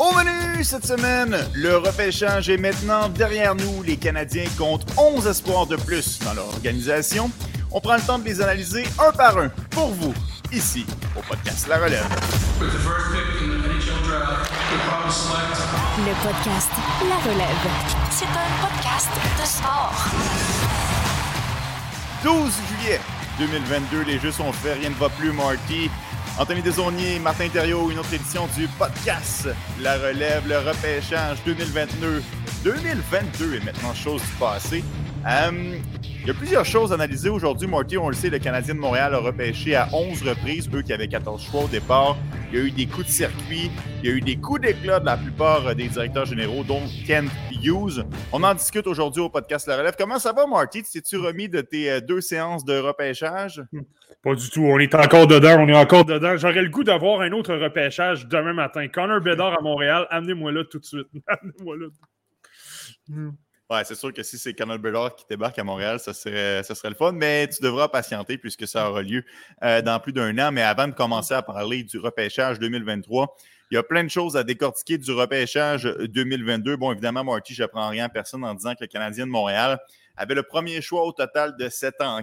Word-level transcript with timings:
Au 0.00 0.14
menu 0.14 0.64
cette 0.64 0.86
semaine, 0.86 1.36
le 1.52 1.76
repêchage 1.76 2.48
est 2.48 2.56
maintenant 2.56 3.10
derrière 3.10 3.54
nous. 3.54 3.82
Les 3.82 3.98
Canadiens 3.98 4.46
comptent 4.56 4.86
11 4.96 5.26
espoirs 5.26 5.66
de 5.66 5.76
plus 5.76 6.18
dans 6.20 6.32
leur 6.32 6.48
organisation. 6.48 7.30
On 7.70 7.82
prend 7.82 7.96
le 7.96 8.00
temps 8.00 8.18
de 8.18 8.24
les 8.24 8.40
analyser 8.40 8.84
un 8.98 9.12
par 9.12 9.36
un 9.36 9.50
pour 9.68 9.88
vous, 9.88 10.14
ici, 10.52 10.86
au 11.14 11.20
podcast 11.20 11.68
La 11.68 11.76
Relève. 11.76 12.08
Le 12.60 12.66
podcast 16.22 16.70
La 17.06 17.16
Relève. 17.30 17.68
C'est 18.10 18.24
un 18.24 18.48
podcast 18.66 19.10
de 19.38 19.44
sport. 19.46 19.92
12 22.24 22.52
juillet 22.70 23.00
2022, 23.38 24.02
les 24.04 24.18
jeux 24.18 24.32
sont 24.32 24.52
faits, 24.52 24.78
rien 24.80 24.88
ne 24.88 24.94
va 24.94 25.10
plus, 25.10 25.32
Marty. 25.32 25.90
Anthony 26.40 26.62
Desaunier, 26.62 27.18
Martin 27.18 27.50
Thériault, 27.50 27.90
une 27.90 27.98
autre 27.98 28.14
édition 28.14 28.48
du 28.56 28.66
podcast 28.78 29.46
La 29.82 29.98
Relève, 29.98 30.48
le 30.48 30.56
repêchage 30.56 31.36
2022. 31.44 32.22
2022 32.64 33.56
est 33.56 33.64
maintenant 33.66 33.92
chose 33.92 34.22
du 34.22 34.32
passé. 34.38 34.82
Euh, 35.28 35.76
il 36.02 36.26
y 36.26 36.30
a 36.30 36.32
plusieurs 36.32 36.64
choses 36.64 36.92
à 36.92 36.94
analyser 36.94 37.28
aujourd'hui, 37.28 37.68
Marty. 37.68 37.98
On 37.98 38.08
le 38.08 38.14
sait, 38.14 38.30
le 38.30 38.38
Canadien 38.38 38.74
de 38.74 38.80
Montréal 38.80 39.14
a 39.14 39.18
repêché 39.18 39.76
à 39.76 39.90
11 39.92 40.22
reprises, 40.22 40.66
eux 40.72 40.80
qui 40.80 40.94
avaient 40.94 41.08
14 41.08 41.42
choix 41.42 41.64
au 41.64 41.68
départ. 41.68 42.16
Il 42.50 42.58
y 42.58 42.62
a 42.62 42.64
eu 42.64 42.70
des 42.70 42.86
coups 42.86 43.08
de 43.08 43.12
circuit, 43.12 43.70
il 44.02 44.08
y 44.08 44.10
a 44.10 44.16
eu 44.16 44.22
des 44.22 44.36
coups 44.36 44.62
d'éclat 44.62 44.98
de 44.98 45.04
la 45.04 45.18
plupart 45.18 45.74
des 45.74 45.88
directeurs 45.88 46.24
généraux, 46.24 46.64
dont 46.64 46.80
Kent 47.06 47.30
Hughes. 47.62 48.04
On 48.32 48.42
en 48.42 48.54
discute 48.54 48.86
aujourd'hui 48.86 49.22
au 49.22 49.28
podcast 49.28 49.66
La 49.66 49.76
Relève. 49.76 49.94
Comment 49.96 50.18
ça 50.18 50.32
va, 50.32 50.46
Marty? 50.46 50.82
T'es-tu 50.82 51.16
remis 51.16 51.48
de 51.48 51.60
tes 51.60 51.90
euh, 51.90 52.00
deux 52.00 52.20
séances 52.20 52.64
de 52.64 52.78
repêchage? 52.78 53.62
Pas 54.22 54.34
du 54.34 54.50
tout. 54.50 54.62
On 54.62 54.78
est 54.78 54.94
encore 54.94 55.26
dedans. 55.26 55.56
On 55.60 55.68
est 55.68 55.76
encore 55.76 56.04
dedans. 56.04 56.36
J'aurais 56.36 56.62
le 56.62 56.68
goût 56.68 56.84
d'avoir 56.84 57.20
un 57.20 57.32
autre 57.32 57.54
repêchage 57.54 58.26
demain 58.26 58.52
matin. 58.52 58.88
Connor 58.88 59.20
Bedard 59.20 59.58
à 59.58 59.62
Montréal, 59.62 60.06
amenez-moi 60.10 60.52
là 60.52 60.64
tout 60.64 60.78
de 60.78 60.84
suite. 60.84 61.08
amenez-moi 61.26 61.76
là. 61.76 61.86
Ouais, 63.70 63.84
c'est 63.84 63.94
sûr 63.94 64.12
que 64.12 64.22
si 64.24 64.36
c'est 64.36 64.52
Connor 64.52 64.78
Bedard 64.78 65.14
qui 65.14 65.24
débarque 65.28 65.58
à 65.58 65.64
Montréal, 65.64 66.00
ça 66.00 66.12
serait, 66.12 66.62
ça 66.64 66.74
serait 66.74 66.90
le 66.90 66.96
fun, 66.96 67.12
mais 67.12 67.46
tu 67.46 67.62
devras 67.62 67.88
patienter 67.88 68.36
puisque 68.36 68.66
ça 68.66 68.90
aura 68.90 69.02
lieu 69.02 69.22
euh, 69.62 69.80
dans 69.80 70.00
plus 70.00 70.12
d'un 70.12 70.36
an. 70.38 70.50
Mais 70.50 70.62
avant 70.62 70.88
de 70.88 70.92
commencer 70.92 71.34
à 71.34 71.42
parler 71.42 71.84
du 71.84 71.98
repêchage 71.98 72.58
2023, 72.58 73.36
il 73.70 73.74
y 73.74 73.78
a 73.78 73.82
plein 73.82 74.02
de 74.02 74.08
choses 74.08 74.36
à 74.36 74.42
décortiquer 74.42 74.98
du 74.98 75.12
repêchage 75.12 75.84
2022. 75.84 76.76
Bon, 76.76 76.90
évidemment, 76.92 77.22
Marty, 77.22 77.54
je 77.54 77.62
n'apprends 77.62 77.88
rien 77.88 78.06
à 78.06 78.08
personne 78.08 78.44
en 78.44 78.54
disant 78.54 78.74
que 78.74 78.82
le 78.82 78.88
Canadien 78.88 79.26
de 79.26 79.30
Montréal 79.30 79.78
avait 80.16 80.34
le 80.34 80.42
premier 80.42 80.80
choix 80.82 81.04
au 81.04 81.12
total 81.12 81.56
de 81.56 81.68
7 81.68 82.00
ans 82.00 82.20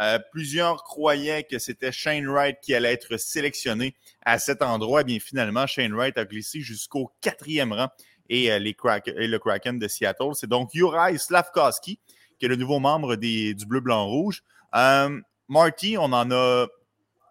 euh, 0.00 0.18
plusieurs 0.32 0.82
croyaient 0.82 1.44
que 1.44 1.60
c'était 1.60 1.92
Shane 1.92 2.26
Wright 2.26 2.58
qui 2.60 2.74
allait 2.74 2.92
être 2.92 3.16
sélectionné 3.16 3.94
à 4.24 4.38
cet 4.40 4.62
endroit. 4.62 5.02
Eh 5.02 5.04
bien, 5.04 5.20
finalement, 5.20 5.66
Shane 5.68 5.94
Wright 5.94 6.18
a 6.18 6.24
glissé 6.24 6.60
jusqu'au 6.60 7.12
quatrième 7.20 7.72
rang 7.72 7.88
et, 8.28 8.50
euh, 8.50 8.58
les 8.58 8.76
et 9.16 9.28
le 9.28 9.38
Kraken 9.38 9.78
de 9.78 9.86
Seattle. 9.86 10.34
C'est 10.34 10.48
donc 10.48 10.70
Juraj 10.74 11.18
Slavkowski, 11.18 12.00
qui 12.38 12.46
est 12.46 12.48
le 12.48 12.56
nouveau 12.56 12.80
membre 12.80 13.14
des, 13.14 13.54
du 13.54 13.66
Bleu-Blanc-Rouge. 13.66 14.42
Euh, 14.74 15.20
Marty, 15.48 15.96
on 15.96 16.12
en 16.12 16.30
a 16.32 16.66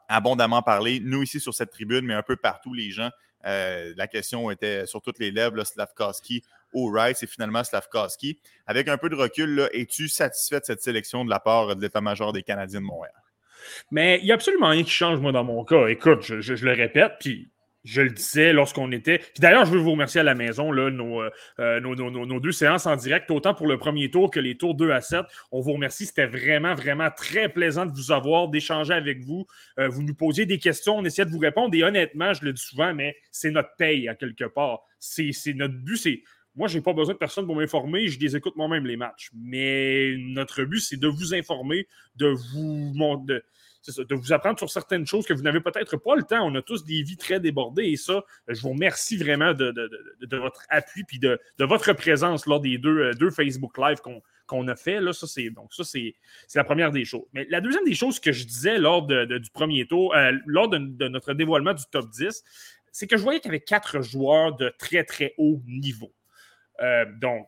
abondamment 0.07 0.61
parlé, 0.61 1.01
nous 1.01 1.23
ici 1.23 1.41
sur 1.41 1.53
cette 1.53 1.71
tribune, 1.71 2.05
mais 2.05 2.13
un 2.13 2.23
peu 2.23 2.37
partout, 2.37 2.73
les 2.73 2.91
gens. 2.91 3.09
Euh, 3.45 3.93
la 3.97 4.07
question 4.07 4.49
était 4.51 4.85
sur 4.85 5.01
toutes 5.01 5.19
les 5.19 5.31
lèvres, 5.31 5.63
Slavkowski 5.63 6.43
ou 6.73 6.89
Wright, 6.91 7.17
c'est 7.17 7.27
finalement 7.27 7.63
Slavkowski. 7.63 8.39
Avec 8.65 8.87
un 8.87 8.97
peu 8.97 9.09
de 9.09 9.15
recul, 9.15 9.69
es-tu 9.73 10.07
satisfait 10.07 10.59
de 10.59 10.65
cette 10.65 10.81
sélection 10.81 11.23
de 11.25 11.29
la 11.29 11.39
part 11.39 11.75
de 11.75 11.81
l'état-major 11.81 12.33
des 12.33 12.43
Canadiens 12.43 12.81
de 12.81 12.85
Montréal? 12.85 13.13
Mais 13.91 14.19
il 14.19 14.25
n'y 14.25 14.31
a 14.31 14.35
absolument 14.35 14.69
rien 14.69 14.83
qui 14.83 14.91
change, 14.91 15.19
moi, 15.19 15.31
dans 15.31 15.43
mon 15.43 15.63
cas. 15.63 15.87
Écoute, 15.87 16.21
je 16.21 16.65
le 16.65 16.73
répète, 16.73 17.13
puis 17.19 17.49
je 17.83 18.01
le 18.01 18.09
disais 18.09 18.53
lorsqu'on 18.53 18.91
était. 18.91 19.21
D'ailleurs, 19.39 19.65
je 19.65 19.71
veux 19.71 19.79
vous 19.79 19.91
remercier 19.91 20.21
à 20.21 20.23
la 20.23 20.35
maison, 20.35 20.71
là, 20.71 20.83
euh, 20.83 21.29
euh, 21.59 21.79
nos, 21.79 22.39
deux 22.39 22.51
séances 22.51 22.85
en 22.85 22.95
direct, 22.95 23.29
autant 23.29 23.53
pour 23.53 23.67
le 23.67 23.77
premier 23.77 24.09
tour 24.09 24.31
que 24.31 24.39
les 24.39 24.55
tours 24.55 24.75
2 24.75 24.91
à 24.91 25.01
7. 25.01 25.21
On 25.51 25.59
vous 25.59 25.73
remercie. 25.73 26.05
C'était 26.05 26.25
vraiment, 26.25 26.75
vraiment 26.75 27.09
très 27.11 27.49
plaisant 27.49 27.85
de 27.85 27.91
vous 27.91 28.11
avoir, 28.11 28.47
d'échanger 28.47 28.93
avec 28.93 29.21
vous. 29.21 29.45
Euh, 29.79 29.89
vous 29.89 30.03
nous 30.03 30.15
posiez 30.15 30.45
des 30.45 30.59
questions, 30.59 30.97
on 30.97 31.05
essayait 31.05 31.25
de 31.25 31.31
vous 31.31 31.39
répondre. 31.39 31.75
Et 31.75 31.83
honnêtement, 31.83 32.33
je 32.33 32.45
le 32.45 32.53
dis 32.53 32.61
souvent, 32.61 32.93
mais 32.93 33.15
c'est 33.31 33.51
notre 33.51 33.75
paye 33.77 34.07
à 34.07 34.15
quelque 34.15 34.45
part. 34.45 34.79
C'est 34.99 35.33
notre 35.53 35.75
but. 35.75 36.23
Moi, 36.55 36.67
je 36.67 36.77
n'ai 36.77 36.83
pas 36.83 36.93
besoin 36.93 37.15
de 37.15 37.19
personne 37.19 37.47
pour 37.47 37.55
m'informer, 37.55 38.07
je 38.07 38.19
les 38.19 38.35
écoute 38.35 38.55
moi-même 38.55 38.85
les 38.85 38.95
matchs. 38.95 39.31
Mais 39.35 40.13
notre 40.17 40.63
but, 40.63 40.79
c'est 40.79 40.99
de 40.99 41.07
vous 41.07 41.33
informer, 41.33 41.87
de 42.15 42.27
vous 42.27 42.93
de, 43.25 43.43
de 43.91 44.15
vous 44.15 44.33
apprendre 44.33 44.57
sur 44.57 44.69
certaines 44.69 45.05
choses 45.05 45.25
que 45.25 45.33
vous 45.33 45.41
n'avez 45.41 45.59
peut-être 45.59 45.97
pas 45.97 46.15
le 46.15 46.23
temps. 46.23 46.45
On 46.45 46.55
a 46.55 46.61
tous 46.61 46.85
des 46.85 47.03
vies 47.03 47.17
très 47.17 47.39
débordées 47.39 47.85
et 47.85 47.97
ça, 47.97 48.23
je 48.47 48.61
vous 48.61 48.69
remercie 48.69 49.17
vraiment 49.17 49.53
de, 49.53 49.73
votre 50.37 50.63
appui 50.69 51.03
puis 51.03 51.19
de, 51.19 51.39
votre 51.59 51.93
présence 51.93 52.45
lors 52.45 52.59
des 52.59 52.77
deux, 52.77 52.99
euh, 52.99 53.13
deux 53.13 53.31
Facebook 53.31 53.77
Live 53.77 53.99
qu'on 54.47 54.67
a 54.67 54.75
fait. 54.75 55.01
Là, 55.01 55.13
ça, 55.13 55.27
c'est, 55.27 55.49
donc, 55.49 55.73
ça, 55.73 55.83
c'est, 55.83 56.15
la 56.55 56.63
première 56.63 56.91
des 56.91 57.05
choses. 57.05 57.25
Mais 57.33 57.45
la 57.49 57.61
deuxième 57.61 57.83
des 57.83 57.95
choses 57.95 58.19
que 58.19 58.31
je 58.31 58.45
disais 58.45 58.77
lors 58.77 59.05
du 59.05 59.49
premier 59.53 59.85
tour, 59.85 60.15
euh, 60.15 60.31
lors 60.45 60.69
de, 60.69 60.77
notre 61.07 61.33
dévoilement 61.33 61.73
du 61.73 61.83
top 61.91 62.09
10, 62.09 62.43
c'est 62.91 63.07
que 63.07 63.17
je 63.17 63.23
voyais 63.23 63.39
qu'il 63.39 63.49
y 63.49 63.55
avait 63.55 63.59
quatre 63.59 64.01
joueurs 64.01 64.55
de 64.55 64.73
très, 64.77 65.03
très 65.03 65.33
haut 65.37 65.61
niveau. 65.67 66.13
Euh, 66.81 67.05
donc, 67.19 67.47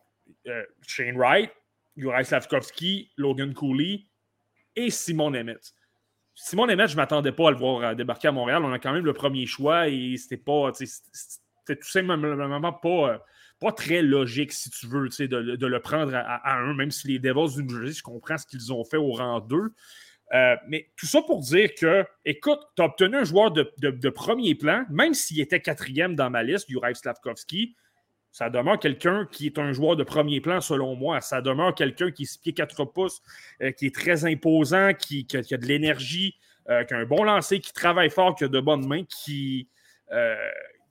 Shane 0.86 1.16
Wright, 1.16 1.50
Juraj 1.96 2.26
Slavkovski, 2.26 3.12
Logan 3.16 3.54
Cooley 3.54 4.02
et 4.74 4.90
Simon 4.90 5.34
Emmett. 5.34 5.72
Simon 6.38 6.66
Nemeth, 6.66 6.88
je 6.88 6.92
ne 6.92 6.96
m'attendais 6.98 7.32
pas 7.32 7.48
à 7.48 7.50
le 7.50 7.56
voir 7.56 7.82
euh, 7.82 7.94
débarquer 7.94 8.28
à 8.28 8.32
Montréal. 8.32 8.62
On 8.62 8.72
a 8.72 8.78
quand 8.78 8.92
même 8.92 9.06
le 9.06 9.14
premier 9.14 9.46
choix 9.46 9.88
et 9.88 10.16
c'était 10.18 10.36
pas. 10.36 10.70
Tout 11.66 11.76
simplement 11.82 12.72
pas, 12.72 12.88
euh, 12.88 13.18
pas 13.58 13.72
très 13.72 14.02
logique, 14.02 14.52
si 14.52 14.70
tu 14.70 14.86
veux, 14.86 15.08
de, 15.08 15.56
de 15.56 15.66
le 15.66 15.80
prendre 15.80 16.14
à, 16.14 16.58
un, 16.58 16.74
même 16.74 16.92
si 16.92 17.08
les 17.08 17.18
Devils 17.18 17.56
du 17.56 17.64
New 17.64 17.80
Jersey, 17.80 17.94
je 17.98 18.02
comprends 18.02 18.38
ce 18.38 18.46
qu'ils 18.46 18.72
ont 18.72 18.84
fait 18.84 18.98
au 18.98 19.12
rang 19.12 19.40
2. 19.40 19.56
Euh, 20.34 20.56
mais 20.68 20.90
tout 20.96 21.06
ça 21.06 21.22
pour 21.22 21.40
dire 21.40 21.70
que, 21.74 22.04
écoute, 22.24 22.60
tu 22.76 22.82
as 22.82 22.84
obtenu 22.84 23.16
un 23.16 23.24
joueur 23.24 23.50
de, 23.50 23.72
de 23.78 24.08
premier 24.10 24.54
plan, 24.54 24.84
même 24.90 25.14
s'il 25.14 25.40
était 25.40 25.60
quatrième 25.60 26.14
dans 26.14 26.30
ma 26.30 26.42
liste, 26.42 26.68
Juraj 26.68 26.96
Slavkovski, 26.96 27.74
ça 28.36 28.50
demeure 28.50 28.78
quelqu'un 28.78 29.26
qui 29.32 29.46
est 29.46 29.58
un 29.58 29.72
joueur 29.72 29.96
de 29.96 30.04
premier 30.04 30.42
plan, 30.42 30.60
selon 30.60 30.94
moi. 30.94 31.22
Ça 31.22 31.40
demeure 31.40 31.74
quelqu'un 31.74 32.10
qui 32.10 32.24
est 32.24 32.26
6 32.26 32.36
pieds 32.36 32.52
4 32.52 32.84
pouces, 32.84 33.22
euh, 33.62 33.70
qui 33.70 33.86
est 33.86 33.94
très 33.94 34.26
imposant, 34.26 34.92
qui, 34.92 35.26
a, 35.32 35.56
de 35.56 35.64
l'énergie, 35.64 36.36
euh, 36.68 36.84
qui 36.84 36.92
a 36.92 36.98
un 36.98 37.06
bon 37.06 37.24
lancer, 37.24 37.60
qui 37.60 37.72
travaille 37.72 38.10
fort, 38.10 38.34
qui 38.34 38.44
a 38.44 38.48
de 38.48 38.60
bonnes 38.60 38.86
mains, 38.86 39.04
qui, 39.04 39.70
euh, 40.12 40.36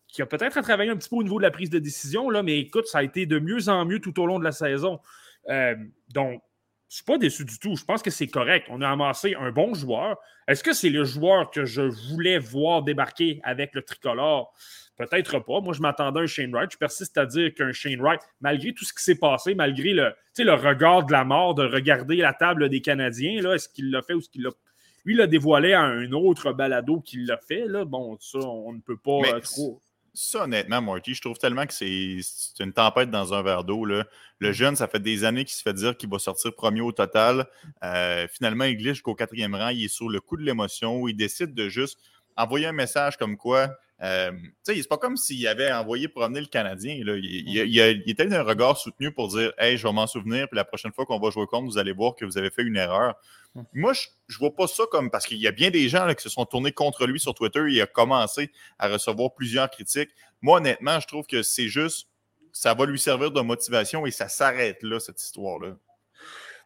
qui 0.08 0.24
a 0.24 0.26
peut-être 0.26 0.58
à 0.58 0.64
travailler 0.64 0.90
un 0.90 0.98
petit 0.98 1.08
peu 1.08 1.18
au 1.18 1.24
niveau 1.24 1.38
de 1.38 1.44
la 1.44 1.52
prise 1.52 1.70
de 1.70 1.78
décision, 1.78 2.32
là, 2.32 2.42
mais 2.42 2.58
écoute, 2.58 2.88
ça 2.88 2.98
a 2.98 3.04
été 3.04 3.28
de 3.28 3.38
mieux 3.38 3.70
en 3.70 3.86
mieux 3.86 4.00
tout 4.00 4.20
au 4.20 4.26
long 4.26 4.40
de 4.40 4.44
la 4.44 4.52
saison. 4.52 5.00
donc, 6.16 6.42
je 6.88 6.94
ne 6.94 6.96
suis 6.96 7.04
pas 7.04 7.18
déçu 7.20 7.46
du 7.46 7.60
tout. 7.60 7.76
Je 7.76 7.84
pense 7.84 8.02
que 8.02 8.10
c'est 8.10 8.28
correct. 8.28 8.68
On 8.70 8.82
a 8.82 8.90
amassé 8.90 9.36
un 9.36 9.52
bon 9.52 9.74
joueur. 9.74 10.18
Est-ce 10.48 10.64
que 10.64 10.74
c'est 10.74 10.90
le 10.90 11.04
joueur 11.04 11.52
que 11.52 11.66
je 11.66 11.82
voulais 11.82 12.40
voir 12.40 12.84
débarquer 12.84 13.40
avec 13.44 13.74
le 13.74 13.82
tricolore? 13.82 14.54
Peut-être 14.98 15.40
pas. 15.40 15.60
Moi, 15.60 15.74
je 15.74 15.82
m'attendais 15.82 16.22
à 16.22 16.24
un 16.24 16.28
Shane 16.28 16.52
Wright. 16.52 16.72
Je 16.72 16.78
persiste 16.78 17.18
à 17.18 17.26
dire 17.26 17.54
qu'un 17.54 17.74
Shane 17.74 18.00
Wright, 18.00 18.22
malgré 18.40 18.74
tout 18.74 18.86
ce 18.86 18.94
qui 18.94 19.04
s'est 19.04 19.16
passé, 19.16 19.54
malgré 19.54 19.94
le, 19.94 20.14
le 20.38 20.54
regard 20.54 21.06
de 21.06 21.12
la 21.12 21.26
mort, 21.26 21.54
de 21.54 21.66
regarder 21.66 22.18
la 22.18 22.34
table 22.34 22.70
des 22.70 22.82
Canadiens, 22.82 23.52
est-ce 23.52 23.68
qu'il 23.68 23.92
l'a 23.92 24.02
fait 24.02 24.14
ou 24.14 24.20
est-ce 24.20 24.30
qu'il 24.30 24.44
l'a. 24.44 24.52
Lui, 25.04 25.14
il 25.14 25.18
l'a 25.18 25.28
dévoilé 25.28 25.74
à 25.74 25.82
un 25.82 26.12
autre 26.14 26.54
balado 26.54 27.02
qui 27.02 27.18
l'a 27.18 27.38
fait. 27.38 27.66
Là. 27.68 27.86
Bon, 27.86 28.18
ça, 28.20 28.40
on 28.40 28.74
ne 28.74 28.80
peut 28.80 28.98
pas 28.98 29.20
euh, 29.36 29.40
trop. 29.40 29.82
Ça, 30.14 30.46
honnêtement, 30.46 30.82
Marty, 30.82 31.14
je 31.14 31.22
trouve 31.22 31.38
tellement 31.38 31.66
que 31.66 31.74
c'est 31.74 32.20
une 32.60 32.72
tempête 32.72 33.12
dans 33.12 33.34
un 33.34 33.44
verre 33.44 33.66
d'eau. 33.66 33.84
Le 33.84 34.06
mm. 34.40 34.52
jeune, 34.52 34.76
ça 34.78 34.88
fait 34.88 35.02
des 35.02 35.26
années 35.26 35.44
qu'il 35.44 35.56
se 35.56 35.62
fait 35.62 35.74
dire 35.74 35.98
qu'il 35.98 36.10
va 36.10 36.20
sortir 36.20 36.56
premier 36.56 36.82
au 36.82 36.94
total. 36.94 37.46
Euh, 37.84 38.28
finalement, 38.32 38.64
il 38.64 38.78
glisse 38.78 38.94
jusqu'au 38.94 39.14
quatrième 39.14 39.56
rang. 39.56 39.70
Il 39.70 39.84
est 39.84 39.88
sur 39.90 40.10
le 40.10 40.22
coup 40.22 40.38
de 40.38 40.44
l'émotion. 40.44 41.08
Il 41.10 41.16
décide 41.16 41.54
de 41.54 41.68
juste 41.68 42.00
envoyer 42.38 42.68
un 42.68 42.72
message 42.72 43.18
comme 43.18 43.36
quoi 43.38 43.70
euh, 44.04 44.32
c'est 44.64 44.88
pas 44.90 44.98
comme 44.98 45.16
s'il 45.16 45.48
avait 45.48 45.72
envoyé 45.72 46.08
promener 46.08 46.42
le 46.42 46.48
Canadien. 46.48 47.02
Là. 47.04 47.16
Il, 47.16 47.26
il, 47.26 47.58
il, 47.58 48.10
était 48.10 48.32
un 48.34 48.44
regard 48.44 48.78
soutenu 48.78 49.12
pour 49.12 49.30
dire 49.30 49.54
Hey, 49.58 49.78
je 49.78 49.88
vais 49.88 49.94
m'en 49.94 50.08
souvenir, 50.08 50.48
puis 50.50 50.58
la 50.58 50.66
prochaine 50.66 50.92
fois 50.92 51.06
qu'on 51.06 51.20
va 51.20 51.30
jouer 51.30 51.48
contre, 51.48 51.66
vous 51.66 51.78
allez 51.78 51.94
voir 51.94 52.16
que 52.16 52.26
vous 52.26 52.38
avez 52.38 52.50
fait 52.50 52.64
une 52.64 52.76
erreur. 52.76 53.16
Moi, 53.74 53.94
je, 53.94 54.08
je 54.28 54.38
vois 54.38 54.54
pas 54.54 54.68
ça 54.68 54.84
comme 54.92 55.10
parce 55.10 55.26
qu'il 55.26 55.38
y 55.38 55.48
a 55.48 55.52
bien 55.52 55.70
des 55.70 55.88
gens 55.88 56.14
qui 56.14 56.22
se 56.22 56.30
sont 56.30 56.46
tournés 56.46 56.74
contre 56.74 57.08
lui 57.08 57.22
sur 57.22 57.34
Twitter 57.34 57.62
il 57.70 57.82
a 57.82 57.88
commencé 57.88 58.52
à 58.80 58.90
recevoir 58.90 59.34
plusieurs 59.34 59.70
critiques. 59.70 60.10
Moi, 60.42 60.58
honnêtement, 60.58 61.00
je 61.00 61.08
trouve 61.08 61.26
que 61.26 61.42
c'est 61.42 61.70
juste 61.70 62.10
ça 62.56 62.74
va 62.74 62.86
lui 62.86 62.98
servir 62.98 63.32
de 63.32 63.42
motivation 63.42 64.06
et 64.06 64.12
ça 64.12 64.30
s'arrête 64.30 64.82
là, 64.82 64.98
cette 65.00 65.22
histoire-là. 65.22 65.76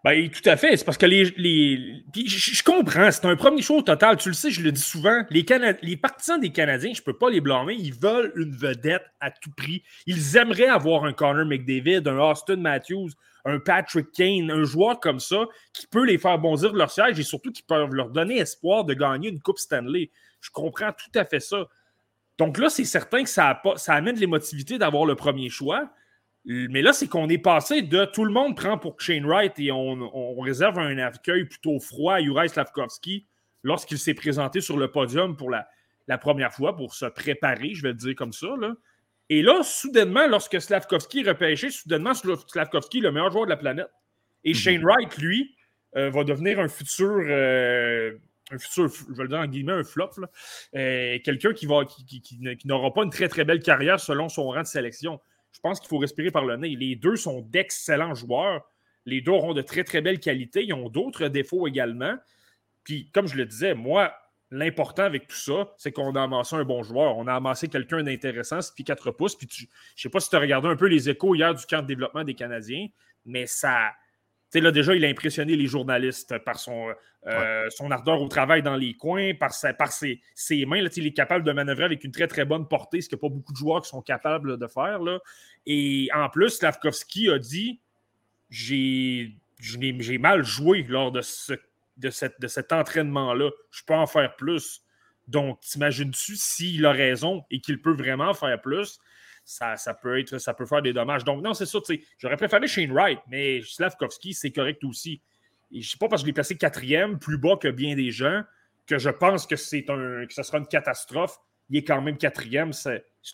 Ben, 0.03 0.29
tout 0.29 0.47
à 0.49 0.55
fait. 0.55 0.77
C'est 0.77 0.85
parce 0.85 0.97
que 0.97 1.05
les. 1.05 1.25
les... 1.35 2.03
je, 2.25 2.63
comprends, 2.63 3.11
c'est 3.11 3.25
un 3.25 3.35
premier 3.35 3.61
show 3.61 3.81
total. 3.81 4.15
Tu 4.15 4.29
le 4.29 4.33
sais, 4.33 4.49
je 4.49 4.61
le 4.61 4.71
dis 4.71 4.81
souvent. 4.81 5.23
Les, 5.29 5.45
les 5.81 5.97
partisans 5.97 6.39
des 6.39 6.51
Canadiens, 6.51 6.93
je 6.93 7.01
ne 7.01 7.03
peux 7.03 7.17
pas 7.17 7.29
les 7.29 7.41
blâmer. 7.41 7.75
Ils 7.77 7.93
veulent 7.93 8.31
une 8.37 8.55
vedette 8.55 9.03
à 9.19 9.29
tout 9.29 9.51
prix. 9.57 9.83
Ils 10.05 10.37
aimeraient 10.37 10.69
avoir 10.69 11.03
un 11.03 11.11
Connor 11.11 11.45
McDavid, 11.45 12.07
un 12.07 12.17
Austin 12.17 12.55
Matthews, 12.55 13.09
un 13.43 13.59
Patrick 13.59 14.11
Kane, 14.13 14.49
un 14.51 14.63
joueur 14.63 15.01
comme 15.01 15.19
ça 15.19 15.45
qui 15.73 15.85
peut 15.87 16.05
les 16.05 16.17
faire 16.17 16.39
bondir 16.39 16.71
de 16.71 16.77
leur 16.77 16.91
siège 16.91 17.19
et 17.19 17.23
surtout 17.23 17.51
qui 17.51 17.63
peuvent 17.63 17.93
leur 17.93 18.09
donner 18.09 18.37
espoir 18.37 18.85
de 18.85 18.93
gagner 18.93 19.29
une 19.29 19.41
Coupe 19.41 19.59
Stanley. 19.59 20.11
Je 20.39 20.49
comprends 20.49 20.91
tout 20.93 21.19
à 21.19 21.25
fait 21.25 21.41
ça. 21.41 21.67
Donc 22.37 22.57
là, 22.57 22.69
c'est 22.69 22.85
certain 22.85 23.23
que 23.23 23.29
ça, 23.29 23.61
ça 23.75 23.93
amène 23.93 24.15
l'émotivité 24.15 24.77
d'avoir 24.77 25.05
le 25.05 25.15
premier 25.15 25.49
choix. 25.49 25.89
Mais 26.51 26.81
là, 26.81 26.93
c'est 26.93 27.07
qu'on 27.07 27.29
est 27.29 27.37
passé 27.37 27.83
de 27.83 28.05
tout 28.05 28.25
le 28.25 28.33
monde 28.33 28.57
prend 28.57 28.79
pour 28.79 28.99
Shane 28.99 29.23
Wright 29.23 29.53
et 29.59 29.71
on, 29.71 30.39
réserve 30.39 30.79
un 30.79 30.97
accueil 30.97 31.45
plutôt 31.45 31.79
froid 31.79 32.15
à 32.15 32.21
Juraj 32.21 32.49
Slavkovski 32.49 33.27
lorsqu'il 33.61 33.99
s'est 33.99 34.15
présenté 34.15 34.59
sur 34.59 34.75
le 34.75 34.89
podium 34.89 35.37
pour 35.37 35.51
la, 35.51 35.69
la, 36.07 36.17
première 36.17 36.51
fois, 36.51 36.75
pour 36.75 36.95
se 36.95 37.05
préparer, 37.05 37.75
je 37.75 37.83
vais 37.83 37.89
le 37.89 37.93
dire 37.93 38.15
comme 38.15 38.33
ça. 38.33 38.47
Là. 38.59 38.73
Et 39.29 39.43
là, 39.43 39.61
soudainement, 39.61 40.25
lorsque 40.25 40.59
Slavkovski 40.59 41.19
est 41.19 41.29
repêché, 41.29 41.69
soudainement, 41.69 42.15
Slavkovski 42.15 42.97
est 42.97 43.01
le 43.01 43.11
meilleur 43.11 43.31
joueur 43.31 43.45
de 43.45 43.51
la 43.51 43.57
planète. 43.57 43.91
Et 44.43 44.49
mhm. 44.49 44.55
Shane 44.55 44.83
Wright, 44.83 45.17
lui, 45.19 45.55
euh, 45.97 46.09
va 46.09 46.23
devenir 46.23 46.59
un 46.59 46.67
futur, 46.67 47.25
euh, 47.27 48.17
un 48.49 48.57
futur, 48.57 48.89
je 48.89 49.13
vais 49.13 49.23
le 49.23 49.29
dire 49.29 49.37
en 49.37 49.45
guillemets, 49.45 49.73
un 49.73 49.83
flop. 49.83 50.09
Euh, 50.75 51.19
quelqu'un 51.23 51.53
qui, 51.53 51.67
va, 51.67 51.85
qui, 51.85 52.21
qui 52.21 52.67
n'aura 52.67 52.91
pas 52.91 53.03
une 53.03 53.11
très, 53.11 53.27
très 53.27 53.43
belle 53.43 53.61
carrière 53.61 53.99
selon 53.99 54.29
son 54.29 54.47
rang 54.47 54.61
de 54.61 54.67
sélection 54.67 55.19
je 55.51 55.59
pense 55.61 55.79
qu'il 55.79 55.89
faut 55.89 55.97
respirer 55.97 56.31
par 56.31 56.45
le 56.45 56.57
nez. 56.57 56.75
Les 56.75 56.95
deux 56.95 57.15
sont 57.15 57.41
d'excellents 57.41 58.15
joueurs. 58.15 58.63
Les 59.05 59.21
deux 59.21 59.31
auront 59.31 59.53
de 59.53 59.61
très, 59.61 59.83
très 59.83 60.01
belles 60.01 60.19
qualités. 60.19 60.63
Ils 60.63 60.73
ont 60.73 60.89
d'autres 60.89 61.27
défauts 61.27 61.67
également. 61.67 62.15
Puis, 62.83 63.09
comme 63.11 63.27
je 63.27 63.35
le 63.35 63.45
disais, 63.45 63.73
moi, 63.73 64.13
l'important 64.51 65.03
avec 65.03 65.27
tout 65.27 65.35
ça, 65.35 65.73
c'est 65.77 65.91
qu'on 65.91 66.15
a 66.15 66.23
amassé 66.23 66.55
un 66.55 66.63
bon 66.63 66.83
joueur. 66.83 67.17
On 67.17 67.27
a 67.27 67.33
amassé 67.33 67.67
quelqu'un 67.67 68.03
d'intéressant, 68.03 68.59
puis 68.73 68.83
4 68.83 69.11
pouces. 69.11 69.35
Puis, 69.35 69.47
tu, 69.47 69.69
je 69.95 70.01
sais 70.01 70.09
pas 70.09 70.19
si 70.19 70.29
tu 70.29 70.35
as 70.35 70.39
regardé 70.39 70.67
un 70.67 70.75
peu 70.75 70.87
les 70.87 71.09
échos 71.09 71.35
hier 71.35 71.53
du 71.53 71.65
camp 71.65 71.81
de 71.81 71.87
développement 71.87 72.23
des 72.23 72.35
Canadiens, 72.35 72.87
mais 73.25 73.47
ça, 73.47 73.91
sais, 74.49 74.61
là, 74.61 74.71
déjà, 74.71 74.95
il 74.95 75.05
a 75.05 75.07
impressionné 75.07 75.55
les 75.55 75.67
journalistes 75.67 76.37
par 76.39 76.59
son, 76.59 76.93
euh, 77.27 77.69
son 77.69 77.91
ardeur 77.91 78.21
au 78.21 78.27
travail 78.27 78.63
dans 78.63 78.75
les 78.75 78.95
coins, 78.95 79.33
par, 79.33 79.51
par 79.77 79.91
ses, 79.91 80.21
ses, 80.33 80.65
mains. 80.65 80.81
Là, 80.81 80.89
il 80.95 81.05
est 81.05 81.13
capable 81.13 81.43
de 81.45 81.51
manœuvrer 81.51 81.83
avec 81.83 82.03
une 82.03 82.11
très, 82.11 82.27
très 82.27 82.45
bonne 82.45 82.67
portée, 82.67 83.01
ce 83.01 83.09
que 83.09 83.15
pas 83.15 83.29
beaucoup 83.29 83.53
de 83.53 83.57
joueurs 83.57 83.81
qui 83.81 83.89
sont 83.89 84.01
capables 84.01 84.57
de 84.57 84.67
faire. 84.67 84.99
Là. 84.99 85.19
Et 85.65 86.09
en 86.15 86.29
plus, 86.29 86.49
Slavkovski 86.49 87.29
a 87.29 87.39
dit 87.39 87.79
J'ai 88.49 89.37
mal 90.19 90.43
joué 90.43 90.83
lors 90.83 91.11
de, 91.11 91.21
ce, 91.21 91.53
de, 91.97 92.09
cette, 92.09 92.39
de 92.39 92.47
cet 92.47 92.71
entraînement-là. 92.71 93.51
Je 93.71 93.83
peux 93.85 93.95
en 93.95 94.07
faire 94.07 94.35
plus. 94.35 94.83
Donc, 95.27 95.59
t'imagines-tu 95.59 96.35
s'il 96.35 96.85
a 96.87 96.91
raison 96.91 97.43
et 97.51 97.61
qu'il 97.61 97.81
peut 97.81 97.93
vraiment 97.93 98.33
faire 98.33 98.59
plus? 98.59 98.99
Ça, 99.49 99.93
peut 99.95 100.19
être, 100.19 100.37
ça 100.37 100.53
peut 100.53 100.65
faire 100.65 100.81
des 100.81 100.93
dommages. 100.93 101.23
Donc, 101.23 101.41
non, 101.43 101.53
c'est 101.53 101.65
ça, 101.65 101.79
j'aurais 102.19 102.37
préféré 102.37 102.67
Shane 102.67 102.91
Wright, 102.91 103.19
mais 103.27 103.61
Slavkovski, 103.63 104.33
c'est 104.33 104.51
correct 104.51 104.83
aussi. 104.83 105.21
Et 105.71 105.81
je 105.81 105.89
sais 105.89 105.97
pas 105.97 106.07
parce 106.07 106.21
que 106.21 106.25
je 106.25 106.29
l'ai 106.29 106.33
placé 106.33 106.55
quatrième, 106.55 107.17
plus 107.17 107.37
bas 107.37 107.57
que 107.57 107.67
bien 107.67 107.95
des 107.95 108.11
gens, 108.11 108.43
que 108.85 108.99
je 108.99 109.09
pense 109.09 109.47
que 109.47 109.55
c'est 109.55 109.89
un 109.89 110.25
que 110.27 110.33
ce 110.33 110.43
sera 110.43 110.59
une 110.59 110.67
catastrophe. 110.67 111.37
Il 111.69 111.77
est 111.77 111.83
quand 111.83 112.01
même 112.01 112.17
quatrième. 112.17 112.71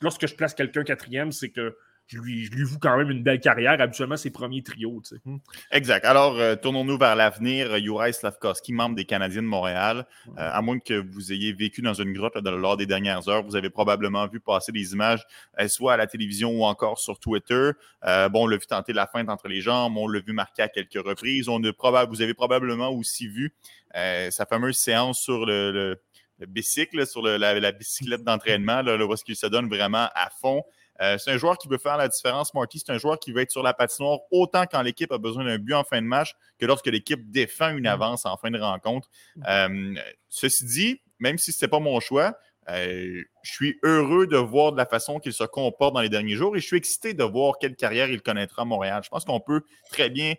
Lorsque 0.02 0.28
je 0.28 0.36
place 0.36 0.54
quelqu'un 0.54 0.84
quatrième, 0.84 1.32
c'est 1.32 1.50
que 1.50 1.78
je 2.08 2.20
lui, 2.20 2.46
je 2.46 2.64
voue 2.64 2.78
quand 2.78 2.98
même 2.98 3.10
une 3.10 3.24
belle 3.24 3.40
carrière. 3.40 3.80
Habituellement, 3.82 4.18
ses 4.18 4.30
premiers 4.30 4.62
trios. 4.62 5.02
Hmm. 5.26 5.38
Exact. 5.72 6.06
Alors, 6.06 6.38
euh, 6.38 6.56
tournons-nous 6.56 6.98
vers 6.98 7.16
l'avenir. 7.16 7.78
Juraj 7.78 8.14
Slavkovski, 8.14 8.74
membre 8.74 8.96
des 8.96 9.06
Canadiens 9.06 9.42
de 9.42 9.48
Montréal. 9.48 10.06
Euh, 10.28 10.32
à 10.38 10.62
moins 10.62 10.80
que 10.80 10.94
vous 10.94 11.34
ayez 11.34 11.52
vécu 11.54 11.82
dans 11.82 11.94
une 11.94 12.14
grotte 12.14 12.36
lors 12.36 12.78
des 12.78 12.86
dernières 12.86 13.28
heures, 13.28 13.44
vous 13.44 13.56
avez 13.56 13.70
probablement 13.72 14.28
vu 14.28 14.40
passer 14.40 14.72
des 14.72 14.94
images, 14.94 15.26
euh, 15.60 15.68
soit 15.68 15.94
à 15.94 15.98
la 15.98 16.06
télévision 16.06 16.52
ou 16.52 16.64
encore 16.64 17.00
sur 17.00 17.20
Twitter. 17.20 17.72
bon, 18.04 18.44
on 18.44 18.48
l'a 18.48 18.58
vu 18.58 18.68
tenter 18.68 18.94
la 18.94 19.08
feinte 19.08 19.30
entre 19.30 19.48
les 19.48 19.62
jambes, 19.62 19.98
on 19.98 20.08
l'a 20.08 20.20
vu 20.20 20.34
marquer 20.34 20.64
à 20.64 20.70
quelques 20.70 21.04
reprises. 21.04 21.50
On 21.50 21.64
a 21.64 22.06
vous 22.06 22.22
avez 22.22 22.34
probablement 22.34 22.90
aussi 22.90 23.28
vu 23.28 23.54
sa 23.94 24.46
fameuse 24.46 24.78
séance 24.78 25.20
sur 25.20 25.46
le, 25.46 26.00
bicycle, 26.48 27.08
sur 27.08 27.22
la, 27.24 27.72
bicyclette 27.72 28.24
d'entraînement, 28.24 28.82
là, 28.82 29.04
où 29.04 29.14
est-ce 29.14 29.24
qu'il 29.24 29.36
se 29.36 29.48
donne 29.48 29.68
vraiment 29.70 30.10
à 30.14 30.30
fond. 30.30 30.64
Euh, 31.02 31.18
c'est 31.18 31.32
un 31.32 31.38
joueur 31.38 31.58
qui 31.58 31.68
veut 31.68 31.78
faire 31.78 31.98
la 31.98 32.08
différence, 32.08 32.54
Marty. 32.54 32.80
C'est 32.80 32.92
un 32.92 32.98
joueur 32.98 33.20
qui 33.20 33.32
veut 33.32 33.42
être 33.42 33.52
sur 33.52 33.64
la 33.64 33.74
patinoire 33.74 34.20
autant 34.32 34.66
quand 34.66 34.82
l'équipe 34.82 35.12
a 35.12 35.18
besoin 35.18 35.44
d'un 35.44 35.58
but 35.58 35.74
en 35.74 35.84
fin 35.84 36.02
de 36.02 36.08
match 36.08 36.34
que 36.58 36.66
lorsque 36.66 36.88
l'équipe 36.88 37.30
défend 37.32 37.72
une 37.72 37.84
mm. 37.84 37.88
avance 37.88 38.26
en 38.26 38.38
fin 38.38 38.52
de 38.52 38.60
rencontre. 38.60 39.10
Mm. 39.36 39.44
Euh, 39.48 39.94
ceci 40.30 40.66
dit, 40.66 41.02
même 41.20 41.38
si 41.38 41.52
ce 41.52 41.58
n'était 41.58 41.70
pas 41.70 41.80
mon 41.80 42.00
choix, 42.00 42.38
euh, 42.70 43.22
je 43.44 43.52
suis 43.52 43.78
heureux 43.84 44.26
de 44.26 44.38
voir 44.38 44.72
de 44.72 44.78
la 44.78 44.86
façon 44.86 45.20
qu'il 45.20 45.34
se 45.34 45.44
comporte 45.44 45.94
dans 45.94 46.02
les 46.02 46.10
derniers 46.10 46.36
jours 46.36 46.56
et 46.56 46.60
je 46.60 46.66
suis 46.66 46.78
excité 46.78 47.14
de 47.14 47.24
voir 47.24 47.60
quelle 47.60 47.76
carrière 47.76 48.10
il 48.10 48.22
connaîtra 48.22 48.64
à 48.64 48.66
Montréal. 48.66 49.02
Je 49.04 49.10
pense 49.10 49.26
qu'on 49.26 49.40
peut 49.40 49.62
très 49.92 50.10
bien 50.10 50.34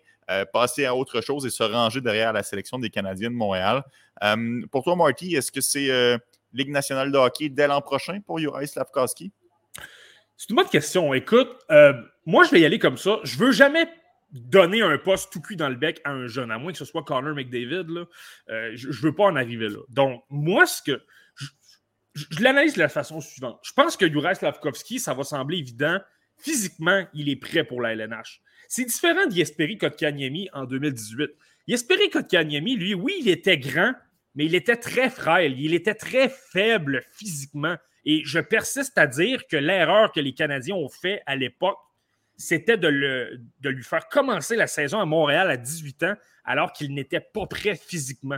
passer 0.51 0.83
à 0.83 0.93
autre 0.93 1.21
chose 1.21 1.45
et 1.45 1.49
se 1.49 1.63
ranger 1.63 2.01
derrière 2.01 2.33
la 2.33 2.43
sélection 2.43 2.79
des 2.79 2.89
Canadiens 2.89 3.29
de 3.29 3.35
Montréal. 3.35 3.81
pour 4.71 4.83
toi, 4.83 4.97
Marty, 4.97 5.35
est-ce 5.35 5.53
que 5.53 5.61
c'est 5.61 6.19
Ligue 6.51 6.69
nationale 6.69 7.13
de 7.13 7.17
hockey 7.17 7.47
dès 7.47 7.65
l'an 7.65 7.79
prochain 7.79 8.19
pour 8.19 8.37
Juraj 8.37 8.67
Slavkowski? 8.67 9.31
C'est 10.37 10.51
une 10.51 10.55
bonne 10.55 10.69
question. 10.69 11.13
Écoute, 11.15 11.49
euh, 11.71 11.93
moi, 12.25 12.45
je 12.45 12.51
vais 12.51 12.61
y 12.61 12.65
aller 12.65 12.79
comme 12.79 12.97
ça. 12.97 13.19
Je 13.23 13.37
veux 13.37 13.51
jamais 13.51 13.89
donner 14.31 14.81
un 14.81 14.97
poste 14.97 15.31
tout 15.31 15.41
cuit 15.41 15.55
dans 15.55 15.69
le 15.69 15.75
bec 15.75 15.99
à 16.03 16.11
un 16.11 16.27
jeune, 16.27 16.51
à 16.51 16.59
moins 16.59 16.71
que 16.71 16.77
ce 16.77 16.85
soit 16.85 17.03
Connor 17.03 17.33
McDavid. 17.33 17.85
Là. 17.87 18.05
Euh, 18.49 18.71
je 18.75 18.87
ne 18.87 18.93
veux 18.93 19.15
pas 19.15 19.25
en 19.25 19.35
arriver 19.35 19.67
là. 19.69 19.79
Donc, 19.89 20.23
moi, 20.29 20.65
ce 20.65 20.81
que. 20.83 21.01
Je, 22.13 22.41
l'analyse 22.41 22.75
de 22.75 22.79
la 22.79 22.89
façon 22.89 23.19
suivante. 23.19 23.59
Je 23.63 23.73
pense 23.73 23.97
que 23.97 24.09
Juraj 24.09 24.37
Slavkovski, 24.37 24.99
ça 24.99 25.13
va 25.13 25.23
sembler 25.23 25.57
évident. 25.57 25.99
Physiquement, 26.39 27.05
il 27.13 27.29
est 27.29 27.35
prêt 27.35 27.63
pour 27.63 27.81
la 27.81 27.93
LNH. 27.93 28.41
C'est 28.67 28.85
différent 28.85 29.25
d'Yesperi 29.27 29.77
Kotkaniemi 29.77 30.49
en 30.53 30.65
2018. 30.65 31.31
Yesperi 31.67 32.09
Kotkaniemi, 32.09 32.75
lui, 32.75 32.93
oui, 32.93 33.13
il 33.19 33.29
était 33.29 33.57
grand, 33.57 33.93
mais 34.35 34.45
il 34.45 34.55
était 34.55 34.77
très 34.77 35.09
frêle. 35.09 35.59
Il 35.59 35.73
était 35.73 35.95
très 35.95 36.29
faible 36.29 37.03
physiquement. 37.11 37.77
Et 38.09 38.23
je 38.23 38.39
persiste 38.39 38.97
à 38.97 39.05
dire 39.05 39.45
que 39.47 39.57
l'erreur 39.57 40.13
que 40.13 40.21
les 40.21 40.33
Canadiens 40.33 40.75
ont 40.75 40.87
fait 40.87 41.21
à 41.25 41.35
l'époque, 41.35 41.77
c'était 42.37 42.77
de, 42.77 42.87
lui 42.87 43.83
faire 43.83 44.07
commencer 44.07 44.55
la 44.55 44.67
saison 44.67 45.01
à 45.01 45.05
Montréal 45.05 45.51
à 45.51 45.57
18 45.57 46.03
ans 46.03 46.15
alors 46.45 46.71
qu'il 46.71 46.93
n'était 46.93 47.19
pas 47.19 47.45
prêt 47.47 47.75
physiquement. 47.75 48.37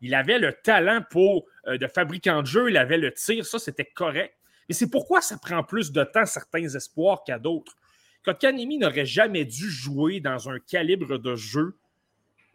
Il 0.00 0.14
avait 0.14 0.38
le 0.38 0.54
talent 0.54 1.04
pour, 1.10 1.44
euh, 1.66 1.76
de 1.76 1.86
fabricant 1.86 2.40
de 2.40 2.46
jeu, 2.46 2.70
il 2.70 2.78
avait 2.78 2.96
le 2.96 3.12
tir, 3.12 3.44
ça 3.44 3.58
c'était 3.58 3.84
correct. 3.84 4.34
Et 4.70 4.72
c'est 4.72 4.88
pourquoi 4.88 5.20
ça 5.20 5.36
prend 5.36 5.62
plus 5.62 5.92
de 5.92 6.02
temps 6.02 6.24
certains 6.24 6.66
espoirs 6.74 7.22
qu'à 7.22 7.38
d'autres. 7.38 7.76
Kotkaniemi 8.24 8.78
n'aurait 8.78 9.04
jamais 9.04 9.44
dû 9.44 9.68
jouer 9.68 10.20
dans 10.20 10.48
un 10.48 10.58
calibre 10.60 11.18
de 11.18 11.36
jeu 11.36 11.76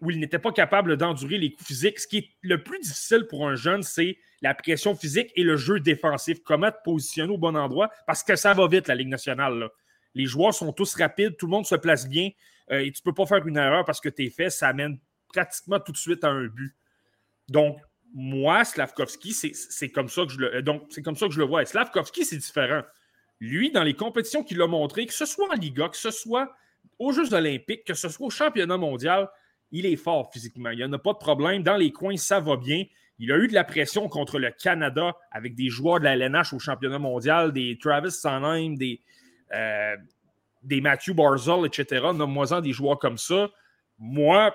où 0.01 0.11
il 0.11 0.19
n'était 0.19 0.39
pas 0.39 0.51
capable 0.51 0.97
d'endurer 0.97 1.37
les 1.37 1.51
coups 1.51 1.67
physiques. 1.67 1.99
Ce 1.99 2.07
qui 2.07 2.17
est 2.17 2.29
le 2.41 2.61
plus 2.61 2.79
difficile 2.79 3.27
pour 3.29 3.47
un 3.47 3.55
jeune, 3.55 3.83
c'est 3.83 4.17
la 4.41 4.53
pression 4.53 4.95
physique 4.95 5.31
et 5.35 5.43
le 5.43 5.57
jeu 5.57 5.79
défensif. 5.79 6.39
Comment 6.43 6.71
te 6.71 6.77
positionner 6.83 7.33
au 7.33 7.37
bon 7.37 7.55
endroit? 7.55 7.89
Parce 8.05 8.23
que 8.23 8.35
ça 8.35 8.53
va 8.53 8.67
vite, 8.67 8.87
la 8.87 8.95
Ligue 8.95 9.07
nationale. 9.07 9.69
Les 10.13 10.25
joueurs 10.25 10.53
sont 10.53 10.71
tous 10.73 10.95
rapides, 10.95 11.37
tout 11.37 11.45
le 11.45 11.51
monde 11.51 11.65
se 11.65 11.75
place 11.75 12.07
bien 12.07 12.29
euh, 12.71 12.79
et 12.79 12.91
tu 12.91 13.01
ne 13.05 13.11
peux 13.11 13.13
pas 13.13 13.25
faire 13.25 13.45
une 13.45 13.57
erreur 13.57 13.85
parce 13.85 13.99
que 13.99 14.09
tes 14.09 14.29
faits, 14.29 14.51
ça 14.51 14.69
amène 14.69 14.99
pratiquement 15.27 15.79
tout 15.79 15.91
de 15.91 15.97
suite 15.97 16.23
à 16.23 16.29
un 16.29 16.45
but. 16.45 16.75
Donc, 17.49 17.79
moi, 18.13 18.63
Slavkovski, 18.63 19.33
c'est 19.33 19.89
comme 19.89 20.07
ça 20.07 20.25
que 20.25 20.31
je 20.31 20.39
le 20.39 20.61
donc 20.61 20.83
c'est 20.89 21.01
comme 21.01 21.17
ça 21.17 21.27
que 21.27 21.33
je 21.33 21.39
le 21.39 21.45
vois. 21.45 21.63
Et 21.63 21.65
Slavkovski, 21.65 22.23
c'est 22.23 22.37
différent. 22.37 22.81
Lui, 23.41 23.71
dans 23.71 23.83
les 23.83 23.93
compétitions 23.93 24.43
qu'il 24.43 24.61
a 24.61 24.67
montré, 24.67 25.05
que 25.05 25.13
ce 25.13 25.25
soit 25.25 25.49
en 25.51 25.55
Liga, 25.55 25.89
que 25.89 25.97
ce 25.97 26.11
soit 26.11 26.49
aux 26.97 27.11
Jeux 27.11 27.33
olympiques, 27.33 27.83
que 27.83 27.93
ce 27.93 28.07
soit 28.07 28.25
au 28.25 28.29
championnat 28.29 28.77
mondial, 28.77 29.29
il 29.71 29.85
est 29.85 29.95
fort 29.95 30.31
physiquement. 30.31 30.69
Il 30.69 30.77
n'y 30.77 30.83
en 30.83 30.93
a 30.93 30.99
pas 30.99 31.13
de 31.13 31.17
problème. 31.17 31.63
Dans 31.63 31.77
les 31.77 31.91
coins, 31.91 32.17
ça 32.17 32.39
va 32.39 32.57
bien. 32.57 32.85
Il 33.17 33.31
a 33.31 33.37
eu 33.37 33.47
de 33.47 33.53
la 33.53 33.63
pression 33.63 34.09
contre 34.09 34.39
le 34.39 34.51
Canada 34.51 35.15
avec 35.31 35.55
des 35.55 35.69
joueurs 35.69 35.99
de 35.99 36.05
la 36.05 36.15
LNH 36.15 36.53
au 36.53 36.59
championnat 36.59 36.99
mondial, 36.99 37.53
des 37.53 37.77
Travis 37.77 38.11
Sanheim, 38.11 38.75
des, 38.75 39.01
euh, 39.53 39.95
des 40.63 40.81
Matthew 40.81 41.13
Barzell, 41.13 41.65
etc. 41.65 42.07
Nomme-moi-en 42.13 42.61
des 42.61 42.73
joueurs 42.73 42.99
comme 42.99 43.17
ça. 43.17 43.49
Moi, 43.97 44.53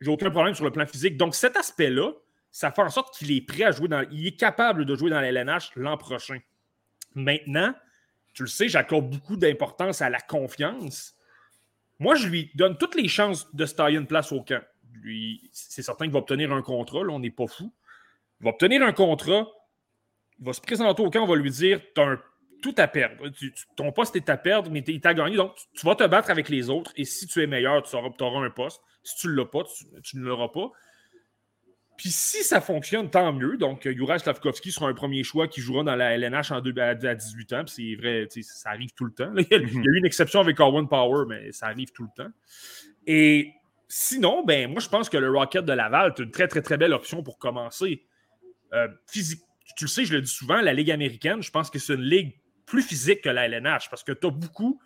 j'ai 0.00 0.10
aucun 0.10 0.30
problème 0.30 0.54
sur 0.54 0.64
le 0.64 0.70
plan 0.70 0.86
physique. 0.86 1.16
Donc, 1.16 1.34
cet 1.34 1.56
aspect-là, 1.56 2.12
ça 2.52 2.70
fait 2.70 2.82
en 2.82 2.90
sorte 2.90 3.16
qu'il 3.16 3.32
est 3.32 3.40
prêt 3.40 3.64
à 3.64 3.72
jouer 3.72 3.88
dans. 3.88 4.06
Il 4.12 4.26
est 4.26 4.38
capable 4.38 4.84
de 4.84 4.94
jouer 4.94 5.10
dans 5.10 5.20
la 5.20 5.28
LNH 5.28 5.72
l'an 5.74 5.96
prochain. 5.96 6.38
Maintenant, 7.14 7.74
tu 8.32 8.42
le 8.42 8.48
sais, 8.48 8.68
j'accorde 8.68 9.10
beaucoup 9.10 9.36
d'importance 9.36 10.02
à 10.02 10.10
la 10.10 10.20
confiance. 10.20 11.15
Moi, 11.98 12.14
je 12.14 12.28
lui 12.28 12.50
donne 12.54 12.76
toutes 12.76 12.94
les 12.94 13.08
chances 13.08 13.52
de 13.54 13.66
se 13.66 13.74
tailler 13.74 13.98
une 13.98 14.06
place 14.06 14.32
au 14.32 14.42
camp. 14.42 14.62
Lui, 15.00 15.48
c'est 15.52 15.82
certain 15.82 16.04
qu'il 16.04 16.12
va 16.12 16.18
obtenir 16.18 16.52
un 16.52 16.62
contrat, 16.62 17.04
là, 17.04 17.12
on 17.12 17.20
n'est 17.20 17.30
pas 17.30 17.46
fou. 17.46 17.72
Il 18.40 18.44
va 18.44 18.50
obtenir 18.50 18.82
un 18.82 18.92
contrat, 18.92 19.46
il 20.38 20.44
va 20.44 20.52
se 20.52 20.60
présenter 20.60 21.02
au 21.02 21.10
camp, 21.10 21.22
on 21.22 21.26
va 21.26 21.36
lui 21.36 21.50
dire 21.50 21.80
Tu 21.94 22.00
as 22.00 22.18
tout 22.62 22.74
à 22.78 22.88
perdre. 22.88 23.30
ton 23.76 23.92
poste 23.92 24.16
est 24.16 24.28
à 24.28 24.36
perdre, 24.36 24.70
mais 24.70 24.82
tu 24.82 25.00
as 25.02 25.14
gagné. 25.14 25.36
Donc, 25.36 25.54
tu, 25.74 25.86
vas 25.86 25.94
te 25.94 26.04
battre 26.04 26.30
avec 26.30 26.48
les 26.48 26.68
autres. 26.70 26.92
Et 26.96 27.04
si 27.04 27.26
tu 27.26 27.42
es 27.42 27.46
meilleur, 27.46 27.82
tu 27.82 27.94
auras, 27.94 28.44
un 28.44 28.50
poste. 28.50 28.80
Si 29.02 29.16
tu 29.16 29.28
ne 29.28 29.34
l'as 29.34 29.46
pas, 29.46 29.62
tu 30.02 30.16
ne 30.16 30.24
l'auras 30.24 30.48
pas. 30.48 30.70
Puis 31.96 32.10
si 32.10 32.42
ça 32.44 32.60
fonctionne, 32.60 33.10
tant 33.10 33.32
mieux. 33.32 33.56
Donc, 33.56 33.88
Juraj 33.88 34.20
Slavkovski 34.22 34.70
sera 34.70 34.88
un 34.88 34.94
premier 34.94 35.24
choix 35.24 35.48
qui 35.48 35.60
jouera 35.60 35.82
dans 35.82 35.96
la 35.96 36.16
LNH 36.16 36.52
en 36.52 36.60
à 36.60 36.94
18 37.14 37.52
ans. 37.54 37.64
c'est 37.66 37.94
vrai, 37.94 38.28
ça 38.42 38.70
arrive 38.70 38.92
tout 38.94 39.04
le 39.04 39.12
temps. 39.12 39.32
Il 39.36 39.46
y, 39.50 39.54
a, 39.54 39.58
eu 39.58 39.98
une 39.98 40.06
exception 40.06 40.40
avec 40.40 40.60
Owen 40.60 40.88
Power, 40.88 41.24
mais 41.28 41.52
ça 41.52 41.66
arrive 41.66 41.92
tout 41.92 42.04
le 42.04 42.24
temps. 42.24 42.30
Et 43.06 43.52
sinon, 43.88 44.44
ben 44.44 44.70
moi, 44.70 44.80
je 44.80 44.88
pense 44.88 45.08
que 45.08 45.16
le 45.16 45.30
Rocket 45.30 45.64
de 45.64 45.72
Laval 45.72 46.12
est 46.16 46.22
une 46.22 46.30
très, 46.30 46.48
très, 46.48 46.62
très 46.62 46.76
belle 46.76 46.92
option 46.92 47.22
pour 47.22 47.38
commencer. 47.38 48.04
Euh, 48.72 48.88
physique, 49.06 49.42
tu 49.76 49.84
le 49.84 49.88
sais, 49.88 50.04
je 50.04 50.14
le 50.14 50.20
dis 50.20 50.30
souvent, 50.30 50.60
la 50.60 50.72
Ligue 50.72 50.90
américaine, 50.90 51.42
je 51.42 51.50
pense 51.50 51.70
que 51.70 51.78
c'est 51.78 51.94
une 51.94 52.02
ligue 52.02 52.34
plus 52.66 52.82
physique 52.82 53.22
que 53.22 53.28
la 53.28 53.46
LNH 53.46 53.88
parce 53.90 54.02
que 54.02 54.12
tu 54.12 54.26
as 54.26 54.30
beaucoup 54.30 54.80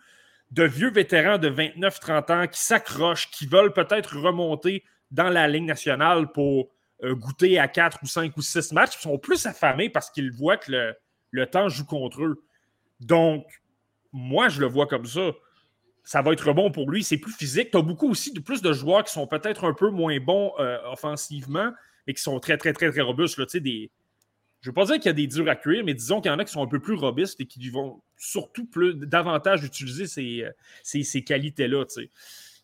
de 0.51 0.63
vieux 0.63 0.91
vétérans 0.91 1.37
de 1.37 1.49
29-30 1.49 2.31
ans 2.31 2.47
qui 2.47 2.59
s'accrochent, 2.59 3.31
qui 3.31 3.47
veulent 3.47 3.73
peut-être 3.73 4.17
remonter 4.17 4.83
dans 5.09 5.29
la 5.29 5.47
Ligue 5.47 5.63
nationale 5.63 6.31
pour 6.31 6.65
euh, 6.65 6.69
goûter 7.03 7.59
à 7.59 7.67
4 7.67 7.99
ou 8.03 8.07
5 8.07 8.35
ou 8.37 8.41
6 8.41 8.71
matchs, 8.73 8.97
qui 8.97 9.01
sont 9.01 9.17
plus 9.17 9.45
affamés 9.45 9.89
parce 9.89 10.09
qu'ils 10.09 10.31
voient 10.31 10.57
que 10.57 10.93
le, 11.31 11.45
temps 11.47 11.69
joue 11.69 11.85
contre 11.85 12.23
eux. 12.23 12.43
Donc, 12.99 13.45
moi, 14.11 14.49
je 14.49 14.61
le 14.61 14.67
vois 14.67 14.87
comme 14.87 15.05
ça. 15.05 15.31
Ça 16.03 16.21
va 16.21 16.33
être 16.33 16.53
bon 16.53 16.71
pour 16.71 16.89
lui. 16.89 17.03
C'est 17.03 17.17
plus 17.17 17.33
physique. 17.33 17.71
Tu 17.71 17.77
as 17.77 17.81
beaucoup 17.81 18.09
aussi 18.09 18.33
de 18.33 18.39
plus 18.39 18.61
de 18.61 18.73
joueurs 18.73 19.03
qui 19.03 19.13
sont 19.13 19.27
peut-être 19.27 19.65
un 19.65 19.73
peu 19.73 19.89
moins 19.89 20.19
bons 20.19 20.53
euh, 20.59 20.77
offensivement, 20.91 21.71
mais 22.05 22.13
qui 22.13 22.21
sont 22.21 22.39
très, 22.39 22.57
très, 22.57 22.73
très, 22.73 22.91
très 22.91 23.01
robustes. 23.01 23.39
Je 24.61 24.69
ne 24.69 24.71
veux 24.71 24.73
pas 24.73 24.85
dire 24.85 24.95
qu'il 24.95 25.05
y 25.05 25.09
a 25.09 25.13
des 25.13 25.27
durs 25.27 25.49
à 25.49 25.55
cuire, 25.55 25.83
mais 25.83 25.93
disons 25.93 26.21
qu'il 26.21 26.31
y 26.31 26.33
en 26.33 26.39
a 26.39 26.45
qui 26.45 26.51
sont 26.51 26.63
un 26.63 26.67
peu 26.67 26.79
plus 26.79 26.95
robustes 26.95 27.39
et 27.39 27.45
qui 27.45 27.69
vont 27.69 28.01
surtout 28.17 28.69
davantage 28.95 29.63
utiliser 29.63 30.05
ces, 30.05 30.43
euh, 30.43 30.51
ces 31.03 31.23
qualités-là. 31.23 31.85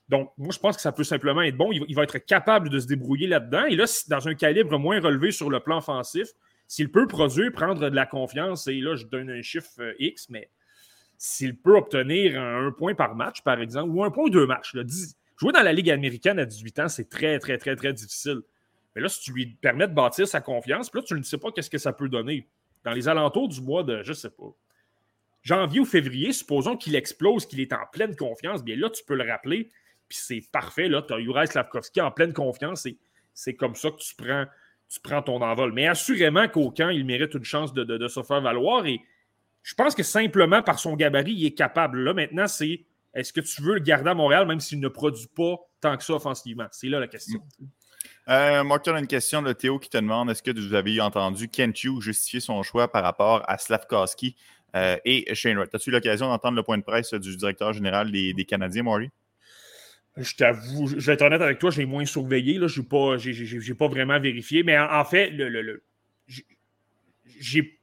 Donc, 0.09 0.31
moi, 0.37 0.49
je 0.53 0.59
pense 0.59 0.75
que 0.75 0.81
ça 0.81 0.91
peut 0.91 1.03
simplement 1.03 1.41
être 1.41 1.57
bon. 1.57 1.71
Il 1.71 1.95
va, 1.95 2.03
être 2.03 2.17
capable 2.17 2.69
de 2.69 2.79
se 2.79 2.87
débrouiller 2.87 3.27
là-dedans. 3.27 3.65
Et 3.65 3.75
là, 3.75 3.85
dans 4.07 4.27
un 4.27 4.35
calibre 4.35 4.79
moins 4.79 5.01
relevé 5.01 5.31
sur 5.31 5.49
le 5.49 5.59
plan 5.59 5.79
offensif, 5.79 6.29
s'il 6.67 6.91
peut 6.91 7.07
produire, 7.07 7.51
prendre 7.51 7.89
de 7.89 7.95
la 7.95 8.05
confiance, 8.05 8.67
et 8.67 8.79
là, 8.79 8.95
je 8.95 9.05
donne 9.05 9.29
un 9.29 9.41
chiffre 9.41 9.69
euh, 9.79 9.93
X, 9.99 10.29
mais 10.29 10.49
s'il 11.17 11.57
peut 11.57 11.75
obtenir 11.75 12.39
un, 12.39 12.71
point 12.71 12.93
par 12.93 13.15
match, 13.15 13.41
par 13.41 13.59
exemple, 13.59 13.89
ou 13.89 14.03
un 14.03 14.11
point 14.11 14.25
ou 14.25 14.29
deux 14.29 14.45
matchs. 14.45 14.75
jouer 15.37 15.51
dans 15.51 15.63
la 15.63 15.73
Ligue 15.73 15.89
américaine 15.89 16.39
à 16.39 16.45
18 16.45 16.79
ans, 16.79 16.87
c'est 16.87 17.09
très, 17.09 17.39
très, 17.39 17.57
très, 17.57 17.75
très 17.75 17.93
difficile. 17.93 18.41
Mais 18.95 19.01
là, 19.01 19.09
si 19.09 19.21
tu 19.21 19.33
lui 19.33 19.45
permets 19.45 19.87
de 19.87 19.93
bâtir 19.93 20.27
sa 20.27 20.41
confiance, 20.41 20.89
puis 20.89 21.01
là, 21.01 21.05
tu 21.07 21.13
ne 21.15 21.23
sais 21.23 21.37
pas 21.37 21.51
qu'est-ce 21.51 21.69
que 21.69 21.77
ça 21.77 21.93
peut 21.93 22.09
donner. 22.09 22.47
Dans 22.83 22.91
les 22.91 23.07
alentours 23.07 23.47
du 23.49 23.61
mois 23.61 23.83
de, 23.83 24.03
je 24.03 24.09
ne 24.09 24.15
sais 24.15 24.29
pas, 24.29 24.53
janvier 25.41 25.79
ou 25.79 25.85
février, 25.85 26.31
supposons 26.33 26.77
qu'il 26.77 26.95
explose, 26.95 27.45
qu'il 27.45 27.59
est 27.59 27.73
en 27.73 27.85
pleine 27.91 28.15
confiance, 28.15 28.63
bien 28.63 28.75
là, 28.75 28.89
tu 28.89 29.03
peux 29.03 29.15
le 29.15 29.29
rappeler, 29.29 29.71
puis 30.07 30.17
c'est 30.21 30.41
parfait. 30.51 30.87
Là, 30.87 31.01
tu 31.01 31.13
as 31.13 31.19
Juraj 31.19 31.49
Slavkovski 31.49 32.01
en 32.01 32.11
pleine 32.11 32.33
confiance, 32.33 32.87
c'est 33.33 33.53
comme 33.55 33.75
ça 33.75 33.91
que 33.91 33.97
tu 33.97 34.99
prends, 35.01 35.21
ton 35.21 35.41
envol. 35.41 35.73
Mais 35.73 35.87
assurément 35.87 36.47
qu'au 36.47 36.71
camp, 36.71 36.89
il 36.89 37.05
mérite 37.05 37.33
une 37.33 37.43
chance 37.43 37.73
de, 37.73 38.07
se 38.07 38.23
faire 38.23 38.41
valoir, 38.41 38.85
et 38.85 39.01
je 39.63 39.73
pense 39.75 39.95
que 39.95 40.03
simplement 40.03 40.61
par 40.61 40.79
son 40.79 40.95
gabarit, 40.95 41.33
il 41.33 41.45
est 41.45 41.55
capable. 41.55 41.99
Là, 41.99 42.13
maintenant, 42.13 42.47
c'est 42.47 42.85
est-ce 43.13 43.33
que 43.33 43.41
tu 43.41 43.61
veux 43.61 43.73
le 43.75 43.79
garder 43.79 44.09
à 44.09 44.13
Montréal 44.13 44.47
même 44.47 44.59
s'il 44.59 44.79
ne 44.79 44.87
produit 44.87 45.27
pas 45.35 45.55
tant 45.81 45.97
que 45.97 46.03
ça 46.03 46.13
offensivement? 46.13 46.67
C'est 46.71 46.87
là 46.87 46.99
la 46.99 47.07
question. 47.07 47.41
Euh, 48.29 48.63
Marc, 48.63 48.87
a 48.87 48.99
une 48.99 49.07
question 49.07 49.41
de 49.41 49.53
Théo 49.53 49.79
qui 49.79 49.89
te 49.89 49.97
demande 49.97 50.29
est-ce 50.29 50.43
que 50.43 50.51
vous 50.51 50.73
avez 50.73 50.99
entendu 50.99 51.47
Kent 51.47 51.83
Hughes 51.83 52.01
justifier 52.01 52.41
son 52.41 52.61
choix 52.61 52.91
par 52.91 53.03
rapport 53.03 53.43
à 53.47 53.57
Slavkowski 53.57 54.35
euh, 54.75 54.97
et 55.05 55.33
Shane 55.33 55.57
Wright? 55.57 55.73
As-tu 55.73 55.89
eu 55.89 55.93
l'occasion 55.93 56.27
d'entendre 56.27 56.57
le 56.57 56.63
point 56.63 56.77
de 56.77 56.83
presse 56.83 57.13
du 57.13 57.37
directeur 57.37 57.71
général 57.73 58.11
des, 58.11 58.45
Canadiens, 58.45 58.83
Maury? 58.83 59.09
Je 60.17 60.36
t'avoue, 60.36 60.88
je 60.88 61.05
vais 61.05 61.13
être 61.13 61.21
honnête 61.21 61.41
avec 61.41 61.59
toi, 61.59 61.69
j'ai 61.69 61.86
moins 61.86 62.05
surveillé. 62.05 62.59
Je 62.67 62.81
n'ai 62.81 63.75
pas, 63.75 63.86
pas 63.86 63.88
vraiment 63.88 64.19
vérifié. 64.19 64.63
Mais 64.63 64.77
en, 64.77 65.05
fait, 65.05 65.29
le, 65.29 65.50
le 65.50 65.83
j'ai 67.39 67.77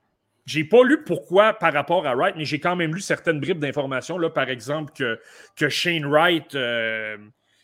j'ai 0.46 0.64
pas 0.64 0.84
lu 0.84 1.02
pourquoi 1.04 1.54
par 1.54 1.72
rapport 1.72 2.06
à 2.06 2.14
Wright, 2.14 2.34
mais 2.36 2.44
j'ai 2.44 2.60
quand 2.60 2.76
même 2.76 2.94
lu 2.94 3.00
certaines 3.00 3.40
bribes 3.40 3.58
d'informations. 3.58 4.18
Par 4.30 4.50
exemple, 4.50 4.92
que, 4.92 5.18
que 5.56 5.68
Shane 5.68 6.04
Wright, 6.04 6.54
euh, 6.54 7.16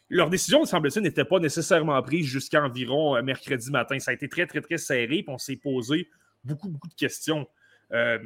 leur 0.08 0.30
décision, 0.30 0.64
semble-t-il, 0.64 1.02
n'était 1.02 1.24
pas 1.24 1.38
nécessairement 1.38 2.00
prise 2.02 2.26
jusqu'à 2.26 2.62
environ 2.62 3.16
euh, 3.16 3.22
mercredi 3.22 3.70
matin. 3.70 3.98
Ça 3.98 4.12
a 4.12 4.14
été 4.14 4.28
très, 4.28 4.46
très, 4.46 4.60
très 4.62 4.78
serré, 4.78 5.22
puis 5.22 5.24
on 5.28 5.38
s'est 5.38 5.56
posé 5.56 6.08
beaucoup, 6.42 6.68
beaucoup 6.68 6.88
de 6.88 6.94
questions. 6.94 7.46
Euh, 7.92 8.18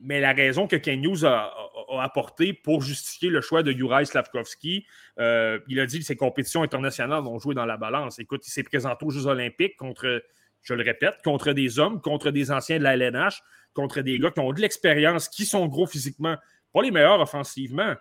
mais 0.00 0.20
la 0.20 0.32
raison 0.32 0.66
que 0.66 0.76
Ken 0.76 1.02
Hughes 1.02 1.24
a, 1.24 1.52
a, 1.90 2.02
apporté 2.02 2.52
pour 2.52 2.82
justifier 2.82 3.30
le 3.30 3.40
choix 3.40 3.62
de 3.62 3.72
Juraj 3.72 4.06
Slavkovski, 4.06 4.86
il 5.18 5.80
a 5.80 5.86
dit 5.86 6.00
que 6.00 6.04
ses 6.04 6.16
compétitions 6.16 6.62
internationales 6.62 7.26
ont 7.26 7.38
joué 7.38 7.54
dans 7.54 7.66
la 7.66 7.76
balance. 7.76 8.18
Écoute, 8.18 8.46
il 8.46 8.50
s'est 8.50 8.62
présenté 8.62 9.04
aux 9.04 9.10
Jeux 9.10 9.26
Olympiques 9.26 9.76
contre 9.76 10.22
je 10.66 10.74
le 10.74 10.82
répète, 10.82 11.22
contre 11.22 11.52
des 11.52 11.78
hommes, 11.78 12.00
contre 12.00 12.30
des 12.30 12.50
anciens 12.50 12.78
de 12.78 12.82
la 12.82 12.96
LNH, 12.96 13.40
contre 13.72 14.00
des 14.00 14.18
gars 14.18 14.32
qui 14.32 14.40
ont 14.40 14.52
de 14.52 14.60
l'expérience, 14.60 15.28
qui 15.28 15.46
sont 15.46 15.66
gros 15.66 15.86
physiquement, 15.86 16.36
pas 16.72 16.82
les 16.82 16.90
meilleurs 16.90 17.20
offensivement, 17.20 17.94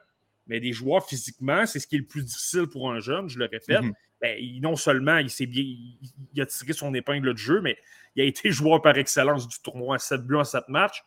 mais 0.47 0.59
des 0.59 0.73
joueurs 0.73 1.07
physiquement, 1.07 1.65
c'est 1.65 1.79
ce 1.79 1.87
qui 1.87 1.95
est 1.95 1.99
le 1.99 2.05
plus 2.05 2.23
difficile 2.23 2.67
pour 2.67 2.91
un 2.91 2.99
jeune, 2.99 3.29
je 3.29 3.37
le 3.37 3.45
répète. 3.45 3.81
Mhm. 3.81 3.93
Ben, 4.21 4.39
non 4.61 4.75
seulement 4.75 5.17
il, 5.17 5.29
s'est 5.29 5.45
bien, 5.45 5.63
il, 5.63 6.41
a 6.41 6.45
tiré 6.45 6.73
son 6.73 6.93
épingle 6.93 7.33
de 7.33 7.37
jeu, 7.37 7.61
mais 7.61 7.77
il 8.15 8.23
a 8.23 8.25
été 8.25 8.49
joueur 8.51 8.81
par 8.81 8.97
excellence 8.97 9.47
du 9.47 9.59
tournoi, 9.61 9.99
7 9.99 10.21
buts 10.21 10.35
en 10.35 10.43
7 10.43 10.67
matchs. 10.69 11.03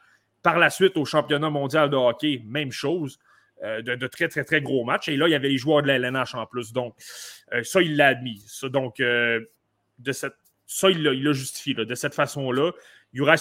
Par 0.48 0.58
la 0.58 0.70
suite, 0.70 0.96
au 0.96 1.04
championnat 1.04 1.50
mondial 1.50 1.90
de 1.90 1.96
hockey, 1.96 2.42
même 2.46 2.72
chose. 2.72 3.18
Euh, 3.62 3.82
de, 3.82 4.06
très, 4.06 4.28
très, 4.28 4.44
très 4.44 4.62
gros 4.62 4.82
matchs. 4.82 5.08
Et 5.08 5.16
là, 5.18 5.28
il 5.28 5.32
y 5.32 5.34
avait 5.34 5.50
les 5.50 5.58
joueurs 5.58 5.82
de 5.82 5.88
la 5.88 5.96
LNH 5.96 6.34
en 6.34 6.46
plus. 6.46 6.72
Donc, 6.72 6.94
euh, 7.52 7.62
ça, 7.64 7.82
il 7.82 7.96
l'a 7.96 8.06
admis. 8.06 8.42
Donc, 8.62 8.98
euh, 9.00 9.40
de 9.98 10.12
cette, 10.12 10.36
ça, 10.64 10.88
il 10.90 11.02
l'a 11.02 11.32
justifié. 11.32 11.74
de 11.74 11.94
cette 11.94 12.14
façon-là, 12.14 12.72
Juraj 13.12 13.40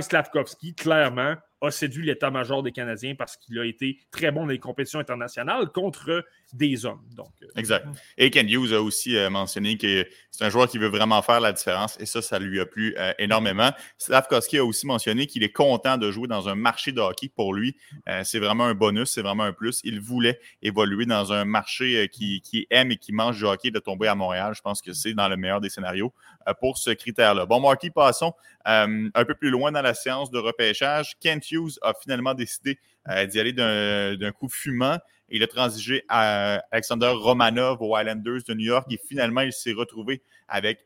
Slavkovski, 0.00 0.74
clairement, 0.74 1.34
a 1.60 1.70
séduit 1.70 2.06
l'état-major 2.06 2.62
des 2.62 2.72
Canadiens 2.72 3.14
parce 3.14 3.36
qu'il 3.36 3.58
a 3.58 3.64
été 3.64 3.98
très 4.10 4.30
bon 4.30 4.42
dans 4.42 4.46
les 4.46 4.58
compétitions 4.58 5.00
internationales 5.00 5.68
contre 5.70 6.24
des 6.52 6.86
hommes. 6.86 7.02
Donc, 7.14 7.32
euh, 7.42 7.46
exact. 7.56 7.86
Et 8.16 8.30
Ken 8.30 8.48
Hughes 8.48 8.72
a 8.72 8.80
aussi 8.80 9.16
euh, 9.16 9.28
mentionné 9.28 9.76
que 9.76 10.06
c'est 10.30 10.44
un 10.44 10.50
joueur 10.50 10.68
qui 10.68 10.78
veut 10.78 10.88
vraiment 10.88 11.20
faire 11.22 11.40
la 11.40 11.52
différence 11.52 11.96
et 12.00 12.06
ça, 12.06 12.22
ça 12.22 12.38
lui 12.38 12.60
a 12.60 12.66
plu 12.66 12.94
euh, 12.96 13.12
énormément. 13.18 13.70
Slavkovski 13.98 14.58
a 14.58 14.64
aussi 14.64 14.86
mentionné 14.86 15.26
qu'il 15.26 15.42
est 15.42 15.52
content 15.52 15.98
de 15.98 16.10
jouer 16.10 16.28
dans 16.28 16.48
un 16.48 16.54
marché 16.54 16.92
de 16.92 17.00
hockey 17.00 17.28
pour 17.28 17.54
lui. 17.54 17.76
c'est 18.22 18.38
vraiment 18.38 18.64
un 18.64 18.74
bonus, 18.74 19.10
c'est 19.10 19.22
vraiment 19.22 19.42
un 19.42 19.52
plus. 19.52 19.80
Il 19.84 20.00
voulait 20.00 20.40
évoluer 20.62 21.06
dans 21.06 21.32
un 21.32 21.44
marché 21.44 22.08
qui, 22.08 22.40
qui, 22.40 22.66
aime 22.70 22.92
et 22.92 22.96
qui 22.96 23.12
mange 23.12 23.38
du 23.38 23.44
hockey 23.44 23.70
de 23.70 23.78
tomber 23.78 24.08
à 24.08 24.14
Montréal. 24.14 24.52
Je 24.56 24.62
pense 24.62 24.80
que 24.80 24.92
c'est 24.92 25.14
dans 25.14 25.28
le 25.28 25.36
meilleur 25.36 25.60
des 25.60 25.70
scénarios 25.70 26.12
pour 26.60 26.78
ce 26.78 26.90
critère-là. 26.90 27.46
Bon, 27.46 27.60
Marky, 27.60 27.90
passons 27.90 28.32
un 28.64 29.24
peu 29.26 29.34
plus 29.34 29.50
loin 29.50 29.72
dans 29.72 29.82
la 29.82 29.94
séance 29.94 30.30
de 30.30 30.38
repêchage. 30.38 31.16
Kent 31.20 31.47
Hughes 31.52 31.78
a 31.82 31.94
finalement 31.94 32.34
décidé 32.34 32.78
euh, 33.08 33.26
d'y 33.26 33.40
aller 33.40 33.52
d'un 33.52 34.32
coup 34.32 34.48
fumant. 34.48 34.98
Il 35.30 35.42
a 35.42 35.46
transigé 35.46 36.04
à 36.08 36.62
Alexander 36.70 37.08
Romanov 37.08 37.82
aux 37.82 37.98
Islanders 37.98 38.42
de 38.48 38.54
New 38.54 38.64
York 38.64 38.86
et 38.90 38.98
finalement, 39.06 39.42
il 39.42 39.52
s'est 39.52 39.72
retrouvé 39.72 40.22
avec 40.48 40.80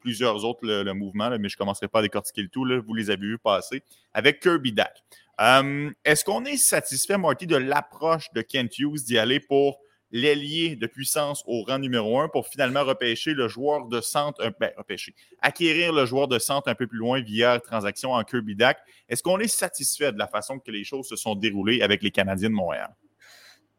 plusieurs 0.00 0.44
autres, 0.44 0.60
le, 0.62 0.92
mouvement, 0.94 1.30
mais 1.38 1.48
je 1.48 1.54
ne 1.54 1.58
commencerai 1.58 1.88
pas 1.88 2.00
à 2.00 2.02
décortiquer 2.02 2.42
le 2.42 2.48
tout, 2.48 2.66
vous 2.84 2.94
les 2.94 3.10
avez 3.10 3.26
vus 3.26 3.38
passer, 3.38 3.82
avec 4.12 4.40
Kirby 4.40 4.72
Dack. 4.72 5.02
Euh, 5.40 5.90
est-ce 6.04 6.24
qu'on 6.24 6.44
est 6.44 6.56
satisfait, 6.56 7.16
Marty, 7.16 7.46
de 7.46 7.56
l'approche 7.56 8.32
de 8.34 8.42
Kent 8.42 8.78
Hughes 8.78 9.04
d'y 9.04 9.16
aller 9.16 9.40
pour 9.40 9.78
l'ailier 10.12 10.76
de 10.76 10.86
puissance 10.86 11.42
au 11.46 11.62
rang 11.62 11.78
numéro 11.78 12.20
un 12.20 12.28
pour 12.28 12.46
finalement 12.46 12.84
repêcher 12.84 13.32
le 13.32 13.48
joueur 13.48 13.86
de 13.86 14.00
centre, 14.00 14.40
euh, 14.42 14.50
ben, 14.60 14.70
repêcher, 14.76 15.14
acquérir 15.40 15.92
le 15.92 16.04
joueur 16.04 16.28
de 16.28 16.38
centre 16.38 16.68
un 16.68 16.74
peu 16.74 16.86
plus 16.86 16.98
loin 16.98 17.20
via 17.20 17.58
transaction 17.58 18.12
en 18.12 18.22
Kirby 18.22 18.54
Dack. 18.54 18.78
Est-ce 19.08 19.22
qu'on 19.22 19.40
est 19.40 19.48
satisfait 19.48 20.12
de 20.12 20.18
la 20.18 20.28
façon 20.28 20.58
que 20.58 20.70
les 20.70 20.84
choses 20.84 21.08
se 21.08 21.16
sont 21.16 21.34
déroulées 21.34 21.80
avec 21.80 22.02
les 22.02 22.10
Canadiens 22.10 22.50
de 22.50 22.54
Montréal? 22.54 22.94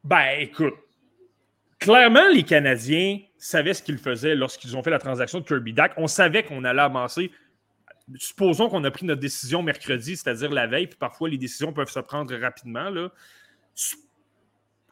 Ben, 0.04 0.40
écoute, 0.40 0.74
clairement, 1.80 2.28
les 2.30 2.44
Canadiens 2.44 3.20
savaient 3.38 3.76
ce 3.76 3.84
qu'ils 3.84 4.00
faisaient 4.00 4.36
lorsqu'ils 4.36 4.76
ont 4.76 4.82
fait 4.82 4.90
la 4.90 5.00
transaction 5.00 5.40
de 5.40 5.46
Kirby 5.46 5.74
Dack. 5.74 5.94
On 5.98 6.08
savait 6.08 6.44
qu'on 6.44 6.64
allait 6.64 6.82
avancer. 6.82 7.32
Supposons 8.18 8.68
qu'on 8.68 8.84
a 8.84 8.92
pris 8.92 9.06
notre 9.06 9.22
décision 9.22 9.62
mercredi, 9.62 10.18
c'est-à-dire 10.18 10.52
la 10.52 10.68
veille, 10.68 10.88
puis 10.88 10.98
parfois 10.98 11.30
les 11.30 11.38
décisions 11.38 11.72
peuvent 11.72 11.92
se 11.92 12.00
prendre 12.00 12.36
rapidement. 12.36 12.90
Là 12.90 13.12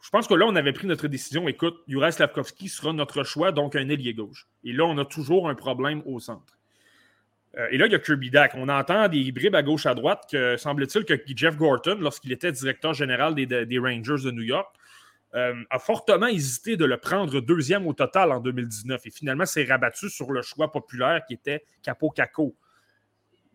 je 0.02 0.10
pense 0.10 0.26
que 0.26 0.34
là, 0.34 0.46
on 0.46 0.56
avait 0.56 0.72
pris 0.72 0.88
notre 0.88 1.06
décision. 1.06 1.46
Écoute, 1.46 1.80
Juraj 1.86 2.14
Slavkovski 2.14 2.68
sera 2.68 2.92
notre 2.92 3.22
choix, 3.22 3.52
donc 3.52 3.76
un 3.76 3.88
ailier 3.88 4.14
gauche. 4.14 4.48
Et 4.64 4.72
là, 4.72 4.84
on 4.84 4.98
a 4.98 5.04
toujours 5.04 5.48
un 5.48 5.54
problème 5.54 6.02
au 6.04 6.18
centre. 6.18 6.58
Euh, 7.56 7.68
et 7.70 7.78
là, 7.78 7.86
il 7.86 7.92
y 7.92 7.94
a 7.94 8.00
Kirby 8.00 8.30
Dack. 8.30 8.52
On 8.56 8.68
entend 8.68 9.06
des 9.06 9.30
bribes 9.30 9.54
à 9.54 9.62
gauche 9.62 9.86
à 9.86 9.94
droite 9.94 10.24
que 10.30 10.56
semble-t-il 10.56 11.04
que 11.04 11.14
Jeff 11.36 11.56
Gorton, 11.56 11.98
lorsqu'il 12.00 12.32
était 12.32 12.50
directeur 12.50 12.94
général 12.94 13.36
des, 13.36 13.78
Rangers 13.78 14.24
de 14.24 14.32
New 14.32 14.42
York, 14.42 14.74
euh, 15.34 15.54
a 15.70 15.78
fortement 15.78 16.26
hésité 16.26 16.76
de 16.76 16.84
le 16.84 16.96
prendre 16.96 17.40
deuxième 17.40 17.86
au 17.86 17.92
total 17.92 18.32
en 18.32 18.40
2019. 18.40 19.06
Et 19.06 19.10
finalement, 19.10 19.46
s'est 19.46 19.64
rabattu 19.64 20.10
sur 20.10 20.32
le 20.32 20.42
choix 20.42 20.72
populaire 20.72 21.22
qui 21.28 21.34
était 21.34 21.64
Capo 21.80 22.10
Caco. 22.10 22.56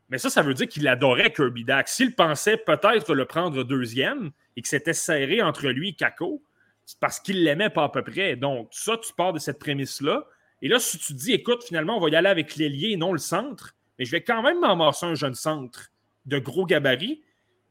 Mais 0.09 0.17
ça, 0.17 0.29
ça 0.29 0.41
veut 0.41 0.53
dire 0.53 0.67
qu'il 0.67 0.87
adorait 0.87 1.33
Kirby 1.33 1.65
Dack. 1.65 1.87
S'il 1.89 2.15
pensait 2.15 2.57
peut-être 2.57 3.13
le 3.13 3.25
prendre 3.25 3.63
deuxième, 3.63 4.31
et 4.57 4.61
que 4.61 4.67
c'était 4.67 4.93
serré 4.93 5.41
entre 5.41 5.67
lui 5.67 5.89
et 5.89 5.93
Kako, 5.93 6.43
c'est 6.85 6.99
parce 6.99 7.19
qu'il 7.19 7.43
l'aimait 7.43 7.69
pas 7.69 7.83
à 7.83 7.89
peu 7.89 8.01
près. 8.01 8.35
Donc, 8.35 8.69
ça, 8.71 8.97
tu 8.97 9.13
pars 9.13 9.33
de 9.33 9.39
cette 9.39 9.59
prémisse-là. 9.59 10.25
Et 10.61 10.67
là, 10.67 10.79
si 10.79 10.97
tu 10.97 11.13
dis, 11.13 11.33
écoute, 11.33 11.63
finalement, 11.63 11.97
on 11.97 11.99
va 11.99 12.09
y 12.09 12.15
aller 12.15 12.29
avec 12.29 12.55
l'ailier 12.55 12.91
et 12.91 12.97
non 12.97 13.11
le 13.11 13.19
centre, 13.19 13.75
mais 13.99 14.05
je 14.05 14.11
vais 14.11 14.23
quand 14.23 14.41
même 14.41 14.59
m'amasser 14.59 15.05
un 15.05 15.13
jeune 15.13 15.35
centre 15.35 15.91
de 16.25 16.39
gros 16.39 16.65
gabarit. 16.65 17.21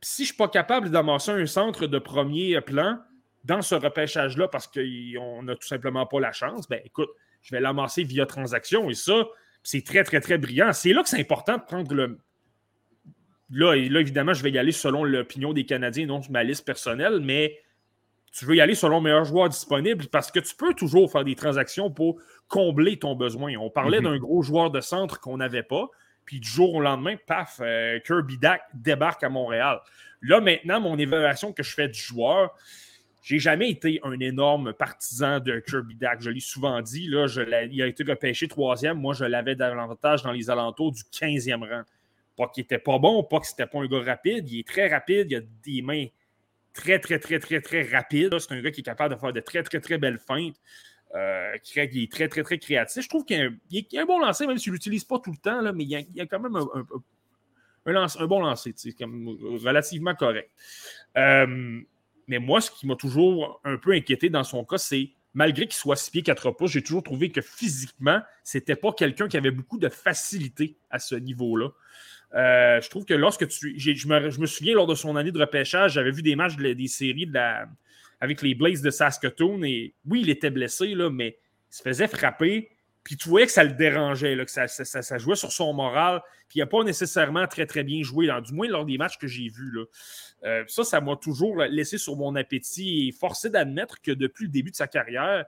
Puis 0.01 0.11
si 0.11 0.17
je 0.19 0.23
ne 0.23 0.27
suis 0.27 0.37
pas 0.37 0.49
capable 0.49 0.91
d'amasser 0.91 1.33
un 1.33 1.47
centre 1.47 1.87
de 1.87 1.99
premier 1.99 2.61
plan 2.61 2.99
dans 3.45 3.63
ce 3.63 3.75
repêchage-là 3.75 4.49
parce 4.49 4.67
qu'on 4.69 5.43
n'a 5.43 5.57
tout 5.57 5.67
simplement 5.67 6.07
pas 6.07 6.21
la 6.21 6.33
chance, 6.33 6.69
ben 6.69 6.81
écoute, 6.85 7.11
je 7.43 7.55
vais 7.55 7.61
l'amasser 7.61 8.05
via 8.05 8.27
transaction. 8.27 8.91
Et 8.91 8.95
ça, 8.95 9.27
c'est 9.67 9.85
très, 9.85 10.05
très, 10.05 10.21
très 10.21 10.39
brillant. 10.39 10.73
C'est 10.73 10.93
là 10.93 11.03
que 11.03 11.09
c'est 11.09 11.19
important 11.19 11.57
de 11.57 11.63
prendre 11.63 11.93
le, 11.93 12.21
là, 13.51 13.75
là, 13.75 14.01
évidemment, 14.01 14.33
je 14.33 14.45
vais 14.45 14.53
y 14.53 14.59
aller 14.59 14.71
selon 14.71 15.03
l'opinion 15.03 15.53
des 15.53 15.67
Canadiens, 15.67 16.07
non 16.07 16.21
ma 16.31 16.45
liste 16.45 16.65
personnelle, 16.65 17.19
mais 17.21 17.59
tu 18.33 18.45
veux 18.45 18.55
y 18.55 18.61
aller 18.61 18.77
selon 18.77 18.99
le 18.99 19.03
meilleur 19.03 19.25
joueur 19.25 19.49
disponible 19.49 20.07
parce 20.07 20.31
que 20.31 20.39
tu 20.39 20.55
peux 20.55 20.73
toujours 20.73 21.11
faire 21.11 21.25
des 21.25 21.35
transactions 21.35 21.91
pour 21.91 22.21
combler 22.47 22.97
ton 22.97 23.17
besoin. 23.17 23.57
On 23.57 23.69
parlait 23.69 23.99
mhm. 23.99 24.05
d'un 24.05 24.19
gros 24.19 24.41
joueur 24.41 24.71
de 24.71 24.81
centre 24.81 25.19
qu'on 25.19 25.39
n'avait 25.39 25.65
pas, 25.65 25.89
puis 26.25 26.39
du 26.39 26.49
jour 26.49 26.73
au 26.73 26.81
lendemain, 26.81 27.17
paf, 27.27 27.59
euh, 27.61 27.99
Kirby 28.07 28.39
Dack 28.39 28.63
débarque 28.73 29.25
à 29.25 29.29
Montréal. 29.31 29.81
Là, 30.23 30.41
maintenant, 30.41 30.81
mon 30.81 30.97
évaluation 30.97 31.53
que 31.53 31.65
je 31.65 31.75
fais 31.75 31.89
du 31.89 31.99
joueur, 31.99 32.55
j'ai 33.27 33.41
jamais 33.41 33.71
été 33.71 33.99
un 34.05 34.21
énorme 34.21 34.73
partisan 34.73 35.41
de 35.41 35.59
Kirby 35.59 35.97
Dack. 35.97 36.21
Je 36.21 36.31
l'ai 36.31 36.39
souvent 36.39 36.81
dit. 36.81 37.09
Là, 37.09 37.27
il 37.65 37.83
a 37.83 37.89
été 37.89 38.05
repêché 38.05 38.47
troisième. 38.47 38.99
Moi, 38.99 39.15
je 39.15 39.25
l'avais 39.25 39.57
davantage 39.57 40.23
dans 40.23 40.31
les 40.31 40.49
alentours 40.49 40.93
du 40.93 41.03
15e 41.03 41.69
rang. 41.69 41.83
Pas 42.37 42.47
qu'il 42.47 42.63
était 42.63 42.79
pas 42.79 43.01
bon, 43.01 43.25
pas 43.25 43.41
que 43.41 43.49
c'était 43.49 43.67
pas 43.67 43.81
un 43.81 43.87
gars 43.87 44.05
rapide. 44.05 44.49
Il 44.49 44.61
est 44.61 44.69
très 44.69 44.87
rapide. 44.87 45.27
Il 45.29 45.37
a 45.39 45.41
des 45.65 45.83
mains 45.83 46.07
très, 46.73 47.01
très, 47.01 47.19
très, 47.19 47.41
très, 47.41 47.61
très 47.61 47.83
rapides. 47.83 48.39
C'est 48.39 48.53
un 48.53 48.61
gars 48.61 48.71
qui 48.71 48.83
est 48.83 48.85
capable 48.85 49.17
de 49.17 49.19
faire 49.19 49.33
de 49.33 49.41
très, 49.41 49.65
très, 49.65 49.81
très 49.81 49.99
belles 49.99 50.21
feintes. 50.21 50.61
Euh, 51.17 51.59
qui 51.65 51.81
est 51.81 52.13
très, 52.13 52.29
très, 52.29 52.45
très 52.45 52.59
créatif. 52.59 53.03
Je 53.03 53.09
trouve 53.09 53.25
qu'il 53.25 53.59
y, 53.71 53.99
a 53.99 54.03
un 54.03 54.07
bon 54.07 54.21
lancer, 54.21 54.47
même 54.47 54.59
s'il 54.59 54.71
ne 54.71 54.77
l'utilise 54.77 55.03
pas 55.03 55.19
tout 55.19 55.33
le 55.33 55.39
temps, 55.39 55.61
là, 55.61 55.73
mais 55.73 55.83
il 55.83 55.91
y, 55.91 56.21
a, 56.21 56.27
quand 56.27 56.39
même 56.39 56.55
un, 56.55 56.69
un, 57.87 58.27
bon 58.27 58.41
lancer, 58.41 58.73
comme 58.97 59.37
relativement 59.65 60.15
correct. 60.15 60.51
Euh, 61.17 61.81
mais 62.27 62.39
moi, 62.39 62.61
ce 62.61 62.71
qui 62.71 62.87
m'a 62.87 62.97
toujours 62.97 63.61
un 63.65 63.77
peu 63.77 63.93
inquiété 63.93 64.29
dans 64.29 64.45
son 64.45 64.65
cas, 64.65 64.79
c'est 64.79 65.11
malgré 65.35 65.67
qu'il 65.67 65.75
soit 65.75 65.97
6 65.97 66.11
pieds 66.11 66.23
4 66.23 66.51
pouces, 66.53 66.73
j'ai 66.73 66.83
toujours 66.83 67.03
trouvé 67.03 67.31
que 67.31 67.41
physiquement, 67.41 68.21
c'était 68.43 68.75
pas 68.75 68.93
quelqu'un 68.93 69.29
qui 69.29 69.37
avait 69.37 69.51
beaucoup 69.51 69.79
de 69.79 69.89
facilité 69.89 70.77
à 70.91 70.99
ce 70.99 71.15
niveau-là. 71.15 71.69
Euh, 72.35 72.81
je 72.81 72.91
trouve 72.91 73.05
que 73.05 73.15
lorsque 73.15 73.47
tu. 73.49 73.79
Je 73.79 74.09
me, 74.09 74.47
souviens 74.47 74.75
lors 74.75 74.87
de 74.87 74.95
son 74.95 75.17
année 75.17 75.31
de 75.31 75.39
repêchage, 75.39 75.93
j'avais 75.93 76.11
vu 76.11 76.23
des 76.23 76.37
matchs 76.37 76.57
des 76.57 76.89
séries 76.89 77.31
avec 78.21 78.43
les 78.43 78.55
Blaze 78.55 78.83
de 78.83 78.91
Saskatoon. 78.91 79.63
Et 79.63 79.95
oui, 80.07 80.23
il 80.23 80.31
était 80.31 80.51
blessé, 80.51 80.95
là, 80.95 81.11
mais 81.11 81.39
il 81.71 81.77
se 81.77 81.83
faisait 81.83 82.09
frapper. 82.09 82.71
Puis 83.07 83.17
tu 83.17 83.29
voyais 83.29 83.47
que 83.47 83.53
ça 83.53 83.63
le 83.63 83.71
dérangeait, 83.71 84.37
que 84.37 84.51
ça, 84.51 85.19
jouait 85.19 85.37
sur 85.37 85.53
son 85.53 85.73
moral. 85.73 86.21
Puis 86.49 86.59
il 86.59 86.63
n'a 86.63 86.67
pas 86.67 86.83
nécessairement 86.83 87.47
très, 87.47 87.65
très 87.65 87.85
bien 87.85 88.03
joué, 88.03 88.29
du 88.45 88.53
moins 88.53 88.67
lors 88.67 88.85
des 88.85 88.99
matchs 88.99 89.17
que 89.17 89.29
j'ai 89.29 89.49
vus. 89.49 89.79
Euh, 90.43 90.65
ça, 90.67 90.83
ça 90.83 91.01
m'a 91.01 91.15
toujours 91.15 91.57
laissé 91.57 91.99
sur 91.99 92.17
mon 92.17 92.35
appétit 92.35 93.07
et 93.07 93.13
forcé 93.13 93.49
d'admettre 93.49 94.03
que 94.03 94.11
depuis 94.11 94.47
le 94.47 94.51
début 94.51 94.73
de 94.73 94.77
sa 94.77 94.89
carrière, 94.89 95.45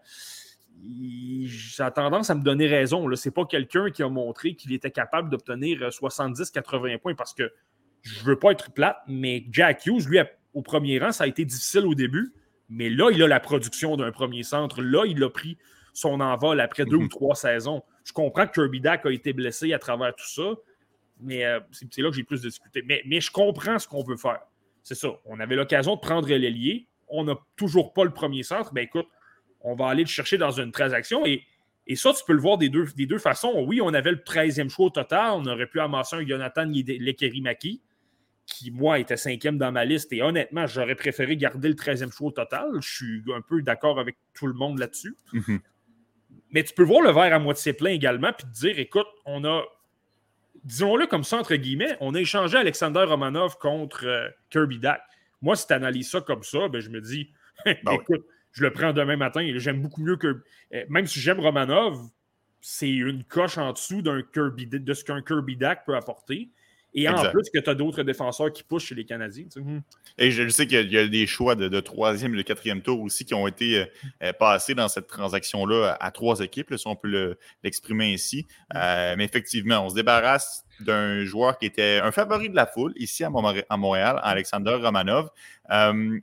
ça 1.74 1.86
a 1.86 1.90
tendance 1.90 2.30
à 2.30 2.36
me 2.36 2.44
donner 2.44 2.68
raison. 2.68 3.12
Ce 3.16 3.28
n'est 3.28 3.32
pas 3.32 3.44
quelqu'un 3.44 3.90
qui 3.90 4.04
a 4.04 4.08
montré 4.08 4.54
qu'il 4.54 4.72
était 4.72 4.92
capable 4.92 5.28
d'obtenir 5.28 5.80
70-80 5.80 6.94
euh, 6.94 6.98
points 6.98 7.16
parce 7.16 7.34
que 7.34 7.52
je 8.02 8.20
ne 8.20 8.24
veux 8.24 8.38
pas 8.38 8.52
être 8.52 8.70
plate, 8.70 8.98
mais 9.08 9.44
Jack 9.50 9.84
Hughes, 9.84 10.06
lui, 10.08 10.20
au 10.54 10.62
premier 10.62 11.00
rang, 11.00 11.10
ça 11.10 11.24
a 11.24 11.26
été 11.26 11.44
difficile 11.44 11.86
au 11.86 11.96
début. 11.96 12.32
Mais 12.68 12.88
là, 12.88 13.10
il 13.10 13.20
a 13.20 13.26
la 13.26 13.40
production 13.40 13.96
d'un 13.96 14.12
premier 14.12 14.44
centre. 14.44 14.80
Là, 14.80 15.06
il 15.06 15.24
a 15.24 15.30
pris 15.30 15.58
son 15.98 16.20
envol 16.20 16.60
après 16.60 16.84
deux 16.84 16.96
mhm. 16.96 17.04
ou 17.04 17.08
trois 17.08 17.34
saisons. 17.34 17.82
Je 18.04 18.12
comprends 18.12 18.46
que 18.46 18.52
Kirby 18.52 18.80
Dack 18.80 19.04
a 19.04 19.10
été 19.10 19.32
blessé 19.32 19.72
à 19.72 19.78
travers 19.78 20.14
tout 20.14 20.28
ça, 20.28 20.54
mais 21.20 21.44
euh, 21.44 21.60
c'est 21.72 21.98
là 21.98 22.10
que 22.10 22.16
j'ai 22.16 22.22
plus 22.22 22.42
discuté. 22.42 22.82
Mais, 22.86 23.02
mais 23.04 23.20
je 23.20 23.30
comprends 23.30 23.78
ce 23.78 23.88
qu'on 23.88 24.04
veut 24.04 24.16
faire. 24.16 24.40
C'est 24.82 24.94
ça. 24.94 25.08
On 25.24 25.40
avait 25.40 25.56
l'occasion 25.56 25.96
de 25.96 26.00
prendre 26.00 26.28
l'ailier. 26.28 26.86
On 27.08 27.24
n'a 27.24 27.36
toujours 27.56 27.92
pas 27.92 28.04
le 28.04 28.12
premier 28.12 28.42
centre. 28.42 28.72
Ben 28.72 28.82
écoute, 28.82 29.08
on 29.60 29.74
va 29.74 29.88
aller 29.88 30.04
le 30.04 30.08
chercher 30.08 30.38
dans 30.38 30.52
une 30.52 30.70
transaction. 30.70 31.26
Et, 31.26 31.42
et 31.86 31.96
ça, 31.96 32.12
tu 32.12 32.22
peux 32.24 32.32
le 32.32 32.40
voir 32.40 32.58
des 32.58 32.68
deux, 32.68 32.86
des 32.96 33.06
deux 33.06 33.18
façons. 33.18 33.64
Oui, 33.66 33.80
on 33.82 33.92
avait 33.92 34.12
le 34.12 34.18
13e 34.18 34.68
choix 34.68 34.86
au 34.86 34.90
total. 34.90 35.32
On 35.34 35.46
aurait 35.46 35.66
pu 35.66 35.80
amasser 35.80 36.16
un 36.16 36.26
Jonathan 36.26 36.64
Lekerimaki 36.64 37.82
qui, 38.46 38.70
moi, 38.70 38.98
était 38.98 39.16
cinquième 39.16 39.58
dans 39.58 39.72
ma 39.72 39.84
liste. 39.84 40.12
Et 40.12 40.22
honnêtement, 40.22 40.66
j'aurais 40.66 40.94
préféré 40.94 41.36
garder 41.36 41.68
le 41.68 41.74
13e 41.74 42.12
choix 42.12 42.28
au 42.28 42.32
total. 42.32 42.70
Je 42.80 42.88
suis 42.88 43.22
un 43.34 43.42
peu 43.42 43.60
d'accord 43.62 43.98
avec 43.98 44.16
tout 44.32 44.46
le 44.46 44.54
monde 44.54 44.78
là-dessus. 44.78 45.16
Mhm. 45.32 45.60
Mais 46.50 46.62
tu 46.62 46.72
peux 46.74 46.82
voir 46.82 47.02
le 47.02 47.10
verre 47.10 47.34
à 47.34 47.38
moitié 47.38 47.72
plein 47.72 47.90
également, 47.90 48.32
puis 48.32 48.46
te 48.46 48.52
dire, 48.52 48.78
écoute, 48.78 49.06
on 49.26 49.44
a, 49.44 49.62
disons-le 50.64 51.06
comme 51.06 51.24
ça, 51.24 51.38
entre 51.38 51.54
guillemets, 51.56 51.96
on 52.00 52.14
a 52.14 52.20
échangé 52.20 52.56
Alexander 52.56 53.04
Romanov 53.04 53.58
contre 53.58 54.06
euh, 54.06 54.28
Kirby 54.50 54.78
Dack. 54.78 55.02
Moi, 55.42 55.56
si 55.56 55.66
tu 55.66 55.72
analyses 55.72 56.10
ça 56.10 56.20
comme 56.20 56.42
ça, 56.42 56.68
ben, 56.68 56.80
je 56.80 56.90
me 56.90 57.00
dis, 57.00 57.30
ben 57.64 57.92
écoute, 57.92 58.24
je 58.52 58.62
le 58.62 58.72
prends 58.72 58.92
demain 58.92 59.16
matin. 59.16 59.46
J'aime 59.56 59.82
beaucoup 59.82 60.02
mieux 60.02 60.16
que. 60.16 60.42
Euh, 60.74 60.84
même 60.88 61.06
si 61.06 61.20
j'aime 61.20 61.40
Romanov, 61.40 61.98
c'est 62.60 62.90
une 62.90 63.24
coche 63.24 63.58
en 63.58 63.72
dessous 63.72 64.02
d'un 64.02 64.22
Kirby, 64.22 64.66
de 64.66 64.94
ce 64.94 65.04
qu'un 65.04 65.22
Kirby 65.22 65.56
Dack 65.56 65.84
peut 65.84 65.96
apporter. 65.96 66.50
Et 66.94 67.08
en 67.08 67.30
plus 67.30 67.50
que 67.52 67.58
tu 67.58 67.70
as 67.70 67.74
d'autres 67.74 68.02
défenseurs 68.02 68.52
qui 68.52 68.62
poussent 68.62 68.84
chez 68.84 68.94
les 68.94 69.04
Canadiens. 69.04 69.44
Hmm. 69.56 69.80
Et 70.16 70.30
je 70.30 70.48
sais 70.48 70.66
qu'il 70.66 70.90
y, 70.90 70.98
a 70.98 71.06
des 71.06 71.26
choix 71.26 71.54
de, 71.54 71.80
troisième 71.80 72.34
et 72.34 72.38
de 72.38 72.42
quatrième 72.42 72.80
tour 72.80 73.00
aussi 73.00 73.24
qui 73.24 73.34
ont 73.34 73.46
été 73.46 73.78
euh, 73.78 73.84
euh, 74.22 74.32
passés 74.32 74.74
dans 74.74 74.88
cette 74.88 75.06
transaction-là 75.06 75.96
à, 76.00 76.10
trois 76.10 76.40
équipes, 76.40 76.74
si 76.76 76.86
on 76.86 76.96
peut 76.96 77.36
l'exprimer 77.62 78.12
ici. 78.12 78.46
Hmm. 78.72 78.76
Euh, 78.76 79.14
mais 79.18 79.24
effectivement, 79.24 79.84
on 79.84 79.90
se 79.90 79.94
débarrasse 79.94 80.64
d'un 80.80 81.24
joueur 81.24 81.58
qui 81.58 81.66
était 81.66 82.00
un 82.02 82.12
favori 82.12 82.48
de 82.48 82.56
la 82.56 82.66
foule 82.66 82.92
ici 82.96 83.22
à, 83.22 83.30
Montréal, 83.30 84.20
Alexander 84.22 84.78
Romanov. 84.82 85.30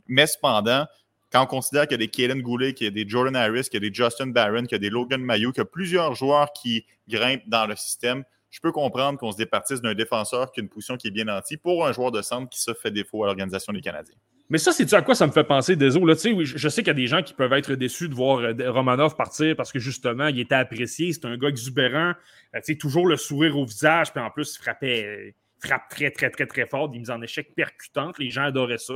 mais 0.08 0.28
cependant, 0.28 0.86
quand 1.32 1.44
on 1.44 1.48
considère 1.48 1.84
qu'il 1.84 1.92
y 1.92 1.96
a 1.96 2.06
des 2.06 2.08
Kaden 2.08 2.42
Goulet, 2.42 2.74
qu'il 2.74 2.86
y 2.86 2.88
a 2.88 2.92
des 2.92 3.08
Jordan 3.08 3.36
Harris, 3.36 3.64
qu'il 3.64 3.84
y 3.84 3.86
a 3.86 3.90
des 3.90 3.94
Justin 3.94 4.28
Barron, 4.28 4.64
qu'il 4.64 4.72
y 4.72 4.76
a 4.76 4.80
des 4.80 4.90
Logan 4.90 5.22
Mayo, 5.22 5.52
qu'il 5.52 5.60
y 5.60 5.62
a 5.62 5.66
plusieurs 5.66 6.16
joueurs 6.16 6.54
qui 6.54 6.86
grimpent 7.10 7.48
dans 7.48 7.66
le 7.66 7.76
système, 7.76 8.24
je 8.56 8.62
peux 8.62 8.72
comprendre 8.72 9.20
qu'on 9.20 9.34
se 9.34 9.38
départisse 9.38 9.82
d'un 9.82 9.94
défenseur 9.94 10.50
qui 10.50 10.62
a 10.62 10.64
une 10.64 10.70
position 10.70 10.96
qui 10.96 11.10
est 11.10 11.12
bien 11.12 11.26
nantie 11.26 11.58
pour 11.58 11.86
un 11.86 11.92
joueur 11.92 12.14
de 12.14 12.22
centre 12.22 12.48
qui 12.48 12.62
se 12.62 12.74
fait 12.74 12.90
défaut 12.90 13.22
à 13.26 13.28
l'organisation 13.28 13.74
des 13.74 13.82
Canadiens. 13.82 14.16
Mais 14.50 14.60
ça, 14.60 14.72
c'est 14.72 14.94
à 14.94 15.02
quoi 15.02 15.14
ça 15.14 15.28
me 15.28 15.34
fait 15.34 15.44
penser, 15.44 15.76
désolé. 15.76 16.14
Là, 16.14 16.32
oui, 16.34 16.46
je 16.46 16.70
sais 16.70 16.82
qu'il 16.82 16.88
y 16.88 16.92
a 16.92 16.94
des 16.94 17.08
gens 17.08 17.22
qui 17.22 17.34
peuvent 17.34 17.52
être 17.52 17.74
déçus 17.74 18.08
de 18.08 18.14
voir 18.14 18.40
euh, 18.40 18.72
Romanov 18.72 19.18
partir 19.18 19.58
parce 19.58 19.74
que 19.74 19.80
justement, 19.80 20.28
il 20.28 20.40
était 20.40 20.56
apprécié. 20.56 21.12
C'est 21.12 21.26
un 21.26 21.36
gars 21.36 21.50
exubérant. 21.50 22.14
Euh, 22.56 22.76
toujours 22.80 23.08
le 23.08 23.18
sourire 23.18 23.58
au 23.58 23.66
visage. 23.66 24.14
Puis 24.14 24.24
en 24.24 24.30
plus, 24.30 24.56
il 24.56 24.62
frappait, 24.64 25.06
euh, 25.06 25.32
frappe 25.60 25.90
très, 25.90 26.10
très, 26.12 26.30
très, 26.30 26.46
très 26.46 26.66
fort. 26.66 26.88
Des 26.88 27.00
mises 27.00 27.12
en 27.12 27.22
échec 27.22 27.54
percutantes. 27.56 28.20
Les 28.20 28.30
gens 28.30 28.44
adoraient 28.44 28.78
ça. 28.78 28.94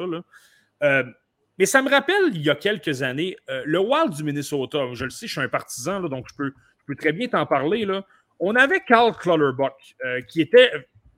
mais 1.57 1.65
ça 1.65 1.81
me 1.81 1.89
rappelle, 1.89 2.31
il 2.33 2.43
y 2.43 2.49
a 2.49 2.55
quelques 2.55 3.01
années, 3.01 3.35
le 3.65 3.79
Wild 3.79 4.13
du 4.13 4.23
Minnesota. 4.23 4.85
Je 4.93 5.03
le 5.03 5.09
sais, 5.09 5.27
je 5.27 5.33
suis 5.33 5.41
un 5.41 5.49
partisan, 5.49 5.99
donc 5.99 6.27
je 6.29 6.35
peux, 6.37 6.53
je 6.79 6.85
peux 6.87 6.95
très 6.95 7.11
bien 7.11 7.27
t'en 7.27 7.45
parler. 7.45 7.83
Là. 7.83 8.05
On 8.39 8.55
avait 8.55 8.79
Carl 8.81 9.15
Clutterbuck, 9.15 9.73
euh, 10.05 10.21
qui 10.21 10.41
était, 10.41 10.71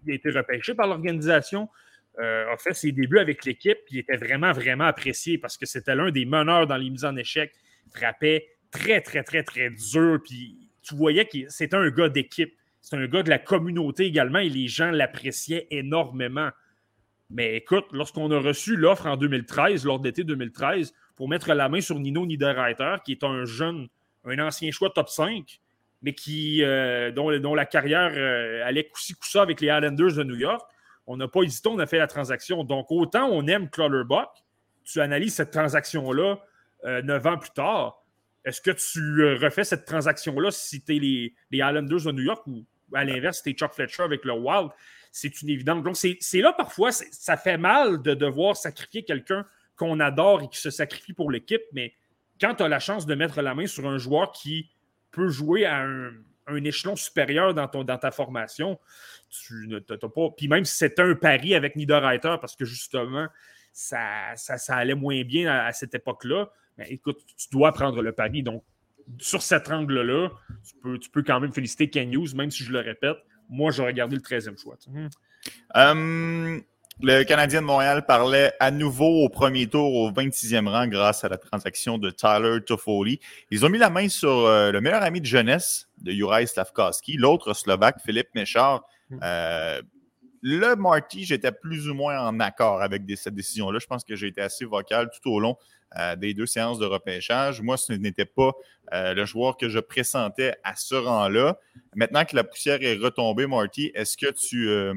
il 0.06 0.12
a 0.12 0.16
été 0.16 0.32
repêché 0.32 0.74
par 0.74 0.88
l'organisation, 0.88 1.70
euh, 2.20 2.52
a 2.52 2.58
fait 2.58 2.74
ses 2.74 2.92
débuts 2.92 3.20
avec 3.20 3.46
l'équipe, 3.46 3.78
il 3.90 4.00
était 4.00 4.18
vraiment, 4.18 4.52
vraiment 4.52 4.86
apprécié 4.86 5.38
parce 5.38 5.58
que 5.58 5.66
c'était 5.66 5.96
l'un 5.96 6.12
des 6.12 6.26
meneurs 6.26 6.68
dans 6.68 6.78
les 6.78 6.90
mises 6.90 7.06
en 7.06 7.16
échec. 7.16 7.54
Frappait 7.94 8.48
très, 8.72 9.02
très, 9.02 9.24
très, 9.24 9.44
très 9.44 9.70
dur, 9.70 10.20
puis 10.24 10.68
tu 10.82 10.96
voyais 10.96 11.26
que 11.26 11.38
c'était 11.50 11.76
un 11.76 11.90
gars 11.90 12.10
d'équipe. 12.10 12.54
C'est 12.82 12.96
un 12.96 13.06
gars 13.06 13.22
de 13.22 13.30
la 13.30 13.38
communauté 13.38 14.06
également 14.06 14.40
et 14.40 14.50
les 14.50 14.68
gens 14.68 14.90
l'appréciaient 14.90 15.68
énormément. 15.70 16.50
Mais 17.30 17.56
écoute, 17.56 17.86
lorsqu'on 17.92 18.30
a 18.32 18.40
reçu 18.40 18.76
l'offre 18.76 19.06
en 19.06 19.16
2013, 19.16 19.86
lors 19.86 20.00
d'été 20.00 20.24
2013, 20.24 20.94
pour 21.16 21.30
mettre 21.30 21.54
la 21.54 21.70
main 21.70 21.80
sur 21.80 22.00
Nino 22.00 22.26
Niederreiter, 22.26 22.96
qui 23.06 23.14
est 23.14 23.24
un 23.24 23.46
jeune, 23.46 23.88
un 24.26 24.40
ancien 24.40 24.72
choix 24.72 24.90
top 24.90 25.08
5, 25.08 25.60
mais 26.02 26.14
qui, 26.14 26.64
euh, 26.64 27.12
dont, 27.12 27.56
la 27.56 27.66
carrière 27.66 28.12
euh, 28.16 28.66
allait 28.66 28.86
coup-ci, 28.86 29.14
coup-ça 29.14 29.42
avec 29.42 29.62
les 29.62 29.68
Islanders 29.68 30.14
de 30.16 30.24
New 30.24 30.36
York. 30.36 30.62
On 31.08 31.18
n'a 31.18 31.28
pas 31.28 31.44
hésité, 31.44 31.70
on 31.70 31.80
a 31.80 31.86
fait 31.86 32.00
la 32.00 32.08
transaction. 32.08 32.64
Donc, 32.64 32.88
autant 32.90 33.28
on 33.32 33.46
aime 33.48 33.70
Clutterbuck, 33.70 34.30
tu 34.84 35.00
analyses 35.00 35.36
cette 35.36 35.52
transaction-là 35.52 36.40
euh, 36.86 37.02
neuf 37.02 37.26
ans 37.26 37.38
plus 37.38 37.52
tard. 37.52 38.04
Est-ce 38.44 38.62
que 38.62 38.72
tu 38.72 39.36
refais 39.36 39.64
cette 39.64 39.86
transaction-là 39.86 40.50
si 40.50 40.84
tu 40.84 40.96
es 40.96 41.00
les, 41.00 41.34
Islanders 41.52 42.06
de 42.06 42.12
New 42.12 42.24
York 42.24 42.46
ou 42.48 42.66
à 42.94 43.04
l'inverse, 43.04 43.38
si 43.38 43.44
tu 43.44 43.50
es 43.52 43.54
Chuck 43.54 43.74
Fletcher 43.74 44.04
avec 44.04 44.26
le 44.26 44.34
Wild? 44.34 44.72
C'est 45.12 45.42
une 45.42 45.50
évidence. 45.50 45.84
Donc, 45.84 45.98
c'est 45.98 46.42
là 46.42 46.54
parfois, 46.54 46.92
ça 46.92 47.38
fait 47.38 47.58
mal 47.58 48.02
de 48.02 48.14
devoir 48.14 48.56
sacrifier 48.56 49.04
quelqu'un 49.04 49.46
qu'on 49.76 50.00
adore 50.00 50.42
et 50.42 50.48
qui 50.48 50.60
se 50.60 50.70
sacrifie 50.70 51.14
pour 51.14 51.30
l'équipe, 51.30 51.62
mais 51.74 51.94
quand 52.40 52.56
tu 52.56 52.64
as 52.64 52.68
la 52.68 52.80
chance 52.80 53.06
de 53.06 53.14
mettre 53.14 53.42
la 53.42 53.54
main 53.54 53.68
sur 53.68 53.88
un 53.88 53.98
joueur 53.98 54.32
qui 54.32 54.72
peut 55.12 55.30
jouer 55.30 55.66
à 55.66 55.84
un, 55.84 56.64
échelon 56.64 56.98
supérieur 56.98 57.54
dans, 57.54 57.68
ton, 57.68 57.86
dans 57.86 57.98
ta 57.98 58.12
formation, 58.12 58.78
tu 59.30 59.68
ne 59.68 59.80
t'as 59.80 59.98
pas. 59.98 60.30
Puis 60.36 60.50
même 60.50 60.66
si 60.66 60.76
c'était 60.76 61.02
un 61.02 61.16
pari 61.16 61.56
avec 61.56 61.78
Niederreiter, 61.78 62.36
parce 62.42 62.58
que 62.58 62.66
justement, 62.66 63.28
ça, 63.72 64.36
ça, 64.36 64.76
allait 64.76 64.96
moins 64.96 65.24
bien 65.24 65.50
à, 65.50 65.72
cette 65.72 65.96
époque-là, 65.96 66.52
ben, 66.78 66.88
écoute, 66.90 67.20
tu 67.38 67.48
dois 67.52 67.72
prendre 67.72 68.02
le 68.02 68.12
pari. 68.12 68.44
Donc, 68.44 68.64
sur 69.20 69.42
cet 69.42 69.70
angle-là, 69.70 70.30
tu 70.64 70.76
peux, 70.82 71.00
tu 71.00 71.10
peux 71.10 71.24
quand 71.24 71.40
même 71.40 71.54
féliciter 71.54 71.90
Ken 71.90 72.12
Hughes, 72.14 72.36
même 72.36 72.52
si 72.52 72.64
je 72.64 72.72
le 72.72 72.80
répète. 72.80 73.18
Moi, 73.50 73.72
j'aurais 73.72 73.94
gardé 73.94 74.16
le 74.16 74.22
13e 74.22 74.58
choix. 74.58 74.78
Hum, 75.74 76.62
le 77.04 77.24
Canadien 77.24 77.62
de 77.62 77.66
Montréal 77.66 78.06
parlait 78.06 78.54
à 78.60 78.70
nouveau 78.70 79.24
au 79.24 79.30
premier 79.30 79.68
tour 79.68 79.96
au 79.96 80.12
26e 80.12 80.68
rang 80.68 80.88
grâce 80.88 81.24
à 81.24 81.30
la 81.30 81.38
transaction 81.38 81.98
de 81.98 82.10
Tyler 82.12 82.60
Toffoli. 82.66 83.20
Ils 83.50 83.66
ont 83.66 83.70
mis 83.70 83.80
la 83.80 83.90
main 83.90 84.08
sur 84.08 84.30
euh, 84.30 84.72
le 84.72 84.82
meilleur 84.82 85.02
ami 85.02 85.20
de 85.20 85.26
jeunesse 85.26 85.88
de 86.00 86.12
Juraj 86.12 86.48
Slavkovski, 86.48 87.18
l'autre 87.18 87.54
Slovaque, 87.54 87.98
Philippe 88.06 88.30
Méchard. 88.36 88.84
Hmm. 89.10 89.20
Euh, 89.24 89.82
le 90.42 90.76
Marty, 90.76 91.26
j'étais 91.26 91.52
plus 91.52 91.90
ou 91.90 91.94
moins 91.94 92.20
en 92.20 92.40
accord 92.40 92.82
avec 92.82 93.04
cette 93.16 93.36
décision-là. 93.36 93.80
Je 93.80 93.86
pense 93.86 94.04
que 94.04 94.16
j'ai 94.16 94.28
été 94.28 94.42
assez 94.42 94.66
vocal 94.66 95.10
tout 95.10 95.30
au 95.30 95.40
long 95.40 95.58
euh, 95.98 96.16
des 96.16 96.34
deux 96.34 96.46
séances 96.46 96.80
de 96.80 96.86
repêchage. 96.86 97.62
Moi, 97.62 97.76
ce 97.76 97.92
n'était 97.92 98.26
pas 98.26 98.54
euh, 98.94 99.14
le 99.14 99.26
joueur 99.26 99.58
que 99.58 99.68
je 99.68 99.80
pressentais 99.80 100.56
à 100.64 100.76
ce 100.76 100.96
rang-là. 100.96 101.60
Maintenant 101.96 102.24
que 102.24 102.36
la 102.36 102.46
poussière 102.46 102.82
est 102.82 102.96
retombée, 102.96 103.46
Marty, 103.46 103.92
est-ce 103.94 104.16
que 104.16 104.32
tu. 104.32 104.70
Euh, 104.70 104.94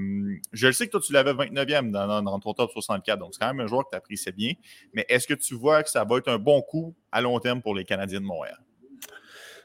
je 0.52 0.68
le 0.68 0.72
sais 0.72 0.86
que 0.86 0.92
toi, 0.92 1.00
tu 1.00 1.12
l'avais 1.12 1.32
29e 1.32 1.90
dans, 1.90 2.22
dans, 2.22 2.38
ton 2.38 2.54
top 2.54 2.70
64, 2.70 3.18
donc 3.18 3.34
c'est 3.34 3.40
quand 3.40 3.52
même 3.52 3.64
un 3.64 3.66
joueur 3.66 3.84
que 3.84 3.90
tu 3.90 3.96
appréciais 3.96 4.32
bien. 4.32 4.52
Mais 4.92 5.04
est-ce 5.08 5.26
que 5.26 5.34
tu 5.34 5.54
vois 5.54 5.82
que 5.82 5.90
ça 5.90 6.04
va 6.04 6.18
être 6.18 6.28
un 6.28 6.38
bon 6.38 6.62
coup 6.62 6.94
à 7.10 7.20
long 7.20 7.40
terme 7.40 7.60
pour 7.60 7.74
les 7.74 7.84
Canadiens 7.84 8.20
de 8.20 8.26
Montréal? 8.26 8.58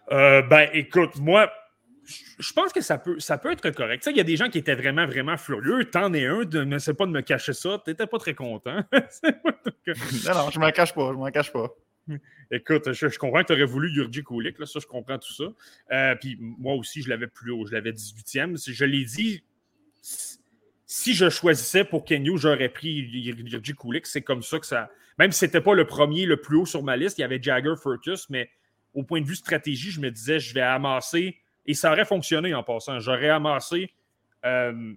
ben, 0.09 0.67
écoute, 0.73 1.17
moi, 1.17 1.51
je 2.39 2.53
pense 2.53 2.73
que 2.73 2.81
ça 2.81 2.97
peut, 2.97 3.19
ça 3.19 3.37
peut 3.37 3.51
être 3.51 3.69
correct. 3.71 4.07
Il 4.09 4.17
y 4.17 4.19
a 4.19 4.23
des 4.23 4.35
gens 4.35 4.49
qui 4.49 4.57
étaient 4.57 4.75
vraiment, 4.75 5.05
vraiment 5.05 5.37
furieux. 5.37 5.85
T'en 5.85 6.13
es 6.13 6.25
un, 6.25 6.43
ne 6.45 6.79
sais 6.79 6.93
pas 6.93 7.05
de 7.05 7.11
me 7.11 7.21
cacher 7.21 7.53
ça. 7.53 7.81
T'étais 7.83 8.07
pas 8.07 8.17
très 8.17 8.33
content. 8.33 8.83
non, 8.93 10.33
non, 10.33 10.49
je 10.49 10.59
m'en 10.59 10.71
cache 10.71 10.93
pas. 10.93 11.09
Je 11.11 11.17
m'en 11.17 11.31
cache 11.31 11.51
pas. 11.51 11.69
Écoute, 12.51 12.91
je, 12.91 13.17
comprends 13.17 13.41
que 13.41 13.47
tu 13.47 13.53
aurais 13.53 13.65
voulu 13.65 13.91
Yurji 13.93 14.23
Kulik, 14.23 14.57
là, 14.57 14.65
ça, 14.65 14.79
je 14.79 14.87
comprends 14.87 15.19
tout 15.19 15.33
ça. 15.33 15.43
Euh, 15.91 16.15
puis 16.15 16.37
moi 16.39 16.73
aussi, 16.73 17.03
je 17.03 17.09
l'avais 17.09 17.27
plus 17.27 17.51
haut, 17.51 17.67
je 17.67 17.73
l'avais 17.73 17.91
18e. 17.91 18.57
Je 18.71 18.85
l'ai 18.85 19.05
dit, 19.05 19.43
si 20.01 21.13
je 21.13 21.29
choisissais 21.29 21.83
pour 21.83 22.05
Kenyu, 22.05 22.37
j'aurais 22.37 22.69
pris 22.69 22.91
Yurji 22.91 23.75
Kulik. 23.75 24.07
C'est 24.07 24.23
comme 24.23 24.41
ça 24.41 24.59
que 24.59 24.65
ça. 24.65 24.89
Même 25.19 25.31
si 25.31 25.39
c'était 25.39 25.61
pas 25.61 25.75
le 25.75 25.85
premier, 25.85 26.25
le 26.25 26.37
plus 26.37 26.57
haut 26.57 26.65
sur 26.65 26.81
ma 26.81 26.97
liste, 26.97 27.19
il 27.19 27.21
y 27.21 27.25
avait 27.25 27.41
Jagger 27.41 27.75
Furcus, 27.79 28.29
mais 28.29 28.49
au 28.93 29.03
point 29.03 29.21
de 29.21 29.27
vue 29.27 29.35
stratégie, 29.35 29.91
je 29.91 29.99
me 29.99 30.09
disais, 30.09 30.39
je 30.39 30.53
vais 30.53 30.61
amasser 30.61 31.37
et 31.69 31.75
ça 31.75 31.91
aurait 31.91 32.03
fonctionné 32.03 32.55
en 32.55 32.63
passant. 32.63 32.99
J'aurais 32.99 33.29
amassé 33.29 33.93
euh, 34.43 34.93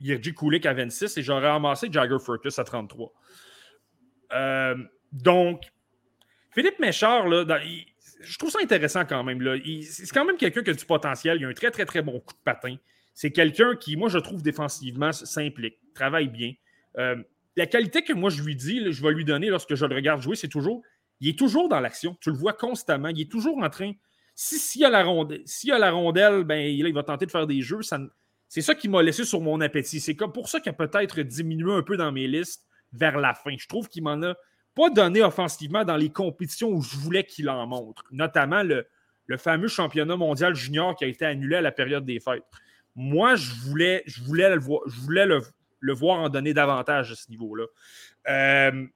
Yerji 0.00 0.34
Kulik 0.34 0.66
à 0.66 0.74
26 0.74 1.16
et 1.16 1.22
j'aurais 1.22 1.48
amassé 1.48 1.88
Jagger 1.90 2.18
Furcus 2.22 2.58
à 2.58 2.64
33. 2.64 3.10
Euh, 4.34 4.76
donc, 5.12 5.62
Philippe 6.50 6.78
Méchard, 6.78 7.26
là, 7.26 7.58
je 8.20 8.38
trouve 8.38 8.50
ça 8.50 8.58
intéressant 8.62 9.06
quand 9.06 9.24
même. 9.24 9.40
C'est 9.88 10.06
quand 10.10 10.26
même 10.26 10.36
quelqu'un 10.36 10.62
qui 10.62 10.70
a 10.70 10.74
du 10.74 10.84
potentiel. 10.84 11.38
Il 11.40 11.46
a 11.46 11.48
un 11.48 11.54
très, 11.54 11.70
très, 11.70 11.86
très 11.86 12.02
bon 12.02 12.20
coup 12.20 12.34
de 12.34 12.42
patin. 12.44 12.76
C'est 13.14 13.30
quelqu'un 13.30 13.74
qui, 13.74 13.96
moi, 13.96 14.10
je 14.10 14.18
trouve 14.18 14.42
défensivement 14.42 15.10
s'implique, 15.10 15.78
travaille 15.94 16.28
bien. 16.28 16.52
Euh, 16.98 17.16
la 17.56 17.64
qualité 17.64 18.04
que 18.04 18.12
moi 18.12 18.28
je 18.28 18.42
lui 18.42 18.56
dis, 18.56 18.92
je 18.92 19.02
vais 19.02 19.12
lui 19.14 19.24
donner 19.24 19.48
lorsque 19.48 19.74
je 19.74 19.86
le 19.86 19.94
regarde 19.94 20.20
jouer, 20.20 20.36
c'est 20.36 20.48
toujours, 20.48 20.82
il 21.20 21.30
est 21.30 21.38
toujours 21.38 21.70
dans 21.70 21.80
l'action. 21.80 22.14
Tu 22.20 22.30
le 22.30 22.36
vois 22.36 22.52
constamment. 22.52 23.08
Il 23.08 23.22
est 23.22 23.30
toujours 23.30 23.56
en 23.56 23.70
train 23.70 23.92
s'il 24.34 24.80
y 24.80 24.84
a 24.84 24.90
la 24.90 25.90
rondelle, 25.90 26.44
ben, 26.44 26.58
il 26.58 26.92
va 26.92 27.02
tenter 27.02 27.26
de 27.26 27.30
faire 27.30 27.46
des 27.46 27.62
jeux. 27.62 27.80
c'est 28.48 28.60
ça 28.60 28.74
qui 28.74 28.88
m'a 28.88 29.02
laissé 29.02 29.24
sur 29.24 29.40
mon 29.40 29.60
appétit. 29.60 30.00
C'est 30.00 30.16
comme 30.16 30.32
pour 30.32 30.48
ça 30.48 30.60
qu'il 30.60 30.70
a 30.70 30.72
peut-être 30.72 31.20
diminué 31.20 31.72
un 31.72 31.82
peu 31.82 31.96
dans 31.96 32.12
mes 32.12 32.26
listes 32.26 32.66
vers 32.92 33.18
la 33.18 33.34
fin. 33.34 33.54
Je 33.56 33.68
trouve 33.68 33.88
qu'il 33.88 34.02
m'en 34.02 34.20
a 34.22 34.34
pas 34.74 34.90
donné 34.90 35.22
offensivement 35.22 35.84
dans 35.84 35.96
les 35.96 36.10
compétitions 36.10 36.70
où 36.70 36.82
je 36.82 36.96
voulais 36.96 37.24
qu'il 37.24 37.48
en 37.48 37.66
montre, 37.66 38.04
notamment 38.10 38.62
le, 38.62 38.86
fameux 39.38 39.68
championnat 39.68 40.16
mondial 40.16 40.54
junior 40.54 40.94
qui 40.96 41.04
a 41.04 41.06
été 41.06 41.24
annulé 41.24 41.56
à 41.56 41.60
la 41.60 41.72
période 41.72 42.04
des 42.04 42.20
fêtes. 42.20 42.44
Moi, 42.96 43.36
je 43.36 43.52
voulais, 43.52 44.02
je 44.06 44.22
voulais, 44.22 44.50
le, 44.50 44.60
voir, 44.60 44.80
je 44.86 45.00
voulais 45.00 45.26
le, 45.26 45.92
voir 45.92 46.18
en 46.20 46.28
donner 46.28 46.54
davantage 46.54 47.12
à 47.12 47.14
ce 47.14 47.30
niveau-là. 47.30 47.64
Euh, 48.28 48.86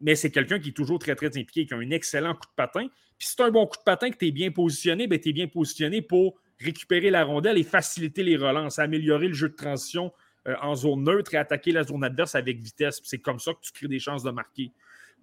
mais 0.00 0.14
c'est 0.14 0.30
quelqu'un 0.30 0.58
qui 0.58 0.70
est 0.70 0.72
toujours 0.72 0.98
très, 0.98 1.14
très 1.14 1.28
impliqué, 1.28 1.66
qui 1.66 1.74
a 1.74 1.76
un 1.76 1.90
excellent 1.90 2.34
coup 2.34 2.46
de 2.46 2.54
patin. 2.54 2.88
Puis 3.18 3.28
si 3.28 3.36
tu 3.36 3.42
un 3.42 3.50
bon 3.50 3.66
coup 3.66 3.78
de 3.78 3.82
patin, 3.82 4.10
que 4.10 4.16
tu 4.16 4.26
es 4.26 4.30
bien 4.30 4.50
positionné, 4.50 5.06
ben, 5.06 5.18
tu 5.18 5.30
es 5.30 5.32
bien 5.32 5.48
positionné 5.48 6.02
pour 6.02 6.38
récupérer 6.60 7.10
la 7.10 7.24
rondelle 7.24 7.58
et 7.58 7.62
faciliter 7.62 8.22
les 8.22 8.36
relances, 8.36 8.78
améliorer 8.78 9.28
le 9.28 9.34
jeu 9.34 9.48
de 9.48 9.54
transition 9.54 10.12
euh, 10.48 10.54
en 10.62 10.74
zone 10.74 11.04
neutre 11.04 11.34
et 11.34 11.38
attaquer 11.38 11.72
la 11.72 11.82
zone 11.82 12.04
adverse 12.04 12.34
avec 12.34 12.58
vitesse. 12.58 13.00
C'est 13.04 13.18
comme 13.18 13.38
ça 13.38 13.52
que 13.52 13.60
tu 13.60 13.72
crées 13.72 13.88
des 13.88 13.98
chances 13.98 14.22
de 14.22 14.30
marquer. 14.30 14.70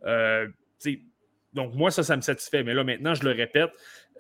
Euh, 0.06 0.48
donc, 1.54 1.76
moi, 1.76 1.92
ça, 1.92 2.02
ça 2.04 2.16
me 2.16 2.22
satisfait. 2.22 2.64
Mais 2.64 2.74
là, 2.74 2.84
maintenant, 2.84 3.14
je 3.14 3.24
le 3.24 3.32
répète, 3.32 3.72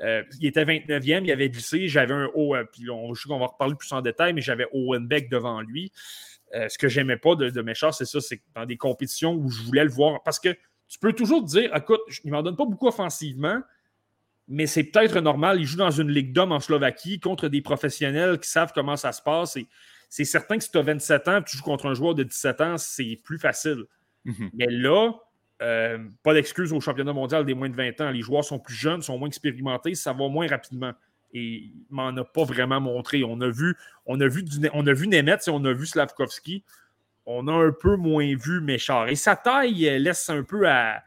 euh, 0.01 0.23
il 0.39 0.47
était 0.47 0.63
29e, 0.63 1.23
il 1.23 1.31
avait 1.31 1.49
glissé, 1.49 1.87
j'avais 1.87 2.13
un 2.13 2.29
haut, 2.35 2.55
puis 2.71 2.89
on, 2.91 3.13
je 3.13 3.23
sais 3.23 3.27
qu'on 3.27 3.39
va 3.39 3.47
reparler 3.47 3.75
plus 3.75 3.91
en 3.91 4.01
détail, 4.01 4.33
mais 4.33 4.41
j'avais 4.41 4.67
Owen 4.71 5.07
Beck 5.07 5.29
devant 5.29 5.61
lui. 5.61 5.91
Ce 6.53 6.77
que 6.77 6.87
j'aimais 6.87 7.17
pas 7.17 7.35
de, 7.35 7.49
de 7.49 7.61
Méchard, 7.61 7.93
c'est 7.93 8.05
ça, 8.05 8.21
c'est 8.21 8.41
dans 8.55 8.65
des 8.65 8.77
compétitions 8.77 9.33
où 9.33 9.49
je 9.49 9.63
voulais 9.63 9.83
le 9.83 9.89
voir. 9.89 10.21
Parce 10.23 10.39
que 10.39 10.49
tu 10.87 10.99
peux 10.99 11.13
toujours 11.13 11.43
te 11.43 11.49
dire, 11.49 11.75
écoute, 11.75 12.01
il 12.23 12.27
ne 12.29 12.35
m'en 12.35 12.43
donne 12.43 12.55
pas 12.55 12.65
beaucoup 12.65 12.87
offensivement, 12.87 13.61
mais 14.47 14.67
c'est 14.67 14.83
peut-être 14.83 15.19
normal. 15.21 15.59
Il 15.59 15.65
joue 15.65 15.77
dans 15.77 15.91
une 15.91 16.09
ligue 16.09 16.33
d'hommes 16.33 16.51
en 16.51 16.59
Slovaquie 16.59 17.19
contre 17.19 17.47
des 17.47 17.61
professionnels 17.61 18.39
qui 18.39 18.49
savent 18.49 18.71
comment 18.75 18.97
ça 18.97 19.11
se 19.11 19.21
passe. 19.21 19.55
Et 19.55 19.67
c'est 20.09 20.25
certain 20.25 20.57
que 20.57 20.63
si 20.63 20.71
tu 20.71 20.77
as 20.77 20.83
27 20.83 21.27
ans, 21.27 21.41
tu 21.41 21.57
joues 21.57 21.63
contre 21.63 21.87
un 21.87 21.93
joueur 21.93 22.13
de 22.13 22.23
17 22.23 22.61
ans, 22.61 22.77
c'est 22.77 23.19
plus 23.23 23.39
facile. 23.39 23.85
Mhm. 24.25 24.51
Mais 24.53 24.67
là, 24.69 25.13
euh, 25.61 25.97
pas 26.23 26.33
d'excuse 26.33 26.73
au 26.73 26.81
championnat 26.81 27.13
mondial 27.13 27.45
des 27.45 27.53
moins 27.53 27.69
de 27.69 27.75
20 27.75 28.01
ans. 28.01 28.11
Les 28.11 28.21
joueurs 28.21 28.43
sont 28.43 28.59
plus 28.59 28.75
jeunes, 28.75 29.01
sont 29.01 29.17
moins 29.17 29.29
expérimentés, 29.29 29.95
ça 29.95 30.13
va 30.13 30.27
moins 30.27 30.47
rapidement. 30.47 30.91
Et 31.33 31.43
il 31.43 31.73
m'en 31.89 32.15
a 32.15 32.23
pas 32.23 32.43
vraiment 32.43 32.79
montré. 32.79 33.23
On 33.23 33.41
a 33.41 33.49
vu, 33.49 33.75
on 34.05 34.21
a 34.21 34.27
vu, 34.27 34.45
on 34.73 34.85
a 34.85 34.93
vu 34.93 35.07
Nemeth 35.07 35.47
et 35.47 35.51
on 35.51 35.65
a 35.65 35.73
vu 35.73 35.85
Slavkovski 35.85 36.63
on 37.25 37.47
a 37.47 37.53
un 37.53 37.71
peu 37.71 37.95
moins 37.95 38.35
vu 38.35 38.61
Méchard. 38.61 39.09
Et 39.09 39.15
sa 39.15 39.35
taille 39.35 39.99
laisse 39.99 40.29
un 40.29 40.43
peu 40.43 40.67
à, 40.67 41.01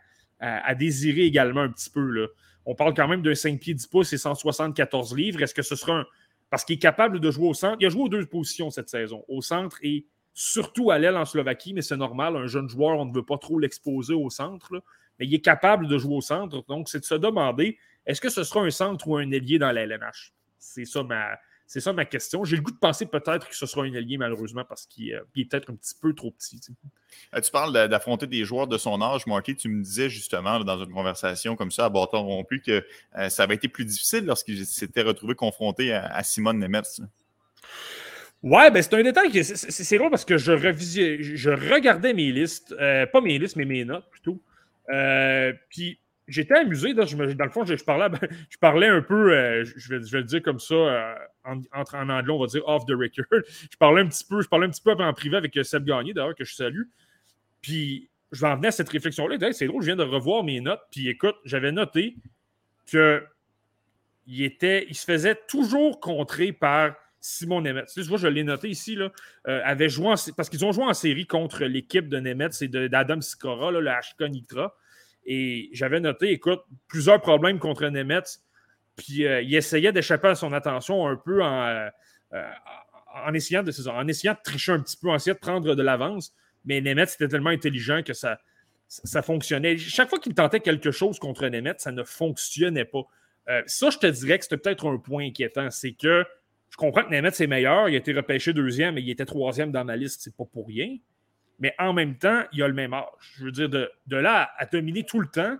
désirer 0.75 1.23
également 1.23 1.63
un 1.63 1.71
petit 1.71 1.91
peu. 1.91 2.29
On 2.65 2.75
parle 2.75 2.95
quand 2.95 3.09
même 3.09 3.23
d'un 3.23 3.35
5 3.35 3.61
pieds 3.61 3.75
10 3.75 3.87
pouces 3.87 4.13
et 4.13 4.19
174 4.19 5.15
livres. 5.17 5.43
Est-ce 5.43 5.55
que 5.55 5.63
ce 5.63 5.77
sera 5.77 6.01
un. 6.01 6.07
Parce 6.51 6.65
qu'il 6.65 6.77
est 6.77 6.81
capable 6.81 7.21
de 7.21 7.31
jouer 7.31 7.49
au 7.49 7.55
centre. 7.55 7.77
Il 7.81 7.87
a 7.87 7.89
joué 7.89 8.03
aux 8.03 8.09
deux 8.09 8.25
positions 8.27 8.71
cette 8.71 8.89
saison, 8.89 9.25
au 9.29 9.43
centre 9.43 9.79
et 9.83 10.07
surtout 10.33 10.91
à 10.91 10.99
l'aile 10.99 11.17
en 11.17 11.25
Slovaquie, 11.25 11.75
mais 11.75 11.83
c'est 11.83 11.97
normal. 11.97 12.37
Un 12.37 12.47
jeune 12.47 12.69
joueur, 12.69 12.99
on 12.99 13.07
ne 13.07 13.15
veut 13.15 13.25
pas 13.25 13.39
trop 13.39 13.59
l'exposer 13.59 14.15
au 14.15 14.31
centre. 14.31 14.83
Mais 15.19 15.27
il 15.27 15.35
est 15.35 15.41
capable 15.41 15.89
de 15.89 15.99
jouer 15.99 16.17
au 16.17 16.21
centre. 16.21 16.65
Donc, 16.69 16.89
c'est 16.89 17.01
de 17.01 17.05
se 17.05 17.15
demander 17.15 17.79
est-ce 18.07 18.21
que 18.21 18.29
ce 18.29 18.45
sera 18.45 18.61
un 18.61 18.71
centre 18.71 19.09
ou 19.09 19.17
un 19.17 19.31
ailier 19.31 19.59
dans 19.59 19.73
la 19.73 19.83
LNH 19.83 20.33
C'est 20.59 20.85
ça 20.85 21.03
ma, 21.03 21.37
c'est 21.67 21.81
ça 21.81 21.93
ma 21.93 22.05
question. 22.05 22.45
J'ai 22.45 22.57
le 22.57 22.63
goût 22.63 22.71
de 22.71 22.79
penser 22.79 23.07
peut-être 23.07 23.49
que 23.49 23.57
ce 23.57 23.67
sera 23.67 23.85
un 23.85 23.95
allié, 23.95 24.17
malheureusement, 24.19 24.65
parce 24.65 24.87
qu'il 24.87 25.13
euh, 25.13 25.21
est 25.37 25.51
peut-être 25.51 25.71
un 25.71 25.75
petit 25.75 25.95
peu 26.01 26.15
trop 26.15 26.31
petit. 26.31 26.61
Tu, 26.61 26.73
euh, 27.35 27.41
parles 27.53 27.73
d'affronter 27.89 28.27
des 28.29 28.45
joueurs 28.45 28.69
de 28.69 28.79
son 28.79 29.03
âge, 29.03 29.27
Marky. 29.27 29.57
Tu 29.57 29.69
me 29.69 29.83
disais 29.83 30.09
justement 30.09 30.61
dans 30.61 30.83
une 30.83 30.93
conversation 30.93 31.57
comme 31.57 31.73
ça 31.73 31.87
à 31.87 31.89
bâton 31.89 32.23
rompu 32.23 32.61
que 32.61 32.85
euh, 33.17 33.29
ça 33.29 33.43
avait 33.43 33.57
été 33.57 33.69
plus 33.69 33.85
difficile 33.85 34.25
lorsqu'il 34.27 34.65
s'était 34.65 35.03
retrouvé 35.03 35.35
confronté 35.35 35.93
à, 35.93 36.23
Simone 36.23 36.59
Nemetz. 36.59 37.01
Ouais, 38.43 38.71
ben 38.71 38.81
c'est 38.81 38.95
un 38.95 39.03
détail 39.03 39.31
qui 39.31 39.43
c'est 39.45 39.99
drôle 39.99 40.11
parce 40.11 40.25
que 40.25 40.37
je, 40.37 40.53
je 40.57 41.51
regardais 41.51 42.13
mes 42.13 42.31
listes, 42.31 42.77
pas 42.77 43.21
mes 43.21 43.39
listes, 43.39 43.57
mais 43.57 43.65
mes 43.65 43.85
notes 43.85 44.09
plutôt. 44.11 44.41
puis 45.69 45.99
j'étais 46.29 46.55
amusé. 46.55 46.95
Dans 46.95 47.05
le 47.05 47.51
fond, 47.51 47.65
je, 47.65 47.75
parlais, 47.85 48.09
je 48.51 48.59
parlais 48.59 48.89
un 48.89 49.03
peu, 49.03 49.33
euh, 49.33 49.65
je, 49.65 49.95
vais, 49.95 50.19
le 50.19 50.25
dire 50.25 50.43
comme 50.43 50.59
ça, 50.59 50.75
euh, 50.75 51.15
en, 51.45 51.61
en, 51.73 52.09
anglais, 52.09 52.33
on 52.33 52.41
va 52.41 52.47
dire 52.47 52.67
off 52.67 52.85
the 52.87 52.93
record. 52.93 53.27
Je 53.71 53.77
parlais 53.79 54.03
un 54.03 54.09
petit 54.09 54.25
peu, 54.25 54.41
je 54.41 54.49
parlais 54.49 54.67
un 54.67 54.71
petit 54.71 54.83
peu 54.83 54.93
en 54.93 55.13
privé 55.13 55.37
avec 55.37 55.57
euh, 55.57 55.63
Seb 55.63 55.85
Gagné, 55.85 56.13
d'ailleurs, 56.13 56.35
que 56.35 56.45
je 56.45 56.55
salue. 56.55 56.85
Puis 57.61 58.09
je 58.33 58.41
vais 58.41 58.49
en 58.49 58.63
à 58.63 58.71
cette 58.71 58.89
réflexion-là. 58.89 59.53
C'est 59.53 59.67
drôle, 59.67 59.83
je 59.83 59.87
viens 59.87 59.97
de 59.97 60.03
revoir 60.03 60.45
mes 60.45 60.61
notes. 60.61 60.81
Puis 60.91 61.09
écoute, 61.09 61.37
j'avais 61.45 61.73
noté 61.73 62.17
que 62.91 63.25
il, 64.27 64.43
était, 64.43 64.87
il 64.89 64.95
se 64.95 65.05
faisait 65.05 65.39
toujours 65.49 66.01
contrer 66.01 66.53
par 66.53 66.95
Simon 67.21 67.61
Nemeth. 67.61 67.89
Tu 67.93 68.03
vois, 68.03 68.19
je 68.19 68.27
l'ai 68.27 68.43
noté 68.45 68.69
ici, 68.69 68.99
avait 69.45 69.89
joué 69.89 70.15
parce 70.37 70.49
qu'ils 70.49 70.65
ont 70.65 70.73
joué 70.73 70.85
en 70.85 70.95
série 70.95 71.27
contre 71.27 71.65
l'équipe 71.65 72.09
de 72.09 72.19
Nemeth 72.19 72.61
et 72.63 72.69
d'Adam 72.69 73.21
Sikora, 73.21 73.71
le 73.71 73.81
HK 73.81 74.29
Nitra. 74.31 74.75
Et 75.27 75.69
j'avais 75.73 76.01
noté, 76.01 76.31
écoute, 76.31 76.61
plusieurs 76.87 77.21
problèmes 77.21 77.59
contre 77.59 77.87
Nemetz. 77.87 78.45
Puis 78.95 79.27
euh, 79.27 79.43
il 79.43 79.55
essayait 79.55 79.93
d'échapper 79.93 80.29
à 80.29 80.35
son 80.35 80.53
attention 80.53 81.07
un 81.07 81.17
peu 81.17 81.43
en, 81.43 81.67
euh, 81.67 81.89
euh, 82.33 82.51
en, 83.27 83.35
essayant 83.35 83.63
de, 83.63 83.73
tricher 84.43 84.73
un 84.73 84.81
petit 84.81 84.97
peu, 84.97 85.11
en 85.11 85.17
essayant 85.17 85.35
de 85.35 85.41
prendre 85.41 85.75
de 85.75 85.83
l'avance. 85.83 86.33
Mais 86.65 86.81
Nemetz 86.81 87.15
était 87.15 87.29
tellement 87.29 87.51
intelligent 87.51 88.03
que 88.03 88.13
ça, 88.13 88.39
ça 88.89 89.21
fonctionnait. 89.21 89.77
Chaque 89.77 90.09
fois 90.09 90.19
qu'il 90.19 90.35
tentait 90.35 90.61
quelque 90.61 90.93
chose 90.93 91.19
contre 91.19 91.47
Nemetz, 91.47 91.83
ça 91.83 91.93
ne 91.93 92.05
fonctionnait 92.05 92.85
pas. 92.85 93.03
ça, 93.67 93.91
je 93.91 93.99
te 93.99 94.07
dirais 94.07 94.39
que 94.39 94.45
c'était 94.45 94.57
peut-être 94.57 94.89
un 94.89 94.97
point 94.99 95.27
inquiétant. 95.27 95.71
C'est 95.71 95.93
que 95.93 96.25
je 96.71 96.77
comprends 96.77 97.03
que 97.03 97.11
Nemetz 97.11 97.41
est 97.41 97.47
meilleur. 97.47 97.89
Il 97.89 97.95
a 97.95 97.99
été 97.99 98.13
repêché 98.13 98.53
deuxième 98.53 98.97
et 98.97 99.01
il 99.01 99.11
était 99.11 99.27
troisième 99.27 99.71
dans 99.73 99.85
ma 99.85 99.97
liste. 99.97 100.23
C'est 100.23 100.35
pas 100.35 100.45
pour 100.45 100.67
rien 100.67 100.97
mais 101.59 101.75
en 101.79 101.93
même 101.93 102.17
temps, 102.17 102.45
il 102.53 102.63
a 102.63 102.69
le 102.69 102.75
même 102.75 102.93
âge. 102.93 103.07
Je 103.37 103.45
veux 103.45 103.53
dire, 103.53 103.69
de, 103.69 103.91
là 104.11 104.51
à, 104.57 104.67
dominer 104.67 105.05
tout 105.05 105.21
le 105.21 105.29
temps, 105.29 105.57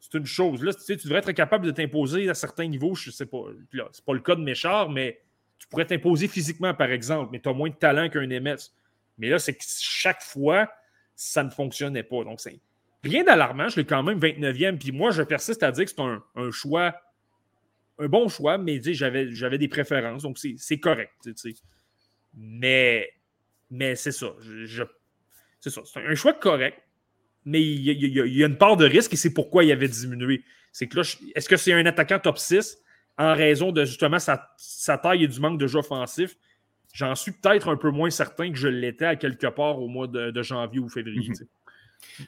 c'est 0.00 0.18
une 0.18 0.26
chose. 0.26 0.62
Là, 0.62 0.72
tu, 0.74 0.80
sais, 0.80 0.96
tu 0.96 1.06
devrais 1.06 1.20
être 1.20 1.32
capable 1.32 1.66
de 1.66 1.70
t'imposer 1.70 2.28
à 2.28 2.34
certains 2.34 2.66
niveaux. 2.66 2.94
Je 2.94 3.10
sais 3.10 3.26
pas. 3.26 3.44
C'est 3.92 4.04
pas 4.04 4.14
le 4.14 4.20
cas 4.20 4.34
de 4.34 4.42
Méchard, 4.42 4.90
mais 4.90 5.20
tu 5.58 5.68
pourrais 5.68 5.86
t'imposer 5.86 6.26
physiquement, 6.26 6.74
par 6.74 6.90
exemple, 6.90 7.30
mais 7.32 7.40
tu 7.40 7.48
as 7.48 7.52
moins 7.52 7.68
de 7.68 7.74
talent 7.74 8.08
qu'un 8.08 8.26
MS. 8.26 8.72
Mais 9.18 9.28
là, 9.28 9.38
c'est 9.38 9.54
que 9.54 9.62
chaque 9.62 10.22
fois, 10.22 10.70
ça 11.14 11.44
ne 11.44 11.50
fonctionnait 11.50 12.02
pas. 12.02 12.24
Donc, 12.24 12.40
c'est 12.40 12.58
rien 13.04 13.22
d'alarmant. 13.22 13.68
Je 13.68 13.76
l'ai 13.76 13.84
quand 13.84 14.02
même 14.02 14.18
29e. 14.18 14.78
Puis 14.78 14.90
moi, 14.90 15.10
je 15.10 15.22
persiste 15.22 15.62
à 15.62 15.70
dire 15.70 15.84
que 15.84 15.90
c'est 15.90 16.00
un, 16.00 16.50
choix, 16.50 16.94
un 17.98 18.08
bon 18.08 18.28
choix, 18.28 18.56
mais 18.56 18.80
j'avais 18.82 19.58
des 19.58 19.68
préférences. 19.68 20.22
Donc, 20.22 20.38
c'est 20.38 20.78
correct. 20.78 21.12
Mais 22.34 23.10
Mais 23.70 23.94
c'est 23.94 24.12
ça. 24.12 24.34
C'est 25.60 25.70
ça. 25.70 25.82
C'est 25.84 26.04
un 26.04 26.14
choix 26.14 26.32
correct, 26.32 26.82
mais 27.44 27.62
il 27.62 27.82
y, 27.82 28.42
a, 28.42 28.46
une 28.46 28.56
part 28.56 28.76
de 28.76 28.84
risque 28.84 29.12
et 29.14 29.16
c'est 29.16 29.32
pourquoi 29.32 29.64
il 29.64 29.72
avait 29.72 29.88
diminué. 29.88 30.42
C'est 30.72 30.86
que 30.88 30.96
là, 30.96 31.16
est-ce 31.34 31.48
que 31.48 31.56
c'est 31.56 31.72
un 31.72 31.84
attaquant 31.86 32.18
top 32.18 32.38
6 32.38 32.78
en 33.18 33.34
raison 33.34 33.72
de 33.72 33.84
justement 33.84 34.18
sa, 34.18 34.98
taille 34.98 35.24
et 35.24 35.28
du 35.28 35.40
manque 35.40 35.58
de 35.58 35.66
jeu 35.66 35.78
offensif? 35.78 36.36
J'en 36.92 37.14
suis 37.14 37.32
peut-être 37.32 37.68
un 37.68 37.76
peu 37.76 37.90
moins 37.90 38.10
certain 38.10 38.50
que 38.50 38.58
je 38.58 38.68
l'étais 38.68 39.04
à 39.04 39.16
quelque 39.16 39.46
part 39.46 39.80
au 39.80 39.86
mois 39.86 40.08
de, 40.08 40.42
janvier 40.42 40.80
ou 40.80 40.88
février. 40.88 41.28
Mhm. 41.28 41.46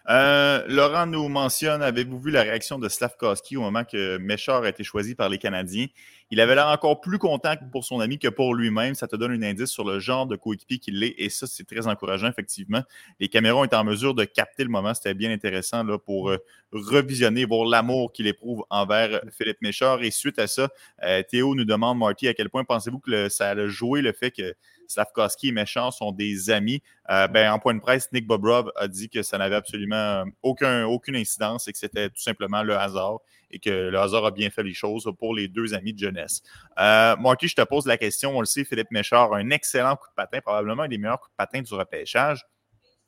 Euh, 0.09 0.65
Laurent 0.69 1.07
nous 1.07 1.29
mentionne 1.29 1.83
avez-vous 1.83 2.19
vu 2.19 2.31
la 2.31 2.43
réaction 2.43 2.79
de 2.79 2.89
Slavkowski 2.89 3.57
au 3.57 3.61
moment 3.61 3.85
que 3.85 4.19
Méchard 4.19 4.63
a 4.63 4.69
été 4.69 4.85
choisi 4.85 5.15
par 5.15 5.29
les 5.29 5.39
Canadiens? 5.39 5.87
Il 6.31 6.41
avait 6.41 6.55
l'air 6.55 6.69
encore 6.69 7.03
plus 7.03 7.19
content 7.19 7.55
pour 7.71 7.85
son 7.85 8.01
ami 8.01 8.19
que 8.19 8.29
pour 8.29 8.55
lui-même. 8.55 8.95
Ça 8.95 9.07
te 9.07 9.17
donne 9.17 9.33
un 9.33 9.43
indice 9.43 9.69
sur 9.69 9.85
le 9.85 9.99
genre 10.01 10.27
de 10.27 10.35
coéquipier 10.35 10.79
qu'il 10.79 11.05
est 11.05 11.15
et 11.19 11.29
ça, 11.29 11.47
c'est 11.47 11.65
très 11.65 11.87
encourageant, 11.87 12.29
effectivement. 12.29 12.83
Les 13.21 13.29
ont 13.53 13.65
été 13.65 13.77
en 13.77 13.85
mesure 13.85 14.15
de 14.15 14.25
capter 14.25 14.65
le 14.65 14.71
moment. 14.71 14.95
C'était 14.95 15.13
bien 15.13 15.31
intéressant 15.31 15.85
là, 15.85 15.99
pour 15.99 16.31
euh, 16.31 16.39
revisionner, 16.73 17.45
voir 17.45 17.69
l'amour 17.69 18.13
qu'il 18.13 18.27
éprouve 18.27 18.65
envers 18.71 19.21
Philippe 19.31 19.61
Méchard. 19.61 20.03
Et 20.03 20.11
suite 20.11 20.39
à 20.39 20.47
ça, 20.47 20.71
euh, 21.03 21.23
Théo 21.23 21.55
nous 21.55 21.67
demande, 21.67 21.99
Marty, 21.99 22.29
à 22.29 22.35
quel 22.35 22.49
point 22.49 22.65
pensez-vous 22.65 23.01
que 23.01 23.29
ça 23.29 23.51
a 23.51 23.67
joué 23.67 24.01
le 24.01 24.13
fait 24.13 24.31
que 24.31 24.55
Slavkowski 24.93 25.49
et 25.49 25.53
Méchant 25.53 25.91
sont 25.91 26.13
des 26.13 26.51
amis. 26.51 26.83
Euh, 27.11 27.29
ben, 27.29 27.53
en 27.53 27.59
point 27.59 27.75
de 27.75 27.81
presse, 27.81 28.11
Nick 28.13 28.27
Bobrov 28.27 28.71
a 28.77 28.89
dit 28.89 29.09
que 29.09 29.23
ça 29.23 29.39
n'avait 29.39 29.57
absolument 29.57 29.97
euh, 29.97 30.25
aucun, 30.43 30.85
aucune 30.87 31.17
incidence 31.17 31.69
et 31.69 31.73
que 31.73 31.79
c'était 31.79 32.09
tout 32.09 32.21
simplement 32.23 32.63
le 32.63 32.77
hasard 32.77 33.19
et 33.51 33.59
que 33.59 33.71
le 33.71 33.99
hasard 33.99 34.25
a 34.25 34.31
bien 34.31 34.51
fait 34.51 34.63
les 34.63 34.73
choses 34.75 35.11
pour 35.19 35.35
les 35.35 35.49
deux 35.49 35.75
amis 35.75 35.93
de 35.93 35.99
jeunesse. 35.99 36.43
Euh, 36.79 37.17
Marty, 37.17 37.49
je 37.49 37.57
te 37.57 37.63
pose 37.63 37.87
la 37.87 37.99
question. 37.99 38.37
On 38.37 38.41
le 38.41 38.47
sait, 38.47 38.65
Philippe 38.65 38.91
Méchard 38.91 39.33
a 39.33 39.39
un 39.39 39.51
excellent 39.51 39.97
coup 39.97 40.09
de 40.09 40.15
patin, 40.15 40.41
probablement 40.41 40.85
un 40.85 40.89
des 40.89 40.99
meilleurs 40.99 41.21
coups 41.21 41.33
de 41.33 41.37
patin 41.37 41.61
du 41.61 41.75
repêchage. 41.75 42.45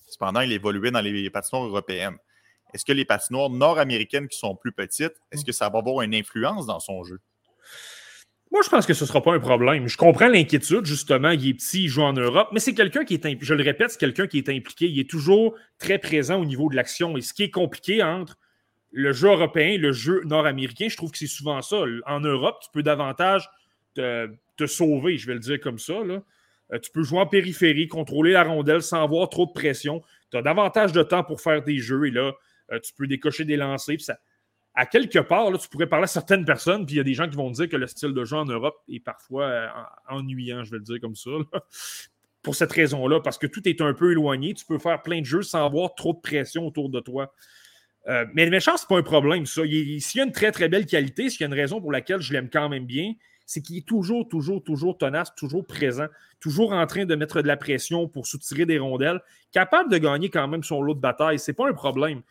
Cependant, 0.07 0.41
il 0.41 0.53
évoluait 0.53 0.91
dans 0.91 1.01
les 1.01 1.31
patinoires 1.31 1.67
européennes. 1.67 2.17
Est-ce 2.75 2.85
que 2.85 2.93
les 2.93 3.05
patinoires 3.05 3.51
nord-américaines 3.51 4.29
qui 4.29 4.39
sont 4.39 4.57
plus 4.57 4.73
petites, 4.73 5.15
est-ce 5.31 5.45
que 5.45 5.53
ça 5.53 5.69
va 5.69 5.79
avoir 5.79 6.03
une 6.03 6.15
influence 6.15 6.67
dans 6.67 6.81
son 6.81 7.05
jeu? 7.05 7.21
Moi, 8.51 8.63
je 8.65 8.69
pense 8.69 8.87
que 8.87 8.95
ce 8.95 9.05
ne 9.05 9.09
sera 9.09 9.23
pas 9.23 9.33
un 9.33 9.41
problème. 9.41 9.89
Je 9.89 9.97
comprends 9.97 10.29
l'inquiétude, 10.29 10.87
justement. 10.87 11.31
Il 11.31 11.49
est 11.49 11.55
petit, 11.55 11.85
il 11.85 11.89
joue 11.89 12.03
en 12.03 12.13
Europe, 12.13 12.51
mais 12.53 12.61
c'est 12.61 12.75
quelqu'un 12.75 13.05
qui 13.05 13.15
est, 13.15 13.39
je 13.41 13.55
le 13.55 13.65
répète, 13.65 13.91
c'est 13.91 13.99
quelqu'un 13.99 14.27
qui 14.27 14.39
est 14.39 14.49
impliqué. 14.49 14.87
Il 14.87 15.01
est 15.01 15.11
toujours 15.11 15.57
très 15.79 15.99
présent 15.99 16.41
au 16.41 16.45
niveau 16.45 16.71
de 16.71 16.77
l'action. 16.77 17.17
Et 17.17 17.21
ce 17.21 17.35
qui 17.35 17.45
est 17.45 17.51
compliqué 17.51 18.03
entre 18.03 18.39
le 18.93 19.13
jeu 19.13 19.29
européen 19.29 19.69
et 19.71 19.79
le 19.79 19.93
jeu 19.93 20.23
nord-américain, 20.25 20.87
je 20.89 20.97
trouve 20.97 21.11
que 21.11 21.19
c'est 21.19 21.27
souvent 21.27 21.61
ça. 21.63 21.83
En 22.07 22.21
Europe, 22.21 22.61
tu 22.63 22.69
peux 22.73 22.85
davantage 22.85 23.51
te, 23.95 24.67
sauver, 24.67 25.19
je 25.19 25.27
vais 25.27 25.35
le 25.35 25.41
dire 25.41 25.61
comme 25.61 25.81
ça. 25.81 25.95
Euh, 25.95 26.79
tu 26.81 26.91
peux 26.93 27.03
jouer 27.03 27.19
en 27.19 27.27
périphérie, 27.27 27.89
contrôler 27.89 28.33
la 28.33 28.45
rondelle 28.45 28.83
sans 28.83 29.03
avoir 29.03 29.29
trop 29.29 29.47
de 29.47 29.53
pression. 29.53 30.03
Tu 30.31 30.37
as 30.37 30.43
davantage 30.43 30.93
de 30.93 31.03
temps 31.03 31.25
pour 31.25 31.41
faire 31.41 31.63
des 31.63 31.79
jeux 31.79 32.07
et 32.07 32.11
là, 32.11 32.33
euh, 32.73 32.79
tu 32.81 32.93
peux 32.95 33.07
décocher 33.07 33.45
des 33.45 33.57
lancers. 33.57 34.01
Ça, 34.01 34.19
à 34.75 34.87
quelque 34.87 35.21
part, 35.21 35.51
là, 35.51 35.59
tu 35.59 35.69
pourrais 35.69 35.87
parler 35.87 36.05
à 36.05 36.09
certaines 36.09 36.45
personnes, 36.45 36.85
puis 36.85 36.97
il 36.97 36.99
y 36.99 37.01
a 37.01 37.05
des 37.05 37.15
gens 37.15 37.29
qui 37.29 37.37
vont 37.37 37.51
dire 37.51 37.69
que 37.69 37.77
le 37.77 37.87
style 37.87 38.13
de 38.13 38.25
jeu 38.25 38.37
en 38.37 38.45
Europe 38.45 38.77
est 38.89 39.01
parfois 39.01 39.45
euh, 39.45 39.69
ennuyant, 40.09 40.65
je 40.65 40.73
vais 40.73 40.79
le 40.79 40.85
dire 40.85 41.01
comme 41.01 41.15
ça. 41.15 41.31
Pour 42.43 42.55
cette 42.57 42.73
raison-là, 42.73 43.21
parce 43.21 43.39
que 43.39 43.47
tout 43.47 43.67
est 43.69 43.81
un 43.81 43.95
peu 43.95 44.13
éloigné, 44.13 44.53
tu 44.53 44.67
peux 44.67 44.79
faire 44.79 45.01
plein 45.01 45.21
de 45.21 45.27
jeux 45.27 45.43
sans 45.43 45.65
avoir 45.65 45.95
trop 45.95 46.13
de 46.13 46.19
pression 46.19 46.67
autour 46.67 46.91
de 46.91 47.01
toi. 47.01 47.33
Euh, 48.09 48.27
mais 48.35 48.45
le 48.45 48.51
méchant, 48.51 48.77
c'est 48.77 48.89
pas 48.89 48.99
un 48.99 49.03
problème, 49.03 49.47
ça. 49.47 49.63
S'il 49.63 50.19
y 50.19 50.21
a 50.21 50.25
une 50.25 50.33
très, 50.33 50.53
très 50.53 50.69
belle 50.69 50.85
qualité, 50.85 51.31
s'il 51.31 51.41
y 51.41 51.45
a 51.45 51.47
une 51.47 51.55
raison 51.55 51.81
pour 51.81 51.91
laquelle 51.91 52.21
je 52.21 52.33
l'aime 52.35 52.51
quand 52.51 52.69
même 52.69 52.85
bien, 52.85 53.15
c'est 53.47 53.63
qu'il 53.63 53.79
est 53.79 53.87
toujours, 53.87 54.29
toujours, 54.29 54.63
toujours 54.63 54.99
tenace, 54.99 55.35
toujours 55.37 55.67
présent, 55.67 56.07
toujours 56.41 56.73
en 56.73 56.87
train 56.87 57.07
de 57.07 57.15
mettre 57.15 57.41
de 57.41 57.47
la 57.47 57.57
pression 57.57 58.09
pour 58.09 58.27
soutirer 58.27 58.67
des 58.67 58.79
rondelles, 58.79 59.21
capable 59.53 59.91
de 59.91 59.99
gagner 59.99 60.31
quand 60.31 60.49
même 60.49 60.63
son 60.63 60.83
lot 60.83 60.95
de 60.95 61.01
bataille. 61.01 61.39
C'est 61.39 61.53
pas 61.53 61.69
un 61.69 61.73
problème. 61.73 62.23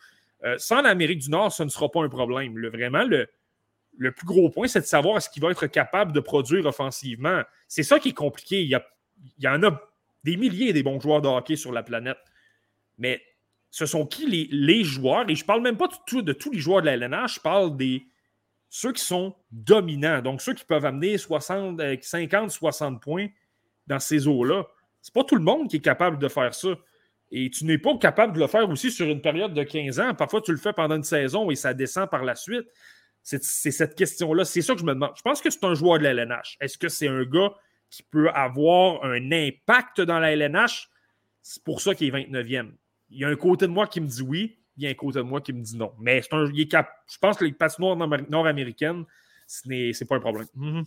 Euh, 0.44 0.56
sans 0.58 0.82
l'Amérique 0.82 1.20
du 1.20 1.30
Nord, 1.30 1.52
ce 1.52 1.62
ne 1.62 1.68
sera 1.68 1.90
pas 1.90 2.02
un 2.02 2.08
problème. 2.08 2.58
vraiment, 2.68 3.04
le, 3.04 4.12
plus 4.12 4.26
gros 4.26 4.50
point, 4.50 4.68
c'est 4.68 4.80
de 4.80 4.86
savoir 4.86 5.16
est-ce 5.16 5.30
qu'il 5.30 5.42
va 5.42 5.50
être 5.50 5.66
capable 5.66 6.12
de 6.12 6.20
produire 6.20 6.66
offensivement. 6.66 7.42
C'est 7.68 7.82
ça 7.82 7.98
qui 7.98 8.10
est 8.10 8.14
compliqué. 8.14 8.62
Il 8.62 8.80
y, 9.38 9.48
en 9.48 9.62
a 9.62 9.80
des 10.22 10.36
milliers 10.36 10.72
des 10.72 10.82
bons 10.82 11.00
joueurs 11.00 11.22
de 11.22 11.28
hockey 11.28 11.56
sur 11.56 11.72
la 11.72 11.82
planète. 11.82 12.18
Mais 12.98 13.22
ce 13.70 13.86
sont 13.86 14.06
qui 14.06 14.26
les, 14.26 14.84
joueurs, 14.84 15.28
et 15.28 15.34
je 15.34 15.42
ne 15.42 15.46
parle 15.46 15.62
même 15.62 15.76
pas 15.76 15.88
de, 15.88 16.32
tous 16.32 16.52
les 16.52 16.58
joueurs 16.58 16.80
de 16.80 16.86
la 16.86 16.94
LNH, 16.94 17.34
je 17.36 17.40
parle 17.40 17.76
des 17.76 18.06
ceux 18.68 18.92
qui 18.92 19.04
sont 19.04 19.34
dominants, 19.52 20.20
donc 20.20 20.42
ceux 20.42 20.54
qui 20.54 20.64
peuvent 20.64 20.84
amener 20.84 21.16
60, 21.16 21.80
50, 22.02 22.50
60 22.50 23.00
points 23.00 23.28
dans 23.86 24.00
ces 24.00 24.26
eaux-là. 24.26 24.66
Ce 25.00 25.10
n'est 25.10 25.12
pas 25.12 25.24
tout 25.24 25.36
le 25.36 25.42
monde 25.42 25.68
qui 25.68 25.76
est 25.76 25.80
capable 25.80 26.18
de 26.18 26.28
faire 26.28 26.54
ça. 26.54 26.70
Et 27.36 27.50
tu 27.50 27.64
n'es 27.64 27.78
pas 27.78 27.98
capable 27.98 28.32
de 28.34 28.38
le 28.38 28.46
faire 28.46 28.70
aussi 28.70 28.92
sur 28.92 29.08
une 29.08 29.20
période 29.20 29.52
de 29.54 29.62
15 29.64 29.98
ans. 29.98 30.14
Parfois, 30.14 30.40
tu 30.40 30.52
le 30.52 30.56
fais 30.56 30.72
pendant 30.72 30.94
une 30.94 31.02
saison 31.02 31.50
et 31.50 31.56
ça 31.56 31.74
descend 31.74 32.08
par 32.08 32.22
la 32.22 32.36
suite. 32.36 32.68
C'est 33.24 33.42
cette 33.42 33.96
question-là. 33.96 34.44
C'est 34.44 34.62
ça 34.62 34.74
que 34.74 34.78
je 34.78 34.84
me 34.84 34.94
demande. 34.94 35.10
Je 35.16 35.22
pense 35.22 35.40
que 35.40 35.50
c'est 35.50 35.64
un 35.64 35.74
joueur 35.74 35.98
de 35.98 36.04
la 36.04 36.10
LNH. 36.10 36.58
Est-ce 36.60 36.78
que 36.78 36.88
c'est 36.88 37.08
un 37.08 37.24
gars 37.24 37.52
qui 37.90 38.04
peut 38.04 38.30
avoir 38.30 39.02
un 39.02 39.32
impact 39.32 40.00
dans 40.00 40.20
la 40.20 40.30
LNH? 40.30 40.88
C'est 41.42 41.64
pour 41.64 41.80
ça 41.80 41.96
qu'il 41.96 42.14
est 42.14 42.16
29e. 42.16 42.70
Il 43.10 43.18
y 43.18 43.24
a 43.24 43.28
un 43.28 43.34
côté 43.34 43.66
de 43.66 43.72
moi 43.72 43.88
qui 43.88 44.00
me 44.00 44.06
dit 44.06 44.22
oui, 44.22 44.56
il 44.76 44.84
y 44.84 44.86
a 44.86 44.90
un 44.90 44.94
côté 44.94 45.18
de 45.18 45.24
moi 45.24 45.40
qui 45.40 45.52
me 45.52 45.60
dit 45.60 45.76
non. 45.76 45.92
Mais 45.98 46.22
un, 46.30 46.48
il 46.54 46.60
est 46.60 46.68
cap, 46.68 46.88
je 47.08 47.18
pense 47.18 47.36
que 47.36 47.44
les 47.44 47.52
patinoires 47.52 47.96
nord-américaines, 48.30 49.06
ce 49.48 49.68
n'est 49.68 50.06
pas 50.08 50.16
un 50.16 50.20
problème. 50.20 50.46
Mm-hmm. 50.56 50.84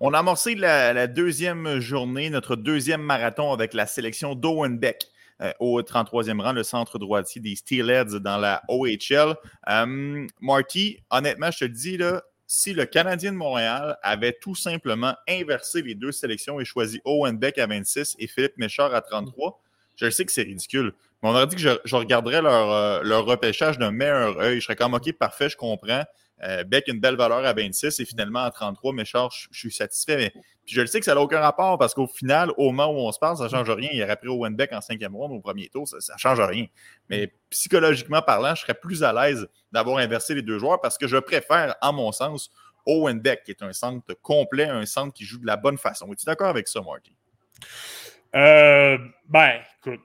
On 0.00 0.12
a 0.14 0.18
amorcé 0.18 0.56
la, 0.56 0.92
la, 0.92 1.06
deuxième 1.06 1.78
journée, 1.78 2.28
notre 2.28 2.56
deuxième 2.56 3.02
marathon 3.02 3.52
avec 3.52 3.72
la 3.72 3.86
sélection 3.86 4.34
d'Owen 4.34 4.76
Beck. 4.76 5.06
Euh, 5.42 5.52
au 5.58 5.80
33e 5.80 6.40
rang, 6.40 6.52
le 6.52 6.62
centre 6.62 6.98
droitier 6.98 7.40
des 7.40 7.56
Steelheads 7.56 8.20
dans 8.20 8.36
la 8.36 8.62
OHL. 8.68 9.34
Euh, 9.68 10.26
Marty, 10.40 10.98
honnêtement, 11.10 11.50
je 11.50 11.60
te 11.60 11.64
le 11.64 11.70
dis, 11.70 11.98
si 12.46 12.74
le 12.74 12.84
Canadien 12.84 13.32
de 13.32 13.36
Montréal 13.36 13.96
avait 14.02 14.36
tout 14.38 14.54
simplement 14.54 15.14
inversé 15.28 15.82
les 15.82 15.94
deux 15.94 16.12
sélections 16.12 16.60
et 16.60 16.64
choisi 16.64 17.00
Owen 17.04 17.38
Beck 17.38 17.58
à 17.58 17.66
26 17.66 18.16
et 18.18 18.26
Philippe 18.26 18.58
Méchard 18.58 18.94
à 18.94 19.00
33, 19.00 19.62
je 19.96 20.10
sais 20.10 20.24
que 20.24 20.32
c'est 20.32 20.42
ridicule. 20.42 20.92
Mais 21.22 21.28
on 21.28 21.32
aurait 21.32 21.46
dit 21.46 21.56
que 21.56 21.80
je, 21.84 21.96
regarderais 21.96 22.42
leur, 22.42 22.72
euh, 22.72 23.02
leur 23.02 23.24
repêchage 23.24 23.78
d'un 23.78 23.92
meilleur 23.92 24.38
œil. 24.40 24.60
Je 24.60 24.64
serais 24.64 24.76
comme, 24.76 24.94
OK, 24.94 25.12
parfait, 25.12 25.48
je 25.48 25.56
comprends. 25.56 26.04
Euh, 26.42 26.64
Beck, 26.64 26.88
une 26.88 27.00
belle 27.00 27.16
valeur 27.16 27.44
à 27.44 27.52
26 27.52 28.00
et 28.00 28.04
finalement 28.04 28.40
à 28.40 28.50
33, 28.50 28.92
mais 28.92 29.04
je, 29.04 29.18
suis 29.52 29.72
satisfait. 29.72 30.16
Mais, 30.16 30.30
puis 30.64 30.74
je 30.74 30.80
le 30.80 30.86
sais 30.86 30.98
que 30.98 31.04
ça 31.04 31.14
n'a 31.14 31.20
aucun 31.20 31.40
rapport 31.40 31.78
parce 31.78 31.94
qu'au 31.94 32.06
final, 32.06 32.50
au 32.56 32.70
moment 32.72 32.92
où 32.92 33.06
on 33.06 33.12
se 33.12 33.18
parle, 33.18 33.36
ça 33.36 33.44
ne 33.44 33.48
change 33.48 33.70
rien. 33.70 33.90
Il 33.92 34.02
aurait 34.02 34.16
pris 34.16 34.28
Owen 34.28 34.54
Beck 34.54 34.72
en 34.72 34.80
cinquième 34.80 35.14
round 35.14 35.32
au 35.32 35.40
premier 35.40 35.68
tour, 35.68 35.86
ça 35.86 35.96
ne 35.96 36.18
change 36.18 36.40
rien. 36.40 36.66
Mais 37.08 37.32
psychologiquement 37.50 38.22
parlant, 38.22 38.54
je 38.54 38.62
serais 38.62 38.74
plus 38.74 39.02
à 39.02 39.12
l'aise 39.12 39.46
d'avoir 39.72 39.98
inversé 39.98 40.34
les 40.34 40.42
deux 40.42 40.58
joueurs 40.58 40.80
parce 40.80 40.96
que 40.96 41.06
je 41.06 41.16
préfère, 41.18 41.74
en 41.82 41.92
mon 41.92 42.12
sens, 42.12 42.50
Owen 42.86 43.20
Beck, 43.20 43.44
qui 43.44 43.50
est 43.50 43.62
un 43.62 43.72
centre 43.72 44.14
complet, 44.22 44.64
un 44.64 44.86
centre 44.86 45.12
qui 45.12 45.24
joue 45.24 45.38
de 45.38 45.46
la 45.46 45.56
bonne 45.56 45.78
façon. 45.78 46.10
Es-tu 46.12 46.24
d'accord 46.24 46.48
avec 46.48 46.68
ça, 46.68 46.80
Marty? 46.80 47.14
Euh, 48.34 48.96
ben, 49.28 49.60
écoute, 49.78 50.00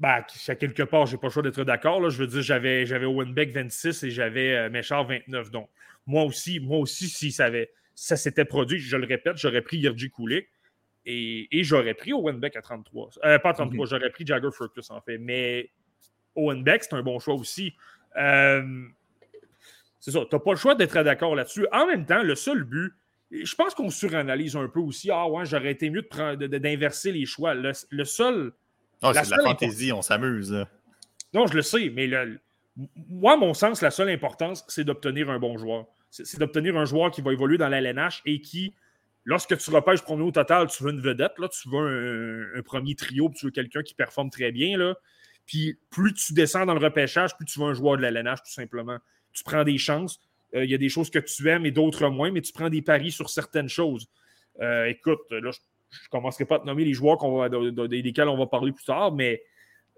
ben, 0.00 0.24
à 0.48 0.54
quelque 0.54 0.82
part, 0.82 1.04
j'ai 1.04 1.18
pas 1.18 1.26
le 1.26 1.32
choix 1.32 1.42
d'être 1.42 1.62
d'accord. 1.62 2.08
Je 2.08 2.18
veux 2.18 2.26
dire, 2.26 2.40
j'avais, 2.40 2.86
j'avais 2.86 3.04
Owen 3.04 3.34
Beck 3.34 3.52
26 3.52 4.02
et 4.02 4.10
j'avais 4.10 4.56
euh, 4.56 4.70
Méchard 4.70 5.06
29. 5.06 5.50
Donc, 5.50 5.68
moi 6.06 6.24
aussi, 6.24 6.58
moi 6.58 6.78
aussi, 6.78 7.06
si 7.08 7.30
ça, 7.30 7.44
avait, 7.44 7.70
ça 7.94 8.16
s'était 8.16 8.46
produit, 8.46 8.78
je 8.78 8.96
le 8.96 9.06
répète, 9.06 9.36
j'aurais 9.36 9.60
pris 9.60 9.76
Yerji 9.76 10.10
Kulik 10.10 10.48
et, 11.04 11.48
j'aurais 11.62 11.92
pris 11.92 12.14
Owen 12.14 12.40
Beck 12.40 12.56
à 12.56 12.62
33. 12.62 13.10
Euh, 13.24 13.38
pas 13.38 13.50
à 13.50 13.52
33, 13.52 13.84
mhm. 13.84 13.90
j'aurais 13.90 14.10
pris 14.10 14.26
Jagger 14.26 14.48
Furcus 14.56 14.90
en 14.90 15.02
fait. 15.02 15.18
Mais 15.18 15.70
Owen 16.34 16.64
Beck, 16.64 16.82
c'est 16.84 16.94
un 16.94 17.02
bon 17.02 17.18
choix 17.18 17.34
aussi. 17.34 17.74
Euh, 18.16 18.86
c'est 19.98 20.12
ça, 20.12 20.20
tu 20.20 20.34
n'as 20.34 20.40
pas 20.40 20.52
le 20.52 20.56
choix 20.56 20.74
d'être 20.74 21.02
d'accord 21.02 21.36
là-dessus. 21.36 21.66
En 21.72 21.86
même 21.86 22.06
temps, 22.06 22.22
le 22.22 22.34
seul 22.36 22.64
but, 22.64 22.94
je 23.30 23.54
pense 23.54 23.74
qu'on 23.74 23.90
suranalyse 23.90 24.56
un 24.56 24.68
peu 24.68 24.80
aussi. 24.80 25.10
Ah 25.12 25.28
ouais, 25.28 25.44
j'aurais 25.44 25.72
été 25.72 25.90
mieux 25.90 26.08
d'inverser 26.48 27.12
les 27.12 27.26
choix. 27.26 27.52
le 27.52 28.04
seul 28.04 28.52
ah, 29.02 29.12
c'est 29.14 29.30
de 29.30 29.36
la 29.36 29.42
fantaisie, 29.42 29.92
on 29.92 30.02
s'amuse. 30.02 30.66
Non, 31.32 31.46
je 31.46 31.54
le 31.54 31.62
sais, 31.62 31.90
mais 31.90 32.08
moi, 33.08 33.36
mon 33.36 33.54
sens, 33.54 33.82
la 33.82 33.90
seule 33.90 34.10
importance, 34.10 34.64
c'est 34.68 34.84
d'obtenir 34.84 35.30
un 35.30 35.38
bon 35.38 35.58
joueur. 35.58 35.86
C'est 36.10 36.38
d'obtenir 36.38 36.76
un 36.76 36.84
joueur 36.84 37.10
qui 37.10 37.20
va 37.20 37.32
évoluer 37.32 37.56
dans 37.56 37.68
la 37.68 37.78
LNH 37.78 38.22
et 38.26 38.40
qui, 38.40 38.74
lorsque 39.24 39.56
tu 39.56 39.70
repêches 39.70 40.02
premier 40.02 40.24
au 40.24 40.32
total, 40.32 40.66
tu 40.68 40.82
veux 40.82 40.90
une 40.90 41.00
vedette, 41.00 41.38
là, 41.38 41.48
tu 41.48 41.68
veux 41.68 42.52
un, 42.56 42.62
premier 42.62 42.94
trio, 42.94 43.28
puis 43.28 43.38
tu 43.38 43.46
veux 43.46 43.52
quelqu'un 43.52 43.82
qui 43.82 43.94
performe 43.94 44.30
très 44.30 44.50
bien. 44.50 44.76
Là. 44.76 44.96
Puis 45.46 45.78
plus 45.90 46.12
tu 46.14 46.32
descends 46.32 46.66
dans 46.66 46.74
le 46.74 46.80
repêchage, 46.80 47.36
plus 47.36 47.46
tu 47.46 47.60
veux 47.60 47.66
un 47.66 47.74
joueur 47.74 47.96
de 47.96 48.02
la 48.02 48.08
LNH, 48.08 48.42
tout 48.42 48.52
simplement. 48.52 48.98
Tu 49.32 49.44
prends 49.44 49.62
des 49.62 49.78
chances. 49.78 50.20
Euh, 50.54 50.64
il 50.64 50.70
y 50.70 50.74
a 50.74 50.78
des 50.78 50.88
choses 50.88 51.10
que 51.10 51.20
tu 51.20 51.48
aimes 51.48 51.64
et 51.64 51.70
d'autres 51.70 52.08
moins, 52.08 52.32
mais 52.32 52.40
tu 52.40 52.52
prends 52.52 52.68
des 52.68 52.82
paris 52.82 53.12
sur 53.12 53.30
certaines 53.30 53.68
choses. 53.68 54.08
Euh, 54.60 54.86
écoute, 54.86 55.20
là, 55.30 55.52
je 55.52 55.58
je 55.90 56.04
ne 56.04 56.08
commencerai 56.10 56.44
pas 56.44 56.56
à 56.56 56.58
te 56.60 56.66
nommer 56.66 56.84
les 56.84 56.92
joueurs 56.92 57.18
va, 57.18 57.48
desquels 57.88 58.28
on 58.28 58.36
va 58.36 58.46
parler 58.46 58.72
plus 58.72 58.84
tard, 58.84 59.12
mais 59.12 59.42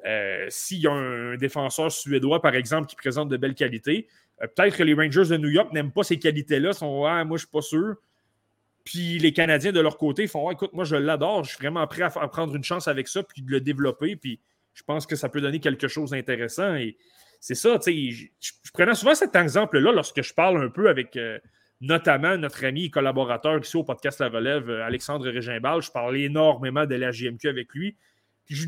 euh, 0.04 0.46
s'il 0.48 0.80
y 0.80 0.86
a 0.86 0.92
un 0.92 1.36
défenseur 1.36 1.92
suédois, 1.92 2.42
par 2.42 2.54
exemple, 2.54 2.88
qui 2.88 2.96
présente 2.96 3.28
de 3.28 3.36
belles 3.36 3.54
qualités, 3.54 4.08
euh, 4.42 4.46
peut-être 4.46 4.76
que 4.76 4.82
les 4.82 4.94
Rangers 4.94 5.26
de 5.28 5.36
New 5.36 5.50
York 5.50 5.72
n'aiment 5.72 5.92
pas 5.92 6.02
ces 6.02 6.18
qualités-là, 6.18 6.72
sont 6.72 7.04
ah, 7.04 7.24
moi 7.24 7.36
je 7.36 7.44
ne 7.44 7.46
suis 7.46 7.52
pas 7.52 7.62
sûr. 7.62 7.96
Puis 8.84 9.18
les 9.18 9.32
Canadiens, 9.32 9.72
de 9.72 9.80
leur 9.80 9.96
côté, 9.96 10.26
font 10.26 10.50
écoute, 10.50 10.72
moi, 10.72 10.84
je 10.84 10.96
l'adore, 10.96 11.44
je 11.44 11.50
suis 11.50 11.58
vraiment 11.58 11.86
prêt 11.86 12.02
à, 12.02 12.10
prendre 12.10 12.54
une 12.56 12.64
chance 12.64 12.88
avec 12.88 13.06
ça, 13.06 13.22
puis 13.22 13.42
de 13.42 13.50
le 13.50 13.60
développer. 13.60 14.16
Puis 14.16 14.40
je 14.74 14.82
pense 14.82 15.06
que 15.06 15.14
ça 15.14 15.28
peut 15.28 15.40
donner 15.40 15.60
quelque 15.60 15.86
chose 15.86 16.10
d'intéressant. 16.10 16.74
Et 16.74 16.96
c'est 17.38 17.54
ça, 17.54 17.78
tu 17.78 17.92
sais, 17.92 18.30
je, 18.40 18.52
prenais 18.72 18.94
souvent 18.94 19.14
cet 19.14 19.36
exemple-là 19.36 19.92
lorsque 19.92 20.22
je 20.22 20.34
parle 20.34 20.62
un 20.62 20.68
peu 20.68 20.88
avec 20.88 21.16
euh, 21.16 21.38
notamment 21.82 22.38
notre 22.38 22.64
ami 22.64 22.84
et 22.84 22.90
collaborateur 22.90 23.58
ici 23.58 23.76
au 23.76 23.82
podcast 23.82 24.20
La 24.20 24.28
Relève, 24.28 24.70
euh, 24.70 24.84
Alexandre 24.84 25.28
Régimbal. 25.28 25.82
Je 25.82 25.90
parlais 25.90 26.22
énormément 26.22 26.86
de 26.86 26.94
la 26.94 27.10
JMQ 27.10 27.48
avec 27.48 27.74
lui. 27.74 27.96
Je, 28.48 28.66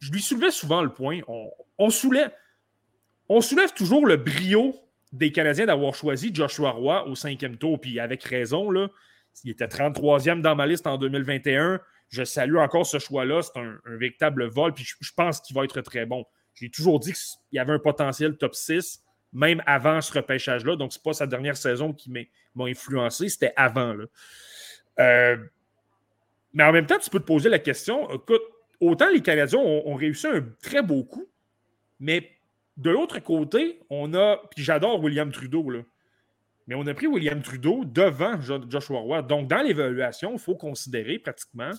je 0.00 0.10
lui 0.10 0.22
soulevais 0.22 0.50
souvent 0.50 0.82
le 0.82 0.92
point. 0.92 1.20
On, 1.78 1.90
soulève, 1.90 2.32
toujours 3.76 4.06
le 4.06 4.16
brio 4.16 4.74
des 5.12 5.30
Canadiens 5.30 5.66
d'avoir 5.66 5.94
choisi 5.94 6.34
Joshua 6.34 6.70
Roy 6.70 7.06
au 7.06 7.14
cinquième 7.14 7.58
tour, 7.58 7.78
puis 7.78 8.00
avec 8.00 8.24
raison, 8.24 8.70
là. 8.70 8.88
Il 9.44 9.50
était 9.50 9.66
33e 9.66 10.40
dans 10.40 10.54
ma 10.54 10.66
liste 10.66 10.86
en 10.86 10.96
2021. 10.98 11.80
Je 12.08 12.24
salue 12.24 12.56
encore 12.56 12.86
ce 12.86 12.98
choix-là. 12.98 13.42
C'est 13.42 13.58
un, 13.58 13.78
véritable 13.86 14.46
vol, 14.46 14.72
puis 14.72 14.84
je, 14.84 15.12
pense 15.14 15.40
qu'il 15.40 15.54
va 15.54 15.64
être 15.64 15.80
très 15.82 16.06
bon. 16.06 16.24
J'ai 16.54 16.70
toujours 16.70 16.98
dit 16.98 17.12
qu'il 17.12 17.56
y 17.56 17.58
avait 17.58 17.72
un 17.72 17.78
potentiel 17.78 18.36
top 18.36 18.54
6, 18.54 19.02
même 19.32 19.62
avant 19.66 20.00
ce 20.00 20.12
repêchage-là. 20.12 20.76
Donc, 20.76 20.92
ce 20.92 20.98
n'est 20.98 21.02
pas 21.02 21.12
sa 21.12 21.26
dernière 21.26 21.56
saison 21.56 21.92
qui 21.92 22.10
m'a 22.10 22.64
influencé, 22.64 23.28
c'était 23.28 23.52
avant. 23.56 23.94
Euh, 24.98 25.36
mais 26.52 26.64
en 26.64 26.72
même 26.72 26.86
temps, 26.86 26.98
tu 26.98 27.10
peux 27.10 27.20
te 27.20 27.24
poser 27.24 27.48
la 27.48 27.58
question 27.58 28.10
écoute, 28.10 28.42
autant 28.80 29.08
les 29.08 29.22
Canadiens 29.22 29.60
ont 29.60 29.94
réussi 29.94 30.26
un 30.26 30.44
très 30.62 30.82
beau 30.82 31.04
coup, 31.04 31.26
mais 31.98 32.30
de 32.76 32.90
l'autre 32.90 33.18
côté, 33.20 33.80
on 33.90 34.14
a. 34.14 34.38
Puis 34.54 34.64
j'adore 34.64 35.02
William 35.02 35.30
Trudeau, 35.30 35.70
là. 35.70 35.80
Mais 36.66 36.74
on 36.74 36.86
a 36.86 36.94
pris 36.94 37.06
William 37.06 37.42
Trudeau 37.42 37.84
devant 37.84 38.40
Joshua 38.40 39.00
Roy. 39.00 39.22
Donc, 39.22 39.48
dans 39.48 39.62
l'évaluation, 39.62 40.32
il 40.34 40.38
faut 40.38 40.54
considérer 40.54 41.18
pratiquement 41.18 41.72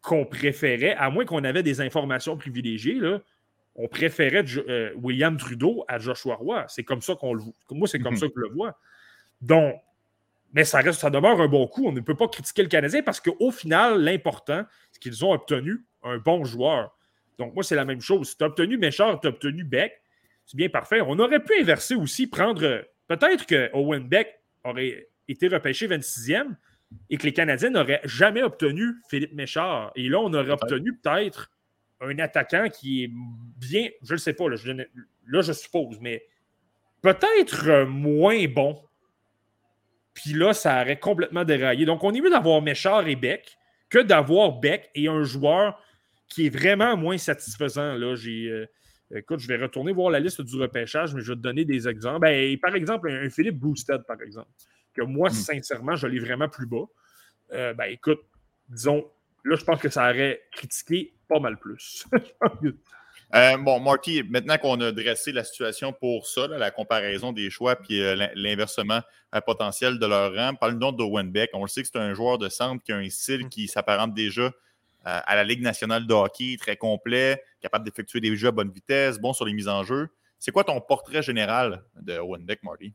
qu'on 0.00 0.24
préférait, 0.24 0.94
à 0.94 1.10
moins 1.10 1.24
qu'on 1.24 1.44
avait 1.44 1.62
des 1.62 1.80
informations 1.80 2.36
privilégiées, 2.36 2.94
là, 2.94 3.20
on 3.74 3.88
préférait 3.88 4.44
euh, 4.68 4.92
William 4.96 5.36
Trudeau 5.36 5.84
à 5.88 5.98
Joshua 5.98 6.34
Roy. 6.34 6.64
C'est 6.68 6.84
comme 6.84 7.00
ça 7.00 7.14
qu'on 7.14 7.34
le 7.34 7.42
voit. 7.42 7.54
Moi, 7.70 7.88
c'est 7.88 8.00
comme 8.00 8.14
mhm. 8.14 8.20
ça 8.20 8.26
que 8.26 8.32
je 8.36 8.40
le 8.40 8.48
vois. 8.48 8.78
Donc, 9.40 9.76
mais 10.52 10.64
ça, 10.64 10.80
reste, 10.80 11.00
ça 11.00 11.10
demeure 11.10 11.40
un 11.40 11.48
bon 11.48 11.66
coup. 11.66 11.86
On 11.86 11.92
ne 11.92 12.00
peut 12.00 12.16
pas 12.16 12.28
critiquer 12.28 12.62
le 12.62 12.68
Canadien 12.68 13.02
parce 13.02 13.20
qu'au 13.20 13.50
final, 13.50 14.02
l'important, 14.02 14.64
c'est 14.90 15.00
qu'ils 15.00 15.24
ont 15.24 15.32
obtenu 15.32 15.84
un 16.02 16.18
bon 16.18 16.44
joueur. 16.44 16.96
Donc, 17.38 17.54
moi, 17.54 17.62
c'est 17.62 17.76
la 17.76 17.84
même 17.84 18.00
chose. 18.00 18.30
Si 18.30 18.36
tu 18.36 18.44
as 18.44 18.48
obtenu 18.48 18.76
Méchard, 18.76 19.20
tu 19.20 19.28
as 19.28 19.30
obtenu 19.30 19.64
Beck, 19.64 20.02
c'est 20.44 20.56
bien 20.56 20.68
parfait. 20.68 21.00
On 21.00 21.18
aurait 21.18 21.42
pu 21.42 21.58
inverser 21.60 21.94
aussi, 21.94 22.26
prendre. 22.26 22.84
Peut-être 23.06 23.46
que 23.46 23.70
Owen 23.72 24.08
Beck 24.08 24.40
aurait 24.64 25.08
été 25.28 25.48
repêché 25.48 25.86
26e 25.86 26.56
et 27.08 27.16
que 27.16 27.24
les 27.24 27.32
Canadiens 27.32 27.70
n'auraient 27.70 28.00
jamais 28.04 28.42
obtenu 28.42 28.94
Philippe 29.08 29.32
Méchard. 29.32 29.92
Et 29.94 30.08
là, 30.08 30.18
on 30.18 30.34
aurait 30.34 30.50
obtenu 30.50 30.96
peut-être 30.96 31.50
un 32.00 32.18
attaquant 32.18 32.68
qui 32.68 33.04
est 33.04 33.10
bien, 33.12 33.88
je 34.02 34.14
ne 34.14 34.18
sais 34.18 34.32
pas, 34.32 34.48
là 34.48 34.56
je, 34.56 35.52
suppose, 35.52 35.98
mais 36.00 36.24
peut-être 37.02 37.84
moins 37.84 38.46
bon. 38.46 38.82
Puis 40.14 40.32
là, 40.32 40.52
ça 40.52 40.82
aurait 40.82 40.98
complètement 40.98 41.44
déraillé. 41.44 41.84
Donc, 41.84 42.02
on 42.02 42.12
est 42.12 42.20
mieux 42.20 42.30
d'avoir 42.30 42.62
Méchard 42.62 43.06
et 43.06 43.16
Beck 43.16 43.56
que 43.88 43.98
d'avoir 43.98 44.58
Beck 44.60 44.90
et 44.94 45.08
un 45.08 45.22
joueur 45.22 45.80
qui 46.28 46.46
est 46.46 46.48
vraiment 46.48 46.96
moins 46.96 47.18
satisfaisant. 47.18 47.94
Là, 47.94 48.14
j'ai. 48.16 48.48
Euh, 48.48 48.66
écoute, 49.14 49.40
je 49.40 49.48
vais 49.48 49.56
retourner 49.56 49.92
voir 49.92 50.10
la 50.10 50.20
liste 50.20 50.40
du 50.40 50.56
repêchage, 50.60 51.14
mais 51.14 51.20
je 51.20 51.32
vais 51.32 51.36
te 51.36 51.42
donner 51.42 51.64
des 51.64 51.88
exemples. 51.88 52.20
Ben, 52.20 52.58
par 52.58 52.74
exemple, 52.74 53.10
un, 53.10 53.28
Philippe 53.30 53.58
Boosted, 53.58 54.02
par 54.06 54.20
exemple, 54.22 54.50
que 54.94 55.02
moi, 55.02 55.28
hmm. 55.28 55.34
sincèrement, 55.34 55.96
je 55.96 56.06
l'ai 56.06 56.18
vraiment 56.18 56.48
plus 56.48 56.66
bas. 56.66 56.86
Euh, 57.52 57.74
ben, 57.74 57.84
écoute, 57.84 58.20
disons, 58.68 59.10
là, 59.44 59.56
je 59.56 59.64
pense 59.64 59.80
que 59.80 59.88
ça 59.88 60.10
aurait 60.10 60.40
critiqué 60.52 61.14
pas 61.28 61.40
mal 61.40 61.58
plus. 61.58 62.06
Euh, 63.32 63.56
bon, 63.58 63.78
Marty, 63.78 64.24
maintenant 64.24 64.58
qu'on 64.58 64.80
a 64.80 64.90
dressé 64.90 65.30
la 65.30 65.44
situation 65.44 65.92
pour 65.92 66.26
ça, 66.26 66.48
la 66.48 66.72
comparaison 66.72 67.32
des 67.32 67.48
choix 67.48 67.76
puis 67.76 68.02
l'inversement 68.34 69.02
potentiel 69.46 70.00
de 70.00 70.06
leur 70.06 70.34
rang, 70.34 70.56
parle-nous 70.56 70.90
d'Owen 70.90 71.30
Beck. 71.30 71.50
On 71.52 71.62
le 71.62 71.68
sait 71.68 71.82
que 71.82 71.88
c'est 71.92 72.00
un 72.00 72.12
joueur 72.12 72.38
de 72.38 72.48
centre 72.48 72.82
qui 72.82 72.90
a 72.90 72.96
un 72.96 73.08
style 73.08 73.48
qui 73.48 73.68
s'apparente 73.68 74.14
déjà 74.14 74.50
euh, 75.06 75.20
à 75.24 75.34
la 75.34 75.44
Ligue 75.44 75.62
nationale 75.62 76.06
de 76.06 76.12
hockey, 76.12 76.56
très 76.58 76.76
complet, 76.76 77.42
capable 77.62 77.86
d'effectuer 77.86 78.20
des 78.20 78.36
jeux 78.36 78.48
à 78.48 78.50
bonne 78.50 78.70
vitesse, 78.70 79.18
bon 79.18 79.32
sur 79.32 79.46
les 79.46 79.54
mises 79.54 79.68
en 79.68 79.82
jeu. 79.82 80.08
C'est 80.38 80.52
quoi 80.52 80.62
ton 80.62 80.78
portrait 80.80 81.22
général 81.22 81.82
de 82.02 82.18
Owen 82.18 82.44
Beck, 82.44 82.62
Marty? 82.62 82.92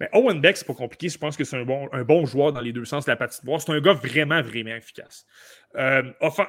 Mais 0.00 0.08
Owen 0.12 0.40
Beck, 0.40 0.56
c'est 0.56 0.66
pas 0.66 0.74
compliqué. 0.74 1.08
Je 1.08 1.18
pense 1.18 1.36
que 1.36 1.44
c'est 1.44 1.56
un 1.56 1.64
bon, 1.64 1.88
un 1.92 2.04
bon 2.04 2.26
joueur 2.26 2.52
dans 2.52 2.60
les 2.60 2.72
deux 2.72 2.84
sens 2.84 3.04
de 3.04 3.10
la 3.10 3.16
patinoire. 3.16 3.60
C'est 3.60 3.72
un 3.72 3.80
gars 3.80 3.94
vraiment, 3.94 4.42
vraiment 4.42 4.74
efficace. 4.74 5.26
Euh, 5.76 6.02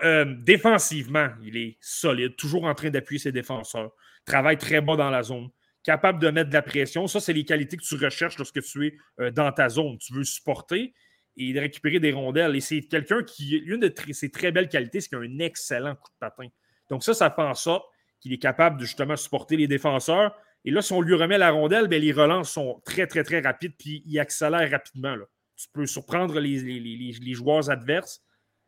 euh, 0.04 0.26
défensivement, 0.40 1.30
il 1.44 1.58
est 1.58 1.78
solide, 1.80 2.36
toujours 2.36 2.66
en 2.66 2.74
train 2.74 2.90
d'appuyer 2.90 3.20
ses 3.20 3.32
défenseurs. 3.32 3.92
Travaille 4.26 4.58
très 4.58 4.82
bas 4.82 4.96
dans 4.96 5.10
la 5.10 5.24
zone. 5.24 5.50
Capable 5.84 6.20
de 6.20 6.30
mettre 6.30 6.50
de 6.50 6.56
la 6.56 6.62
pression. 6.62 7.08
Ça, 7.08 7.20
c'est 7.20 7.34
les 7.34 7.46
qualités 7.46 7.78
que 7.78 7.84
tu 7.84 7.96
recherches 7.96 8.38
lorsque 8.38 8.62
tu 8.62 8.88
es 9.20 9.32
dans 9.32 9.52
ta 9.52 9.70
zone. 9.70 9.98
Tu 10.00 10.14
veux 10.14 10.24
supporter, 10.24 10.94
et 11.38 11.54
de 11.54 11.60
récupérer 11.60 12.00
des 12.00 12.12
rondelles. 12.12 12.56
Et 12.56 12.62
c'est 12.62 12.82
quelqu'un 12.82 13.24
qui, 13.24 13.56
une 13.58 13.80
de 13.80 13.94
ses 14.12 14.30
très 14.30 14.52
belles 14.52 14.70
qualités, 14.70 15.00
c'est 15.00 15.10
qu'il 15.10 15.18
a 15.18 15.22
un 15.22 15.40
excellent 15.40 15.96
coup 15.96 16.10
de 16.10 16.18
patin. 16.20 16.48
Donc 16.90 17.04
ça, 17.04 17.14
ça 17.14 17.30
fait 17.30 17.42
en 17.42 17.54
sorte 17.54 17.86
qu'il 18.20 18.34
est 18.34 18.40
capable 18.40 18.80
de 18.80 18.86
justement 18.86 19.16
supporter 19.16 19.56
les 19.56 19.68
défenseurs. 19.68 20.36
Et 20.65 20.72
là, 20.72 20.82
si 20.82 20.93
on 20.93 21.02
lui 21.02 21.15
remet 21.15 21.38
la 21.38 21.52
rondelle, 21.52 21.88
bien, 21.88 22.00
les 22.00 22.12
relances 22.12 22.52
sont 22.52 22.82
très, 22.86 23.08
très, 23.08 23.24
très 23.24 23.39
rapides, 23.39 23.74
puis 23.78 24.04
il 24.06 24.20
accélère 24.20 24.70
rapidement. 24.70 25.15
Là. 25.15 25.26
Tu 25.56 25.67
peux 25.74 25.86
surprendre 25.86 26.39
les, 26.39 26.60
les, 26.60 27.34
joueurs 27.34 27.70
adverses. 27.70 28.22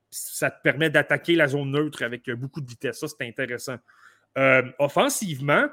Ça 0.09 0.49
te 0.49 0.61
permet 0.63 0.89
d'attaquer 0.89 1.35
la 1.35 1.47
zone 1.47 1.71
neutre 1.71 2.03
avec 2.03 2.29
beaucoup 2.31 2.61
de 2.61 2.69
vitesse. 2.69 2.99
Ça, 2.99 3.07
c'est 3.07 3.27
intéressant. 3.27 3.77
Euh, 4.37 4.63
offensivement, 4.79 5.67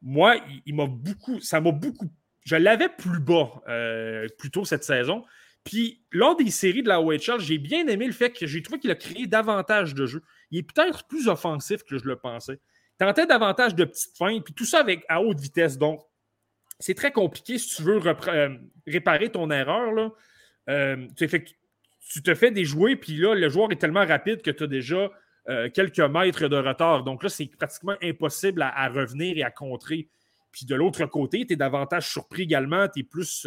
moi, 0.00 0.36
il, 0.66 0.74
m'a 0.74 0.86
beaucoup. 0.86 1.40
Ça 1.40 1.60
m'a 1.60 1.72
beaucoup. 1.72 2.10
Je 2.44 2.56
l'avais 2.56 2.88
plus 2.88 3.20
bas 3.20 3.62
euh, 3.68 4.28
plus 4.38 4.50
tôt 4.50 4.64
cette 4.64 4.84
saison. 4.84 5.24
Puis, 5.64 6.04
lors 6.10 6.36
des 6.36 6.50
séries 6.50 6.82
de 6.82 6.88
la 6.88 7.00
OHL, 7.00 7.38
j'ai 7.38 7.58
bien 7.58 7.86
aimé 7.86 8.06
le 8.06 8.12
fait 8.12 8.30
que 8.30 8.46
j'ai 8.46 8.62
trouvé 8.62 8.80
qu'il 8.80 8.90
a 8.90 8.96
créé 8.96 9.26
davantage 9.26 9.94
de 9.94 10.06
jeux. 10.06 10.22
Il 10.50 10.58
est 10.58 10.62
peut-être 10.62 11.06
plus 11.06 11.28
offensif 11.28 11.84
que 11.84 11.98
je 11.98 12.04
le 12.04 12.16
pensais. 12.16 12.58
Il 13.00 13.06
tentait 13.06 13.26
davantage 13.26 13.74
de 13.74 13.84
petites 13.84 14.16
feintes, 14.16 14.44
puis 14.44 14.54
tout 14.54 14.64
ça 14.64 14.80
avec, 14.80 15.04
à 15.08 15.20
haute 15.20 15.40
vitesse. 15.40 15.78
Donc, 15.78 16.00
c'est 16.82 16.94
très 16.94 17.12
compliqué 17.12 17.58
si 17.58 17.76
tu 17.76 17.82
veux 17.82 18.00
euh, 18.04 18.56
réparer 18.86 19.30
ton 19.30 19.50
erreur. 19.50 19.92
Là. 19.92 20.12
Euh, 20.68 21.06
tu, 21.16 22.22
te 22.22 22.34
fais 22.34 22.50
déjouer, 22.50 22.96
puis 22.96 23.16
là, 23.16 23.34
le 23.34 23.48
joueur 23.48 23.70
est 23.70 23.76
tellement 23.76 24.04
rapide 24.04 24.42
que 24.42 24.50
tu 24.50 24.64
as 24.64 24.66
déjà 24.66 25.10
euh, 25.48 25.70
quelques 25.70 26.00
mètres 26.00 26.48
de 26.48 26.56
retard. 26.56 27.04
Donc 27.04 27.22
là, 27.22 27.28
c'est 27.28 27.46
pratiquement 27.46 27.96
impossible 28.02 28.62
à, 28.62 28.88
revenir 28.88 29.38
et 29.38 29.42
à 29.42 29.50
contrer. 29.50 30.08
Puis 30.50 30.66
de 30.66 30.74
l'autre 30.74 31.06
côté, 31.06 31.46
tu 31.46 31.54
es 31.54 31.56
davantage 31.56 32.10
surpris 32.10 32.42
également, 32.42 32.88
tu 32.88 33.00
es 33.00 33.02
plus 33.04 33.46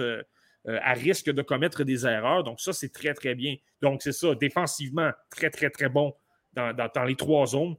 à 0.67 0.93
risque 0.93 1.29
de 1.29 1.43
commettre 1.43 1.83
des 1.83 2.07
erreurs. 2.07 2.43
Donc, 2.43 2.59
ça, 2.59 2.73
c'est 2.73 2.91
très, 2.91 3.13
très 3.13 3.35
bien. 3.35 3.55
Donc, 3.81 4.01
c'est 4.01 4.13
ça, 4.13 4.33
défensivement, 4.33 5.11
très, 5.29 5.51
très, 5.51 5.69
très 5.69 5.89
bon 5.89 6.15
dans, 6.53 7.03
les 7.05 7.15
trois 7.15 7.45
zones. 7.47 7.75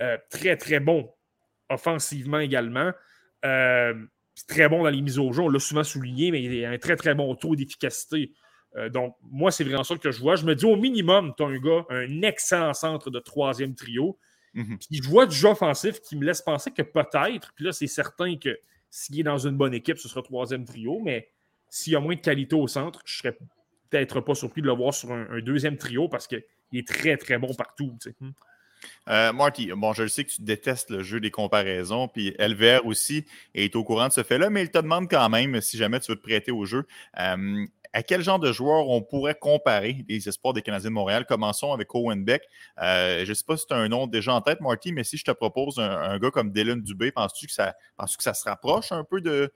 Euh, 0.00 0.16
très, 0.30 0.56
très 0.56 0.80
bon 0.80 1.10
offensivement 1.68 2.40
également. 2.40 2.90
Euh, 3.44 3.94
très 4.48 4.68
bon 4.68 4.82
dans 4.82 4.90
les 4.90 5.02
mises 5.02 5.18
au 5.18 5.32
jeu. 5.32 5.42
On 5.42 5.48
l'a 5.48 5.58
souvent 5.58 5.84
souligné, 5.84 6.30
mais 6.30 6.42
il 6.42 6.64
a 6.64 6.70
un 6.70 6.78
très, 6.78 6.96
très 6.96 7.14
bon 7.14 7.34
taux 7.34 7.54
d'efficacité. 7.54 8.32
donc, 8.90 9.16
moi, 9.22 9.50
c'est 9.50 9.64
vraiment 9.64 9.84
ça 9.84 9.96
que 9.96 10.10
je 10.10 10.20
vois. 10.20 10.36
Je 10.36 10.46
me 10.46 10.54
dis, 10.54 10.64
au 10.64 10.76
minimum, 10.76 11.34
tu 11.36 11.42
as 11.42 11.46
un 11.46 11.58
gars, 11.58 11.84
un 11.90 12.22
excellent 12.22 12.72
centre 12.72 13.10
de 13.10 13.18
troisième 13.18 13.74
trio. 13.74 14.18
Mhm. 14.54 14.78
Puis 14.78 15.00
je 15.02 15.08
vois 15.08 15.26
du 15.26 15.36
jeu 15.36 15.48
offensif 15.48 16.00
qui 16.00 16.16
me 16.16 16.24
laisse 16.24 16.42
penser 16.42 16.70
que 16.70 16.82
peut-être, 16.82 17.52
puis 17.54 17.64
là, 17.64 17.72
c'est 17.72 17.86
certain 17.86 18.36
que 18.36 18.58
s'il 18.90 19.20
est 19.20 19.24
dans 19.24 19.38
une 19.38 19.56
bonne 19.56 19.74
équipe, 19.74 19.98
ce 19.98 20.08
sera 20.08 20.22
troisième 20.22 20.64
trio, 20.64 21.00
mais 21.00 21.28
s'il 21.68 21.92
y 21.92 21.96
a 21.96 22.00
moins 22.00 22.16
de 22.16 22.20
qualité 22.20 22.56
au 22.56 22.66
centre, 22.66 23.00
je 23.04 23.18
serais 23.18 23.38
peut-être 23.88 24.20
pas 24.20 24.34
surpris 24.34 24.60
de 24.60 24.66
le 24.66 24.72
voir 24.72 24.92
sur 24.92 25.12
un, 25.12 25.40
deuxième 25.40 25.76
trio 25.76 26.08
parce 26.08 26.26
qu'il 26.26 26.42
est 26.72 26.86
très, 26.86 27.16
très 27.16 27.38
bon 27.38 27.54
partout. 27.54 27.96
Hmm. 28.20 28.30
Euh, 29.08 29.32
Marty, 29.32 29.72
bon, 29.76 29.92
je 29.92 30.06
sais 30.06 30.24
que 30.24 30.30
tu 30.30 30.42
détestes 30.42 30.90
le 30.90 31.02
jeu 31.02 31.20
des 31.20 31.30
comparaisons, 31.30 32.08
puis 32.08 32.34
LVR 32.38 32.86
aussi 32.86 33.24
est 33.54 33.74
au 33.76 33.84
courant 33.84 34.08
de 34.08 34.12
ce 34.12 34.22
fait-là, 34.22 34.50
mais 34.50 34.62
il 34.62 34.70
te 34.70 34.78
demande 34.78 35.08
quand 35.10 35.28
même 35.28 35.60
si 35.60 35.76
jamais 35.76 36.00
tu 36.00 36.12
veux 36.12 36.16
te 36.16 36.22
prêter 36.22 36.52
au 36.52 36.64
jeu. 36.64 36.86
Euh, 37.18 37.66
à 37.92 38.02
quel 38.02 38.22
genre 38.22 38.38
de 38.38 38.52
joueur 38.52 38.88
on 38.88 39.02
pourrait 39.02 39.34
comparer 39.34 40.04
les 40.08 40.28
espoirs 40.28 40.54
des 40.54 40.62
Canadiens 40.62 40.90
de 40.90 40.94
Montréal? 40.94 41.26
Commençons 41.26 41.72
avec 41.72 41.94
Owen 41.94 42.24
Beck. 42.24 42.42
Euh, 42.80 43.24
je 43.24 43.30
ne 43.30 43.34
sais 43.34 43.44
pas 43.44 43.56
si 43.56 43.66
tu 43.66 43.74
as 43.74 43.78
un 43.78 43.88
nom 43.88 44.06
déjà 44.06 44.32
en 44.32 44.40
tête, 44.40 44.60
Marty, 44.60 44.92
mais 44.92 45.04
si 45.04 45.16
je 45.16 45.24
te 45.24 45.30
propose 45.32 45.78
un, 45.78 46.18
gars 46.18 46.30
comme 46.30 46.52
Dylan 46.52 46.80
Dubé, 46.80 47.10
penses-tu 47.10 47.46
que 47.46 47.52
ça, 47.52 47.74
penses 47.96 48.16
que 48.16 48.22
ça 48.22 48.34
se 48.34 48.48
rapproche 48.48 48.92
un 48.92 49.04
peu 49.04 49.20
de, 49.20 49.50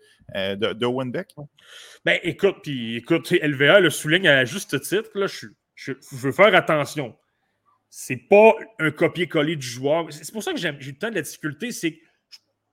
Owen 0.83 1.13
Beck? 1.13 1.35
Ben, 2.05 2.19
écoute, 2.23 2.57
puis 2.63 2.97
écoute, 2.97 3.31
LVA 3.31 3.81
le 3.81 3.91
souligne 3.91 4.29
à 4.29 4.45
juste 4.45 4.81
titre, 4.81 5.11
là, 5.15 5.27
je, 5.27 5.93
veux 6.13 6.33
faire 6.33 6.55
attention. 6.55 7.17
C'est 7.97 8.17
pas 8.17 8.57
un 8.81 8.91
copier-coller 8.91 9.55
du 9.55 9.65
joueur. 9.65 10.13
C'est 10.13 10.33
pour 10.33 10.43
ça 10.43 10.53
que 10.53 10.59
j'ai 10.59 10.69
eu 10.69 10.99
tant 10.99 11.11
de 11.11 11.15
la 11.15 11.23
difficulté. 11.23 11.71
C'est 11.71 12.01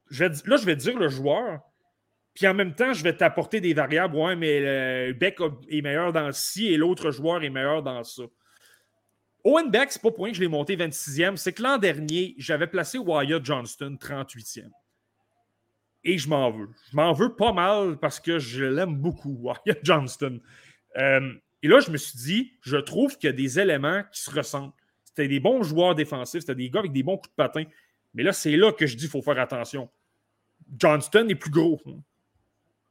là, 0.09 0.57
je 0.57 0.65
vais 0.65 0.75
dire 0.75 0.97
le 0.97 1.09
joueur, 1.09 1.61
Puis 2.33 2.47
en 2.47 2.55
même 2.55 2.73
temps, 2.73 2.91
je 2.91 3.03
vais 3.03 3.15
t'apporter 3.15 3.61
des 3.61 3.75
variables. 3.75 4.15
Ouais, 4.15 4.35
mais 4.35 5.13
Beck 5.13 5.37
est 5.69 5.83
meilleur 5.83 6.11
dans 6.11 6.31
ci 6.31 6.73
et 6.73 6.75
l'autre 6.75 7.11
joueur 7.11 7.43
est 7.43 7.51
meilleur 7.51 7.83
dans 7.83 8.03
ça. 8.03 8.23
Owen 9.43 9.69
Beck, 9.69 9.91
c'est 9.91 10.01
pas 10.01 10.09
pour 10.09 10.23
rien 10.23 10.31
que 10.31 10.37
je 10.37 10.41
l'ai 10.41 10.47
monté 10.47 10.75
26e. 10.75 11.37
C'est 11.37 11.53
que 11.53 11.61
l'an 11.61 11.77
dernier, 11.77 12.33
j'avais 12.39 12.67
placé 12.67 12.97
Wyatt 12.97 13.45
Johnston 13.45 13.99
38e. 14.01 14.71
Et 16.03 16.17
je 16.17 16.27
m'en 16.29 16.49
veux. 16.49 16.69
Je 16.89 16.95
m'en 16.95 17.13
veux 17.13 17.35
pas 17.35 17.53
mal 17.53 17.99
parce 17.99 18.19
que 18.19 18.39
je 18.39 18.63
l'aime 18.63 18.95
beaucoup, 18.95 19.37
Wyatt 19.39 19.81
Johnston. 19.83 20.41
Euh, 20.97 21.31
et 21.61 21.67
là, 21.67 21.79
je 21.79 21.91
me 21.91 21.97
suis 21.97 22.17
dit, 22.17 22.53
je 22.61 22.77
trouve 22.77 23.19
qu'il 23.19 23.29
y 23.29 23.33
a 23.33 23.35
des 23.35 23.59
éléments 23.59 24.01
qui 24.11 24.19
se 24.19 24.31
ressemblent. 24.31 24.73
C'était 25.13 25.27
des 25.27 25.39
bons 25.39 25.63
joueurs 25.63 25.95
défensifs, 25.95 26.41
c'était 26.41 26.55
des 26.55 26.69
gars 26.69 26.79
avec 26.79 26.93
des 26.93 27.03
bons 27.03 27.17
coups 27.17 27.29
de 27.29 27.35
patin. 27.35 27.63
Mais 28.13 28.23
là, 28.23 28.33
c'est 28.33 28.55
là 28.55 28.71
que 28.71 28.87
je 28.87 28.95
dis 28.95 29.03
qu'il 29.03 29.09
faut 29.11 29.21
faire 29.21 29.39
attention. 29.39 29.89
Johnston 30.77 31.27
est 31.29 31.35
plus 31.35 31.51
gros. 31.51 31.81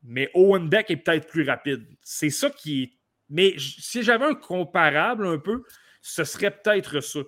Mais 0.02 0.30
Owen 0.34 0.68
Beck 0.68 0.90
est 0.90 0.96
peut-être 0.96 1.26
plus 1.26 1.48
rapide. 1.48 1.86
C'est 2.02 2.30
ça 2.30 2.50
qui 2.50 2.82
est. 2.82 2.90
Mais 3.28 3.54
si 3.58 4.02
j'avais 4.02 4.24
un 4.24 4.34
comparable 4.34 5.26
un 5.26 5.38
peu, 5.38 5.62
ce 6.02 6.24
serait 6.24 6.50
peut-être 6.50 7.00
ça. 7.00 7.20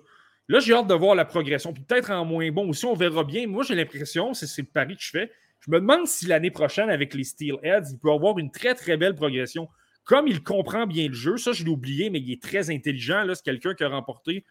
Là, 0.49 0.59
j'ai 0.59 0.73
hâte 0.73 0.87
de 0.87 0.93
voir 0.93 1.15
la 1.15 1.25
progression. 1.25 1.73
peut-être 1.73 2.11
en 2.11 2.25
moins 2.25 2.51
bon 2.51 2.67
aussi, 2.69 2.85
on 2.85 2.95
verra 2.95 3.23
bien. 3.23 3.47
Moi, 3.47 3.63
j'ai 3.63 3.75
l'impression, 3.75 4.33
c'est 4.33 4.61
le 4.61 4.67
pari 4.67 4.97
que 4.97 5.03
je 5.03 5.09
fais. 5.09 5.31
Je 5.61 5.71
me 5.71 5.79
demande 5.79 6.05
si 6.07 6.25
l'année 6.25 6.51
prochaine, 6.51 6.89
avec 6.89 7.13
les 7.13 7.23
Steelheads, 7.23 7.91
il 7.91 7.99
peut 7.99 8.11
avoir 8.11 8.37
une 8.37 8.51
très, 8.51 8.75
très 8.75 8.97
belle 8.97 9.15
progression. 9.15 9.69
Comme 10.03 10.27
il 10.27 10.43
comprend 10.43 10.85
bien 10.85 11.07
le 11.07 11.13
jeu, 11.13 11.37
ça, 11.37 11.53
je 11.53 11.63
l'ai 11.63 11.69
oublié, 11.69 12.09
mais 12.09 12.19
il 12.19 12.33
est 12.33 12.41
très 12.41 12.69
intelligent. 12.69 13.23
C'est 13.33 13.45
quelqu'un 13.45 13.73
qui 13.73 13.85
a 13.85 13.87
remporté 13.87 14.43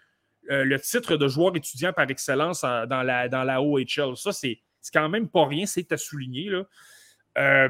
euh, 0.50 0.64
le 0.64 0.80
titre 0.80 1.16
de 1.16 1.28
joueur 1.28 1.54
étudiant 1.56 1.92
par 1.92 2.10
excellence 2.10 2.62
dans, 2.62 3.02
la, 3.04 3.28
dans 3.28 3.44
la 3.44 3.62
OHL. 3.62 4.16
Ça, 4.16 4.32
c'est 4.32 4.60
quand 4.92 5.08
même 5.08 5.28
pas 5.28 5.46
rien, 5.46 5.66
c'est 5.66 5.92
à 5.92 5.96
souligner. 5.96 6.50
Là. 6.50 6.64
Euh, 7.38 7.68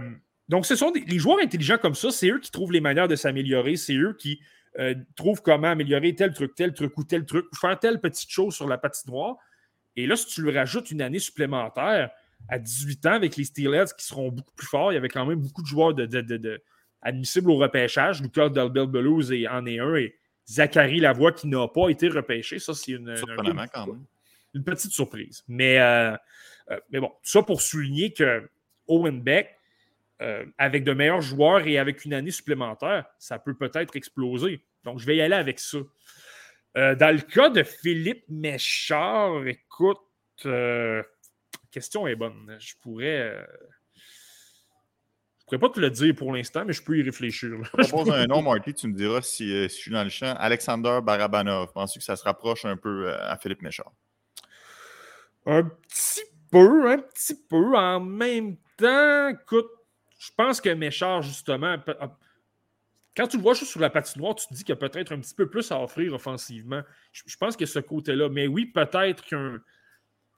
donc, 0.49 0.67
ce 0.67 0.75
sont 0.77 0.93
les 0.95 1.19
joueurs 1.19 1.39
intelligents 1.43 1.79
comme 1.79 1.95
ça, 1.95 2.11
c'est 2.11 2.29
eux 2.31 2.39
qui 2.39 2.51
trouvent 2.51 2.73
les 2.73 2.81
manières 2.81 3.09
de 3.09 3.17
s'améliorer, 3.17 3.77
c'est 3.77 3.95
eux 3.95 4.17
qui 4.19 4.41
euh, 4.79 4.95
trouvent 5.17 5.43
comment 5.43 5.69
améliorer 5.69 6.15
tel 6.15 6.33
truc, 6.33 6.55
tel 6.55 6.73
truc 6.73 6.97
ou 6.97 7.05
tel 7.05 7.27
truc, 7.27 7.47
ou 7.53 7.57
faire 7.57 7.79
telle 7.79 8.01
petite 8.01 8.31
chose 8.31 8.55
sur 8.55 8.67
la 8.67 8.79
patinoire. 8.79 9.37
Et 9.97 10.07
là, 10.07 10.17
si 10.17 10.27
tu 10.27 10.43
lui 10.43 10.57
rajoutes 10.57 10.91
une 10.91 11.03
année 11.03 11.19
supplémentaire 11.19 12.11
à 12.49 12.59
18 12.59 13.07
ans 13.07 13.13
avec 13.13 13.37
les 13.37 13.45
Steelers 13.45 13.85
qui 13.97 14.07
seront 14.07 14.31
beaucoup 14.31 14.55
plus 14.55 14.67
forts, 14.67 14.93
il 14.93 14.95
y 14.95 14.99
avait 14.99 15.09
quand 15.09 15.27
même 15.27 15.39
beaucoup 15.39 15.63
de 15.63 15.67
joueurs 15.67 15.95
de, 15.95 16.63
admissibles 17.03 17.51
au 17.51 17.57
repêchage. 17.57 18.23
Lucas 18.23 18.49
Delbel 18.49 18.87
Belouz 18.87 19.31
en 19.31 19.67
est 19.67 19.79
un 19.79 19.95
et 19.95 20.17
Zachary 20.49 21.01
Lavoie 21.01 21.33
qui 21.33 21.47
n'a 21.47 21.69
pas 21.69 21.89
été 21.89 22.09
repêché. 22.09 22.59
Ça, 22.59 22.75
c'est 22.75 22.93
une, 22.93 23.15
une, 24.55 24.65
petite 24.65 24.93
surprise. 24.93 25.45
Mais, 25.49 25.79
euh, 25.79 26.17
euh, 26.71 26.81
mais 26.91 27.01
bon, 27.01 27.13
ça 27.23 27.43
pour 27.43 27.63
souligner 27.63 28.13
que 28.13 28.49
Owen 28.89 29.23
Beck, 29.23 29.59
euh, 30.23 30.45
avec 30.57 30.85
de 30.85 30.93
meilleurs 30.93 31.21
joueurs 31.21 31.67
et 31.67 31.79
avec 31.79 32.05
une 32.05 32.15
année 32.15 32.31
supplémentaire, 32.31 33.07
ça 33.19 33.41
peut 33.41 33.55
peut-être 33.55 33.97
exploser. 33.97 34.65
Donc, 34.85 35.01
je 35.01 35.07
vais 35.07 35.17
y 35.17 35.21
aller 35.21 35.35
avec 35.35 35.59
ça. 35.59 35.79
Euh, 36.77 36.95
dans 36.95 37.15
le 37.15 37.21
cas 37.21 37.51
de 37.51 37.65
Philippe 37.65 38.25
Méchard, 38.29 39.45
écoute, 39.47 39.99
euh, 40.47 40.99
la 40.99 41.69
question 41.73 42.07
est 42.07 42.15
bonne. 42.15 42.57
Je 42.61 42.75
pourrais. 42.81 43.37
Je 45.53 45.59
pourrais 45.59 45.69
pas 45.69 45.75
te 45.75 45.81
le 45.81 45.91
dire 45.91 46.15
pour 46.15 46.33
l'instant, 46.33 46.65
mais 46.65 46.73
je 46.73 46.83
peux 46.83 46.97
y 46.97 47.03
réfléchir. 47.03 47.51
Je 47.63 47.87
propose 47.87 48.11
un 48.15 48.27
nom, 48.27 48.41
Marty, 48.41 48.73
tu 48.73 48.89
me 48.89 48.95
diras 48.95 49.21
si, 49.21 49.47
je 49.47 49.69
suis 49.69 49.91
dans 49.91 50.03
le 50.03 50.09
champ. 50.09 50.35
Alexander 50.39 51.01
Barabanov. 51.03 51.75
Penses-tu 51.75 51.99
que 51.99 52.05
ça 52.07 52.17
se 52.17 52.25
rapproche 52.25 52.65
un 52.65 52.79
peu 52.79 53.13
à 53.13 53.37
Philippe 53.37 53.61
Méchard? 53.61 53.93
Un 55.45 55.65
petit 55.65 56.23
peu, 56.51 56.91
un 56.91 56.99
petit 56.99 57.35
peu. 57.35 57.77
En 57.77 58.01
même 58.01 58.57
temps, 58.79 59.29
écoute, 59.29 59.69
je 60.19 60.31
pense 60.35 60.59
que 60.59 60.71
Méchard, 60.71 61.21
justement, 61.21 61.77
ah, 62.01 62.17
quand 63.15 63.27
tu 63.27 63.37
le 63.37 63.43
vois 63.43 63.53
juste 63.53 63.73
sur 63.73 63.81
la 63.81 63.91
patinoire, 63.91 64.37
tu 64.37 64.47
te 64.47 64.55
dis 64.55 64.65
qu'il 64.65 64.75
y 64.75 64.79
a 64.79 64.89
peut-être 64.89 65.13
un 65.13 65.19
petit 65.19 65.35
peu 65.35 65.51
plus 65.51 65.71
à 65.71 65.79
offrir 65.83 66.15
offensivement. 66.15 66.81
Je, 67.13 67.37
pense 67.37 67.59
qu'il 67.59 67.67
y 67.67 67.71
a 67.71 67.73
ce 67.75 67.81
côté-là. 67.81 68.31
Mais 68.31 68.47
oui, 68.47 68.65
peut-être 68.65 69.23
qu'un. 69.23 69.61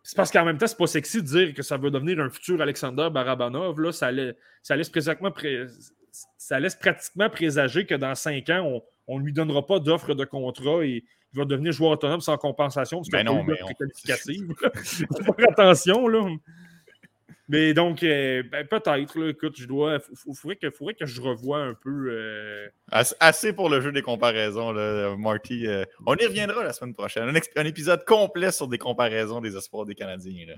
C'est 0.04 0.16
parce 0.16 0.30
qu'en 0.30 0.44
même 0.44 0.58
temps, 0.58 0.66
c'est 0.66 0.76
pas 0.76 0.86
sexy 0.86 1.22
de 1.22 1.26
dire 1.26 1.54
que 1.54 1.62
ça 1.62 1.78
va 1.78 1.88
devenir 1.88 2.20
un 2.20 2.28
futur 2.28 2.60
Alexander 2.60 3.08
Barabanov. 3.10 3.80
Là, 3.80 3.90
ça, 3.90 4.12
laisse, 4.12 4.36
ça, 4.62 4.76
laisse 4.76 4.92
ça 6.36 6.60
laisse 6.60 6.74
pratiquement 6.76 7.30
présager 7.30 7.86
que 7.86 7.94
dans 7.94 8.14
cinq 8.14 8.50
ans, 8.50 8.82
on 9.06 9.18
ne 9.18 9.24
lui 9.24 9.32
donnera 9.32 9.66
pas 9.66 9.80
d'offre 9.80 10.14
de 10.14 10.24
contrat 10.26 10.84
et 10.84 11.02
il 11.32 11.38
va 11.38 11.46
devenir 11.46 11.72
joueur 11.72 11.92
autonome 11.92 12.20
sans 12.20 12.36
compensation. 12.36 12.98
Parce 12.98 13.08
ben 13.08 13.24
non, 13.24 13.42
mais 13.42 13.56
Faire 14.84 15.48
attention, 15.50 16.06
là. 16.06 16.28
Mais 17.48 17.74
donc, 17.74 18.02
euh, 18.02 18.42
ben, 18.50 18.66
peut-être, 18.66 19.28
écoute, 19.28 19.56
je 19.58 19.66
dois. 19.66 19.98
Il 20.26 20.34
faudrait 20.34 20.56
que, 20.56 20.70
faudrait 20.70 20.94
que 20.94 21.04
je 21.04 21.20
revoie 21.20 21.58
un 21.58 21.74
peu. 21.74 22.08
Euh, 22.10 22.66
assez 23.20 23.52
pour 23.52 23.68
le 23.68 23.82
jeu 23.82 23.92
des 23.92 24.00
comparaisons, 24.00 24.72
là, 24.72 25.14
Marty. 25.16 25.66
Euh, 25.66 25.84
on 26.06 26.16
y 26.16 26.24
reviendra 26.24 26.64
la 26.64 26.72
semaine 26.72 26.94
prochaine. 26.94 27.30
Un, 27.56 27.64
épisode 27.64 28.06
complet 28.06 28.50
sur 28.50 28.66
des 28.66 28.78
comparaisons 28.78 29.42
des 29.42 29.56
espoirs 29.56 29.84
des 29.84 29.94
Canadiens. 29.94 30.46
Là. 30.46 30.54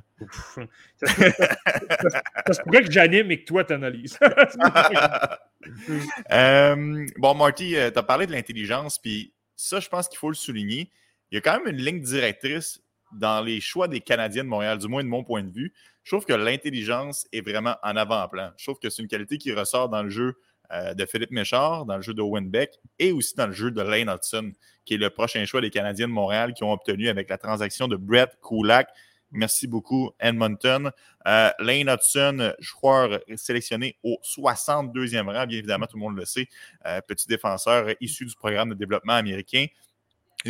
ça, 1.02 2.52
se 2.52 2.62
pourrait 2.62 2.84
que 2.84 2.92
j'anime 2.92 3.32
et 3.32 3.40
que 3.40 3.46
toi 3.46 3.64
t'analyses. 3.64 4.16
bon, 7.18 7.34
Marty, 7.34 7.70
tu 7.70 7.78
as 7.78 8.02
parlé 8.04 8.28
de 8.28 8.32
l'intelligence, 8.32 9.00
puis 9.00 9.32
ça, 9.56 9.80
je 9.80 9.88
pense 9.88 10.08
qu'il 10.08 10.18
faut 10.18 10.28
le 10.28 10.36
souligner. 10.36 10.92
Il 11.32 11.34
y 11.34 11.38
a 11.38 11.40
quand 11.40 11.58
même 11.58 11.66
une 11.74 11.82
ligne 11.82 12.00
directrice 12.00 12.80
dans 13.12 13.44
les 13.44 13.60
choix 13.60 13.88
des 13.88 14.00
Canadiens 14.00 14.44
de 14.44 14.48
Montréal, 14.48 14.78
du 14.78 14.88
moins 14.88 15.02
de 15.02 15.08
mon 15.08 15.24
point 15.24 15.42
de 15.42 15.50
vue 15.50 15.72
je 16.06 16.12
trouve 16.12 16.24
que 16.24 16.32
l'intelligence 16.32 17.26
est 17.32 17.40
vraiment 17.40 17.74
en 17.82 17.96
avant-plan. 17.96 18.52
Je 18.56 18.64
trouve 18.64 18.78
que 18.78 18.90
c'est 18.90 19.02
une 19.02 19.08
qualité 19.08 19.38
qui 19.38 19.52
ressort 19.52 19.88
dans 19.88 20.04
le 20.04 20.08
jeu 20.08 20.38
euh, 20.70 20.94
de 20.94 21.04
Philippe 21.04 21.32
Méchard, 21.32 21.84
dans 21.84 21.96
le 21.96 22.02
jeu 22.02 22.14
de 22.14 22.22
Owen 22.22 22.48
Beck 22.48 22.78
et 23.00 23.10
aussi 23.10 23.34
dans 23.34 23.48
le 23.48 23.52
jeu 23.52 23.72
de 23.72 23.82
Lane 23.82 24.08
Hudson, 24.08 24.52
qui 24.84 24.94
est 24.94 24.98
le 24.98 25.10
prochain 25.10 25.44
choix 25.46 25.60
des 25.60 25.70
Canadiens 25.70 26.06
de 26.06 26.12
Montréal 26.12 26.54
qui 26.54 26.62
ont 26.62 26.70
obtenu 26.70 27.08
avec 27.08 27.28
la 27.28 27.38
transaction 27.38 27.88
de 27.88 27.96
Brett 27.96 28.38
Kulak. 28.40 28.88
Merci 29.32 29.66
beaucoup, 29.66 30.12
Edmonton. 30.20 30.92
Euh, 31.26 31.50
Lane 31.58 31.88
Hudson, 31.88 32.52
joueur 32.60 33.18
sélectionné 33.34 33.98
au 34.04 34.16
62e 34.22 35.26
rang, 35.26 35.44
bien 35.44 35.58
évidemment, 35.58 35.86
tout 35.86 35.96
le 35.96 36.02
monde 36.02 36.16
le 36.16 36.24
sait, 36.24 36.46
euh, 36.86 37.00
petit 37.00 37.26
défenseur 37.26 37.88
issu 38.00 38.26
du 38.26 38.36
programme 38.36 38.68
de 38.68 38.74
développement 38.74 39.14
américain 39.14 39.66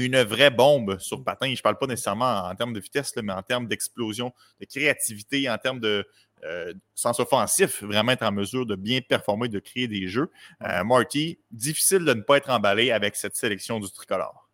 une 0.05 0.21
vraie 0.23 0.51
bombe 0.51 0.99
sur 0.99 1.23
patin. 1.25 1.47
Je 1.47 1.53
ne 1.53 1.63
parle 1.63 1.79
pas 1.79 1.87
nécessairement 1.87 2.45
en, 2.49 2.55
termes 2.55 2.73
de 2.73 2.81
vitesse, 2.81 3.15
mais 3.23 3.33
en 3.33 3.43
termes 3.43 3.67
d'explosion, 3.67 4.33
de 4.61 4.67
créativité, 4.67 5.49
en 5.49 5.59
termes 5.59 5.81
de 5.81 6.07
euh, 6.45 6.75
sens 6.95 7.19
offensif, 7.21 7.83
vraiment 7.83 8.13
être 8.13 8.23
en 8.23 8.33
mesure 8.33 8.67
de 8.67 8.77
bien 8.77 9.01
performer, 9.01 9.49
de 9.49 9.59
créer 9.59 9.89
des 9.89 10.09
jeux. 10.09 10.31
Euh, 10.63 10.85
Marty, 10.85 11.39
difficile 11.51 12.05
de 12.05 12.15
ne 12.15 12.21
pas 12.21 12.37
être 12.37 12.51
emballé 12.51 12.91
avec 12.91 13.17
cette 13.17 13.37
sélection 13.37 13.81
du 13.81 13.91
tricolore. 13.91 14.47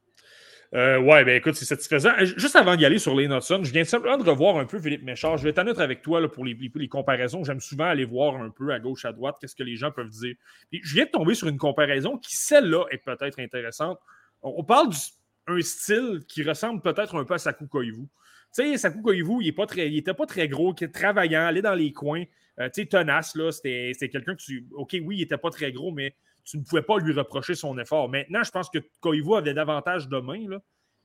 Euh, 0.74 0.98
ouais, 0.98 1.22
ben 1.24 1.36
écoute, 1.36 1.54
c'est 1.54 1.66
satisfaisant. 1.66 2.12
Juste 2.18 2.56
avant 2.56 2.76
d'y 2.76 2.86
aller 2.86 2.98
sur 2.98 3.14
les 3.14 3.26
Hudson, 3.26 3.60
je 3.62 3.70
viens 3.72 3.84
simplement 3.84 4.16
de 4.16 4.28
revoir 4.28 4.56
un 4.56 4.64
peu 4.64 4.80
Philippe 4.80 5.02
Méchard. 5.02 5.36
Je 5.36 5.44
vais 5.44 5.50
être 5.50 5.80
avec 5.80 6.00
toi 6.00 6.18
là, 6.18 6.28
pour 6.28 6.46
les, 6.46 6.56
les 6.74 6.88
comparaisons. 6.88 7.44
J'aime 7.44 7.60
souvent 7.60 7.84
aller 7.84 8.06
voir 8.06 8.36
un 8.36 8.48
peu 8.48 8.72
à 8.72 8.80
gauche, 8.80 9.04
à 9.04 9.12
droite, 9.12 9.36
qu'est-ce 9.38 9.54
que 9.54 9.62
les 9.62 9.76
gens 9.76 9.90
peuvent 9.90 10.08
dire. 10.08 10.34
je 10.72 10.94
viens 10.94 11.04
de 11.04 11.10
tomber 11.10 11.34
sur 11.34 11.48
une 11.48 11.58
comparaison 11.58 12.16
qui, 12.16 12.36
celle-là, 12.36 12.86
est 12.90 13.04
peut-être 13.04 13.38
intéressante. 13.38 13.98
On, 14.42 14.64
parle 14.64 14.88
du 14.88 14.98
un 15.46 15.60
style 15.60 16.20
qui 16.28 16.42
ressemble 16.42 16.80
peut-être 16.82 17.16
un 17.16 17.24
peu 17.24 17.34
à 17.34 17.38
Saku 17.38 17.66
Koivu. 17.66 18.08
Tu 18.54 18.62
sais, 18.62 18.76
Saku 18.76 19.02
Koivu, 19.02 19.42
il 19.42 19.54
n'était 19.94 20.14
pas 20.14 20.26
très 20.26 20.48
gros, 20.48 20.74
qui 20.74 20.84
est 20.84 20.88
travaillant, 20.88 21.46
allait 21.46 21.62
dans 21.62 21.74
les 21.74 21.92
coins. 21.92 22.24
Euh, 22.60 22.68
tu 22.68 22.82
sais, 22.82 22.86
tenace, 22.86 23.34
là, 23.34 23.50
c'était 23.50 23.92
quelqu'un 24.08 24.34
que 24.34 24.42
tu. 24.42 24.68
OK, 24.72 24.90
oui, 24.92 25.16
il 25.16 25.20
n'était 25.20 25.38
pas 25.38 25.50
très 25.50 25.72
gros, 25.72 25.90
mais 25.90 26.14
tu 26.44 26.58
ne 26.58 26.62
pouvais 26.62 26.82
pas 26.82 26.98
lui 26.98 27.12
reprocher 27.12 27.54
son 27.54 27.78
effort. 27.78 28.08
Maintenant, 28.08 28.42
je 28.42 28.50
pense 28.50 28.68
que 28.68 28.78
Koivu 29.00 29.34
avait 29.34 29.54
davantage 29.54 30.08
de 30.08 30.18
mains, 30.18 30.48
là. 30.48 30.60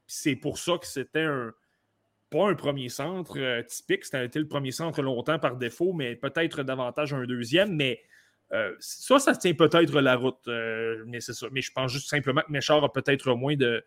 c'est 0.07 0.35
pour 0.35 0.57
ça 0.57 0.77
que 0.77 0.87
c'était 0.87 1.23
un. 1.23 1.53
Pas 2.29 2.49
un 2.49 2.55
premier 2.55 2.89
centre 2.89 3.39
euh, 3.39 3.63
typique, 3.63 4.03
c'était 4.03 4.39
le 4.39 4.49
premier 4.49 4.71
centre 4.71 5.01
longtemps 5.01 5.39
par 5.39 5.55
défaut, 5.55 5.93
mais 5.93 6.17
peut-être 6.17 6.61
davantage 6.61 7.13
un 7.13 7.23
deuxième. 7.23 7.73
Mais 7.73 8.01
euh, 8.51 8.75
ça, 8.81 9.17
ça 9.17 9.33
tient 9.33 9.53
peut-être 9.53 10.01
la 10.01 10.17
route. 10.17 10.45
mais 11.05 11.21
c'est. 11.21 11.31
Mais 11.51 11.61
je 11.61 11.71
pense 11.71 11.93
juste 11.93 12.09
simplement 12.09 12.41
que 12.41 12.51
Méchard 12.51 12.83
a 12.83 12.91
peut-être 12.91 13.33
moins 13.33 13.55
de, 13.55 13.81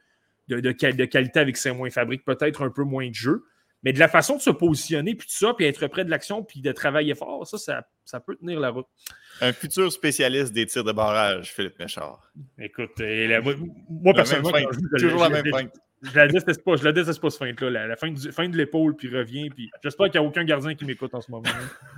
de, 0.55 0.72
qualité 0.72 1.40
avec 1.40 1.57
ses 1.57 1.72
moins 1.72 1.90
fabrique 1.90 2.24
peut-être 2.24 2.62
un 2.62 2.70
peu 2.70 2.82
moins 2.82 3.09
de 3.09 3.14
jeu. 3.14 3.44
Mais 3.82 3.94
de 3.94 3.98
la 3.98 4.09
façon 4.09 4.36
de 4.36 4.42
se 4.42 4.51
positionner, 4.51 5.14
puis 5.14 5.26
tout 5.26 5.34
ça, 5.34 5.55
puis 5.55 5.64
être 5.64 5.86
près 5.86 6.05
de 6.05 6.11
l'action, 6.11 6.42
puis 6.44 6.61
de 6.61 6.70
travailler 6.70 7.14
fort, 7.14 7.46
ça, 7.46 7.82
ça, 8.05 8.20
peut 8.20 8.36
tenir 8.36 8.61
la 8.61 8.68
route. 8.68 8.86
Un 9.40 9.55
futur 9.55 9.90
spécialiste 9.90 10.53
des 10.53 10.66
tirs 10.66 10.84
de 10.84 10.92
barrage, 10.92 11.51
Philippe 11.55 11.78
Méchard. 11.78 12.30
Écoute, 12.59 12.90
moi, 13.88 14.12
personnellement, 14.12 14.53
toujours 14.98 15.22
la 15.22 15.30
même 15.30 15.46
fin. 15.51 15.66
Je 16.03 16.16
la 16.16 16.28
déteste 16.28 16.64
pas, 16.64 16.76
je 16.76 16.84
la 16.84 16.92
déteste 16.92 17.20
pas 17.20 17.30
ce 17.30 17.38
feinte-là. 17.38 17.86
La, 17.86 17.96
fin, 17.96 18.14
fin 18.32 18.48
de 18.48 18.57
l'épaule, 18.57 18.96
puis 18.96 19.14
revient, 19.14 19.51
puis 19.51 19.70
j'espère 19.82 20.11
qu'il 20.11 20.20
n'y 20.20 20.26
a 20.26 20.28
aucun 20.28 20.44
gardien 20.44 20.74
qui 20.74 20.84
m'écoute 20.84 21.14
en 21.14 21.20
ce 21.20 21.30
moment. 21.30 21.48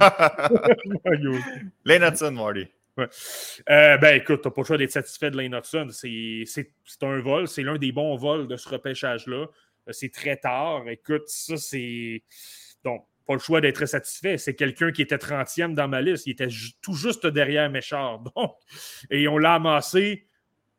Lane 1.84 2.02
Hudson, 2.02 2.32
Marty. 2.32 2.68
Euh, 2.98 3.96
ben 3.96 4.20
écoute, 4.20 4.42
t'as 4.42 4.50
pas 4.50 4.60
le 4.60 4.66
choix 4.66 4.78
d'être 4.78 4.90
satisfait 4.92 5.30
de 5.30 5.36
Lane 5.36 5.54
Hudson. 5.54 5.88
C'est 5.90 6.66
un 7.02 7.20
vol, 7.20 7.48
c'est 7.48 7.62
l'un 7.62 7.78
des 7.78 7.92
bons 7.92 8.16
vols 8.16 8.46
de 8.46 8.56
ce 8.56 8.68
repêchage-là. 8.68 9.46
Euh, 9.88 9.92
c'est 9.92 10.12
très 10.12 10.36
tard. 10.36 10.88
Écoute, 10.88 11.26
ça 11.26 11.56
c'est. 11.56 12.22
Donc, 12.84 13.06
pas 13.26 13.34
le 13.34 13.38
choix 13.38 13.60
d'être 13.60 13.86
satisfait. 13.86 14.36
C'est 14.36 14.54
quelqu'un 14.54 14.90
qui 14.92 15.02
était 15.02 15.16
30e 15.16 15.74
dans 15.74 15.88
ma 15.88 16.00
liste. 16.00 16.26
Il 16.26 16.32
était 16.32 16.48
tout 16.82 16.94
juste 16.94 17.26
derrière 17.26 17.70
Méchard. 17.70 18.18
Donc, 18.36 18.56
et 19.10 19.28
on 19.28 19.38
l'a 19.38 19.54
amassé 19.54 20.26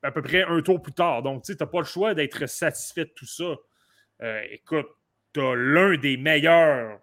à 0.01 0.11
peu 0.11 0.21
près 0.21 0.43
un 0.43 0.61
tour 0.61 0.81
plus 0.81 0.93
tard. 0.93 1.23
Donc, 1.23 1.43
tu 1.43 1.55
n'as 1.57 1.65
pas 1.65 1.79
le 1.79 1.85
choix 1.85 2.13
d'être 2.13 2.47
satisfait 2.47 3.05
de 3.05 3.11
tout 3.15 3.25
ça. 3.25 3.55
Euh, 4.21 4.41
écoute, 4.51 4.87
tu 5.33 5.39
as 5.39 5.55
l'un 5.55 5.97
des 5.97 6.17
meilleurs 6.17 6.99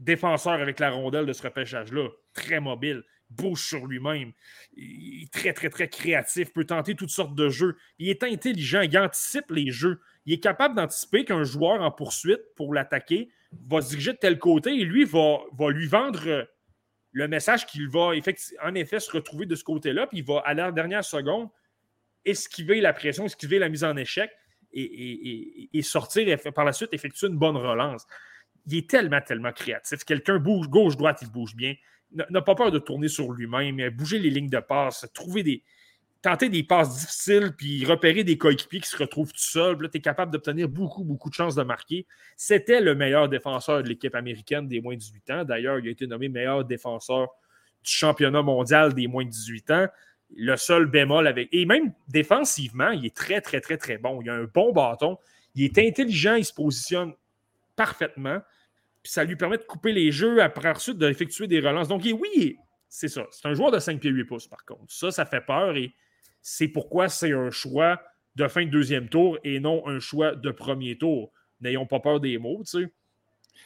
défenseurs 0.00 0.54
avec 0.54 0.80
la 0.80 0.90
rondelle 0.90 1.26
de 1.26 1.32
ce 1.32 1.42
repêchage-là. 1.42 2.08
Très 2.32 2.60
mobile, 2.60 3.04
bouge 3.30 3.66
sur 3.66 3.86
lui-même. 3.86 4.32
Il 4.76 5.24
est 5.24 5.32
très, 5.32 5.52
très, 5.52 5.70
très 5.70 5.88
créatif, 5.88 6.52
peut 6.52 6.64
tenter 6.64 6.94
toutes 6.94 7.10
sortes 7.10 7.34
de 7.34 7.48
jeux. 7.48 7.76
Il 7.98 8.08
est 8.08 8.22
intelligent, 8.22 8.80
il 8.80 8.96
anticipe 8.98 9.50
les 9.50 9.70
jeux. 9.70 10.00
Il 10.26 10.34
est 10.34 10.40
capable 10.40 10.74
d'anticiper 10.76 11.24
qu'un 11.24 11.44
joueur 11.44 11.82
en 11.82 11.90
poursuite 11.90 12.40
pour 12.56 12.72
l'attaquer 12.74 13.30
va 13.68 13.80
se 13.82 13.90
diriger 13.90 14.12
de 14.12 14.18
tel 14.18 14.38
côté 14.38 14.70
et 14.70 14.84
lui 14.84 15.04
va, 15.04 15.38
va 15.52 15.70
lui 15.70 15.86
vendre 15.86 16.46
le 17.14 17.28
message 17.28 17.64
qu'il 17.66 17.88
va 17.88 18.10
en 18.62 18.74
effet 18.74 19.00
se 19.00 19.10
retrouver 19.10 19.46
de 19.46 19.54
ce 19.54 19.62
côté-là, 19.62 20.08
puis 20.08 20.18
il 20.18 20.24
va, 20.24 20.42
à 20.44 20.52
la 20.52 20.72
dernière 20.72 21.04
seconde, 21.04 21.48
esquiver 22.24 22.80
la 22.80 22.92
pression, 22.92 23.24
esquiver 23.24 23.60
la 23.60 23.68
mise 23.68 23.84
en 23.84 23.96
échec 23.96 24.30
et, 24.72 25.82
sortir 25.82 26.28
et 26.28 26.36
par 26.50 26.64
la 26.64 26.72
suite 26.72 26.92
effectuer 26.92 27.28
une 27.28 27.38
bonne 27.38 27.56
relance. 27.56 28.04
Il 28.66 28.76
est 28.78 28.90
tellement, 28.90 29.20
tellement 29.20 29.52
créatif. 29.52 30.04
Quelqu'un 30.04 30.38
bouge 30.38 30.68
gauche-droite, 30.68 31.20
il 31.22 31.30
bouge 31.30 31.54
bien. 31.54 31.74
N'a 32.14 32.42
pas 32.42 32.54
peur 32.54 32.70
de 32.70 32.78
tourner 32.78 33.08
sur 33.08 33.32
lui-même, 33.32 33.90
bouger 33.90 34.18
les 34.18 34.30
lignes 34.30 34.48
de 34.48 34.60
passe, 34.60 35.06
trouver 35.12 35.42
des, 35.42 35.64
tenter 36.24 36.48
des 36.48 36.62
passes 36.62 37.00
difficiles, 37.00 37.52
puis 37.54 37.84
repérer 37.84 38.24
des 38.24 38.38
coéquipiers 38.38 38.80
qui 38.80 38.88
se 38.88 38.96
retrouvent 38.96 39.30
tout 39.30 39.38
seuls. 39.38 39.76
tu 39.90 39.98
es 39.98 40.00
capable 40.00 40.32
d'obtenir 40.32 40.70
beaucoup, 40.70 41.04
beaucoup 41.04 41.28
de 41.28 41.34
chances 41.34 41.54
de 41.54 41.62
marquer. 41.62 42.06
C'était 42.38 42.80
le 42.80 42.94
meilleur 42.94 43.28
défenseur 43.28 43.82
de 43.82 43.88
l'équipe 43.88 44.14
américaine 44.14 44.66
des 44.66 44.80
moins 44.80 44.94
de 44.94 45.00
18 45.00 45.30
ans. 45.30 45.44
D'ailleurs, 45.44 45.78
il 45.78 45.86
a 45.86 45.90
été 45.90 46.06
nommé 46.06 46.30
meilleur 46.30 46.64
défenseur 46.64 47.28
du 47.84 47.90
championnat 47.90 48.40
mondial 48.40 48.94
des 48.94 49.06
moins 49.06 49.26
de 49.26 49.28
18 49.28 49.70
ans. 49.70 49.86
Le 50.34 50.56
seul 50.56 50.86
bémol 50.86 51.26
avec. 51.26 51.50
Et 51.52 51.66
même 51.66 51.92
défensivement, 52.08 52.90
il 52.90 53.04
est 53.04 53.14
très, 53.14 53.42
très, 53.42 53.60
très, 53.60 53.76
très 53.76 53.98
bon. 53.98 54.22
Il 54.22 54.30
a 54.30 54.34
un 54.34 54.44
bon 54.44 54.72
bâton. 54.72 55.18
Il 55.54 55.64
est 55.64 55.78
intelligent, 55.78 56.36
il 56.36 56.44
se 56.46 56.54
positionne 56.54 57.12
parfaitement. 57.76 58.40
Puis 59.04 59.12
ça 59.12 59.22
lui 59.22 59.36
permet 59.36 59.58
de 59.58 59.64
couper 59.64 59.92
les 59.92 60.10
jeux 60.10 60.42
après 60.42 60.70
ensuite 60.70 60.96
d'effectuer 60.96 61.46
des 61.46 61.60
relances. 61.60 61.88
Donc, 61.88 62.02
oui, 62.04 62.56
c'est 62.88 63.08
ça. 63.08 63.26
C'est 63.30 63.46
un 63.46 63.52
joueur 63.52 63.70
de 63.70 63.78
5 63.78 64.00
pieds 64.00 64.10
8 64.10 64.24
pouces, 64.24 64.48
par 64.48 64.64
contre. 64.64 64.86
Ça, 64.88 65.10
ça 65.10 65.26
fait 65.26 65.42
peur 65.42 65.76
et 65.76 65.94
c'est 66.40 66.68
pourquoi 66.68 67.10
c'est 67.10 67.32
un 67.32 67.50
choix 67.50 68.00
de 68.34 68.48
fin 68.48 68.64
de 68.64 68.70
deuxième 68.70 69.10
tour 69.10 69.38
et 69.44 69.60
non 69.60 69.86
un 69.86 70.00
choix 70.00 70.34
de 70.34 70.50
premier 70.50 70.96
tour. 70.96 71.30
N'ayons 71.60 71.86
pas 71.86 72.00
peur 72.00 72.18
des 72.18 72.38
mots, 72.38 72.62
tu 72.64 72.80
sais. 72.80 72.92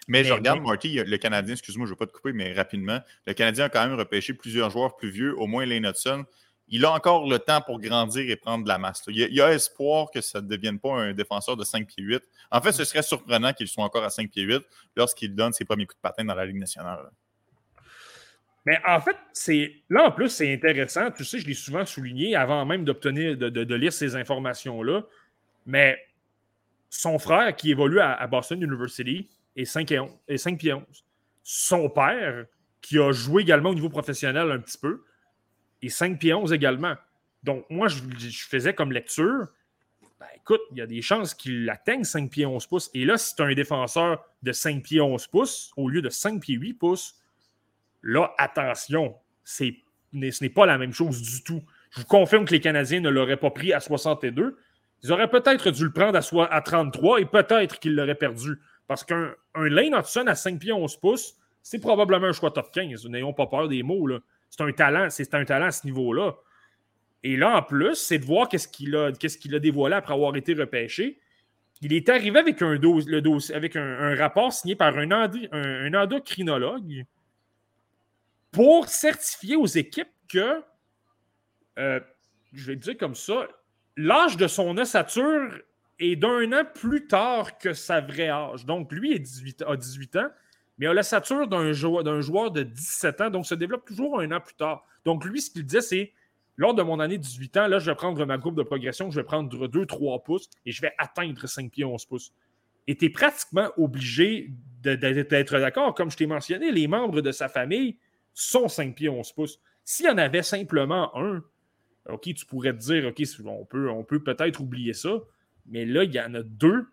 Mais, 0.09 0.25
je 0.25 0.33
regarde, 0.33 0.61
Marty, 0.61 1.01
le 1.05 1.17
Canadien, 1.19 1.55
excuse-moi, 1.55 1.87
je 1.87 1.93
ne 1.93 1.95
veux 1.95 1.99
pas 1.99 2.07
te 2.07 2.13
couper, 2.13 2.33
mais 2.33 2.53
rapidement, 2.53 3.01
le 3.27 3.33
Canadien 3.33 3.67
a 3.67 3.69
quand 3.69 3.87
même 3.87 3.97
repêché 3.97 4.35
plusieurs 4.35 4.71
joueurs 4.71 4.97
plus 4.97 5.11
vieux, 5.11 5.39
au 5.39 5.47
moins 5.47 5.65
Lane 5.67 5.87
Hudson. 5.87 6.25
Il 6.71 6.85
a 6.85 6.93
encore 6.93 7.29
le 7.29 7.39
temps 7.39 7.61
pour 7.61 7.81
grandir 7.81 8.29
et 8.31 8.37
prendre 8.37 8.65
de 8.65 8.69
la 8.69 8.79
masse. 8.79 9.03
Il 9.09 9.17
y, 9.17 9.41
a, 9.41 9.53
espoir 9.53 10.11
que 10.11 10.21
ça 10.21 10.41
ne 10.41 10.47
devienne 10.47 10.79
pas 10.79 10.93
un 10.93 11.13
défenseur 11.13 11.57
de 11.57 11.65
5 11.65 11.87
pieds 11.87 12.05
8. 12.05 12.23
En 12.51 12.61
fait, 12.61 12.73
ce 12.73 12.85
serait 12.85 13.03
surprenant 13.03 13.53
qu'il 13.53 13.69
soit 13.69 13.85
encore 13.85 14.05
à 14.05 14.11
5 14.11 14.31
pieds 14.31 14.43
8 14.43 14.63
lorsqu'il 14.97 15.35
donne 15.35 15.53
ses 15.53 15.65
premiers 15.65 15.87
coups 15.87 15.97
de 15.97 16.03
patin 16.03 16.25
dans 16.25 16.35
la 16.35 16.45
Ligue 16.45 16.59
nationale. 16.59 17.11
Mais 18.67 18.79
en 18.87 19.01
fait, 19.01 19.17
c'est 19.33 19.77
là 19.89 20.09
en 20.09 20.11
plus, 20.11 20.29
c'est 20.29 20.53
intéressant. 20.53 21.11
Tu 21.11 21.25
sais, 21.25 21.39
je 21.39 21.47
l'ai 21.47 21.55
souvent 21.55 21.87
souligné 21.87 22.37
avant 22.37 22.67
même 22.67 22.85
d'obtenir, 22.85 23.35
de, 23.35 23.75
lire 23.75 23.93
ces 23.93 24.15
informations-là. 24.15 25.05
Mais 25.65 25.99
son 26.91 27.19
frère, 27.19 27.57
qui 27.57 27.71
évolue 27.71 28.01
à, 28.01 28.27
Boston 28.27 28.63
University, 28.63 29.27
est 29.57 29.65
5, 29.65 29.91
et 29.93 30.01
11, 30.01 30.11
est 30.29 30.37
5 30.37 30.59
pieds 30.59 30.75
11. 30.75 30.85
Son 31.43 31.89
père, 31.89 32.45
qui 32.83 32.99
a 32.99 33.11
joué 33.11 33.41
également 33.41 33.71
au 33.71 33.75
niveau 33.75 33.89
professionnel 33.89 34.51
un 34.51 34.59
petit 34.59 34.77
peu, 34.77 35.03
est 35.83 35.89
5 35.89 36.19
pieds 36.19 36.35
11 36.35 36.53
également. 36.53 36.95
Donc, 37.43 37.65
moi, 37.71 37.89
je, 37.89 38.01
faisais 38.49 38.75
comme 38.75 38.93
lecture. 38.93 39.47
Ben, 40.19 40.27
écoute, 40.37 40.61
il 40.73 40.79
y 40.79 40.81
a 40.81 40.87
des 40.87 41.03
chances 41.03 41.35
qu'il 41.35 41.69
atteigne 41.71 42.05
5 42.05 42.31
pieds 42.31 42.47
11 42.47 42.67
pouces. 42.67 42.91
Et 42.95 43.05
là, 43.05 43.17
si 43.17 43.35
tu 43.35 43.43
un 43.43 43.55
défenseur 43.55 44.25
de 44.43 44.53
5 44.53 44.83
pieds 44.83 45.01
11 45.01 45.27
pouces 45.29 45.73
au 45.77 45.89
lieu 45.89 46.03
de 46.03 46.11
5 46.11 46.41
pieds 46.41 46.57
8 46.57 46.75
pouces, 46.75 47.19
Là, 48.03 48.33
attention, 48.39 49.15
ce 49.45 49.65
n'est 50.13 50.49
pas 50.49 50.67
la 50.67 50.79
même 50.79 50.93
chose 50.93 51.21
du 51.21 51.43
tout. 51.43 51.63
Je 51.91 52.01
vous 52.01 52.07
confirme 52.07 52.45
que 52.45 52.53
les 52.53 52.61
Canadiens 52.61 53.01
ne 53.01 53.09
l'auraient 53.09 53.37
pas 53.37 53.51
pris 53.51 53.73
à 53.73 53.81
62. 53.81 54.57
Ils 55.03 55.13
auraient 55.13 55.31
peut-être 55.31 55.71
dû 55.71 55.85
le 55.85 55.93
prendre 55.93 56.17
à, 56.19 56.55
à 56.55 56.61
33 56.61 57.21
et 57.21 57.25
peut-être 57.25 57.79
qu'ils 57.79 57.95
l'auraient 57.95 58.15
perdu. 58.15 58.61
Parce 58.87 59.05
qu'un 59.05 59.35
Lane 59.55 59.95
Hudson 59.95 60.25
à 60.27 60.35
5 60.35 60.59
pieds 60.59 60.73
11 60.73 60.97
pouces, 60.97 61.35
c'est 61.63 61.81
probablement 61.81 62.29
un 62.29 62.33
choix 62.33 62.51
top 62.51 62.71
15. 62.73 63.07
N'ayons 63.07 63.33
pas 63.33 63.47
peur 63.47 63.69
des 63.69 63.83
mots. 63.83 64.09
C'est 64.51 64.63
un 64.63 64.73
talent, 64.73 65.11
c'est 65.11 65.35
un 65.35 65.45
talent 65.45 65.67
à 65.67 65.73
ce 65.73 65.87
niveau-là. 65.87 66.37
Et 67.23 67.37
là, 67.37 67.57
en 67.57 67.63
plus, 67.63 67.97
c'est 67.97 68.19
de 68.19 68.25
voir 68.25 68.49
qu'est-ce 68.49 68.69
qu'il 68.69 68.95
a, 68.95 69.59
dévoilé 69.59 69.97
après 69.97 70.15
avoir 70.15 70.37
été 70.37 70.55
repêché. 70.55 71.21
Il 71.81 71.93
est 71.93 72.09
arrivé 72.09 72.39
avec 72.39 72.63
un, 72.63 72.75
le 72.75 74.19
rapport 74.19 74.53
signé 74.53 74.77
par 74.77 74.97
un, 74.99 75.11
un 75.11 75.95
endocrinologue 75.95 77.05
pour 78.51 78.89
certifier 78.89 79.57
aux 79.57 79.67
équipes 79.67 80.09
que, 80.29 80.63
euh, 81.79 82.01
je 82.53 82.67
vais 82.67 82.77
dire 82.77 82.97
comme 82.97 83.15
ça, 83.15 83.47
l'âge 83.97 84.37
de 84.37 84.47
son 84.47 84.77
ossature 84.79 85.59
est 85.99 86.17
d'un 86.17 86.53
an 86.53 86.65
plus 86.65 87.07
tard 87.07 87.59
que 87.59 87.73
sa 87.73 88.01
vraie 88.01 88.29
âge. 88.29 88.65
Donc, 88.65 88.93
lui 88.93 89.15
a 89.15 89.19
18 89.77 90.17
ans, 90.17 90.29
mais 90.79 90.87
a 90.87 90.93
l'ossature 90.93 91.49
d'un 91.49 91.73
joueur, 91.73 92.03
de 92.51 92.63
17 92.63 93.21
ans, 93.21 93.31
donc 93.31 93.47
se 93.47 93.55
développe 93.55 93.85
toujours 93.85 94.21
un 94.21 94.31
an 94.31 94.41
plus 94.41 94.55
tard. 94.55 94.85
Donc, 95.05 95.25
lui, 95.25 95.41
ce 95.41 95.51
qu'il 95.51 95.65
disait, 95.65 95.81
c'est 95.81 96.13
lors 96.57 96.75
de 96.75 96.83
mon 96.83 97.01
année 97.01 97.19
de 97.19 97.23
18 97.23 97.57
ans, 97.57 97.67
là, 97.67 97.79
je 97.79 97.91
vais 97.91 97.97
prendre 97.97 98.25
ma 98.25 98.39
courbe 98.39 98.57
de 98.57 98.63
progression, 98.63 99.11
je 99.11 99.21
vais 99.21 99.25
prendre 99.25 99.69
2-3 99.69 100.23
pouces 100.23 100.49
et 100.67 100.73
je 100.73 100.81
vais 100.81 100.93
atteindre 100.99 101.47
5 101.47 101.71
pieds 101.71 101.85
11 101.85 102.05
pouces. 102.07 102.33
Et 102.87 102.97
tu 102.97 103.07
es 103.07 103.11
pratiquement 103.11 103.71
obligé 103.77 104.51
d'être 104.83 105.59
d'accord. 105.59 105.95
Comme 105.95 106.11
je 106.11 106.17
t'ai 106.17 106.27
mentionné, 106.27 106.73
les 106.73 106.89
membres 106.89 107.21
de 107.21 107.33
sa 107.33 107.49
famille 107.49 107.99
sont 108.33 108.69
5 108.69 108.95
pieds 108.95 109.09
11 109.09 109.33
pouces. 109.33 109.61
S'il 109.85 110.07
y 110.07 110.09
en 110.09 110.19
avait 110.19 110.43
simplement 110.43 111.17
un, 111.17 111.43
OK, 112.09 112.35
tu 112.35 112.47
pourrais 112.47 112.73
te 112.73 112.79
dire, 112.79 113.07
OK, 113.07 113.23
on 113.45 113.65
peut, 113.65 113.91
on 113.91 114.05
peut 114.05 114.23
peut-être 114.23 114.61
oublier 114.61 114.95
ça, 114.95 115.21
mais 115.67 115.85
là, 115.85 116.05
il 116.05 116.15
y 116.15 116.21
en 116.21 116.35
a 116.35 116.43
deux 116.43 116.87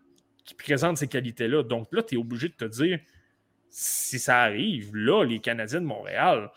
qui 0.44 0.54
présentent 0.54 0.98
ces 0.98 1.08
qualités-là. 1.08 1.62
Donc 1.62 1.88
là, 1.92 2.02
tu 2.02 2.14
es 2.14 2.18
obligé 2.18 2.48
de 2.48 2.54
te 2.54 2.64
dire, 2.66 3.00
si 3.70 4.18
ça 4.18 4.40
arrive, 4.40 4.94
là, 4.96 5.24
les 5.24 5.40
Canadiens 5.40 5.80
de 5.80 5.86
Montréal, 5.86 6.50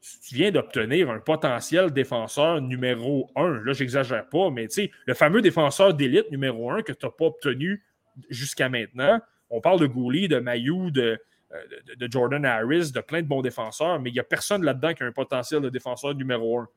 tu 0.00 0.34
viens 0.34 0.50
d'obtenir 0.50 1.10
un 1.10 1.18
potentiel 1.18 1.90
défenseur 1.92 2.60
numéro 2.60 3.30
1. 3.36 3.64
Là, 3.64 3.72
j'exagère 3.72 4.28
pas, 4.28 4.50
mais 4.50 4.68
tu 4.68 4.74
sais, 4.74 4.90
le 5.06 5.14
fameux 5.14 5.42
défenseur 5.42 5.94
d'élite 5.94 6.30
numéro 6.30 6.70
1 6.70 6.82
que 6.82 6.92
tu 6.92 7.04
n'as 7.04 7.12
pas 7.12 7.26
obtenu 7.26 7.84
jusqu'à 8.30 8.68
maintenant. 8.68 9.20
On 9.50 9.60
parle 9.60 9.80
de 9.80 9.86
Gouli, 9.86 10.28
de 10.28 10.38
Mayou, 10.38 10.90
de, 10.90 11.18
euh, 11.52 11.96
de, 11.96 12.08
Jordan 12.10 12.44
Harris, 12.44 12.92
de 12.92 13.00
plein 13.00 13.22
de 13.22 13.26
bons 13.26 13.42
défenseurs, 13.42 14.00
mais 14.00 14.10
il 14.10 14.14
n'y 14.14 14.20
a 14.20 14.24
personne 14.24 14.62
là-dedans 14.64 14.94
qui 14.94 15.02
a 15.02 15.06
un 15.06 15.12
potentiel 15.12 15.62
de 15.62 15.70
défenseur 15.70 16.14
numéro 16.14 16.58
un. 16.58 16.68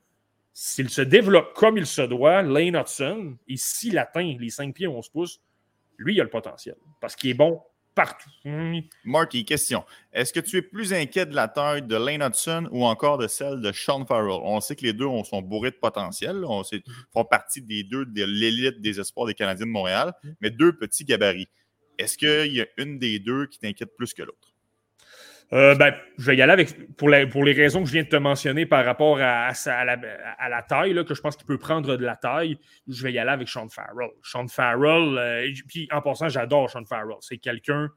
S'il 0.54 0.90
se 0.90 1.02
développe 1.02 1.54
comme 1.54 1.78
il 1.78 1.86
se 1.86 2.02
doit, 2.02 2.42
Lane 2.42 2.76
Hudson, 2.76 3.38
et 3.48 3.58
s'il 3.58 3.98
atteint 3.98 4.36
les 4.40 4.50
5 4.50 4.74
pieds 4.74 4.88
11 4.88 5.10
pouces, 5.10 5.42
lui, 5.98 6.16
il 6.16 6.22
a 6.22 6.24
le 6.24 6.30
potentiel 6.30 6.76
parce 7.00 7.16
qu'il 7.16 7.30
est 7.30 7.36
bon 7.36 7.62
partout. 7.96 8.30
Marty, 9.04 9.46
question. 9.46 9.84
Est-ce 10.14 10.34
que 10.34 10.40
tu 10.40 10.58
es 10.58 10.62
plus 10.62 10.94
inquiet 10.94 11.26
de 11.26 11.36
la 11.36 11.48
taille 11.48 11.82
de 11.82 11.96
Lane 11.96 12.22
Hudson 12.22 12.68
ou 12.72 12.86
encore 12.86 13.18
de 13.18 13.28
celle 13.28 13.62
de 13.62 13.72
Sean 13.72 14.06
Farrell? 14.06 14.40
On 14.44 14.60
sait 14.62 14.76
que 14.76 14.84
les 14.84 14.94
deux 14.94 15.08
sont 15.24 15.42
bourrés 15.42 15.72
de 15.72 15.76
potentiel. 15.76 16.44
On 16.46 16.64
sait, 16.64 16.84
font 17.14 17.26
partie 17.26 17.62
des 17.62 17.84
deux 17.84 18.06
de 18.06 18.24
l'élite 18.24 18.82
des 18.82 19.00
espoirs 19.00 19.28
des 19.28 19.34
Canadiens 19.34 19.66
de 19.66 19.72
Montréal, 19.72 20.14
mais 20.40 20.50
deux 20.50 20.76
petits 20.78 21.06
gabarits. 21.06 21.50
Est-ce 21.98 22.18
qu'il 22.18 22.54
y 22.54 22.62
a 22.62 22.68
une 22.78 22.98
des 22.98 23.20
deux 23.20 23.46
qui 23.48 23.60
t'inquiète 23.60 23.96
plus 23.96 24.14
que 24.14 24.24
l'autre? 24.24 24.51
Euh, 25.54 25.76
ben, 25.76 25.94
je 26.18 26.28
vais 26.28 26.38
y 26.38 26.42
aller 26.42 26.54
avec, 26.54 26.96
pour, 26.96 27.10
pour, 27.30 27.44
les 27.44 27.52
raisons 27.52 27.82
que 27.82 27.88
je 27.88 27.94
viens 27.94 28.04
de 28.04 28.08
te 28.08 28.16
mentionner 28.16 28.66
par 28.66 28.86
rapport 28.86 29.20
à, 29.20 29.50
à, 29.50 30.50
la, 30.50 30.62
taille, 30.62 30.94
là, 30.94 31.04
que 31.04 31.14
je 31.14 31.20
pense 31.20 31.36
qu'il 31.36 31.46
peut 31.46 31.58
prendre 31.58 31.98
de 31.98 32.06
la 32.06 32.16
taille. 32.16 32.58
Je 32.88 33.04
vais 33.04 33.12
y 33.12 33.20
aller 33.20 33.32
avec 33.32 33.50
Sean 33.50 33.68
Farrell. 33.68 34.12
Sean 34.24 34.48
Farrell, 34.48 35.18
euh, 35.18 35.52
puis 35.68 35.90
en 35.92 36.02
passant, 36.02 36.30
j'adore 36.30 36.70
Sean 36.70 36.86
Farrell. 36.86 37.18
C'est 37.20 37.38
quelqu'un 37.38 37.90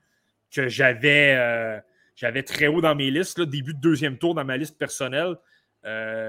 que 0.52 0.68
j'avais 0.68 1.36
euh, 1.38 1.78
j'avais 2.16 2.42
très 2.42 2.66
haut 2.66 2.80
dans 2.80 2.96
mes 2.96 3.10
listes, 3.10 3.38
là, 3.38 3.46
début 3.46 3.74
de 3.74 3.80
deuxième 3.80 4.18
tour 4.18 4.34
dans 4.34 4.44
ma 4.44 4.56
liste 4.56 4.76
personnelle. 4.76 5.36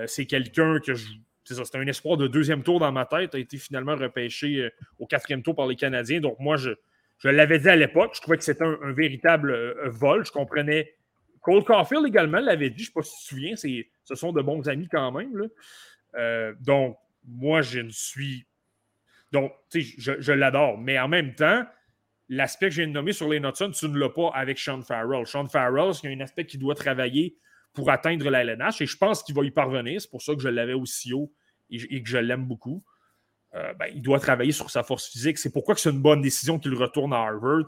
c'est 0.06 0.26
quelqu'un 0.28 0.80
que 0.80 0.94
je. 0.94 1.08
C'est 1.44 1.54
ça, 1.54 1.64
c'était 1.64 1.78
un 1.78 1.86
espoir 1.86 2.18
de 2.18 2.28
deuxième 2.28 2.64
tour 2.64 2.80
dans 2.80 2.92
ma 2.92 3.06
tête, 3.06 3.36
a 3.36 3.38
été 3.38 3.58
finalement 3.58 3.96
repêché 3.96 4.68
au 4.98 5.06
quatrième 5.06 5.44
tour 5.44 5.56
par 5.56 5.68
les 5.68 5.76
Canadiens. 5.76 6.20
Donc, 6.20 6.40
moi, 6.40 6.58
je, 6.58 6.72
je 7.20 7.30
l'avais 7.30 7.60
dit 7.60 7.70
à 7.70 7.76
l'époque, 7.76 8.14
je 8.16 8.22
trouvais 8.22 8.38
que 8.38 8.44
c'était 8.44 8.64
un, 8.64 8.92
véritable 8.94 9.76
vol. 9.86 10.26
Je 10.26 10.32
comprenais 10.32 10.96
Cole 11.46 11.64
Caulfield 11.64 12.08
également 12.08 12.40
l'avait 12.40 12.72
dit, 12.72 12.84
je 12.84 12.84
ne 12.84 12.86
sais 12.88 12.92
pas 12.94 13.04
si 13.04 13.12
tu 13.12 13.24
te 13.24 13.28
souviens, 13.28 13.86
ce 14.04 14.16
sont 14.16 14.34
de 14.34 14.42
bons 14.42 14.68
amis 14.68 14.88
quand 14.92 15.12
même. 15.12 15.48
Euh, 16.16 16.56
donc, 16.60 16.98
moi, 17.24 17.62
je 17.62 17.82
ne 17.82 17.92
suis. 17.92 18.48
Donc, 19.32 19.54
tu 19.70 19.84
sais, 19.84 20.16
je, 20.20 20.32
l'adore. 20.32 20.80
Mais 20.80 20.98
en 20.98 21.08
même 21.08 21.36
temps, 21.36 21.64
l'aspect 22.30 22.70
que 22.70 22.74
j'ai 22.74 22.88
nommé 22.88 23.14
sur 23.14 23.30
les 23.30 23.38
Hudson, 23.38 23.70
tu 23.72 23.88
ne 23.88 23.98
l'as 23.98 24.10
pas 24.10 24.32
avec 24.34 24.58
Sean 24.58 24.82
Farrell. 24.82 25.28
Sean 25.28 25.48
Farrell, 25.48 25.94
c'est 25.94 26.12
un 26.12 26.20
aspect 26.20 26.48
qui 26.48 26.58
doit 26.58 26.74
travailler 26.74 27.38
pour 27.74 27.92
atteindre 27.92 28.28
la 28.32 28.44
LNH 28.44 28.82
et 28.82 28.88
je 28.88 28.98
pense 28.98 29.22
qu'il 29.22 29.36
va 29.36 29.44
y 29.44 29.52
parvenir. 29.52 30.02
C'est 30.02 30.10
pour 30.10 30.24
ça 30.24 30.34
que 30.34 30.42
je 30.42 30.50
l'avais 30.50 30.74
aussi 30.74 31.14
haut 31.14 31.32
et, 31.70 32.02
que 32.02 32.10
je 32.10 32.18
l'aime 32.18 32.46
beaucoup. 32.46 32.84
Euh, 33.54 33.72
ben, 33.76 33.88
il 33.94 34.02
doit 34.02 34.20
travailler 34.20 34.52
sur 34.52 34.72
sa 34.72 34.82
force 34.82 35.10
physique. 35.12 35.38
C'est 35.38 35.52
pourquoi 35.52 35.76
c'est 35.76 35.92
une 35.92 36.02
bonne 36.02 36.22
décision 36.22 36.58
qu'il 36.58 36.74
retourne 36.74 37.14
à 37.14 37.18
Harvard. 37.18 37.66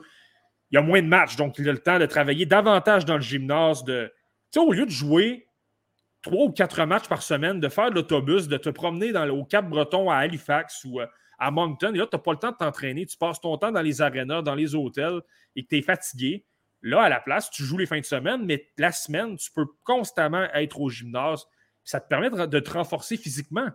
Il 0.72 0.76
y 0.76 0.78
a 0.78 0.82
moins 0.82 1.02
de 1.02 1.08
matchs, 1.08 1.36
donc 1.36 1.58
il 1.60 1.70
a 1.70 1.72
le 1.72 1.78
temps 1.78 2.00
de 2.00 2.06
travailler 2.06 2.46
davantage 2.46 3.06
dans 3.06 3.16
le 3.16 3.22
gymnase. 3.22 3.84
De, 3.84 4.12
au 4.58 4.74
lieu 4.74 4.86
de 4.86 4.92
jouer 4.92 5.48
trois 6.22 6.46
ou 6.46 6.52
quatre 6.52 6.84
matchs 6.86 7.08
par 7.08 7.22
semaine, 7.22 7.60
de 7.60 7.70
faire 7.70 7.90
de 7.90 7.96
l'autobus, 7.96 8.48
de 8.48 8.58
te 8.58 8.70
promener 8.70 9.16
au 9.30 9.46
Cap-Breton 9.46 10.10
à 10.10 10.18
Halifax 10.18 10.84
ou 10.84 11.00
euh, 11.00 11.08
à 11.40 11.52
Moncton, 11.52 11.94
et 11.94 11.98
là, 11.98 12.08
tu 12.08 12.16
n'as 12.16 12.22
pas 12.22 12.32
le 12.32 12.40
temps 12.40 12.52
de 12.52 12.58
t'entraîner. 12.58 13.06
Tu 13.06 13.18
passes 13.18 13.40
ton 13.40 13.58
temps 13.58 13.72
dans 13.72 13.82
les 13.82 14.02
arénas, 14.02 14.42
dans 14.42 14.56
les 14.56 14.76
hôtels 14.76 15.22
et 15.56 15.64
que 15.64 15.70
tu 15.70 15.78
es 15.78 15.82
fatigué. 15.82 16.46
Là, 16.82 17.02
à 17.02 17.10
la 17.10 17.20
place, 17.20 17.50
tu 17.50 17.64
joues 17.64 17.78
les 17.78 17.86
fins 17.86 18.00
de 18.00 18.06
semaine, 18.06 18.46
mais 18.46 18.68
la 18.78 18.92
semaine, 18.92 19.36
tu 19.38 19.52
peux 19.52 19.66
constamment 19.84 20.48
être 20.54 20.80
au 20.80 20.90
gymnase. 20.90 21.46
Ça 21.84 22.00
te 22.00 22.08
permet 22.08 22.30
de 22.30 22.60
te 22.60 22.72
renforcer 22.72 23.18
physiquement. 23.18 23.68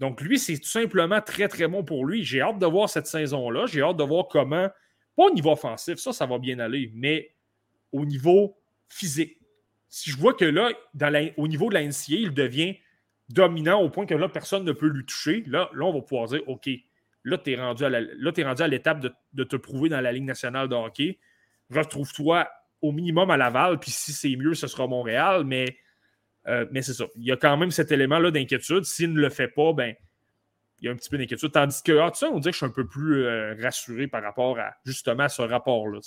Donc, 0.00 0.20
lui, 0.20 0.38
c'est 0.38 0.58
tout 0.58 0.68
simplement 0.68 1.20
très, 1.20 1.48
très 1.48 1.66
bon 1.66 1.82
pour 1.82 2.04
lui. 2.04 2.24
J'ai 2.24 2.40
hâte 2.40 2.58
de 2.58 2.66
voir 2.66 2.88
cette 2.88 3.06
saison-là. 3.06 3.66
J'ai 3.66 3.82
hâte 3.82 3.96
de 3.96 4.04
voir 4.04 4.28
comment, 4.28 4.68
pas 5.18 5.24
au 5.24 5.34
niveau 5.34 5.50
offensif, 5.50 5.96
ça, 5.96 6.12
ça 6.12 6.26
va 6.26 6.38
bien 6.38 6.60
aller, 6.60 6.92
mais 6.94 7.34
au 7.90 8.06
niveau 8.06 8.56
physique. 8.88 9.36
Si 9.88 10.10
je 10.10 10.16
vois 10.16 10.32
que 10.32 10.44
là, 10.44 10.70
au 11.36 11.48
niveau 11.48 11.70
de 11.70 11.74
la 11.74 11.82
NCA, 11.82 12.14
il 12.14 12.32
devient 12.32 12.76
dominant 13.28 13.80
au 13.82 13.90
point 13.90 14.06
que 14.06 14.14
là, 14.14 14.28
personne 14.28 14.62
ne 14.64 14.70
peut 14.70 14.86
lui 14.86 15.04
toucher, 15.04 15.42
là, 15.48 15.70
on 15.74 15.92
va 15.92 16.00
pouvoir 16.02 16.28
dire 16.28 16.42
OK, 16.46 16.70
là, 17.24 17.36
tu 17.36 17.52
es 17.52 17.56
rendu 17.56 17.82
à 17.82 18.68
l'étape 18.68 19.00
de, 19.00 19.12
de, 19.32 19.42
te 19.42 19.56
prouver 19.56 19.88
dans 19.88 20.00
la 20.00 20.12
Ligue 20.12 20.24
nationale 20.24 20.68
de 20.68 20.76
hockey. 20.76 21.18
Retrouve-toi 21.68 22.48
au 22.80 22.92
minimum 22.92 23.28
à 23.32 23.36
Laval, 23.36 23.80
puis 23.80 23.90
si 23.90 24.12
c'est 24.12 24.36
mieux, 24.36 24.54
ce 24.54 24.68
sera 24.68 24.86
Montréal, 24.86 25.42
mais 25.44 25.78
euh, 26.46 26.64
mais 26.70 26.80
c'est 26.80 26.94
ça. 26.94 27.06
Il 27.16 27.24
y 27.24 27.32
a 27.32 27.36
quand 27.36 27.56
même 27.56 27.72
cet 27.72 27.90
élément-là 27.90 28.30
d'inquiétude. 28.30 28.84
S'il 28.84 29.12
ne 29.12 29.20
le 29.20 29.30
fait 29.30 29.48
pas, 29.48 29.72
ben, 29.72 29.94
il 30.80 30.86
y 30.86 30.88
a 30.88 30.92
un 30.92 30.96
petit 30.96 31.10
peu 31.10 31.18
d'inquiétude. 31.18 31.52
Tandis 31.52 31.82
que 31.82 31.98
ah, 31.98 32.12
on 32.30 32.38
dirait 32.38 32.50
que 32.50 32.54
je 32.54 32.58
suis 32.58 32.66
un 32.66 32.70
peu 32.70 32.86
plus 32.86 33.24
euh, 33.24 33.54
rassuré 33.60 34.06
par 34.06 34.22
rapport 34.22 34.58
à 34.58 34.74
justement 34.84 35.28
ce 35.28 35.42
rapport-là. 35.42 36.00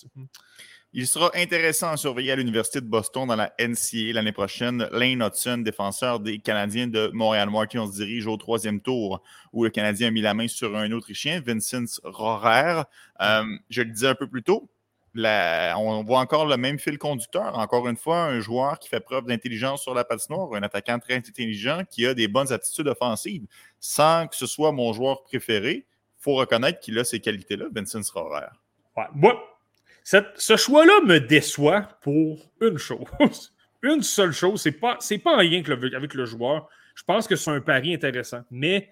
Il 0.94 1.08
sera 1.08 1.32
intéressant 1.36 1.92
à 1.92 1.98
surveiller 1.98 2.34
à 2.34 2.36
l'Université 2.36 2.82
de 2.82 2.86
Boston 2.86 3.26
dans 3.26 3.38
la 3.38 3.54
NCA 3.60 4.14
l'année 4.14 4.34
prochaine. 4.34 4.90
Lane 4.92 5.22
Hudson, 5.22 5.60
défenseur 5.60 6.20
des 6.20 6.40
Canadiens 6.40 6.88
de 6.88 7.10
Montréal 7.14 7.50
Marty, 7.50 7.80
on 7.80 7.88
se 7.88 7.96
dirige 7.96 8.28
au 8.28 8.36
troisième 8.36 8.82
tour 8.82 9.24
où 9.54 9.64
le 9.64 9.70
Canadien 9.70 10.10
a 10.10 10.12
mis 10.12 10.22
la 10.22 10.34
main 10.34 10.50
sur 10.50 10.76
un 10.76 10.92
Autrichien, 10.92 11.42
Vincent 11.46 12.02
Rohrer. 12.04 12.84
Euh, 13.22 13.44
je 13.70 13.84
le 13.84 13.92
disais 13.92 14.08
un 14.08 14.16
peu 14.16 14.28
plus 14.28 14.44
tôt, 14.44 14.70
on 15.16 16.04
voit 16.04 16.20
encore 16.20 16.46
le 16.46 16.58
même 16.58 16.80
fil 16.80 16.98
conducteur. 16.98 17.58
Encore 17.58 17.88
une 17.88 17.98
fois, 17.98 18.24
un 18.24 18.40
joueur 18.40 18.80
qui 18.80 18.90
fait 18.90 19.00
preuve 19.00 19.26
d'intelligence 19.26 19.82
sur 19.82 19.94
la 19.94 20.04
patinoire, 20.04 20.54
un 20.54 20.64
attaquant 20.64 21.00
très 21.00 21.16
intelligent 21.16 21.84
qui 21.90 22.06
a 22.06 22.14
des 22.14 22.28
bonnes 22.28 22.52
attitudes 22.52 22.88
offensives. 22.88 23.46
Sans 23.80 24.28
que 24.28 24.36
ce 24.36 24.46
soit 24.46 24.72
mon 24.72 24.94
joueur 24.94 25.24
préféré, 25.24 25.86
il 25.88 26.24
faut 26.24 26.36
reconnaître 26.36 26.80
qu'il 26.80 26.98
a 27.00 27.04
ces 27.04 27.20
qualités-là, 27.20 27.66
Vincent 27.74 28.04
Schroeder. 28.04 28.48
Ouais, 28.96 29.06
moi, 29.14 29.58
ce 30.04 30.58
choix-là 30.58 31.02
me 31.06 31.20
déçoit 31.20 31.82
pour 32.02 32.40
une 32.62 32.78
chose. 32.78 33.06
une 33.84 34.04
seule 34.04 34.32
chose, 34.32 34.62
c'est 34.62 34.72
pas, 34.72 35.00
pas 35.24 35.36
en 35.36 35.42
lien 35.42 35.64
avec 35.96 36.14
le 36.14 36.26
joueur. 36.26 36.70
Je 36.96 37.04
pense 37.04 37.28
que 37.28 37.36
c'est 37.36 37.52
un 37.52 37.62
pari 37.62 37.94
intéressant. 37.94 38.44
Mais 38.52 38.90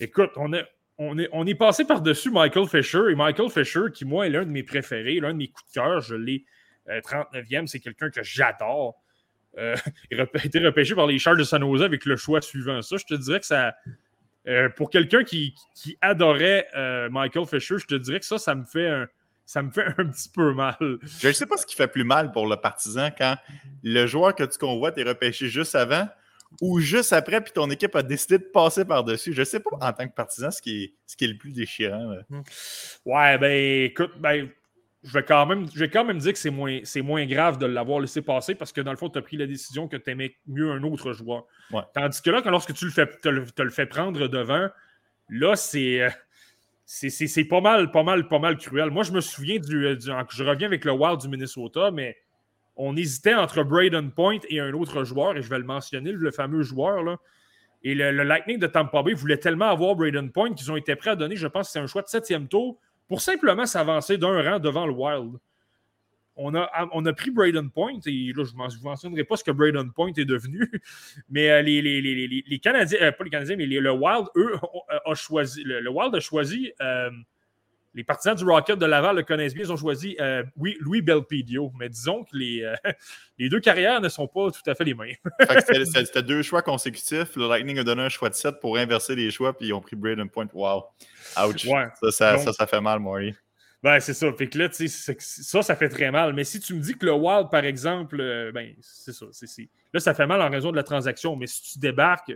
écoute, 0.00 0.30
on 0.36 0.52
a, 0.52 0.62
on 1.02 1.18
est, 1.18 1.28
on 1.32 1.44
passé 1.56 1.84
par-dessus 1.84 2.30
Michael 2.30 2.66
Fisher. 2.68 3.10
Et 3.10 3.14
Michael 3.14 3.50
Fisher, 3.50 3.84
qui, 3.92 4.04
moi, 4.04 4.26
est 4.26 4.30
l'un 4.30 4.44
de 4.44 4.50
mes 4.50 4.62
préférés, 4.62 5.20
l'un 5.20 5.32
de 5.32 5.38
mes 5.38 5.48
coups 5.48 5.68
de 5.68 5.74
cœur, 5.74 6.00
je 6.00 6.14
l'ai 6.14 6.44
39e, 6.88 7.62
euh, 7.62 7.66
c'est 7.66 7.80
quelqu'un 7.80 8.10
que 8.10 8.22
j'adore. 8.22 9.00
Euh, 9.58 9.76
il 10.10 10.20
a 10.20 10.26
été 10.44 10.58
repêché 10.60 10.94
par 10.94 11.06
les 11.06 11.18
Charles 11.18 11.38
de 11.38 11.44
San 11.44 11.62
Jose 11.62 11.82
avec 11.82 12.04
le 12.04 12.16
choix 12.16 12.40
suivant. 12.40 12.80
Ça, 12.82 12.96
je 12.96 13.04
te 13.04 13.14
dirais 13.14 13.40
que 13.40 13.46
ça. 13.46 13.74
Euh, 14.48 14.68
pour 14.70 14.90
quelqu'un 14.90 15.22
qui, 15.22 15.54
adorait 16.00 16.66
Michael 17.10 17.46
Fisher, 17.46 17.78
je 17.78 17.86
te 17.86 17.94
dirais 17.94 18.18
que 18.18 18.26
ça, 18.26 18.38
ça 18.38 18.54
me 18.54 18.64
fait 18.64 18.88
un, 18.88 19.06
ça 19.46 19.62
me 19.62 19.70
fait 19.70 19.86
un 19.98 20.06
petit 20.06 20.28
peu 20.28 20.52
mal. 20.52 20.76
Je 20.80 21.28
ne 21.28 21.32
sais 21.32 21.46
pas 21.46 21.56
ce 21.56 21.66
qui 21.66 21.76
fait 21.76 21.88
plus 21.88 22.04
mal 22.04 22.32
pour 22.32 22.46
le 22.46 22.56
partisan 22.56 23.10
quand 23.16 23.36
le 23.84 24.06
joueur 24.06 24.34
que 24.34 24.44
tu 24.44 24.58
convoites 24.58 24.98
est 24.98 25.04
repêché 25.04 25.48
juste 25.48 25.74
avant 25.74 26.08
ou 26.60 26.80
juste 26.80 27.12
après, 27.12 27.40
puis 27.40 27.52
ton 27.52 27.70
équipe 27.70 27.94
a 27.96 28.02
décidé 28.02 28.38
de 28.38 28.44
passer 28.44 28.84
par-dessus. 28.84 29.32
Je 29.32 29.40
ne 29.40 29.44
sais 29.44 29.60
pas 29.60 29.70
en 29.80 29.92
tant 29.92 30.06
que 30.06 30.14
partisan 30.14 30.50
ce 30.50 30.60
qui 30.60 30.84
est, 30.84 30.94
ce 31.06 31.16
qui 31.16 31.24
est 31.24 31.28
le 31.28 31.38
plus 31.38 31.52
déchirant. 31.52 32.16
Hmm. 32.28 32.42
Ouais, 33.06 33.38
ben 33.38 33.84
écoute, 33.84 34.12
ben, 34.18 34.48
je 35.04 35.12
vais 35.12 35.24
quand 35.24 35.46
même, 35.46 35.66
je 35.74 35.80
vais 35.80 35.90
quand 35.90 36.04
même 36.04 36.18
dire 36.18 36.32
que 36.32 36.38
c'est 36.38 36.50
moins, 36.50 36.80
moins 36.96 37.26
grave 37.26 37.58
de 37.58 37.66
l'avoir 37.66 38.00
laissé 38.00 38.22
passer 38.22 38.54
parce 38.54 38.72
que 38.72 38.80
dans 38.80 38.92
le 38.92 38.96
fond, 38.96 39.08
tu 39.08 39.18
as 39.18 39.22
pris 39.22 39.36
la 39.36 39.46
décision 39.46 39.88
que 39.88 39.96
tu 39.96 40.10
aimais 40.10 40.36
mieux 40.46 40.70
un 40.70 40.82
autre 40.84 41.12
joueur. 41.12 41.44
Tandis 41.94 42.22
que 42.22 42.30
là, 42.30 42.42
quand, 42.42 42.50
lorsque 42.50 42.74
tu 42.74 42.84
le 42.84 42.90
fais, 42.90 43.06
te 43.06 43.28
le, 43.28 43.70
fais 43.70 43.86
prendre 43.86 44.28
devant, 44.28 44.68
là, 45.28 45.56
c'est. 45.56 46.08
C'est 46.84 47.44
pas 47.44 47.62
mal, 47.62 47.90
pas 47.90 48.02
mal, 48.02 48.28
pas 48.28 48.38
mal 48.38 48.58
cruel. 48.58 48.90
Moi, 48.90 49.02
je 49.02 49.12
me 49.12 49.22
souviens 49.22 49.58
du, 49.58 49.96
du, 49.96 50.10
Je 50.30 50.44
reviens 50.44 50.66
avec 50.66 50.84
le 50.84 50.92
Wild 50.92 51.20
du 51.20 51.28
Minnesota, 51.28 51.90
mais 51.90 52.18
on 52.76 52.96
hésitait 52.96 53.34
entre 53.34 53.62
Braden 53.62 54.10
Point 54.12 54.38
et 54.48 54.60
un 54.60 54.72
autre 54.72 55.04
joueur, 55.04 55.36
et 55.36 55.42
je 55.42 55.50
vais 55.50 55.58
le 55.58 55.64
mentionner, 55.64 56.12
le 56.12 56.30
fameux 56.30 56.62
joueur. 56.62 57.02
Là. 57.02 57.18
Et 57.84 57.94
le, 57.94 58.10
Lightning 58.10 58.58
de 58.58 58.66
Tampa 58.66 59.02
Bay 59.02 59.14
voulait 59.14 59.38
tellement 59.38 59.68
avoir 59.68 59.94
Braden 59.94 60.30
Point 60.30 60.54
qu'ils 60.54 60.70
ont 60.70 60.76
été 60.76 60.94
prêts 60.96 61.10
à 61.10 61.16
donner, 61.16 61.36
je 61.36 61.46
pense 61.46 61.70
c'est 61.70 61.80
un 61.80 61.86
choix 61.86 62.02
de 62.02 62.08
septième 62.08 62.48
tour, 62.48 62.78
pour 63.08 63.20
simplement 63.20 63.66
s'avancer 63.66 64.16
d'un 64.18 64.42
rang 64.42 64.58
devant 64.58 64.86
le 64.86 64.92
Wild. 64.92 65.38
On 66.34 66.54
a, 66.54 66.70
on 66.92 67.04
a 67.04 67.12
pris 67.12 67.30
Braden 67.30 67.70
Point, 67.70 67.98
et 68.06 68.32
là, 68.34 68.44
je 68.44 68.52
ne 68.54 68.82
mentionnerai 68.82 69.24
pas 69.24 69.36
ce 69.36 69.44
que 69.44 69.50
Braden 69.50 69.92
Point 69.92 70.12
est 70.16 70.24
devenu, 70.24 70.70
mais 71.28 71.50
euh, 71.50 71.60
les, 71.60 71.82
les, 71.82 72.58
Canadiens, 72.58 72.98
euh, 73.02 73.12
pas 73.12 73.24
les 73.24 73.30
Canadiens, 73.30 73.56
mais 73.56 73.66
le 73.66 73.92
Wild, 73.92 74.28
eux, 74.36 74.54
a, 75.04 75.14
choisi, 75.14 75.62
le, 75.62 75.90
Wild 75.90 76.14
a 76.14 76.20
choisi 76.20 76.72
euh, 76.80 77.10
les 77.94 78.04
partisans 78.04 78.34
du 78.34 78.44
Rocket 78.44 78.78
de 78.78 78.86
Laval 78.86 79.16
le 79.16 79.22
connaissent 79.22 79.54
bien. 79.54 79.64
Ils 79.64 79.72
ont 79.72 79.76
choisi 79.76 80.16
euh, 80.20 80.42
oui, 80.56 80.76
Louis 80.80 81.02
Belpedio. 81.02 81.72
Mais 81.78 81.88
disons 81.88 82.24
que 82.24 82.36
les, 82.36 82.62
euh, 82.62 82.74
les, 83.38 83.48
deux 83.48 83.60
carrières 83.60 84.00
ne 84.00 84.08
sont 84.08 84.26
pas 84.26 84.50
tout 84.50 84.70
à 84.70 84.74
fait 84.74 84.84
les 84.84 84.94
mêmes. 84.94 85.16
C'était 85.94 86.22
deux 86.22 86.42
choix 86.42 86.62
consécutifs. 86.62 87.36
Le 87.36 87.48
Lightning 87.48 87.78
a 87.78 87.84
donné 87.84 88.02
un 88.02 88.08
choix 88.08 88.30
de 88.30 88.34
7 88.34 88.60
pour 88.60 88.76
inverser 88.76 89.14
les 89.14 89.30
choix, 89.30 89.56
puis 89.56 89.68
ils 89.68 89.72
ont 89.72 89.80
pris 89.80 89.96
Braden 89.96 90.30
Point. 90.30 90.48
Wow. 90.52 90.84
Ouch. 91.46 91.66
Ça, 92.10 92.38
ça, 92.38 92.52
ça, 92.52 92.66
fait 92.66 92.80
mal, 92.80 92.98
Maury. 92.98 93.34
Ben, 93.82 93.98
c'est 93.98 94.14
ça. 94.14 94.32
Fait 94.32 94.48
que 94.48 94.58
là, 94.58 94.68
ça, 94.70 95.62
ça 95.62 95.76
fait 95.76 95.88
très 95.88 96.10
mal. 96.10 96.32
Mais 96.34 96.44
si 96.44 96.60
tu 96.60 96.74
me 96.74 96.80
dis 96.80 96.96
que 96.96 97.04
le 97.04 97.12
Wild, 97.12 97.50
par 97.50 97.64
exemple, 97.64 98.20
euh, 98.20 98.52
ben, 98.52 98.74
c'est 98.80 99.12
ça. 99.12 99.26
Là, 99.92 100.00
ça 100.00 100.14
fait 100.14 100.26
mal 100.26 100.40
en 100.40 100.48
raison 100.48 100.70
de 100.70 100.76
la 100.76 100.84
transaction. 100.84 101.34
Mais 101.34 101.48
si 101.48 101.62
tu 101.62 101.78
débarques 101.80 102.32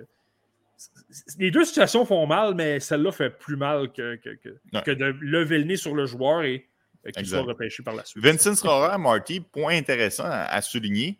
les 1.38 1.50
deux 1.50 1.64
situations 1.64 2.04
font 2.04 2.26
mal, 2.26 2.54
mais 2.54 2.80
celle-là 2.80 3.12
fait 3.12 3.30
plus 3.30 3.56
mal 3.56 3.92
que, 3.92 4.16
que, 4.16 4.90
de 4.90 5.04
lever 5.20 5.58
le 5.58 5.64
nez 5.64 5.76
sur 5.76 5.94
le 5.94 6.06
joueur 6.06 6.42
et 6.42 6.68
qu'il 7.14 7.26
soit 7.26 7.42
repêché 7.42 7.82
par 7.82 7.94
la 7.94 8.04
suite. 8.04 8.22
Vincent 8.22 8.54
Srorer, 8.54 8.98
Marty, 8.98 9.40
point 9.40 9.76
intéressant 9.76 10.26
à, 10.26 10.60
souligner. 10.62 11.18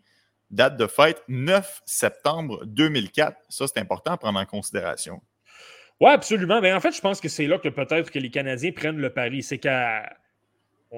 Date 0.51 0.77
de 0.77 0.87
fête 0.87 1.23
9 1.27 1.83
septembre 1.87 2.65
2004. 2.67 3.37
Ça, 3.49 3.67
c'est 3.67 3.81
important 3.81 4.13
à 4.13 4.17
prendre 4.17 4.39
en 4.39 4.47
considération. 4.47 5.21
Oui, 6.01 6.11
absolument. 6.11 6.61
Mais 6.61 6.73
en 6.73 6.79
fait, 6.79 6.93
je 6.93 7.01
pense 7.01 7.21
que 7.21 7.29
c'est 7.29 7.49
là 7.49 7.59
que 7.59 7.69
peut-être 7.69 8.13
que 8.13 8.19
les 8.21 8.31
Canadiens 8.31 8.71
prennent 8.71 8.99
le 8.99 9.13
pari. 9.13 9.43
C'est 9.43 9.59
qu'à. 9.59 10.17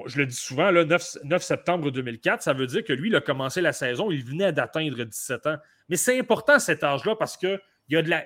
Je 0.05 0.19
le 0.19 0.27
dis 0.27 0.35
souvent, 0.35 0.69
là, 0.69 0.85
9, 0.85 1.17
9, 1.23 1.41
septembre 1.41 1.89
2004, 1.89 2.43
ça 2.43 2.53
veut 2.53 2.67
dire 2.67 2.83
que 2.83 2.93
lui, 2.93 3.09
il 3.09 3.15
a 3.15 3.21
commencé 3.21 3.59
la 3.59 3.73
saison, 3.73 4.11
il 4.11 4.23
venait 4.23 4.53
d'atteindre 4.53 5.03
17 5.03 5.47
ans. 5.47 5.57
Mais 5.89 5.97
c'est 5.97 6.19
important 6.19 6.59
cet 6.59 6.83
âge-là 6.83 7.15
parce 7.15 7.35
qu'il 7.35 7.59
y 7.89 7.97
a 7.97 8.03
de 8.03 8.09
la 8.09 8.23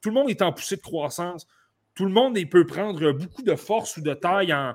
tout 0.00 0.10
le 0.10 0.14
monde 0.14 0.30
est 0.30 0.42
en 0.42 0.52
poussée 0.52 0.76
de 0.76 0.82
croissance. 0.82 1.46
Tout 1.94 2.04
le 2.04 2.12
monde 2.12 2.38
peut 2.48 2.66
prendre 2.66 3.12
beaucoup 3.12 3.42
de 3.42 3.54
force 3.54 3.96
ou 3.96 4.00
de 4.00 4.14
taille 4.14 4.54
en, 4.54 4.74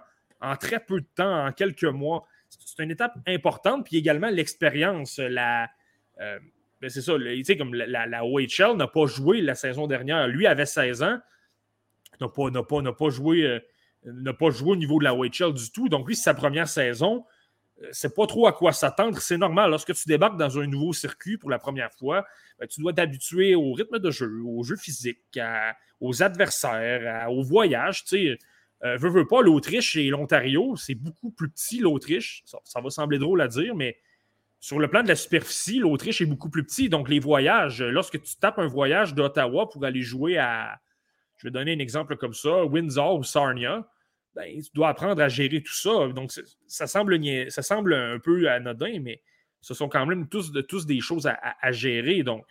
très 0.58 0.80
peu 0.80 1.00
de 1.00 1.08
temps, 1.16 1.46
en 1.46 1.52
quelques 1.52 1.84
mois. 1.86 2.26
C'est 2.50 2.84
une 2.84 2.92
étape 2.92 3.16
importante. 3.28 3.86
Puis 3.86 3.98
également 3.98 4.30
l'expérience, 4.30 5.20
la. 5.20 5.70
Euh, 6.20 6.40
ben, 6.82 6.90
c'est 6.90 7.02
ça, 7.02 7.14
comme 7.58 7.74
la, 7.74 8.06
la, 8.06 8.26
OHL 8.26 8.76
n'a 8.76 8.88
pas 8.88 9.06
joué 9.06 9.42
la 9.42 9.56
saison 9.56 9.88
dernière. 9.88 10.28
Lui 10.28 10.48
avait 10.48 10.66
16 10.66 11.02
ans, 11.02 11.18
n'a 12.20 12.28
pas, 12.28 12.52
pas, 12.52 12.92
pas, 12.92 13.10
joué, 13.10 13.44
euh, 13.44 13.60
n'a 14.04 14.34
pas 14.34 14.50
joué 14.50 14.72
au 14.72 14.76
niveau 14.76 15.00
de 15.00 15.06
la 15.06 15.16
OHL 15.16 15.54
du 15.54 15.72
tout. 15.72 15.88
Donc, 15.88 16.08
lui, 16.08 16.16
c'est 16.18 16.24
sa 16.24 16.34
première 16.34 16.68
saison. 16.68 17.26
C'est 17.92 18.16
pas 18.16 18.26
trop 18.28 18.48
à 18.48 18.54
quoi 18.54 18.72
s'attendre. 18.72 19.20
C'est 19.20 19.38
normal. 19.38 19.70
Lorsque 19.70 19.94
tu 19.94 20.08
débarques 20.08 20.38
dans 20.38 20.60
un 20.60 20.68
nouveau 20.68 20.94
circuit 20.94 21.38
pour 21.38 21.50
la 21.50 21.60
première 21.60 21.92
fois, 21.94 22.26
ben, 22.60 22.68
tu 22.68 22.82
dois 22.82 22.94
t'habituer 22.94 23.56
au 23.56 23.74
rythme 23.74 24.00
de 24.00 24.12
jeu, 24.12 24.42
au 24.46 24.64
jeu 24.64 24.76
physique, 24.76 25.40
aux 26.00 26.24
adversaires, 26.24 27.30
au 27.32 27.44
voyage. 27.44 28.06
Tu 28.06 28.38
euh, 28.84 28.98
veux, 28.98 29.28
pas, 29.28 29.42
l'Autriche 29.42 29.96
et 29.96 30.10
l'Ontario, 30.10 30.76
c'est 30.76 30.96
beaucoup 30.96 31.32
plus 31.32 31.50
petit, 31.50 31.80
l'Autriche. 31.80 32.44
Ça, 32.46 32.82
va 32.82 32.90
sembler 32.90 33.18
drôle 33.18 33.42
à 33.42 33.48
dire, 33.48 33.76
mais 33.76 33.98
sur 34.60 34.80
le 34.80 34.88
plan 34.88 35.04
de 35.04 35.08
la 35.08 35.16
superficie, 35.16 35.80
l'Autriche 35.80 36.22
est 36.22 36.26
beaucoup 36.26 36.50
plus 36.50 36.64
petit. 36.64 36.90
Donc, 36.90 37.10
les 37.10 37.20
voyages, 37.20 37.82
lorsque 37.82 38.22
tu 38.22 38.36
tapes 38.38 38.60
un 38.60 38.68
voyage 38.68 39.14
d'Ottawa 39.14 39.70
pour 39.70 39.86
aller 39.86 40.02
jouer 40.02 40.38
à, 40.38 40.80
je 41.38 41.48
vais 41.48 41.52
donner 41.52 41.74
un 41.74 41.80
exemple 41.80 42.18
comme 42.18 42.34
ça, 42.34 42.66
Windsor 42.66 43.16
ou 43.16 43.24
Sarnia, 43.24 43.88
ben, 44.36 44.62
tu 44.62 44.70
dois 44.74 44.90
apprendre 44.90 45.22
à 45.22 45.30
gérer 45.30 45.62
tout 45.62 45.74
ça. 45.74 46.08
Donc, 46.10 46.32
ça 46.68 46.88
semble, 46.88 47.20
ça 47.52 47.62
semble 47.62 47.94
un 47.94 48.20
peu 48.20 48.50
anodin, 48.50 49.00
mais 49.02 49.22
ce 49.62 49.74
sont 49.74 49.88
quand 49.88 50.06
même 50.06 50.28
tous, 50.28 50.52
tous 50.68 50.86
des 50.86 51.00
choses 51.00 51.28
à, 51.28 51.72
gérer. 51.72 52.24
Donc, 52.24 52.46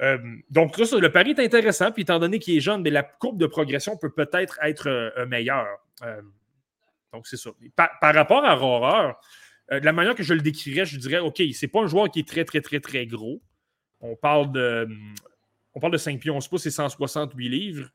euh, 0.00 0.18
donc 0.50 0.76
le 0.78 1.08
pari 1.08 1.30
est 1.30 1.40
intéressant. 1.40 1.90
Puis, 1.92 2.02
étant 2.02 2.18
donné 2.18 2.38
qu'il 2.38 2.56
est 2.56 2.60
jeune, 2.60 2.82
mais 2.82 2.90
la 2.90 3.02
courbe 3.02 3.38
de 3.38 3.46
progression 3.46 3.96
peut 3.96 4.10
peut-être 4.10 4.58
être, 4.62 4.88
euh, 4.88 5.26
meilleure. 5.26 5.78
Euh, 6.02 6.20
donc, 7.12 7.26
c'est 7.26 7.36
ça. 7.36 7.50
Par, 7.74 8.14
rapport 8.14 8.44
à 8.44 8.54
Rohrer, 8.54 9.14
de 9.70 9.84
la 9.84 9.92
manière 9.92 10.14
que 10.14 10.22
je 10.22 10.34
le 10.34 10.40
décrirais, 10.40 10.84
je 10.84 10.98
dirais 10.98 11.18
OK, 11.18 11.42
c'est 11.54 11.68
pas 11.68 11.80
un 11.80 11.86
joueur 11.86 12.10
qui 12.10 12.20
est 12.20 12.28
très, 12.28 12.44
très, 12.44 12.60
très, 12.60 12.80
très 12.80 13.06
gros. 13.06 13.40
On 14.00 14.16
parle 14.16 14.52
de, 14.52 14.88
on 15.74 15.80
parle 15.80 15.92
de 15.92 15.98
5 15.98 16.20
pieds 16.20 16.30
11 16.30 16.46
pouces 16.48 16.66
et 16.66 16.70
168 16.70 17.48
livres. 17.48 17.88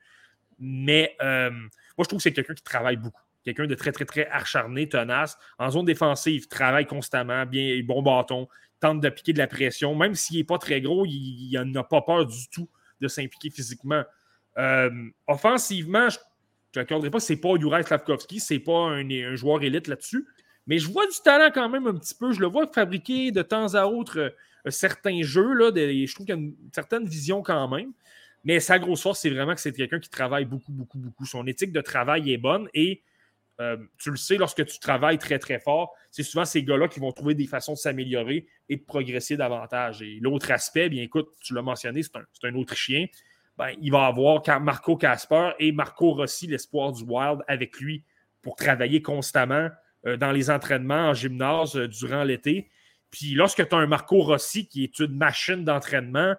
Mais 0.60 1.16
moi, 1.98 2.04
je 2.04 2.10
trouve 2.10 2.20
que 2.20 2.24
c'est 2.24 2.34
quelqu'un 2.34 2.54
qui 2.54 2.64
travaille 2.64 2.98
beaucoup. 2.98 3.22
Quelqu'un 3.44 3.66
de 3.66 3.76
très, 3.76 3.92
très, 3.92 4.06
très 4.06 4.28
acharné, 4.28 4.88
tenace. 4.90 5.38
En 5.58 5.72
zone 5.72 5.86
défensive, 5.86 6.48
travaille 6.48 6.86
constamment, 6.86 7.46
bien, 7.46 7.82
bon 7.84 8.02
bâton, 8.02 8.48
tente 8.80 9.02
d'appliquer 9.02 9.34
de 9.34 9.40
la 9.40 9.48
pression. 9.48 9.96
Même 9.96 10.16
s'il 10.16 10.38
n'est 10.38 10.44
pas 10.44 10.58
très 10.58 10.82
gros, 10.82 11.06
il 11.06 11.52
n'a 11.72 11.84
pas 11.84 12.02
peur 12.02 12.26
du 12.26 12.50
tout 12.50 12.70
de 13.00 13.08
s'impliquer 13.08 13.50
physiquement. 13.50 14.04
Euh, 14.58 14.90
offensivement, 15.28 16.10
je 16.10 16.18
ne 16.18 16.24
t'accorderai 16.74 17.10
pas 17.10 17.20
que 17.20 17.24
ce 17.24 17.34
n'est 17.34 17.40
pas 17.40 17.56
Juraj 17.60 17.86
Slavkovski, 17.86 18.40
ce 18.40 18.54
n'est 18.54 18.60
pas 18.60 18.90
un, 18.90 19.36
joueur 19.36 19.64
élite 19.64 19.88
là-dessus. 19.88 20.28
Mais 20.66 20.80
je 20.80 20.92
vois 20.92 21.06
du 21.06 21.18
talent 21.24 21.50
quand 21.54 21.70
même 21.70 21.88
un 21.88 21.96
petit 21.96 22.16
peu. 22.16 22.34
Je 22.34 22.42
le 22.42 22.48
vois 22.48 22.68
fabriquer 22.68 23.32
de 23.32 23.42
temps 23.42 23.74
à 23.74 23.86
autre 23.86 24.20
euh, 24.20 24.70
certains 24.70 25.22
jeux. 25.22 25.54
Là, 25.54 25.72
je 25.74 26.14
trouve 26.14 26.26
qu'il 26.26 26.36
y 26.36 26.38
a 26.38 26.42
une 26.42 26.56
certaine 26.74 27.08
vision 27.08 27.42
quand 27.42 27.68
même. 27.70 27.94
Mais 28.44 28.60
sa 28.60 28.80
grosse 28.80 29.02
force, 29.02 29.20
c'est 29.20 29.30
vraiment 29.30 29.56
que 29.56 29.62
c'est 29.62 29.74
quelqu'un 29.74 30.00
qui 30.00 30.10
travaille 30.10 30.46
beaucoup, 30.46 30.72
beaucoup, 30.72 30.98
beaucoup. 30.98 31.26
Son 31.26 31.46
éthique 31.48 31.72
de 31.72 31.82
travail 31.82 32.32
est 32.32 32.38
bonne 32.38 32.70
et 32.74 33.04
euh, 33.60 33.78
tu 33.98 34.12
le 34.12 34.18
sais, 34.18 34.38
lorsque 34.38 34.64
tu 34.66 34.80
travailles 34.80 35.18
très, 35.18 35.40
très 35.40 35.60
fort, 35.60 35.94
c'est 36.12 36.24
souvent 36.24 36.46
ces 36.46 36.64
gars-là 36.64 36.88
qui 36.88 37.00
vont 37.00 37.12
trouver 37.12 37.34
des 37.34 37.48
façons 37.48 37.74
de 37.74 37.78
s'améliorer 37.78 38.46
et 38.70 38.78
de 38.78 38.84
progresser 38.84 39.36
davantage. 39.36 40.02
Et 40.04 40.20
l'autre 40.22 40.52
aspect, 40.52 40.90
bien 40.90 41.02
écoute, 41.02 41.30
tu 41.42 41.54
l'as 41.56 41.64
mentionné, 41.64 42.04
c'est 42.04 42.16
un, 42.16 42.50
un, 42.50 42.56
Autrichien. 42.56 43.08
Ben, 43.58 43.72
il 43.82 43.92
va 43.92 44.06
avoir 44.06 44.44
Marco 44.62 44.96
Casper 44.96 45.52
et 45.58 45.72
Marco 45.72 46.12
Rossi, 46.12 46.46
l'espoir 46.46 46.92
du 46.92 47.04
Wild, 47.04 47.40
avec 47.48 47.80
lui 47.80 48.04
pour 48.44 48.56
travailler 48.56 49.02
constamment 49.02 49.70
euh, 50.06 50.18
dans 50.18 50.32
les 50.32 50.52
entraînements 50.52 51.10
en 51.10 51.14
gymnase 51.16 51.76
euh, 51.76 51.88
durant 51.88 52.24
l'été. 52.24 52.70
Puis 53.10 53.34
lorsque 53.34 53.68
tu 53.68 53.76
as 53.76 53.80
un 53.80 53.88
Marco 53.88 54.22
Rossi 54.22 54.68
qui 54.68 54.84
est 54.84 55.00
une 55.00 55.18
machine 55.18 55.64
d'entraînement, 55.64 56.36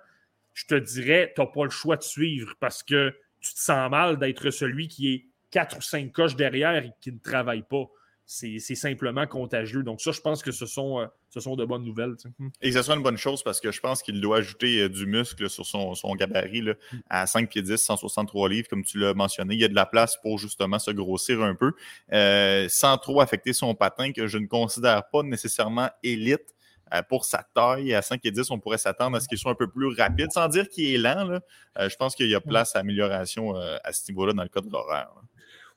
je 0.59 0.67
te 0.67 0.75
dirais, 0.75 1.33
tu 1.37 1.41
n'as 1.41 1.47
pas 1.47 1.63
le 1.63 1.71
choix 1.71 1.97
de 1.97 2.03
suivre 2.03 2.55
parce 2.59 2.83
que 2.83 3.15
tu 3.41 3.55
te 3.55 3.61
sens 3.61 3.89
mal 3.91 4.19
d'être 4.19 4.51
celui 4.51 4.89
qui 4.89 5.15
est 5.15 5.27
quatre 5.53 5.79
ou 5.79 5.81
cinq 5.81 6.11
coches 6.11 6.35
derrière 6.35 6.85
et 6.85 6.91
qui 7.01 7.13
ne 7.13 7.19
travaillent 7.19 7.63
pas. 7.63 7.85
C'est 8.27 8.59
simplement 8.59 9.27
contagieux. 9.27 9.83
Donc, 9.85 10.03
ça, 10.03 10.11
je 10.11 10.21
pense 10.21 10.43
que 10.43 10.51
ce 10.51 10.67
sont, 10.67 10.99
euh, 10.99 11.07
ce 11.31 11.41
sont 11.41 11.57
de 11.57 11.65
bonnes 11.65 11.85
nouvelles. 11.85 12.15
Et 12.61 12.71
que 12.71 12.77
ce 12.77 12.83
soit 12.83 12.97
une 12.97 13.03
bonne 13.03 13.17
chose 13.17 13.43
parce 13.43 13.59
que 13.59 13.73
je 13.73 13.81
pense 13.81 14.03
qu'il 14.03 14.21
doit 14.21 14.39
ajouter 14.39 14.83
euh, 14.83 14.89
du 14.91 15.07
muscle 15.07 15.49
sur 15.49 15.65
son, 15.65 15.95
son 15.95 16.15
gabarit 16.15 16.61
là, 16.61 16.75
mm. 16.93 16.97
à 17.09 17.27
5 17.27 17.49
pieds 17.49 17.63
10, 17.63 17.79
163 17.79 18.49
livres, 18.51 18.69
comme 18.69 18.85
tu 18.85 18.99
l'as 18.99 19.15
mentionné. 19.15 19.55
Il 19.55 19.61
y 19.61 19.65
a 19.65 19.69
de 19.69 19.75
la 19.75 19.87
place 19.87 20.19
pour 20.21 20.39
justement 20.39 20.79
se 20.79 20.91
grossir 20.91 21.41
un 21.41 21.55
peu 21.55 21.73
euh, 22.13 22.69
sans 22.69 22.99
trop 22.99 23.23
affecter 23.23 23.55
son 23.55 23.75
patin 23.75 24.13
que 24.13 24.27
je 24.27 24.37
ne 24.37 24.47
considère 24.47 25.09
pas 25.09 25.23
nécessairement 25.23 25.89
élite. 26.03 26.55
Euh, 26.95 27.03
pour 27.03 27.25
sa 27.25 27.45
taille, 27.55 27.95
à 27.95 28.03
5 28.03 28.25
et 28.25 28.31
10, 28.31 28.51
on 28.51 28.59
pourrait 28.59 28.79
s'attendre 28.79 29.17
à 29.17 29.21
ce 29.21 29.29
qu'il 29.29 29.39
soit 29.39 29.53
un 29.53 29.57
peu 29.57 29.69
plus 29.69 29.89
rapide, 29.89 30.33
sans 30.33 30.49
dire 30.49 30.69
qu'il 30.69 30.95
est 30.95 30.99
lent. 30.99 31.41
Euh, 31.79 31.89
je 31.89 31.97
pense 31.97 32.15
qu'il 32.15 32.29
y 32.29 32.35
a 32.35 32.41
place 32.41 32.77
à 32.77 32.81
amélioration 32.81 33.57
euh, 33.57 33.77
à 33.85 33.93
ce 33.93 34.11
niveau-là 34.11 34.33
dans 34.33 34.43
le 34.43 34.49
cas 34.49 34.61
de 34.61 34.71
l'horaire. 34.71 35.11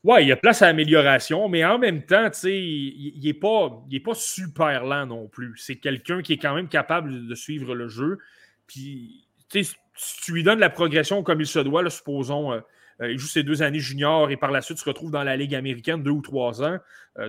Oui, 0.03 0.23
il 0.23 0.27
y 0.29 0.31
a 0.31 0.37
place 0.37 0.61
à 0.61 0.67
amélioration, 0.67 1.47
mais 1.47 1.63
en 1.63 1.77
même 1.77 2.03
temps, 2.05 2.29
il 2.43 3.19
n'est 3.23 3.33
pas, 3.33 3.69
pas 4.03 4.15
super 4.15 4.85
lent 4.85 5.05
non 5.05 5.27
plus. 5.27 5.55
C'est 5.57 5.75
quelqu'un 5.75 6.21
qui 6.21 6.33
est 6.33 6.37
quand 6.37 6.55
même 6.55 6.69
capable 6.69 7.27
de 7.27 7.35
suivre 7.35 7.75
le 7.75 7.87
jeu. 7.87 8.17
Puis, 8.65 9.27
si 9.49 10.21
tu 10.23 10.33
lui 10.33 10.43
donnes 10.43 10.59
la 10.59 10.71
progression 10.71 11.21
comme 11.21 11.41
il 11.41 11.45
se 11.45 11.59
doit, 11.59 11.87
supposons, 11.91 12.63
il 12.99 13.19
joue 13.19 13.27
ses 13.27 13.43
deux 13.43 13.61
années 13.61 13.79
juniors 13.79 14.31
et 14.31 14.37
par 14.37 14.49
la 14.49 14.61
suite 14.61 14.79
se 14.79 14.85
retrouve 14.85 15.11
dans 15.11 15.23
la 15.23 15.37
Ligue 15.37 15.53
américaine 15.53 16.01
deux 16.01 16.11
ou 16.11 16.21
trois 16.21 16.63
ans, 16.63 16.79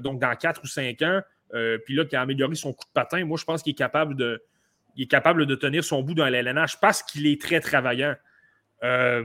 donc 0.01 0.19
dans 0.19 0.35
quatre 0.35 0.63
ou 0.65 0.67
cinq 0.67 1.03
ans, 1.03 1.21
euh, 1.55 1.79
puis 1.85 1.95
là, 1.95 2.05
qui 2.05 2.17
a 2.17 2.23
amélioré 2.23 2.55
son 2.55 2.73
coup 2.73 2.85
de 2.85 2.93
patin, 2.93 3.25
moi, 3.25 3.37
je 3.39 3.45
pense 3.45 3.63
qu'il 3.63 3.73
est 3.73 3.77
capable 3.77 4.17
de, 4.17 4.43
capable 5.09 5.47
de 5.47 5.55
tenir 5.55 5.85
son 5.85 6.03
bout 6.03 6.15
dans 6.15 6.29
l'LNH 6.29 6.81
parce 6.81 7.03
qu'il 7.03 7.27
est 7.27 7.41
très 7.41 7.61
travaillant. 7.61 8.15
Euh, 8.83 9.25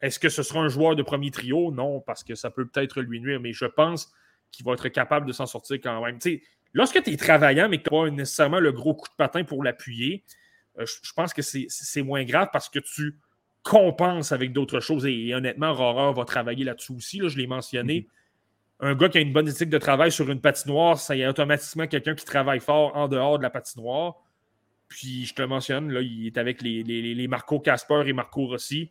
est-ce 0.00 0.18
que 0.18 0.28
ce 0.28 0.42
sera 0.42 0.60
un 0.60 0.68
joueur 0.68 0.96
de 0.96 1.02
premier 1.02 1.30
trio? 1.30 1.70
Non, 1.72 2.00
parce 2.00 2.24
que 2.24 2.34
ça 2.34 2.50
peut 2.50 2.66
peut-être 2.66 3.00
lui 3.02 3.20
nuire, 3.20 3.40
mais 3.40 3.52
je 3.52 3.66
pense 3.66 4.12
qu'il 4.50 4.66
va 4.66 4.72
être 4.72 4.88
capable 4.88 5.26
de 5.26 5.32
s'en 5.32 5.46
sortir 5.46 5.78
quand 5.82 6.04
même. 6.04 6.18
lorsque 6.72 7.02
tu 7.02 7.10
es 7.10 7.16
travaillant, 7.16 7.68
mais 7.68 7.78
que 7.78 7.88
tu 7.88 7.94
n'as 7.94 8.02
pas 8.02 8.10
nécessairement 8.10 8.60
le 8.60 8.72
gros 8.72 8.94
coup 8.94 9.08
de 9.08 9.14
patin 9.16 9.44
pour 9.44 9.62
l'appuyer, 9.62 10.24
euh, 10.78 10.86
je, 10.86 11.12
pense 11.12 11.32
que 11.32 11.42
c'est 11.42 12.02
moins 12.02 12.24
grave 12.24 12.48
parce 12.52 12.68
que 12.68 12.78
tu 12.80 13.16
compenses 13.62 14.32
avec 14.32 14.52
d'autres 14.52 14.80
choses. 14.80 15.06
Et, 15.06 15.34
honnêtement, 15.34 15.72
Rora 15.72 16.12
va 16.12 16.24
travailler 16.24 16.64
là-dessus 16.64 16.92
aussi. 16.92 17.18
Là, 17.18 17.28
je 17.28 17.36
l'ai 17.36 17.46
mentionné. 17.46 18.00
Mm-hmm 18.00 18.19
un 18.80 18.94
gars 18.94 19.08
qui 19.08 19.18
a 19.18 19.20
une 19.20 19.32
bonne 19.32 19.48
éthique 19.48 19.68
de 19.68 19.78
travail 19.78 20.10
sur 20.10 20.30
une 20.30 20.40
patinoire, 20.40 20.98
ça 20.98 21.14
y 21.14 21.22
est 21.22 21.26
automatiquement 21.26 21.86
quelqu'un 21.86 22.14
qui 22.14 22.24
travaille 22.24 22.60
fort 22.60 22.96
en 22.96 23.08
dehors 23.08 23.38
de 23.38 23.42
la 23.42 23.50
patinoire. 23.50 24.16
Puis 24.88 25.26
je 25.26 25.34
te 25.34 25.42
mentionne, 25.42 25.92
là, 25.92 26.00
il 26.00 26.26
est 26.26 26.38
avec 26.38 26.62
les, 26.62 27.26
Marco 27.28 27.60
Casper 27.60 28.02
et 28.06 28.12
Marco 28.12 28.46
Rossi. 28.46 28.90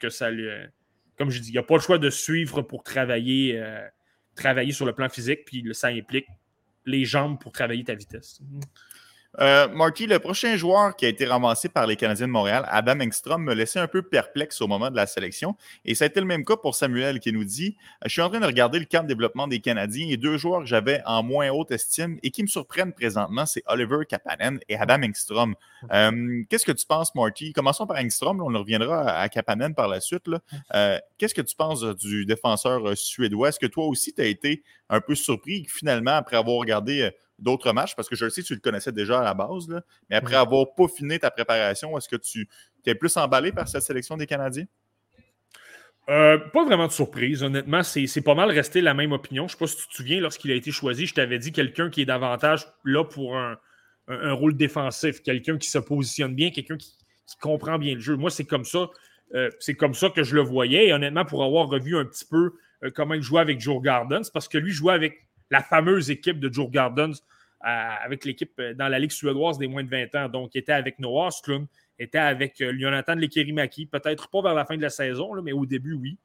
Que 0.00 0.08
ça 0.08 0.30
lui. 0.30 0.48
Comme 1.18 1.30
je 1.30 1.40
dis, 1.40 1.48
il 1.48 1.52
n'y 1.52 1.58
a 1.58 1.62
pas 1.62 1.74
le 1.74 1.80
choix 1.80 1.98
de 1.98 2.10
suivre 2.10 2.62
pour 2.62 2.82
travailler, 2.82 3.58
euh, 3.58 3.86
travailler 4.34 4.72
sur 4.72 4.86
le 4.86 4.92
plan 4.92 5.08
physique, 5.08 5.44
puis 5.44 5.64
ça 5.72 5.88
implique 5.88 6.26
les 6.84 7.04
jambes 7.04 7.38
pour 7.40 7.52
travailler 7.52 7.84
ta 7.84 7.94
vitesse. 7.94 8.40
Euh, 9.40 9.68
le 9.68 10.18
prochain 10.18 10.56
joueur 10.56 10.96
qui 10.96 11.04
a 11.04 11.08
été 11.08 11.26
ramassé 11.26 11.68
par 11.68 11.86
les 11.86 11.96
Canadiens 11.96 12.26
de 12.26 12.32
Montréal, 12.32 12.66
Adam 12.68 13.00
Engstrom, 13.00 13.42
me 13.42 13.54
laissait 13.54 13.78
un 13.78 13.88
peu 13.88 14.02
perplexe 14.02 14.60
au 14.60 14.66
moment 14.66 14.90
de 14.90 14.96
la 14.96 15.06
sélection. 15.06 15.56
Et 15.84 15.94
ça 15.94 16.04
a 16.04 16.06
été 16.06 16.20
le 16.20 16.26
même 16.26 16.44
cas 16.44 16.56
pour 16.56 16.74
Samuel 16.74 17.20
qui 17.20 17.32
nous 17.32 17.44
dit 17.44 17.76
Je 18.04 18.10
suis 18.10 18.22
en 18.22 18.28
train 18.28 18.40
de 18.40 18.46
regarder 18.46 18.78
le 18.78 18.86
camp 18.86 19.02
de 19.02 19.08
développement 19.08 19.46
des 19.46 19.60
Canadiens 19.60 20.06
et 20.08 20.16
deux 20.16 20.38
joueurs 20.38 20.60
que 20.60 20.66
j'avais 20.66 21.02
en 21.04 21.22
moins 21.22 21.50
haute 21.50 21.70
estime 21.70 22.18
et 22.22 22.30
qui 22.30 22.42
me 22.42 22.48
surprennent 22.48 22.92
présentement, 22.92 23.46
c'est 23.46 23.62
Oliver 23.66 23.98
Kapanen 24.08 24.58
et 24.68 24.76
Adam 24.76 25.02
Engstrom. 25.02 25.54
Euh, 25.92 26.42
qu'est-ce 26.48 26.64
que 26.64 26.72
tu 26.72 26.86
penses, 26.86 27.14
Marty? 27.14 27.52
Commençons 27.52 27.86
par 27.86 27.98
Engstrom, 27.98 28.40
on 28.40 28.58
reviendra 28.58 29.10
à 29.10 29.28
Kapanen 29.28 29.74
par 29.74 29.88
la 29.88 30.00
suite. 30.00 30.24
Euh, 30.74 30.98
qu'est-ce 31.18 31.34
que 31.34 31.42
tu 31.42 31.56
penses 31.56 31.82
du 31.82 32.24
défenseur 32.24 32.96
suédois? 32.96 33.50
Est-ce 33.50 33.60
que 33.60 33.66
toi 33.66 33.86
aussi, 33.86 34.14
tu 34.14 34.22
as 34.22 34.26
été 34.26 34.62
un 34.88 35.00
peu 35.00 35.14
surpris 35.14 35.66
finalement, 35.68 36.12
après 36.12 36.36
avoir 36.36 36.56
regardé 36.56 37.10
d'autres 37.38 37.72
matchs, 37.72 37.94
parce 37.94 38.08
que 38.08 38.16
je 38.16 38.24
le 38.24 38.30
sais, 38.30 38.42
tu 38.42 38.54
le 38.54 38.60
connaissais 38.60 38.92
déjà 38.92 39.20
à 39.20 39.24
la 39.24 39.34
base, 39.34 39.68
mais 40.08 40.16
après 40.16 40.36
avoir 40.36 40.74
peaufiné 40.74 41.18
ta 41.18 41.30
préparation, 41.30 41.96
est-ce 41.98 42.08
que 42.08 42.16
tu 42.16 42.48
es 42.84 42.94
plus 42.94 43.16
emballé 43.16 43.52
par 43.52 43.68
cette 43.68 43.82
sélection 43.82 44.16
des 44.16 44.26
Canadiens? 44.26 44.66
Euh, 46.08 46.38
pas 46.38 46.64
vraiment 46.64 46.86
de 46.86 46.92
surprise, 46.92 47.42
honnêtement. 47.42 47.82
C'est 47.82 48.20
pas 48.22 48.34
mal 48.34 48.50
resté 48.50 48.80
la 48.80 48.94
même 48.94 49.12
opinion. 49.12 49.48
Je 49.48 49.54
ne 49.54 49.58
sais 49.58 49.58
pas 49.58 49.66
si 49.66 49.76
tu 49.76 49.88
te 49.88 49.94
souviens, 49.94 50.20
lorsqu'il 50.20 50.52
a 50.52 50.54
été 50.54 50.70
choisi, 50.70 51.06
je 51.06 51.14
t'avais 51.14 51.38
dit 51.38 51.50
quelqu'un 51.50 51.90
qui 51.90 52.02
est 52.02 52.06
davantage 52.06 52.66
là 52.84 53.04
pour 53.04 53.36
un, 53.36 53.58
rôle 54.08 54.56
défensif, 54.56 55.20
quelqu'un 55.22 55.58
qui 55.58 55.68
se 55.68 55.78
positionne 55.78 56.34
bien, 56.34 56.50
quelqu'un 56.50 56.76
qui, 56.76 56.94
comprend 57.40 57.76
bien 57.76 57.94
le 57.94 58.00
jeu. 58.00 58.14
Moi, 58.16 58.30
c'est 58.30 58.44
comme 58.44 58.64
ça. 58.64 58.88
Euh, 59.34 59.50
c'est 59.58 59.74
comme 59.74 59.94
ça 59.94 60.10
que 60.10 60.22
je 60.22 60.36
le 60.36 60.42
voyais. 60.42 60.86
Et 60.86 60.92
honnêtement, 60.92 61.24
pour 61.24 61.42
avoir 61.42 61.66
revu 61.66 61.96
un 61.96 62.04
petit 62.04 62.24
peu 62.24 62.52
euh, 62.84 62.90
comment 62.94 63.14
il 63.14 63.22
jouait 63.22 63.40
avec 63.40 63.58
Joe 63.58 63.82
Gardens, 63.82 64.30
parce 64.32 64.46
que 64.46 64.58
lui 64.58 64.70
jouait 64.70 64.92
avec 64.92 65.25
la 65.50 65.62
fameuse 65.62 66.10
équipe 66.10 66.40
de 66.40 66.52
Joe 66.52 66.70
Gardens 66.70 67.14
euh, 67.64 67.68
avec 68.04 68.24
l'équipe 68.24 68.52
euh, 68.60 68.74
dans 68.74 68.86
la 68.86 68.98
Ligue 68.98 69.10
suédoise 69.10 69.58
des 69.58 69.66
moins 69.66 69.82
de 69.82 69.88
20 69.88 70.14
ans. 70.14 70.28
Donc, 70.28 70.54
il 70.54 70.58
était 70.58 70.72
avec 70.72 70.98
Noah 70.98 71.30
Sklum, 71.30 71.66
était 71.98 72.18
avec 72.18 72.60
euh, 72.60 72.72
Jonathan 72.78 73.14
Lekerimaki, 73.14 73.86
peut-être 73.86 74.28
pas 74.28 74.42
vers 74.42 74.54
la 74.54 74.64
fin 74.66 74.76
de 74.76 74.82
la 74.82 74.90
saison, 74.90 75.40
mais 75.42 75.52
au 75.52 75.64
début, 75.64 75.94
oui. 75.94 76.18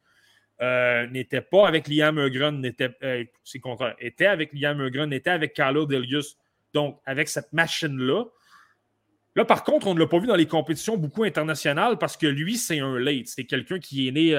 n'était 1.09 1.41
pas 1.41 1.67
avec 1.67 1.87
Liam 1.87 2.19
Eugren, 2.19 2.59
n'était, 2.59 2.91
c'est 3.43 3.59
contraire, 3.59 3.95
était 3.97 4.27
avec 4.27 4.51
Liam 4.53 4.81
Eugren, 4.81 5.09
n'était 5.09 5.31
avec 5.31 5.53
Carlo 5.53 5.85
Delius. 5.85 6.37
Donc, 6.73 6.99
avec 7.05 7.27
cette 7.27 7.51
machine-là. 7.53 8.25
Là, 9.35 9.45
par 9.45 9.63
contre, 9.63 9.87
on 9.87 9.93
ne 9.93 9.99
l'a 9.99 10.07
pas 10.07 10.19
vu 10.19 10.27
dans 10.27 10.35
les 10.35 10.45
compétitions 10.45 10.97
beaucoup 10.97 11.23
internationales 11.23 11.97
parce 11.97 12.17
que 12.17 12.27
lui, 12.27 12.57
c'est 12.57 12.79
un 12.79 12.99
late. 12.99 13.27
C'est 13.27 13.45
quelqu'un 13.45 13.79
qui 13.79 14.07
est 14.07 14.11
né 14.11 14.35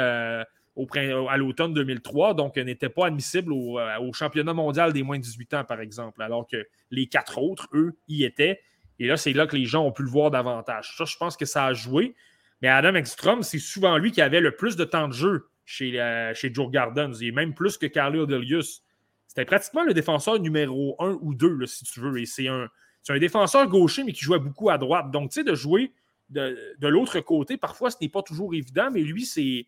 à 0.76 1.36
l'automne 1.36 1.74
2003, 1.74 2.34
donc 2.34 2.56
n'était 2.56 2.88
pas 2.88 3.06
admissible 3.06 3.52
euh, 3.52 3.98
au, 4.00 4.12
championnat 4.12 4.54
mondial 4.54 4.92
des 4.92 5.02
moins 5.02 5.18
de 5.18 5.22
18 5.22 5.54
ans, 5.54 5.64
par 5.64 5.80
exemple, 5.80 6.22
alors 6.22 6.46
que 6.46 6.66
les 6.90 7.06
quatre 7.06 7.38
autres, 7.38 7.68
eux, 7.74 7.94
y 8.08 8.24
étaient. 8.24 8.60
Et 8.98 9.06
là, 9.06 9.16
c'est 9.16 9.32
là 9.32 9.46
que 9.46 9.56
les 9.56 9.66
gens 9.66 9.84
ont 9.84 9.92
pu 9.92 10.02
le 10.02 10.08
voir 10.08 10.30
davantage. 10.30 10.94
Ça, 10.96 11.04
je 11.04 11.16
pense 11.16 11.36
que 11.36 11.44
ça 11.44 11.66
a 11.66 11.74
joué. 11.74 12.14
Mais 12.62 12.68
Adam 12.68 12.94
Ekstrom, 12.94 13.42
c'est 13.42 13.58
souvent 13.58 13.98
lui 13.98 14.12
qui 14.12 14.22
avait 14.22 14.40
le 14.40 14.56
plus 14.56 14.76
de 14.76 14.84
temps 14.84 15.08
de 15.08 15.12
jeu 15.12 15.48
chez, 15.64 16.00
euh, 16.00 16.32
Joe 16.34 16.70
Gardens, 16.70 17.12
et 17.20 17.32
même 17.32 17.54
plus 17.54 17.76
que 17.76 17.86
Carly 17.86 18.26
Delius. 18.26 18.82
C'était 19.26 19.44
pratiquement 19.44 19.84
le 19.84 19.94
défenseur 19.94 20.38
numéro 20.38 20.96
1 20.98 21.18
ou 21.22 21.34
2, 21.34 21.66
si 21.66 21.84
tu 21.84 22.00
veux. 22.00 22.18
Et 22.20 22.26
c'est 22.26 22.48
un, 22.48 22.68
un 23.08 23.18
défenseur 23.18 23.66
gaucher, 23.66 24.04
mais 24.04 24.12
qui 24.12 24.24
jouait 24.24 24.38
beaucoup 24.38 24.70
à 24.70 24.78
droite. 24.78 25.10
Donc, 25.10 25.30
tu 25.30 25.40
sais, 25.40 25.44
de 25.44 25.54
jouer 25.54 25.92
de, 26.30 26.76
de 26.78 26.88
l'autre 26.88 27.20
côté, 27.20 27.56
parfois, 27.56 27.90
ce 27.90 27.96
n'est 28.00 28.08
pas 28.08 28.22
toujours 28.22 28.54
évident, 28.54 28.90
mais 28.90 29.00
lui, 29.00 29.24
c'est 29.24 29.66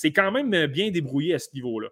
c'est 0.00 0.12
quand 0.12 0.32
même 0.32 0.66
bien 0.66 0.90
débrouillé 0.90 1.34
à 1.34 1.38
ce 1.38 1.48
niveau-là. 1.52 1.88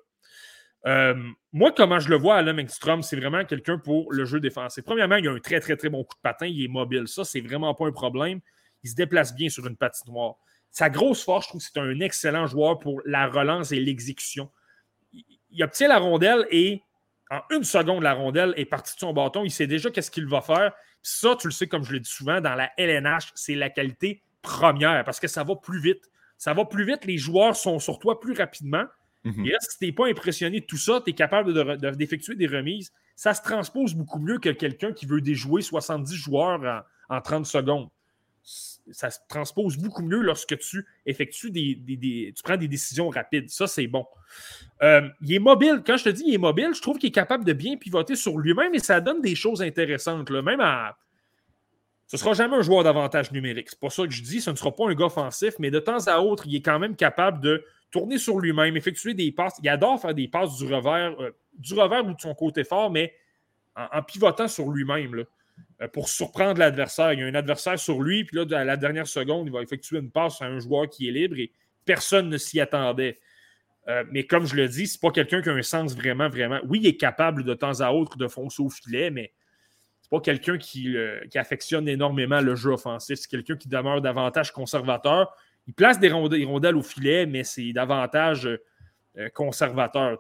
Euh, 0.87 1.15
moi, 1.53 1.73
comment 1.77 2.01
je 2.01 2.09
le 2.09 2.17
vois, 2.17 2.37
Alain 2.37 2.59
Engstrom, 2.59 3.03
c'est 3.03 3.17
vraiment 3.17 3.45
quelqu'un 3.45 3.77
pour 3.77 4.11
le 4.11 4.25
jeu 4.25 4.41
défensif. 4.41 4.83
Premièrement, 4.83 5.17
il 5.17 5.29
a 5.29 5.33
un 5.33 5.41
très, 5.41 5.61
très, 5.61 5.77
très 5.77 5.91
bon 5.91 6.05
coup 6.05 6.15
de 6.15 6.23
patin. 6.23 6.47
Il 6.47 6.65
est 6.65 6.69
mobile. 6.69 7.07
Ça, 7.07 7.25
c'est 7.25 7.43
vraiment 7.43 7.75
pas 7.75 7.87
un 7.87 7.93
problème. 7.93 8.41
Il 8.83 8.89
se 8.89 8.95
déplace 8.95 9.35
bien 9.35 9.51
sur 9.51 9.67
une 9.67 9.77
patinoire. 9.77 10.37
Sa 10.71 10.89
grosse 10.89 11.23
force, 11.23 11.45
je 11.47 11.49
trouve 11.51 11.61
c'est 11.61 11.79
un 11.79 12.01
excellent 12.01 12.47
joueur 12.47 12.79
pour 12.79 13.03
la 13.05 13.27
relance 13.27 13.73
et 13.73 13.81
l'exécution. 13.81 14.51
Il 15.13 15.63
obtient 15.63 15.89
la 15.89 15.99
rondelle 15.99 16.47
et 16.51 16.81
en 17.31 17.41
une 17.51 17.65
seconde, 17.65 18.03
la 18.03 18.15
rondelle 18.15 18.55
est 18.57 18.65
partie 18.65 18.95
de 18.95 19.01
son 19.01 19.13
bâton. 19.13 19.45
Il 19.45 19.51
sait 19.51 19.67
déjà 19.67 19.91
qu'est-ce 19.91 20.11
qu'il 20.11 20.27
va 20.27 20.41
faire. 20.41 20.73
ça, 21.03 21.37
tu 21.37 21.49
le 21.49 21.53
sais, 21.53 21.67
comme 21.67 21.85
je 21.85 21.93
l'ai 21.93 22.01
dit 22.01 22.09
souvent, 22.09 22.41
dans 22.41 22.55
la 22.55 22.71
LNH, 22.79 23.33
c'est 23.35 23.55
la 23.55 23.69
qualité 23.69 24.23
première 24.41 25.05
parce 25.05 25.21
que 25.21 25.29
ça 25.29 25.45
va 25.45 25.57
plus 25.57 25.81
vite. 25.81 26.09
Ça 26.39 26.55
va 26.55 26.65
plus 26.65 26.85
vite. 26.85 27.05
Les 27.05 27.19
joueurs 27.19 27.57
sont 27.57 27.81
sur 27.81 27.99
toi 27.99 28.21
plus 28.21 28.33
rapidement. 28.33 28.85
Mhm. 29.25 29.47
Et 29.47 29.51
là, 29.51 29.59
si 29.61 29.77
tu 29.77 29.85
n'es 29.85 29.93
pas 29.93 30.07
impressionné 30.07 30.61
de 30.61 30.65
tout 30.65 30.77
ça, 30.77 31.01
tu 31.05 31.11
es 31.11 31.13
capable 31.13 31.53
d'effectuer 31.97 32.37
des 32.37 32.47
remises. 32.47 32.93
Ça 33.17 33.35
se 33.35 33.43
transpose 33.43 33.95
beaucoup 33.95 34.21
mieux 34.21 34.39
que 34.39 34.51
quelqu'un 34.51 34.93
qui 34.93 35.05
veut 35.05 35.21
déjouer 35.21 35.61
70 35.61 36.15
joueurs 36.15 36.85
en, 37.09 37.21
30 37.21 37.45
secondes. 37.45 37.89
Ça 38.91 39.11
se 39.11 39.19
transpose 39.29 39.77
beaucoup 39.77 40.03
mieux 40.03 40.21
lorsque 40.21 40.57
tu 40.59 40.87
effectues 41.05 41.51
des, 41.51 42.33
tu 42.35 42.43
prends 42.43 42.57
des 42.57 42.69
décisions 42.69 43.09
rapides. 43.09 43.51
Ça, 43.51 43.67
c'est 43.67 43.89
bon. 43.89 44.07
Euh, 44.83 45.09
il 45.21 45.35
est 45.35 45.41
mobile. 45.41 45.83
Quand 45.85 45.97
je 45.97 46.05
te 46.05 46.09
dis 46.09 46.23
il 46.27 46.35
est 46.35 46.39
mobile, 46.39 46.71
je 46.75 46.81
trouve 46.81 46.99
qu'il 46.99 47.09
est 47.09 47.13
capable 47.13 47.45
de 47.45 47.53
bien 47.53 47.77
pivoter 47.77 48.15
sur 48.15 48.39
lui-même 48.39 48.75
et 48.75 48.79
ça 48.79 49.01
donne 49.01 49.21
des 49.21 49.35
choses 49.35 49.61
intéressantes. 49.61 50.31
Même 50.31 50.61
à. 50.61 50.97
Ce 52.09 52.17
ne 52.17 52.19
sera 52.19 52.33
jamais 52.33 52.57
un 52.57 52.63
joueur 52.63 52.85
d'avantage 52.85 53.33
numérique. 53.33 53.69
C'est 53.69 53.79
pas 53.79 53.91
ça 53.91 54.05
que 54.05 54.11
je 54.11 54.23
dis. 54.23 54.41
Ce 54.41 54.51
ne 54.51 54.57
sera 54.57 54.75
pas 54.75 54.89
un 54.89 54.95
gars 54.95 55.07
offensif, 55.07 55.55
mais 55.59 55.71
de 55.71 55.79
temps 55.79 56.07
à 56.07 56.21
autre, 56.21 56.45
il 56.47 56.57
est 56.57 56.63
quand 56.63 56.79
même 56.79 56.97
capable 56.97 57.41
de 57.41 57.63
tourner 57.91 58.17
sur 58.17 58.39
lui-même, 58.39 58.77
effectuer 58.77 59.13
des 59.13 59.31
passes. 59.31 59.59
Il 59.63 59.69
adore 59.69 60.01
faire 60.01 60.15
des 60.15 60.27
passes 60.27 60.57
du 60.57 60.65
revers, 60.65 61.15
euh, 61.21 61.31
du 61.59 61.75
revers 61.75 62.07
ou 62.07 62.15
de 62.15 62.21
son 62.21 62.35
côté 62.35 62.65
fort, 62.65 62.91
mais 62.91 63.15
en, 63.77 64.03
pivotant 64.03 64.49
sur 64.49 64.71
lui-même 64.71 65.25
euh, 65.83 65.89
pour 65.89 66.09
surprendre 66.09 66.59
l'adversaire. 66.59 67.13
Il 67.13 67.21
y 67.21 67.23
a 67.23 67.27
un 67.27 67.35
adversaire 67.35 67.79
sur 67.79 68.01
lui, 68.01 68.25
puis 68.25 68.39
là, 68.39 68.59
à 68.59 68.65
la 68.65 68.79
dernière 68.79 69.07
seconde, 69.07 69.47
il 69.47 69.53
va 69.53 69.61
effectuer 69.61 69.99
une 69.99 70.11
passe 70.11 70.41
à 70.41 70.47
un 70.47 70.61
joueur 70.61 70.89
qui 70.89 71.09
est 71.09 71.13
libre 71.13 71.37
et 71.39 71.53
personne 71.85 72.31
ne 72.31 72.39
s'y 72.39 72.59
attendait. 72.59 73.19
Euh, 73.89 74.05
mais 74.11 74.25
comme 74.25 74.47
je 74.47 74.57
le 74.57 74.67
dis, 74.69 74.87
c'est 74.87 75.01
pas 75.01 75.11
quelqu'un 75.11 75.43
qui 75.43 75.51
a 75.51 75.53
un 75.53 75.63
sens 75.63 75.95
vraiment, 75.95 76.29
vraiment. 76.29 76.61
Oui, 76.67 76.81
il 76.83 76.87
est 76.87 76.97
capable 76.97 77.45
de 77.45 77.55
temps 77.55 77.81
à 77.81 77.91
autre 77.93 78.17
de 78.17 78.29
foncer 78.29 78.63
au 78.63 78.71
filet, 78.71 79.11
mais 79.11 79.33
pas 80.11 80.21
quelqu'un 80.21 80.59
qui, 80.59 80.97
affectionne 81.35 81.89
énormément 81.89 82.41
le 82.41 82.55
jeu 82.55 82.71
offensif. 82.73 83.19
C'est 83.19 83.29
quelqu'un 83.29 83.57
qui 83.57 83.69
demeure 83.69 84.01
davantage 84.01 84.53
conservateur 84.53 85.35
il 85.69 85.75
place 85.75 86.01
des 86.01 86.11
rondelles 86.11 86.77
au 86.77 86.83
filet, 86.83 87.27
mais 87.27 87.45
c'est 87.45 87.73
davantage 87.75 88.49
euh, 89.19 89.29
conservateur. 89.35 90.17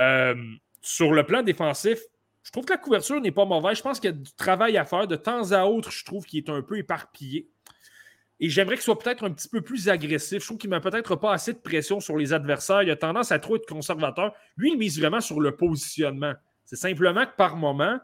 Euh, 0.00 0.34
sur 0.82 1.12
le 1.12 1.24
plan 1.24 1.42
défensif, 1.42 1.98
je 2.42 2.52
trouve 2.52 2.66
que 2.66 2.74
la 2.74 2.78
couverture 2.78 3.18
n'est 3.20 3.32
pas 3.32 3.46
mauvaise. 3.46 3.78
Je 3.78 3.82
pense 3.82 3.98
qu'il 3.98 4.10
y 4.10 4.12
a 4.12 4.16
du 4.16 4.30
travail 4.34 4.76
à 4.76 4.84
faire. 4.84 5.06
De 5.06 5.16
temps 5.16 5.52
à 5.52 5.64
autre, 5.64 5.90
je 5.90 6.04
trouve 6.04 6.26
qu'il 6.26 6.44
est 6.44 6.50
un 6.50 6.60
peu 6.60 6.76
éparpillé. 6.76 7.48
Et 8.40 8.50
j'aimerais 8.50 8.74
qu'il 8.74 8.84
soit 8.84 8.98
peut-être 8.98 9.24
un 9.24 9.32
petit 9.32 9.48
peu 9.48 9.62
plus 9.62 9.88
agressif. 9.88 10.40
Je 10.42 10.46
trouve 10.46 10.58
qu'il 10.58 10.70
ne 10.70 10.76
met 10.76 10.82
peut-être 10.82 11.16
pas 11.16 11.32
assez 11.32 11.54
de 11.54 11.58
pression 11.58 11.98
sur 11.98 12.18
les 12.18 12.34
adversaires. 12.34 12.82
Il 12.82 12.90
a 12.90 12.96
tendance 12.96 13.32
à 13.32 13.38
trop 13.38 13.56
être 13.56 13.66
conservateur. 13.66 14.34
Lui, 14.58 14.72
il 14.72 14.78
mise 14.78 15.00
vraiment 15.00 15.22
sur 15.22 15.40
le 15.40 15.56
positionnement. 15.56 16.34
C'est 16.66 16.76
simplement 16.76 17.24
que 17.24 17.34
par 17.36 17.56
moment, 17.56 17.98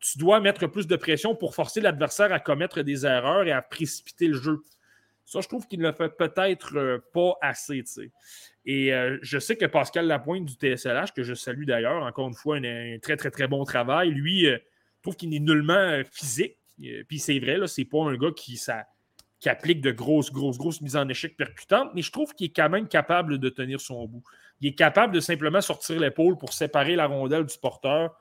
tu 0.00 0.18
dois 0.18 0.40
mettre 0.40 0.66
plus 0.66 0.86
de 0.86 0.96
pression 0.96 1.34
pour 1.34 1.54
forcer 1.54 1.80
l'adversaire 1.80 2.32
à 2.32 2.40
commettre 2.40 2.82
des 2.82 3.04
erreurs 3.04 3.46
et 3.46 3.52
à 3.52 3.62
précipiter 3.62 4.28
le 4.28 4.40
jeu. 4.40 4.62
Ça, 5.24 5.40
je 5.40 5.48
trouve 5.48 5.66
qu'il 5.66 5.80
ne 5.80 5.88
le 5.88 5.92
fait 5.92 6.08
peut-être 6.16 6.76
euh, 6.76 6.98
pas 7.12 7.36
assez. 7.42 7.84
Et 8.64 8.94
euh, 8.94 9.18
je 9.20 9.38
sais 9.38 9.56
que 9.56 9.66
Pascal 9.66 10.06
Lapointe 10.06 10.46
du 10.46 10.54
TSLH, 10.54 11.12
que 11.14 11.22
je 11.22 11.34
salue 11.34 11.64
d'ailleurs, 11.64 12.02
encore 12.02 12.28
une 12.28 12.34
fois, 12.34 12.56
un, 12.56 12.64
un, 12.64 12.98
très, 12.98 13.16
très, 13.16 13.30
très 13.30 13.46
bon 13.46 13.64
travail. 13.64 14.10
Lui, 14.10 14.46
euh, 14.46 14.56
trouve 15.02 15.16
qu'il 15.16 15.34
est 15.34 15.40
nullement 15.40 16.00
physique. 16.10 16.56
Puis 17.08 17.18
c'est 17.18 17.38
vrai, 17.40 17.58
c'est 17.66 17.84
pas 17.84 18.04
un 18.04 18.16
gars 18.16 18.30
qui 18.34 18.58
applique 19.48 19.80
de 19.80 19.90
grosses, 19.90 20.32
grosses, 20.32 20.58
grosses 20.58 20.80
mises 20.80 20.96
en 20.96 21.08
échec 21.08 21.36
percutantes, 21.36 21.90
mais 21.94 22.02
je 22.02 22.12
trouve 22.12 22.34
qu'il 22.34 22.46
est 22.46 22.54
quand 22.54 22.68
même 22.68 22.86
capable 22.86 23.38
de 23.38 23.48
tenir 23.48 23.80
son 23.80 24.06
bout. 24.06 24.22
Il 24.60 24.68
est 24.68 24.74
capable 24.74 25.12
de 25.12 25.20
simplement 25.20 25.60
sortir 25.60 25.98
l'épaule 25.98 26.38
pour 26.38 26.52
séparer 26.52 26.94
la 26.94 27.06
rondelle 27.06 27.44
du 27.44 27.58
porteur, 27.58 28.16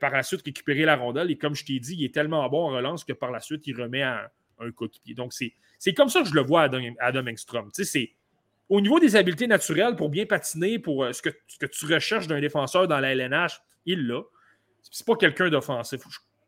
par 0.00 0.12
la 0.12 0.22
suite 0.22 0.42
récupérer 0.44 0.84
la 0.84 0.96
rondelle. 0.96 1.30
Et 1.30 1.36
comme 1.36 1.54
je 1.54 1.64
t'ai 1.64 1.78
dit, 1.80 1.96
il 1.98 2.04
est 2.04 2.14
tellement 2.14 2.48
bon 2.48 2.68
en 2.68 2.68
relance 2.68 3.04
que 3.04 3.12
par 3.12 3.30
la 3.30 3.40
suite, 3.40 3.66
il 3.66 3.80
remet 3.80 4.02
un, 4.02 4.28
un 4.60 4.70
coéquipier. 4.70 5.14
Donc, 5.14 5.32
c'est 5.32 5.94
comme 5.94 6.08
ça 6.08 6.22
que 6.22 6.28
je 6.28 6.34
le 6.34 6.42
vois, 6.42 6.62
Adam, 6.62 6.80
Adam 7.00 7.26
Engstrom. 7.26 7.70
Au 8.70 8.80
niveau 8.80 8.98
des 8.98 9.14
habiletés 9.16 9.46
naturelles 9.46 9.94
pour 9.94 10.08
bien 10.08 10.24
patiner, 10.24 10.78
pour 10.78 11.04
euh, 11.04 11.12
ce, 11.12 11.20
que, 11.20 11.28
que, 11.60 11.66
tu 11.66 11.84
recherches 11.86 12.26
d'un 12.26 12.40
défenseur 12.40 12.88
dans 12.88 12.98
la 12.98 13.14
LNH, 13.14 13.60
il 13.84 14.06
l'a. 14.06 14.22
C'est 14.90 15.06
pas 15.06 15.16
quelqu'un 15.16 15.50
d'offensif. 15.50 16.00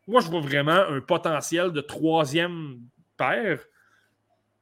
Moi, 0.07 0.21
je 0.21 0.31
vois 0.31 0.41
vraiment 0.41 0.73
un 0.73 1.01
potentiel 1.01 1.73
de 1.73 1.81
troisième 1.81 2.81
paire, 3.17 3.61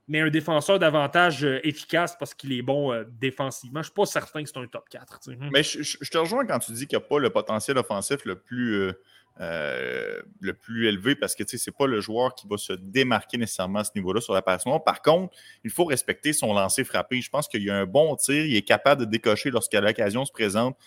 mais 0.07 0.21
un 0.21 0.31
défenseur 0.31 0.79
davantage 0.79 1.45
euh, 1.45 1.67
efficace 1.67 2.17
parce 2.19 2.35
qu'il 2.35 2.53
est 2.53 2.63
bon 2.63 2.93
euh, 2.93 3.05
défensivement. 3.09 3.81
Je 3.81 3.89
ne 3.89 3.91
suis 3.91 3.95
pas 3.95 4.07
certain 4.07 4.43
que 4.43 4.49
c'est 4.49 4.59
un 4.59 4.67
top 4.67 4.89
4. 4.91 5.21
Mais 5.51 5.63
je, 5.63 6.11
te 6.11 6.19
rejoins 6.19 6.47
quand 6.47 6.59
tu 6.59 6.73
dis 6.73 6.87
qu'il 6.87 6.99
n'y 6.99 7.05
a 7.05 7.09
pas 7.09 7.19
le 7.19 7.31
potentiel 7.31 7.79
offensif 7.79 8.25
le 8.25 8.37
plus. 8.37 8.93
Euh, 9.41 10.23
le 10.39 10.53
plus 10.53 10.87
élevé 10.87 11.17
parce 11.17 11.35
que 11.35 11.43
ce 11.45 11.57
n'est 11.57 11.75
pas 11.77 11.89
le 11.89 12.01
joueur 12.01 12.37
qui 12.37 12.47
va 12.47 12.57
se 12.57 12.73
démarquer 12.73 13.37
nécessairement 13.37 13.81
à 13.81 13.85
ce 13.85 13.91
niveau-là 13.97 14.21
sur 14.21 14.33
la 14.33 14.43
passe 14.43 14.65
noire. 14.65 14.85
Par 14.85 15.03
contre, 15.03 15.35
il 15.65 15.71
faut 15.73 15.87
respecter 15.87 16.33
son 16.33 16.55
lancer 16.55 16.85
frappé. 16.85 17.21
Je 17.21 17.31
pense 17.31 17.49
qu'il 17.49 17.65
y 17.65 17.69
a 17.69 17.75
un 17.75 17.85
bon 17.85 18.15
tir. 18.15 18.47
Il 18.47 18.55
est 18.55 18.63
capable 18.63 19.01
de 19.01 19.11
décocher 19.11 19.51
lorsque 19.51 19.75
l'occasion 19.75 20.25
se 20.25 20.31
présente 20.31 20.79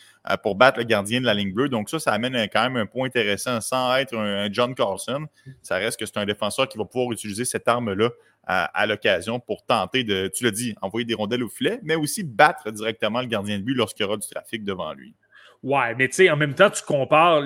pour 0.43 0.55
battre 0.55 0.79
le 0.79 0.85
gardien 0.85 1.19
de 1.19 1.25
la 1.25 1.33
ligne 1.33 1.51
bleue. 1.51 1.67
Donc, 1.67 1.89
ça, 1.89 1.99
ça 1.99 2.13
amène 2.13 2.35
quand 2.47 2.63
même 2.63 2.77
un 2.77 2.85
point 2.85 3.07
intéressant 3.07 3.59
sans 3.59 3.93
être 3.97 4.15
un, 4.15 4.47
John 4.49 4.73
Carlson. 4.75 5.27
Ça 5.61 5.75
reste 5.75 5.99
que 5.99 6.05
c'est 6.05 6.15
un 6.15 6.25
défenseur 6.25 6.69
qui 6.69 6.77
va 6.77 6.85
pouvoir 6.85 7.11
utiliser 7.11 7.43
cette 7.43 7.67
arme-là 7.67 8.11
à, 8.49 8.85
l'occasion 8.85 9.41
pour 9.41 9.65
tenter 9.65 10.05
de, 10.05 10.31
tu 10.33 10.45
l'as 10.45 10.51
dit, 10.51 10.73
envoyer 10.81 11.03
des 11.03 11.13
rondelles 11.13 11.43
au 11.43 11.49
filet, 11.49 11.81
mais 11.83 11.95
aussi 11.95 12.23
battre 12.23 12.71
directement 12.71 13.19
le 13.19 13.27
gardien 13.27 13.57
de 13.59 13.63
but 13.63 13.73
lorsqu'il 13.73 14.05
y 14.05 14.07
aura 14.07 14.15
du 14.15 14.27
trafic 14.27 14.63
devant 14.63 14.93
lui. 14.93 15.13
Ouais, 15.63 15.95
mais 15.95 16.07
tu 16.07 16.15
sais, 16.15 16.29
en 16.29 16.37
même 16.37 16.53
temps, 16.53 16.69
tu 16.69 16.81
compares. 16.83 17.43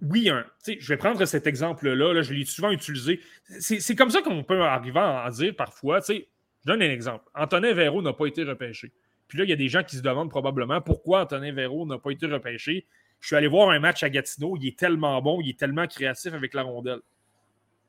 Oui, 0.00 0.30
je 0.66 0.88
vais 0.88 0.96
prendre 0.96 1.22
cet 1.26 1.46
exemple-là, 1.46 2.14
là, 2.14 2.22
je 2.22 2.32
l'ai 2.32 2.46
souvent 2.46 2.70
utilisé. 2.70 3.20
C'est 3.58 3.94
comme 3.94 4.10
ça 4.10 4.22
qu'on 4.22 4.42
peut 4.42 4.62
arriver 4.62 5.00
à 5.00 5.26
en 5.26 5.30
dire 5.30 5.54
parfois. 5.54 6.00
Je 6.08 6.22
donne 6.64 6.82
un 6.82 6.90
exemple. 6.90 7.24
Antonin 7.34 7.74
Véro 7.74 8.00
n'a 8.00 8.14
pas 8.14 8.26
été 8.26 8.42
repêché. 8.44 8.92
Puis 9.28 9.38
là, 9.38 9.44
il 9.44 9.50
y 9.50 9.52
a 9.52 9.56
des 9.56 9.68
gens 9.68 9.82
qui 9.82 9.96
se 9.96 10.02
demandent 10.02 10.30
probablement 10.30 10.80
pourquoi 10.80 11.22
Antonin 11.22 11.52
Véro 11.52 11.84
n'a 11.84 11.98
pas 11.98 12.10
été 12.10 12.26
repêché. 12.26 12.86
Je 13.20 13.26
suis 13.26 13.36
allé 13.36 13.48
voir 13.48 13.70
un 13.70 13.80
match 13.80 14.02
à 14.02 14.08
Gatineau, 14.08 14.56
il 14.56 14.68
est 14.68 14.78
tellement 14.78 15.20
bon, 15.20 15.40
il 15.40 15.50
est 15.50 15.58
tellement 15.58 15.86
créatif 15.86 16.32
avec 16.32 16.54
la 16.54 16.62
rondelle. 16.62 17.00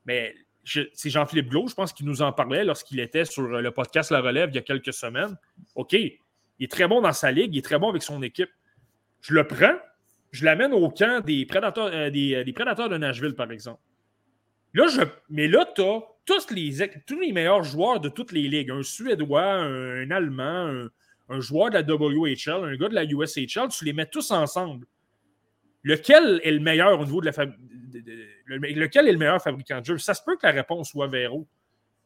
Mais 0.04 0.34
c'est 0.64 1.10
Jean-Philippe 1.10 1.48
Glos, 1.48 1.68
je 1.68 1.74
pense 1.74 1.92
qu'il 1.92 2.06
nous 2.06 2.22
en 2.22 2.32
parlait 2.32 2.64
lorsqu'il 2.64 3.00
était 3.00 3.24
sur 3.24 3.42
le 3.42 3.70
podcast 3.70 4.10
La 4.10 4.20
Relève 4.20 4.50
il 4.50 4.56
y 4.56 4.58
a 4.58 4.62
quelques 4.62 4.92
semaines. 4.92 5.36
OK, 5.74 5.92
il 5.92 6.18
est 6.60 6.70
très 6.70 6.88
bon 6.88 7.00
dans 7.00 7.12
sa 7.12 7.30
ligue, 7.30 7.54
il 7.54 7.58
est 7.58 7.62
très 7.62 7.78
bon 7.78 7.90
avec 7.90 8.02
son 8.02 8.22
équipe 8.22 8.50
je 9.24 9.34
le 9.34 9.46
prends, 9.46 9.76
je 10.32 10.44
l'amène 10.44 10.72
au 10.72 10.90
camp 10.90 11.24
des 11.24 11.46
prédateurs, 11.46 11.90
euh, 11.92 12.52
prédateurs 12.54 12.88
de 12.88 12.98
Nashville, 12.98 13.34
par 13.34 13.50
exemple. 13.50 13.80
Là, 14.74 14.86
mais 15.30 15.48
là, 15.48 15.66
tu 15.74 15.82
as 15.82 16.00
tous 16.26 16.50
les, 16.50 17.32
meilleurs 17.32 17.62
joueurs 17.62 18.00
de 18.00 18.08
toutes 18.08 18.32
les 18.32 18.48
ligues. 18.48 18.70
Un 18.70 18.82
Suédois, 18.82 19.44
un, 19.44 20.10
Allemand, 20.10 20.88
un, 21.28 21.40
joueur 21.40 21.70
de 21.70 21.74
la 21.74 21.82
WHL, 21.82 22.64
un 22.64 22.76
gars 22.76 22.88
de 22.88 22.94
la 22.94 23.04
USHL, 23.04 23.68
tu 23.70 23.84
les 23.84 23.92
mets 23.92 24.06
tous 24.06 24.30
ensemble. 24.30 24.86
Lequel 25.84 26.40
est 26.42 26.50
le 26.50 26.60
meilleur 26.60 27.00
au 27.00 27.04
niveau 27.04 27.20
de 27.20 27.26
la 27.26 27.32
lequel 27.94 29.08
est 29.08 29.12
le 29.12 29.18
meilleur 29.18 29.42
fabricant 29.42 29.80
de 29.80 29.84
jeu? 29.84 29.98
Ça 29.98 30.14
se 30.14 30.22
peut 30.22 30.36
que 30.36 30.46
la 30.46 30.52
réponse 30.52 30.90
soit 30.90 31.06
Vero. 31.06 31.46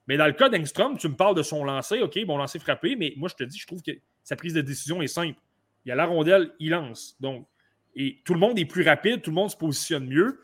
Mais 0.06 0.16
dans 0.16 0.26
le 0.26 0.32
cas 0.32 0.48
d'Engstrom, 0.48 0.96
tu 0.96 1.08
me 1.08 1.16
parles 1.16 1.34
de 1.34 1.42
son 1.42 1.64
lancer, 1.64 2.00
OK, 2.00 2.18
bon 2.24 2.38
lancer 2.38 2.58
frappé, 2.58 2.96
mais 2.96 3.12
moi 3.16 3.28
je 3.28 3.34
te 3.34 3.44
dis, 3.44 3.58
je 3.58 3.66
trouve 3.66 3.82
que 3.82 3.92
sa 4.22 4.36
prise 4.36 4.54
de 4.54 4.62
décision 4.62 5.02
est 5.02 5.06
simple. 5.06 5.38
Il 5.84 5.90
y 5.90 5.92
a 5.92 5.94
la 5.94 6.06
rondelle, 6.06 6.50
il 6.58 6.70
lance. 6.70 7.16
Donc, 7.20 7.46
et 7.94 8.20
tout 8.24 8.32
le 8.32 8.40
monde 8.40 8.58
est 8.58 8.64
plus 8.64 8.82
rapide, 8.82 9.22
tout 9.22 9.30
le 9.30 9.34
monde 9.34 9.50
se 9.50 9.56
positionne 9.56 10.06
mieux. 10.06 10.40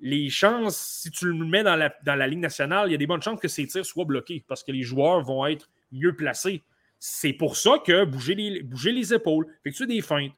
Les 0.00 0.28
chances, 0.30 0.76
si 0.76 1.10
tu 1.10 1.26
le 1.26 1.44
mets 1.44 1.62
dans 1.62 1.76
la, 1.76 1.94
dans 2.04 2.16
la 2.16 2.26
Ligue 2.26 2.40
nationale, 2.40 2.88
il 2.88 2.92
y 2.92 2.94
a 2.94 2.98
des 2.98 3.06
bonnes 3.06 3.22
chances 3.22 3.40
que 3.40 3.48
ces 3.48 3.66
tirs 3.66 3.86
soient 3.86 4.04
bloqués 4.04 4.44
parce 4.46 4.62
que 4.62 4.72
les 4.72 4.82
joueurs 4.82 5.22
vont 5.22 5.46
être 5.46 5.70
mieux 5.92 6.14
placés. 6.14 6.62
C'est 6.98 7.32
pour 7.32 7.56
ça 7.56 7.82
que 7.84 8.04
bouger 8.04 8.34
les, 8.34 8.62
bouger 8.62 8.92
les 8.92 9.14
épaules, 9.14 9.46
effectuer 9.64 9.86
des 9.86 10.02
feintes, 10.02 10.32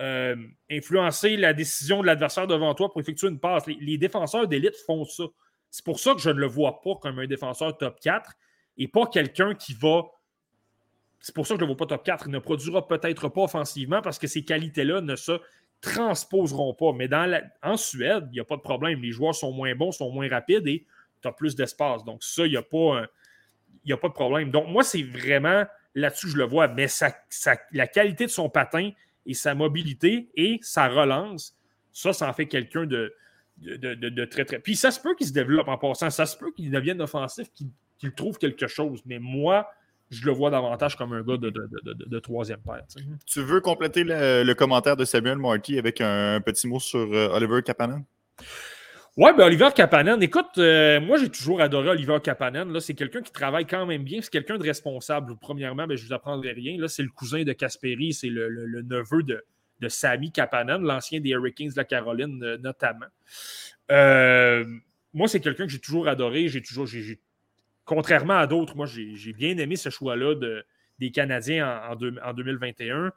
euh, 0.00 0.34
influencer 0.70 1.36
la 1.36 1.52
décision 1.52 2.00
de 2.00 2.06
l'adversaire 2.06 2.46
devant 2.46 2.74
toi 2.74 2.90
pour 2.90 3.00
effectuer 3.00 3.28
une 3.28 3.38
passe. 3.38 3.66
Les, 3.66 3.98
défenseurs 3.98 4.48
d'élite 4.48 4.74
font 4.86 5.04
ça. 5.04 5.24
C'est 5.70 5.84
pour 5.84 6.00
ça 6.00 6.14
que 6.14 6.20
je 6.20 6.30
ne 6.30 6.40
le 6.40 6.46
vois 6.46 6.80
pas 6.80 6.94
comme 6.96 7.18
un 7.18 7.26
défenseur 7.26 7.76
top 7.76 8.00
4 8.00 8.32
et 8.78 8.88
pas 8.88 9.06
quelqu'un 9.06 9.54
qui 9.54 9.74
va 9.74 10.04
c'est 11.20 11.34
pour 11.34 11.46
ça 11.46 11.54
que 11.54 11.60
je 11.60 11.64
ne 11.64 11.68
le 11.68 11.74
vois 11.74 11.86
pas 11.86 11.94
top 11.94 12.02
4. 12.02 12.28
Il 12.28 12.32
ne 12.32 12.38
produira 12.38 12.88
peut-être 12.88 13.28
pas 13.28 13.42
offensivement 13.42 14.00
parce 14.00 14.18
que 14.18 14.26
ces 14.26 14.42
qualités-là 14.42 15.02
ne 15.02 15.16
se 15.16 15.38
transposeront 15.82 16.72
pas. 16.72 16.92
Mais 16.94 17.08
dans 17.08 17.40
en 17.62 17.76
Suède, 17.76 18.28
il 18.30 18.36
n'y 18.36 18.40
a 18.40 18.44
pas 18.44 18.56
de 18.56 18.62
problème. 18.62 19.02
Les 19.02 19.12
joueurs 19.12 19.34
sont 19.34 19.52
moins 19.52 19.74
bons, 19.74 19.92
sont 19.92 20.10
moins 20.10 20.30
rapides 20.30 20.66
et 20.66 20.86
tu 21.20 21.28
as 21.28 21.32
plus 21.32 21.54
d'espace. 21.54 22.04
Donc, 22.04 22.22
ça, 22.22 22.46
il 22.46 22.52
n'y 22.52 22.56
a, 22.56 22.62
pas, 22.62 23.02
a 23.02 23.96
pas 23.98 24.08
de 24.08 24.14
problème. 24.14 24.50
Donc, 24.50 24.68
moi, 24.68 24.82
c'est 24.82 25.02
vraiment 25.02 25.66
là-dessus 25.94 26.26
que 26.26 26.32
je 26.32 26.38
le 26.38 26.44
vois. 26.44 26.68
Mais 26.68 26.86
la 27.72 27.86
qualité 27.86 28.24
de 28.24 28.30
son 28.30 28.48
patin 28.48 28.92
et 29.30 29.34
sa 29.34 29.54
mobilité 29.54 30.28
et 30.34 30.58
sa 30.62 30.88
relance, 30.88 31.56
ça, 31.92 32.12
ça 32.12 32.28
en 32.28 32.32
fait 32.32 32.46
quelqu'un 32.46 32.84
de, 32.84 33.14
de, 33.58 34.24
très, 34.24 34.44
très. 34.44 34.58
Puis 34.58 34.76
ça 34.76 34.90
se 34.90 35.00
peut 35.00 35.14
qu'il 35.14 35.26
se 35.26 35.32
développe 35.32 35.68
en 35.68 35.78
passant, 35.78 36.10
ça 36.10 36.26
se 36.26 36.36
peut 36.36 36.50
qu'il 36.52 36.70
devienne 36.70 37.00
offensif, 37.00 37.48
qu'il 37.98 38.12
trouve 38.12 38.38
quelque 38.38 38.66
chose. 38.66 39.02
Mais 39.06 39.18
moi, 39.18 39.68
je 40.10 40.24
le 40.26 40.32
vois 40.32 40.50
davantage 40.50 40.96
comme 40.96 41.12
un 41.12 41.22
gars 41.22 41.36
de, 41.36 42.18
troisième 42.18 42.60
paire. 42.60 42.82
Tu 43.26 43.40
veux 43.40 43.60
compléter 43.60 44.02
le, 44.04 44.52
commentaire 44.54 44.96
de 44.96 45.04
Samuel 45.04 45.38
Marty 45.38 45.78
avec 45.78 46.00
un, 46.00 46.40
petit 46.40 46.66
mot 46.66 46.80
sur 46.80 46.98
euh, 46.98 47.28
Oliver 47.32 47.62
Kapanen? 47.62 48.04
Oui, 49.16 49.30
ben 49.36 49.44
Oliver 49.44 49.68
Kapanen, 49.74 50.22
écoute, 50.22 50.56
euh, 50.58 51.00
moi 51.00 51.18
j'ai 51.18 51.28
toujours 51.28 51.60
adoré 51.60 51.88
Oliver 51.90 52.18
Kapanen. 52.22 52.78
C'est 52.80 52.94
quelqu'un 52.94 53.22
qui 53.22 53.32
travaille 53.32 53.66
quand 53.66 53.84
même 53.84 54.04
bien, 54.04 54.20
c'est 54.22 54.30
quelqu'un 54.30 54.56
de 54.56 54.62
responsable. 54.62 55.36
Premièrement, 55.40 55.86
ben, 55.86 55.96
je 55.96 56.02
ne 56.02 56.08
vous 56.08 56.14
apprendrai 56.14 56.52
rien. 56.52 56.80
Là, 56.80 56.88
c'est 56.88 57.02
le 57.02 57.08
cousin 57.08 57.42
de 57.42 57.52
Kasperi, 57.52 58.12
c'est 58.12 58.28
le, 58.28 58.82
neveu 58.82 59.22
de, 59.22 59.44
de 59.80 59.88
Sami 59.88 60.30
Kapanen, 60.30 60.82
l'ancien 60.82 61.20
des 61.20 61.30
Hurricanes 61.30 61.70
de 61.70 61.76
la 61.76 61.84
Caroline, 61.84 62.42
euh, 62.42 62.56
notamment. 62.58 63.06
moi, 65.12 65.28
c'est 65.28 65.40
quelqu'un 65.40 65.66
que 65.66 65.72
j'ai 65.72 65.80
toujours 65.80 66.06
adoré. 66.06 66.48
J'ai 66.48 66.62
toujours, 66.62 66.86
contrairement 67.84 68.38
à 68.38 68.46
d'autres, 68.46 68.76
moi, 68.76 68.86
j'ai 68.86 69.32
bien 69.32 69.58
aimé 69.58 69.74
ce 69.74 69.90
choix-là 69.90 70.36
de, 70.36 70.64
des 71.00 71.10
Canadiens 71.10 71.82
en, 71.90 71.94
en, 71.94 72.32
2021. 72.32 73.12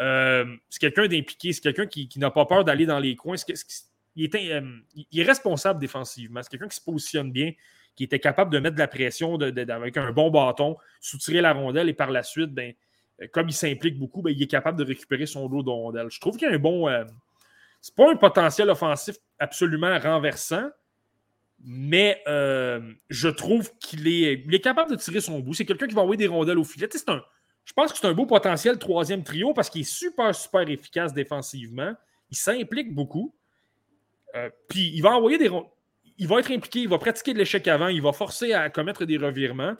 Euh, 0.00 0.44
c'est 0.68 0.80
quelqu'un 0.80 1.06
d'impliqué, 1.06 1.52
c'est 1.52 1.60
quelqu'un 1.60 1.86
qui, 1.86 2.08
n'a 2.16 2.30
pas 2.30 2.46
peur 2.46 2.64
d'aller 2.64 2.86
dans 2.86 2.98
les 2.98 3.14
coins. 3.16 3.36
Il, 4.18 4.36
est, 4.36 4.52
euh, 4.52 4.78
il, 4.94 5.20
est, 5.20 5.24
responsable 5.24 5.80
défensivement. 5.80 6.42
C'est 6.42 6.50
quelqu'un 6.50 6.68
qui 6.68 6.76
se 6.76 6.84
positionne 6.84 7.30
bien, 7.30 7.52
qui 7.94 8.04
était 8.04 8.18
capable 8.18 8.52
de 8.52 8.58
mettre 8.58 8.74
de 8.74 8.80
la 8.80 8.88
pression 8.88 9.36
avec 9.36 9.96
un 9.96 10.12
bon 10.12 10.30
bâton, 10.30 10.76
soutirer 11.00 11.40
la 11.40 11.52
rondelle 11.52 11.88
et 11.88 11.94
par 11.94 12.10
la 12.10 12.22
suite, 12.22 12.52
ben, 12.52 12.72
euh, 13.22 13.26
comme 13.32 13.48
il 13.48 13.54
s'implique 13.54 13.98
beaucoup, 13.98 14.22
ben, 14.22 14.30
il 14.30 14.42
est 14.42 14.46
capable 14.46 14.78
de 14.78 14.84
récupérer 14.84 15.26
son 15.26 15.48
lot 15.48 15.62
de 15.62 15.70
rondelle. 15.70 16.08
Je 16.10 16.20
trouve 16.20 16.36
qu'il 16.36 16.48
y 16.48 16.50
a 16.50 16.54
un 16.54 16.58
bon. 16.58 16.88
c'est 17.80 17.94
pas 17.94 18.10
un 18.10 18.16
potentiel 18.16 18.68
offensif 18.70 19.16
absolument 19.38 19.98
renversant, 19.98 20.68
mais 21.64 22.22
euh, 22.28 22.80
je 23.10 23.28
trouve 23.28 23.72
qu'il 23.78 24.06
est, 24.08 24.44
est, 24.52 24.60
capable 24.60 24.90
de 24.90 24.96
tirer 24.96 25.20
son 25.20 25.40
bout. 25.40 25.54
C'est 25.54 25.64
quelqu'un 25.64 25.86
qui 25.86 25.94
va 25.94 26.02
envoyer 26.02 26.18
des 26.18 26.26
rondelles 26.26 26.58
au 26.58 26.64
filet. 26.64 26.88
Je 27.64 27.72
pense 27.72 27.92
que 27.92 27.98
c'est 27.98 28.06
un 28.06 28.14
beau 28.14 28.26
potentiel 28.26 28.78
troisième 28.78 29.22
trio 29.22 29.52
parce 29.52 29.68
qu'il 29.68 29.82
est 29.82 29.84
super, 29.84 30.34
super 30.34 30.68
efficace 30.68 31.12
défensivement. 31.12 31.92
Il 32.30 32.36
s'implique 32.36 32.94
beaucoup. 32.94 33.34
Euh, 34.34 34.50
puis 34.68 34.92
il 34.94 35.00
va 35.00 35.10
envoyer 35.10 35.38
des 35.38 35.50
Il 36.18 36.28
va 36.28 36.40
être 36.40 36.50
impliqué, 36.50 36.80
il 36.80 36.88
va 36.88 36.98
pratiquer 36.98 37.32
de 37.32 37.38
l'échec 37.38 37.66
avant, 37.68 37.88
il 37.88 38.02
va 38.02 38.12
forcer 38.12 38.52
à 38.52 38.68
commettre 38.70 39.04
des 39.04 39.16
revirements. 39.16 39.74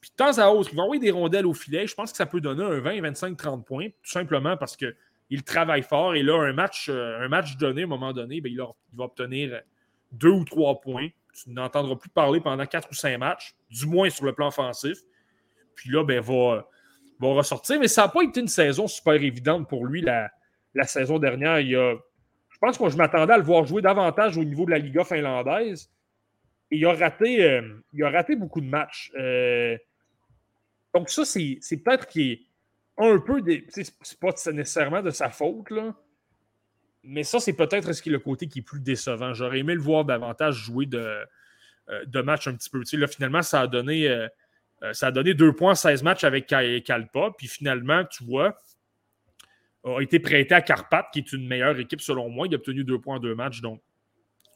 Puis 0.00 0.10
de 0.10 0.16
temps 0.16 0.38
à 0.38 0.48
autre, 0.48 0.70
il 0.72 0.76
va 0.76 0.82
envoyer 0.82 1.00
des 1.00 1.10
rondelles 1.10 1.46
au 1.46 1.54
filet. 1.54 1.86
Je 1.86 1.94
pense 1.94 2.10
que 2.10 2.16
ça 2.16 2.26
peut 2.26 2.40
donner 2.40 2.62
un 2.62 2.80
20, 2.80 3.00
25, 3.00 3.36
30 3.36 3.66
points, 3.66 3.88
tout 3.88 4.10
simplement 4.10 4.56
parce 4.56 4.76
qu'il 4.76 5.42
travaille 5.44 5.82
fort. 5.82 6.14
Et 6.14 6.22
là, 6.22 6.38
un 6.42 6.52
match, 6.52 6.88
euh, 6.90 7.26
donné, 7.58 7.84
un 7.84 7.86
moment 7.86 8.12
donné, 8.12 8.40
ben, 8.40 8.52
il, 8.52 8.58
va 8.58 9.04
obtenir 9.04 9.62
deux 10.12 10.30
ou 10.30 10.44
trois 10.44 10.80
points 10.80 11.08
tu 11.34 11.50
n'entendras 11.50 11.96
plus 11.96 12.10
parler 12.10 12.40
pendant 12.40 12.64
quatre 12.66 12.90
ou 12.90 12.94
cinq 12.94 13.18
matchs, 13.18 13.54
du 13.70 13.86
moins 13.86 14.08
sur 14.10 14.24
le 14.24 14.32
plan 14.32 14.48
offensif. 14.48 14.98
Puis 15.74 15.90
là, 15.90 16.04
ben, 16.04 16.20
va, 16.20 16.64
ressortir. 17.20 17.80
Mais 17.80 17.88
ça 17.88 18.02
n'a 18.02 18.08
pas 18.08 18.22
été 18.22 18.40
une 18.40 18.48
saison 18.48 18.86
super 18.86 19.14
évidente 19.14 19.68
pour 19.68 19.86
lui 19.86 20.00
la, 20.00 20.30
la 20.74 20.84
saison 20.84 21.18
dernière. 21.18 21.60
Il 21.60 21.74
a, 21.76 21.94
pense 22.64 22.78
que 22.78 22.88
je 22.88 22.96
m'attendais 22.96 23.32
à 23.32 23.38
le 23.38 23.44
voir 23.44 23.64
jouer 23.64 23.82
davantage 23.82 24.36
au 24.38 24.44
niveau 24.44 24.64
de 24.66 24.70
la 24.70 24.78
Liga 24.78 25.04
finlandaise. 25.04 25.90
Et 26.70 26.78
il 26.78 26.86
a 26.86 26.94
raté, 26.94 27.44
euh, 27.44 27.62
il 27.92 28.02
a 28.04 28.10
raté 28.10 28.36
beaucoup 28.36 28.60
de 28.60 28.66
matchs. 28.66 29.12
Euh, 29.16 29.76
donc, 30.94 31.10
ça, 31.10 31.24
c'est, 31.24 31.58
peut-être 31.84 32.06
qu'il 32.06 32.32
est 32.32 32.42
un 32.98 33.18
peu. 33.18 33.42
Des, 33.42 33.66
c'est 33.68 34.20
pas 34.20 34.32
nécessairement 34.52 35.02
de 35.02 35.10
sa 35.10 35.30
faute, 35.30 35.70
là 35.70 35.94
mais 37.04 37.22
ça, 37.22 37.38
c'est 37.38 37.52
peut-être 37.52 37.92
ce 37.92 38.02
qui 38.02 38.08
est 38.08 38.12
le 38.12 38.18
côté 38.18 38.48
qui 38.48 38.60
est 38.60 38.62
plus 38.62 38.80
décevant. 38.80 39.34
J'aurais 39.34 39.58
aimé 39.58 39.74
le 39.74 39.80
voir 39.80 40.04
davantage 40.04 40.54
jouer 40.54 40.86
de, 40.86 41.24
euh, 41.90 42.04
de 42.06 42.20
matchs 42.22 42.48
un 42.48 42.54
petit 42.54 42.70
peu. 42.70 42.82
là, 42.94 43.06
finalement, 43.06 43.42
ça 43.42 43.60
a 43.60 43.66
donné. 43.66 44.08
Euh, 44.08 44.26
ça 44.92 45.06
a 45.06 45.10
donné 45.10 45.32
2 45.32 45.54
points 45.54 45.74
16 45.74 46.02
matchs 46.02 46.24
avec 46.24 46.46
Kalpa. 46.46 47.30
Puis 47.38 47.46
finalement, 47.46 48.04
tu 48.04 48.24
vois, 48.24 48.58
a 49.84 50.00
été 50.00 50.18
prêté 50.18 50.54
à 50.54 50.62
Carpat, 50.62 51.08
qui 51.12 51.20
est 51.20 51.32
une 51.32 51.46
meilleure 51.46 51.78
équipe 51.78 52.00
selon 52.00 52.28
moi. 52.28 52.46
Il 52.46 52.54
a 52.54 52.56
obtenu 52.56 52.84
2 52.84 53.00
points 53.00 53.16
en 53.16 53.20
2 53.20 53.34
matchs. 53.34 53.60
Donc, 53.60 53.82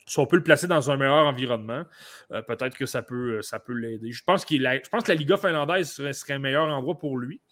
si 0.07 0.19
on 0.19 0.27
peut 0.27 0.37
le 0.37 0.43
placer 0.43 0.67
dans 0.67 0.91
un 0.91 0.97
meilleur 0.97 1.27
environnement, 1.27 1.85
peut-être 2.31 2.77
que 2.79 2.87
ça 2.87 3.03
peut, 3.03 3.43
ça 3.43 3.59
peut 3.59 3.75
l'aider. 3.75 4.11
Je, 4.11 4.25
pense 4.25 4.47
je 4.49 4.89
pense 4.89 5.05
que 5.05 5.13
la 5.13 5.15
Liga 5.15 5.37
finlandaise 5.37 5.91
serait, 5.91 6.33
un 6.33 6.39
meilleur 6.39 6.67
endroit 6.67 6.99
pour 6.99 7.19
lui 7.19 7.43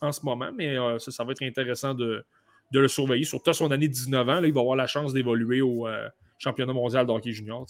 en 0.00 0.10
ce 0.10 0.24
moment, 0.24 0.50
mais 0.54 0.76
ça, 0.98 1.10
ça 1.10 1.24
va 1.24 1.32
être 1.32 1.42
intéressant 1.42 1.92
de, 1.92 2.24
de 2.72 2.80
le 2.80 2.88
surveiller. 2.88 3.24
Surtout 3.24 3.50
à 3.50 3.54
son 3.54 3.70
année 3.70 3.88
de 3.88 3.92
19 3.92 4.28
ans, 4.28 4.40
là, 4.40 4.46
il 4.46 4.52
va 4.52 4.60
avoir 4.60 4.76
la 4.76 4.86
chance 4.86 5.12
d'évoluer 5.12 5.60
au 5.60 5.86
euh, 5.86 6.08
championnat 6.38 6.72
mondial 6.72 7.06
d'hockey 7.06 7.32
junior. 7.32 7.66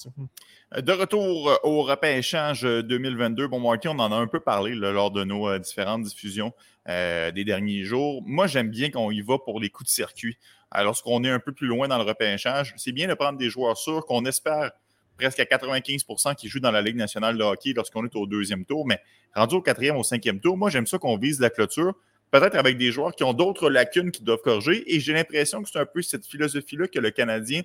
Euh, 0.77 0.81
de 0.81 0.93
retour 0.93 1.51
euh, 1.51 1.57
au 1.65 1.83
repêchage 1.83 2.63
2022, 2.63 3.49
bon, 3.49 3.61
Marty, 3.61 3.89
on 3.89 3.99
en 3.99 4.13
a 4.13 4.17
un 4.17 4.27
peu 4.27 4.41
parlé 4.41 4.75
lors 4.75 5.11
de 5.11 5.25
nos 5.25 5.59
différentes 5.59 6.03
diffusions 6.03 6.53
des 6.87 7.45
derniers 7.45 7.85
jours. 7.85 8.23
Moi, 8.25 8.47
j'aime 8.47 8.71
bien 8.71 8.91
qu'on 8.91 9.11
y 9.11 9.21
va 9.21 9.37
pour 9.39 9.61
les 9.61 9.69
coups 9.69 9.91
de 9.91 9.93
circuit. 9.93 10.39
Lorsqu'on 10.75 11.23
est 11.23 11.29
un 11.29 11.39
peu 11.39 11.53
plus 11.53 11.67
loin 11.67 11.87
dans 11.87 11.99
le 11.99 12.05
repêchage, 12.05 12.73
c'est 12.79 12.93
bien 12.93 13.09
de 13.09 13.13
prendre 13.13 13.37
des 13.37 13.51
joueurs 13.51 13.77
sûrs 13.77 14.07
qu'on 14.07 14.25
espère 14.25 14.71
presque 15.19 15.39
à 15.41 15.45
95% 15.45 16.35
qui 16.35 16.49
jouent 16.49 16.61
dans 16.61 16.71
la 16.71 16.81
Ligue 16.81 16.97
nationale 16.97 17.37
de 17.37 17.43
hockey 17.43 17.75
lorsqu'on 17.77 18.07
est 18.07 18.17
au 18.17 18.27
deuxième 18.27 18.65
tour, 18.65 18.87
mais 18.87 19.01
rendu 19.35 19.57
au 19.57 19.61
quatrième, 19.61 19.99
au 19.99 20.03
cinquième 20.03 20.41
tour, 20.41 20.57
moi, 20.57 20.71
j'aime 20.71 20.87
ça 20.87 20.97
qu'on 20.97 21.19
vise 21.19 21.41
la 21.41 21.51
clôture 21.51 21.95
peut-être 22.31 22.57
avec 22.57 22.77
des 22.77 22.93
joueurs 22.93 23.15
qui 23.15 23.25
ont 23.25 23.33
d'autres 23.33 23.71
lacunes 23.71 24.11
qui 24.11 24.23
doivent 24.23 24.43
corriger. 24.43 24.95
Et 24.95 25.01
j'ai 25.01 25.13
l'impression 25.13 25.63
que 25.63 25.69
c'est 25.71 25.79
un 25.79 25.87
peu 25.87 26.03
cette 26.03 26.27
philosophie-là 26.27 26.89
que 26.89 26.99
le 26.99 27.11
Canadien 27.11 27.63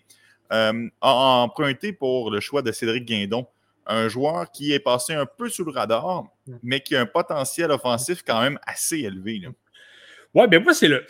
euh, 0.53 0.87
a 1.01 1.11
emprunté 1.41 1.93
pour 1.93 2.31
le 2.31 2.39
choix 2.39 2.61
de 2.61 2.71
Cédric 2.71 3.05
Guindon. 3.05 3.47
Un 3.85 4.07
joueur 4.07 4.49
qui 4.51 4.71
est 4.71 4.79
passé 4.79 5.13
un 5.13 5.25
peu 5.25 5.49
sous 5.49 5.65
le 5.65 5.71
radar, 5.71 6.25
mais 6.61 6.79
qui 6.79 6.95
a 6.95 7.01
un 7.01 7.05
potentiel 7.05 7.69
offensif 7.71 8.23
quand 8.25 8.41
même 8.41 8.57
assez 8.65 8.99
élevé. 8.99 9.41
Oui, 10.33 10.47
bien 10.47 10.59
moi, 10.59 10.73
c'est 10.73 10.87
le, 10.87 11.05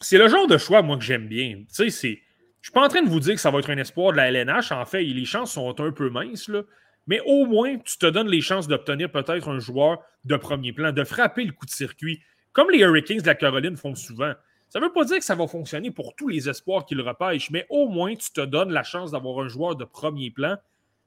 c'est 0.00 0.16
le 0.16 0.28
genre 0.28 0.46
de 0.46 0.56
choix, 0.56 0.80
moi, 0.80 0.96
que 0.96 1.04
j'aime 1.04 1.26
bien. 1.26 1.56
Tu 1.56 1.66
sais, 1.68 1.90
c'est. 1.90 2.22
Je 2.60 2.70
suis 2.70 2.72
pas 2.72 2.84
en 2.84 2.88
train 2.88 3.02
de 3.02 3.08
vous 3.08 3.20
dire 3.20 3.34
que 3.34 3.40
ça 3.40 3.50
va 3.50 3.58
être 3.58 3.70
un 3.70 3.76
espoir 3.78 4.12
de 4.12 4.16
la 4.16 4.30
LNH. 4.30 4.72
En 4.72 4.84
fait, 4.84 5.02
les 5.02 5.24
chances 5.24 5.52
sont 5.52 5.80
un 5.80 5.92
peu 5.92 6.10
minces, 6.10 6.48
là. 6.48 6.62
Mais 7.06 7.20
au 7.24 7.46
moins, 7.46 7.78
tu 7.78 7.98
te 7.98 8.06
donnes 8.06 8.28
les 8.28 8.40
chances 8.40 8.68
d'obtenir 8.68 9.10
peut-être 9.10 9.48
un 9.48 9.58
joueur 9.58 10.02
de 10.24 10.36
premier 10.36 10.72
plan, 10.72 10.92
de 10.92 11.04
frapper 11.04 11.44
le 11.44 11.52
coup 11.52 11.64
de 11.64 11.70
circuit, 11.70 12.20
comme 12.52 12.70
les 12.70 12.80
Hurricanes 12.80 13.18
de 13.18 13.26
la 13.26 13.34
Caroline 13.34 13.76
font 13.76 13.94
souvent. 13.94 14.34
Ça 14.68 14.80
ne 14.80 14.84
veut 14.84 14.92
pas 14.92 15.04
dire 15.04 15.18
que 15.18 15.24
ça 15.24 15.34
va 15.34 15.46
fonctionner 15.46 15.90
pour 15.90 16.14
tous 16.14 16.28
les 16.28 16.48
espoirs 16.48 16.84
qu'ils 16.84 17.00
repêchent, 17.00 17.50
mais 17.50 17.66
au 17.70 17.88
moins 17.88 18.14
tu 18.14 18.30
te 18.30 18.40
donnes 18.42 18.70
la 18.70 18.82
chance 18.82 19.12
d'avoir 19.12 19.38
un 19.40 19.48
joueur 19.48 19.76
de 19.76 19.84
premier 19.84 20.30
plan 20.30 20.56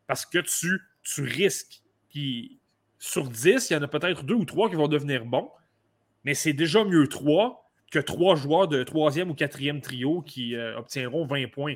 parce 0.07 0.25
que 0.25 0.39
tu, 0.39 0.81
tu 1.03 1.21
risques. 1.21 1.81
Puis 2.09 2.59
sur 2.97 3.29
10, 3.29 3.69
il 3.69 3.73
y 3.73 3.75
en 3.75 3.83
a 3.83 3.87
peut-être 3.87 4.23
deux 4.23 4.35
ou 4.35 4.45
trois 4.45 4.69
qui 4.69 4.75
vont 4.75 4.87
devenir 4.87 5.25
bons, 5.25 5.49
mais 6.23 6.33
c'est 6.33 6.53
déjà 6.53 6.83
mieux 6.83 7.07
trois 7.07 7.61
que 7.91 7.99
trois 7.99 8.35
joueurs 8.35 8.67
de 8.67 8.83
troisième 8.83 9.29
ou 9.29 9.35
quatrième 9.35 9.81
trio 9.81 10.21
qui 10.21 10.55
euh, 10.55 10.77
obtiendront 10.79 11.25
20 11.25 11.51
points. 11.51 11.75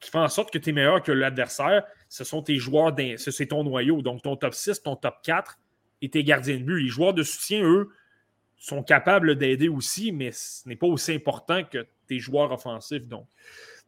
Qui 0.00 0.10
font 0.10 0.20
en 0.20 0.28
sorte 0.28 0.52
que 0.52 0.58
tu 0.58 0.70
es 0.70 0.72
meilleur 0.72 1.02
que 1.02 1.12
l'adversaire. 1.12 1.84
Ce 2.08 2.24
sont 2.24 2.42
tes 2.42 2.58
joueurs, 2.58 2.94
c'est 3.16 3.46
ton 3.46 3.64
noyau. 3.64 4.02
Donc 4.02 4.22
ton 4.22 4.36
top 4.36 4.52
6, 4.52 4.82
ton 4.82 4.96
top 4.96 5.16
4 5.22 5.58
et 6.02 6.10
tes 6.10 6.24
gardiens 6.24 6.58
de 6.58 6.64
but. 6.64 6.82
Les 6.82 6.88
joueurs 6.88 7.14
de 7.14 7.22
soutien, 7.22 7.62
eux, 7.62 7.90
sont 8.56 8.82
capables 8.82 9.36
d'aider 9.36 9.68
aussi, 9.68 10.12
mais 10.12 10.32
ce 10.32 10.68
n'est 10.68 10.76
pas 10.76 10.86
aussi 10.86 11.12
important 11.12 11.64
que 11.64 11.86
tes 12.06 12.18
joueurs 12.18 12.52
offensifs. 12.52 13.06
Donc, 13.06 13.26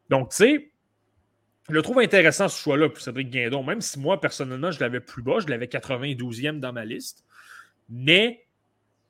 donc 0.09 0.29
tu 0.29 0.35
sais, 0.37 0.71
je 1.69 1.73
le 1.73 1.81
trouve 1.81 1.99
intéressant 1.99 2.47
ce 2.47 2.61
choix-là 2.61 2.89
pour 2.89 3.01
Cédric 3.01 3.29
Guindon, 3.29 3.63
même 3.63 3.81
si 3.81 3.99
moi, 3.99 4.21
personnellement, 4.21 4.71
je 4.71 4.79
l'avais 4.79 5.01
plus 5.01 5.21
bas, 5.21 5.39
je 5.39 5.47
l'avais 5.47 5.65
92e 5.65 6.59
dans 6.59 6.71
ma 6.71 6.85
liste. 6.85 7.25
Mais 7.89 8.45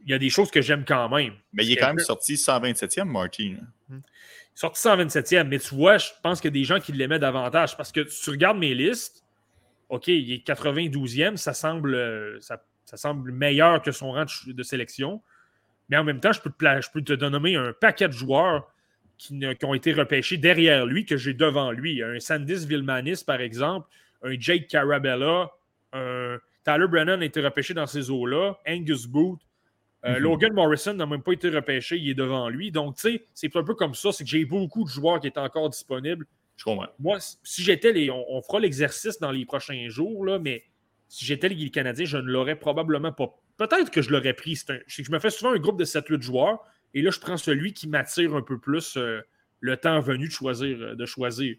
il 0.04 0.10
y 0.10 0.14
a 0.14 0.18
des 0.18 0.30
choses 0.30 0.50
que 0.50 0.62
j'aime 0.62 0.86
quand 0.86 1.10
même. 1.10 1.34
Mais 1.54 1.66
il 1.66 1.74
est 1.74 1.78
quand 1.78 1.88
même 1.88 2.00
sorti 2.00 2.36
127e, 2.36 3.04
Martin. 3.04 3.58
Sorti 4.56 4.88
127e, 4.88 5.44
mais 5.44 5.60
tu 5.60 5.76
vois, 5.76 5.98
je 5.98 6.10
pense 6.24 6.42
qu'il 6.42 6.50
y 6.50 6.54
a 6.54 6.60
des 6.60 6.64
gens 6.64 6.80
qui 6.80 6.92
l'aimaient 6.94 7.20
davantage 7.20 7.78
parce 7.78 7.92
que 7.92 8.02
tu 8.02 8.30
regardes 8.32 8.58
mes 8.58 8.74
listes, 8.74 9.24
OK, 9.90 10.08
il 10.08 10.32
est 10.32 10.48
92e, 10.48 11.38
ça 11.38 11.54
semble, 11.54 12.42
ça, 12.42 12.64
ça 12.86 12.98
semble 12.98 13.32
meilleur 13.32 13.82
que 13.82 13.92
son 13.92 14.12
rang 14.12 14.26
de 14.48 14.64
sélection. 14.64 15.22
Mais 15.90 15.98
en 15.98 16.04
même 16.04 16.20
temps, 16.20 16.34
je 16.34 16.42
peux 16.42 16.50
te, 16.50 16.82
je 16.82 16.92
peux 16.92 17.02
te 17.02 17.14
donner 17.14 17.56
un 17.56 17.74
paquet 17.74 18.08
de 18.08 18.14
joueurs 18.14 18.72
qui, 19.18 19.40
ont 19.64 19.74
été 19.74 19.94
repêchés 19.94 20.38
derrière 20.38 20.86
lui, 20.86 21.06
que 21.06 21.18
j'ai 21.18 21.34
devant 21.34 21.72
lui. 21.72 22.04
Un 22.04 22.20
Sandis 22.20 22.66
Villemanis, 22.66 23.24
par 23.26 23.42
exemple, 23.42 23.88
un 24.22 24.40
Jake 24.40 24.68
Carabella, 24.68 25.52
un 25.94 26.38
Tyler 26.64 26.88
Brennan 26.88 27.22
a 27.22 27.26
été 27.26 27.42
repêché 27.42 27.74
dans 27.74 27.88
ces 27.88 28.12
eaux-là, 28.12 28.60
Angus 28.68 29.08
Booth, 29.08 29.40
euh, 30.06 30.16
mhm. 30.16 30.20
Logan 30.20 30.54
Morrison 30.54 30.94
n'a 30.94 31.06
même 31.06 31.24
pas 31.24 31.34
été 31.34 31.50
repêché, 31.50 31.98
il 31.98 32.10
est 32.10 32.14
devant 32.14 32.50
lui. 32.50 32.72
Donc, 32.72 32.96
tu 32.96 33.02
sais, 33.02 33.26
c'est 33.34 33.56
un 33.56 33.64
peu 33.64 33.74
comme 33.74 33.96
ça, 33.96 34.12
c'est 34.12 34.24
que 34.24 34.30
j'ai 34.30 34.46
beaucoup 34.46 34.84
de 34.84 34.90
joueurs 34.90 35.20
qui 35.20 35.28
étaient 35.28 35.40
encore 35.40 35.70
disponibles. 35.70 36.26
Je 36.56 36.64
comprends. 36.64 36.88
Moi, 37.00 37.18
si 37.44 37.64
j'étais 37.64 37.92
les. 37.92 38.10
On, 38.12 38.42
fera 38.42 38.60
l'exercice 38.60 39.20
dans 39.20 39.32
les 39.32 39.46
prochains 39.46 39.90
jours, 39.90 40.26
là, 40.26 40.40
mais 40.40 40.64
si 41.08 41.26
j'étais 41.26 41.50
les 41.50 41.70
Canadiens, 41.70 42.06
je 42.06 42.18
ne 42.18 42.30
l'aurais 42.30 42.56
probablement 42.56 43.12
pas 43.12 43.34
Peut-être 43.58 43.92
que 43.92 44.02
je 44.02 44.12
l'aurais 44.12 44.34
pris. 44.34 44.60
je 44.88 45.12
me 45.12 45.20
fais 45.20 45.30
souvent 45.30 45.52
un 45.52 45.58
groupe 45.58 45.80
de 45.80 45.86
7-8 45.86 46.22
joueurs 46.22 46.64
Et 46.94 47.02
là, 47.02 47.12
je 47.12 47.20
prends 47.20 47.38
celui 47.38 47.74
qui 47.74 47.88
m'attire 47.88 48.36
un 48.36 48.42
peu 48.42 48.60
plus 48.60 48.98
euh, 48.98 49.22
le 49.60 49.78
temps 49.78 50.00
venu 50.00 50.28
de 50.28 50.32
choisir. 50.32 50.78
Euh, 50.80 51.06
choisir. 51.06 51.56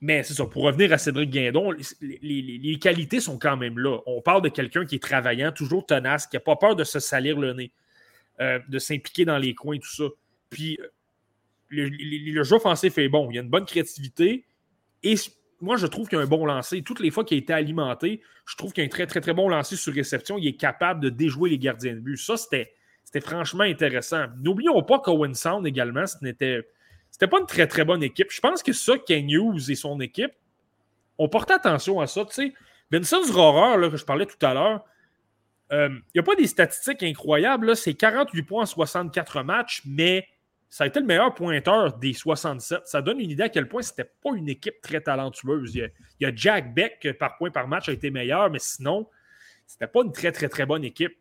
mais 0.00 0.22
c'est 0.22 0.34
ça, 0.34 0.46
pour 0.46 0.64
revenir 0.64 0.92
à 0.92 0.98
Cédric 0.98 1.30
Guindon, 1.30 1.72
les, 2.00 2.78
qualités 2.80 3.20
sont 3.20 3.38
quand 3.38 3.56
même 3.56 3.78
là. 3.78 3.98
On 4.06 4.20
parle 4.20 4.42
de 4.42 4.48
quelqu'un 4.48 4.84
qui 4.84 4.96
est 4.96 5.02
travaillant, 5.02 5.52
toujours 5.52 5.86
tenace, 5.86 6.26
qui 6.26 6.36
n'a 6.36 6.40
pas 6.40 6.56
peur 6.56 6.74
de 6.74 6.84
se 6.84 6.98
salir 6.98 7.38
le 7.38 7.52
nez, 7.52 7.72
de 8.40 8.78
s'impliquer 8.78 9.24
dans 9.24 9.38
les 9.38 9.54
coins, 9.54 9.78
tout 9.78 9.94
ça. 9.94 10.04
Puis 10.48 10.78
le, 11.70 12.42
jeu 12.42 12.56
offensif 12.56 12.98
est 12.98 13.08
bon. 13.08 13.30
Il 13.30 13.36
y 13.36 13.38
a 13.38 13.42
une 13.42 13.48
bonne 13.48 13.64
créativité. 13.64 14.44
Et 15.02 15.14
moi, 15.60 15.76
je 15.76 15.86
trouve 15.86 16.08
qu'il 16.08 16.18
y 16.18 16.20
a 16.20 16.24
un 16.24 16.28
bon 16.28 16.46
lancer. 16.46 16.82
Toutes 16.82 17.00
les 17.00 17.10
fois 17.10 17.24
qu'il 17.24 17.36
a 17.36 17.40
été 17.40 17.52
alimenté, 17.52 18.20
je 18.46 18.56
trouve 18.56 18.72
qu'il 18.72 18.82
y 18.82 18.86
a 18.86 18.88
un 18.88 18.90
très, 18.90 19.06
très, 19.06 19.20
très 19.20 19.34
bon 19.34 19.48
lancer 19.48 19.76
sur 19.76 19.92
réception. 19.92 20.38
Il 20.38 20.46
est 20.46 20.56
capable 20.56 21.00
de 21.00 21.10
déjouer 21.10 21.50
les 21.50 21.58
gardiens 21.58 21.94
de 21.94 22.00
but. 22.00 22.16
Ça, 22.16 22.36
c'était, 22.36 22.74
franchement 23.20 23.64
intéressant. 23.64 24.26
N'oublions 24.42 24.82
pas 24.82 25.00
qu'Owen 25.00 25.34
Sound 25.34 25.66
également, 25.66 26.06
ce 26.06 26.16
n'était 26.22 26.66
c'était 27.10 27.26
pas 27.26 27.40
une 27.40 27.46
très, 27.46 27.66
très 27.66 27.84
bonne 27.84 28.02
équipe. 28.02 28.30
Je 28.30 28.40
pense 28.40 28.62
que 28.62 28.72
ça, 28.72 28.96
Ken 28.98 29.28
Hughes 29.28 29.68
et 29.68 29.74
son 29.74 30.00
équipe 30.00 30.32
ont 31.18 31.28
porté 31.28 31.52
attention 31.52 32.00
à 32.00 32.06
ça. 32.06 32.24
Tu 32.24 32.32
sais, 32.32 32.54
que 32.90 33.96
je 33.96 34.04
parlais 34.04 34.26
tout 34.26 34.46
à 34.46 34.54
l'heure, 34.54 34.84
euh, 35.72 35.88
il 35.88 36.02
n'y 36.14 36.20
a 36.20 36.22
pas 36.22 36.36
des 36.36 36.46
statistiques 36.46 37.02
incroyables. 37.02 37.76
C'est 37.76 37.94
48 37.94 38.42
points 38.42 38.62
en 38.62 38.66
64 38.66 39.42
matchs, 39.42 39.82
mais 39.84 40.26
ça 40.70 40.84
a 40.84 40.86
été 40.86 41.00
le 41.00 41.06
meilleur 41.06 41.34
pointeur 41.34 41.98
des 41.98 42.12
67. 42.12 42.86
Ça 42.86 43.02
donne 43.02 43.18
une 43.18 43.30
idée 43.30 43.42
à 43.42 43.48
quel 43.48 43.68
point 43.68 43.82
c'était 43.82 44.04
pas 44.04 44.30
une 44.36 44.48
équipe 44.48 44.80
très 44.80 45.00
talentueuse. 45.00 45.74
Il 45.74 45.90
y, 46.20 46.24
a, 46.24 46.32
Jack 46.34 46.72
Beck, 46.72 47.18
par 47.18 47.36
point 47.36 47.50
par 47.50 47.66
match, 47.66 47.88
a 47.88 47.92
été 47.92 48.12
meilleur, 48.12 48.50
mais 48.50 48.60
sinon, 48.60 49.08
c'était 49.66 49.88
pas 49.88 50.02
une 50.04 50.12
très, 50.12 50.30
très, 50.30 50.48
très 50.48 50.66
bonne 50.66 50.84
équipe. 50.84 51.16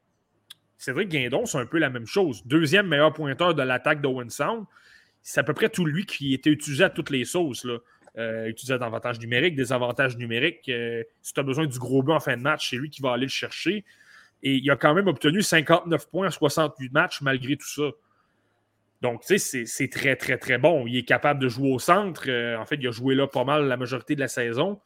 Cédric 0.78 1.10
Guindon, 1.10 1.48
c'est 1.48 1.58
un 1.58 1.66
peu 1.66 1.80
la 1.80 1.90
même 1.90 2.06
chose. 2.06 2.46
Deuxième 2.46 2.88
meilleur 2.88 3.12
pointeur 3.12 3.56
de 3.56 3.64
l'attaque 3.64 4.02
d'Owen 4.02 4.30
Sound. 4.30 4.66
C'est 5.24 5.40
à 5.40 5.44
peu 5.44 5.54
près 5.54 5.70
tout 5.70 5.86
lui 5.86 6.06
qui 6.06 6.36
était 6.36 6.52
utilisé 6.52 6.84
à 6.84 6.90
toutes 6.90 7.10
les 7.10 7.26
sauces. 7.26 7.66
Là. 7.66 7.80
Euh, 8.18 8.48
utilisé 8.48 8.78
d'avantages 8.78 9.20
numériques, 9.20 9.56
des 9.56 9.74
avantages 9.74 10.16
numériques. 10.16 10.70
Euh, 10.70 11.04
si 11.22 11.34
tu 11.34 11.40
as 11.40 11.44
besoin 11.44 11.66
du 11.66 11.78
gros 11.80 12.04
but 12.04 12.14
en 12.14 12.20
fin 12.20 12.38
de 12.38 12.42
match, 12.42 12.70
c'est 12.70 12.76
lui 12.76 12.90
qui 12.90 13.02
va 13.02 13.14
aller 13.14 13.26
le 13.26 13.30
chercher. 13.30 13.84
Et 14.44 14.56
il 14.56 14.72
a 14.72 14.76
quand 14.76 14.94
même 14.94 15.08
obtenu 15.08 15.42
59 15.42 16.10
points 16.10 16.28
en 16.28 16.32
68 16.32 16.94
matchs 16.94 17.22
malgré 17.22 17.58
tout 17.58 17.68
ça. 17.68 17.92
Donc, 19.02 19.22
tu 19.22 19.40
sais, 19.40 19.66
c'est 19.66 19.88
très, 19.88 20.16
très, 20.16 20.38
très 20.38 20.58
bon. 20.58 20.86
Il 20.86 20.98
est 20.98 21.04
capable 21.04 21.40
de 21.40 21.48
jouer 21.48 21.72
au 21.72 21.80
centre. 21.80 22.24
Euh, 22.28 22.58
en 22.58 22.66
fait, 22.66 22.76
il 22.76 22.88
a 22.88 22.92
joué 22.92 23.16
là 23.16 23.28
pas 23.28 23.46
mal 23.46 23.68
la 23.68 23.78
majorité 23.78 24.16
de 24.16 24.20
la 24.20 24.28
saison. 24.28 24.82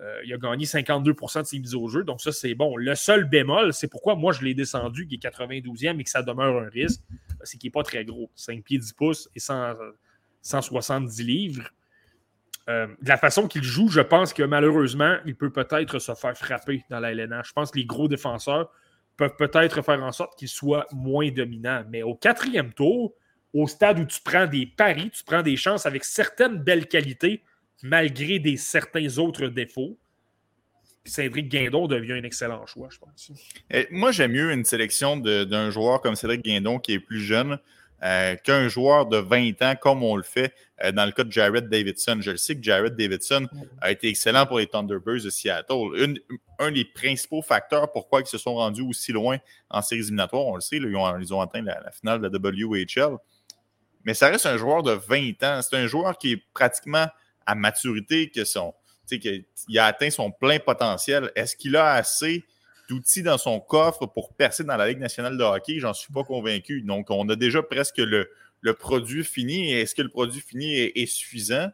Euh, 0.00 0.20
il 0.24 0.32
a 0.32 0.38
gagné 0.38 0.64
52% 0.64 1.42
de 1.42 1.46
ses 1.46 1.58
mises 1.58 1.74
au 1.74 1.88
jeu. 1.88 2.04
Donc, 2.04 2.20
ça, 2.20 2.32
c'est 2.32 2.54
bon. 2.54 2.76
Le 2.76 2.94
seul 2.94 3.24
bémol, 3.24 3.72
c'est 3.72 3.88
pourquoi 3.88 4.14
moi, 4.14 4.32
je 4.32 4.42
l'ai 4.42 4.54
descendu, 4.54 5.06
qui 5.06 5.14
est 5.14 5.18
92e 5.18 5.98
et 5.98 6.04
que 6.04 6.10
ça 6.10 6.22
demeure 6.22 6.62
un 6.62 6.68
risque, 6.68 7.00
c'est 7.42 7.56
qu'il 7.56 7.68
n'est 7.68 7.72
pas 7.72 7.82
très 7.82 8.04
gros. 8.04 8.30
5 8.34 8.62
pieds 8.62 8.78
10 8.78 8.92
pouces 8.92 9.30
et 9.34 9.40
170 9.40 11.22
livres. 11.22 11.70
Euh, 12.68 12.86
de 13.02 13.08
la 13.08 13.16
façon 13.16 13.48
qu'il 13.48 13.62
joue, 13.62 13.88
je 13.88 14.00
pense 14.00 14.32
que 14.32 14.42
malheureusement, 14.42 15.16
il 15.26 15.34
peut 15.34 15.50
peut-être 15.50 15.98
se 15.98 16.14
faire 16.14 16.36
frapper 16.36 16.84
dans 16.90 17.00
la 17.00 17.12
LNH. 17.12 17.48
Je 17.48 17.52
pense 17.52 17.70
que 17.70 17.78
les 17.78 17.86
gros 17.86 18.06
défenseurs 18.06 18.70
peuvent 19.16 19.36
peut-être 19.36 19.82
faire 19.82 20.02
en 20.02 20.12
sorte 20.12 20.38
qu'il 20.38 20.48
soit 20.48 20.86
moins 20.92 21.30
dominant. 21.30 21.84
Mais 21.88 22.02
au 22.02 22.14
quatrième 22.14 22.72
tour, 22.72 23.14
au 23.54 23.66
stade 23.66 23.98
où 23.98 24.04
tu 24.04 24.20
prends 24.22 24.46
des 24.46 24.66
paris, 24.66 25.10
tu 25.10 25.24
prends 25.24 25.42
des 25.42 25.56
chances 25.56 25.86
avec 25.86 26.04
certaines 26.04 26.56
belles 26.58 26.86
qualités, 26.86 27.42
malgré 27.82 28.38
des 28.38 28.56
certains 28.56 29.18
autres 29.18 29.46
défauts. 29.46 29.96
Cédric 31.04 31.48
Guindon 31.48 31.86
devient 31.86 32.12
un 32.12 32.24
excellent 32.24 32.66
choix, 32.66 32.88
je 32.90 32.98
pense. 32.98 33.32
moi, 33.90 34.12
j'aime 34.12 34.32
mieux 34.32 34.52
une 34.52 34.64
sélection 34.64 35.16
d'un 35.16 35.70
joueur 35.70 36.00
comme 36.00 36.14
Cédric 36.14 36.44
Guindon 36.44 36.78
qui 36.78 36.92
est 36.92 37.00
plus 37.00 37.20
jeune 37.20 37.58
euh, 38.02 38.34
qu'un 38.36 38.66
joueur 38.68 39.04
de 39.04 39.18
20 39.18 39.60
ans 39.60 39.74
comme 39.78 40.02
on 40.02 40.16
le 40.16 40.22
fait 40.22 40.54
euh, 40.82 40.90
dans 40.90 41.04
le 41.04 41.12
cas 41.12 41.22
de 41.22 41.30
Jared 41.30 41.68
Davidson. 41.68 42.18
Je 42.20 42.30
le 42.30 42.38
sais 42.38 42.56
que 42.56 42.62
Jared 42.62 42.96
Davidson 42.96 43.46
a 43.82 43.90
été 43.90 44.08
excellent 44.08 44.46
pour 44.46 44.58
les 44.58 44.66
Thunderbirds 44.66 45.24
de 45.24 45.28
Seattle. 45.28 46.18
un 46.58 46.72
des 46.72 46.86
principaux 46.86 47.42
facteurs 47.42 47.92
pourquoi 47.92 48.22
ils 48.22 48.26
se 48.26 48.38
sont 48.38 48.54
rendus 48.54 48.80
aussi 48.80 49.12
loin 49.12 49.36
en 49.68 49.82
séries 49.82 50.00
éliminatoires, 50.00 50.46
on 50.46 50.54
le 50.54 50.62
sait, 50.62 50.78
ils, 50.78 50.96
ont, 51.34 51.40
atteint 51.42 51.60
la, 51.60 51.90
finale 51.90 52.22
de 52.22 52.28
la 52.28 52.38
WHL 52.38 53.18
mais 54.04 54.14
ça 54.14 54.28
reste 54.28 54.46
un 54.46 54.56
joueur 54.56 54.82
de 54.82 54.92
20 54.92 55.42
ans. 55.42 55.60
C'est 55.62 55.76
un 55.76 55.86
joueur 55.86 56.16
qui 56.18 56.32
est 56.32 56.42
pratiquement 56.54 57.06
à 57.46 57.54
maturité, 57.54 58.30
que 58.30 58.44
son, 58.44 58.74
qu'il 59.08 59.44
a 59.78 59.86
atteint 59.86 60.10
son 60.10 60.30
plein 60.30 60.58
potentiel. 60.58 61.30
Est-ce 61.34 61.56
qu'il 61.56 61.76
a 61.76 61.92
assez 61.92 62.44
d'outils 62.88 63.22
dans 63.22 63.38
son 63.38 63.60
coffre 63.60 64.06
pour 64.06 64.34
percer 64.34 64.64
dans 64.64 64.76
la 64.76 64.88
Ligue 64.88 64.98
nationale 64.98 65.36
de 65.36 65.42
hockey? 65.42 65.78
J'en 65.78 65.94
suis 65.94 66.12
pas 66.12 66.24
convaincu. 66.24 66.82
Donc, 66.82 67.10
on 67.10 67.28
a 67.28 67.36
déjà 67.36 67.62
presque 67.62 67.98
le, 67.98 68.30
le 68.60 68.74
produit 68.74 69.24
fini. 69.24 69.72
Est-ce 69.72 69.94
que 69.94 70.02
le 70.02 70.08
produit 70.08 70.40
fini 70.40 70.74
est, 70.76 71.06
suffisant? 71.06 71.68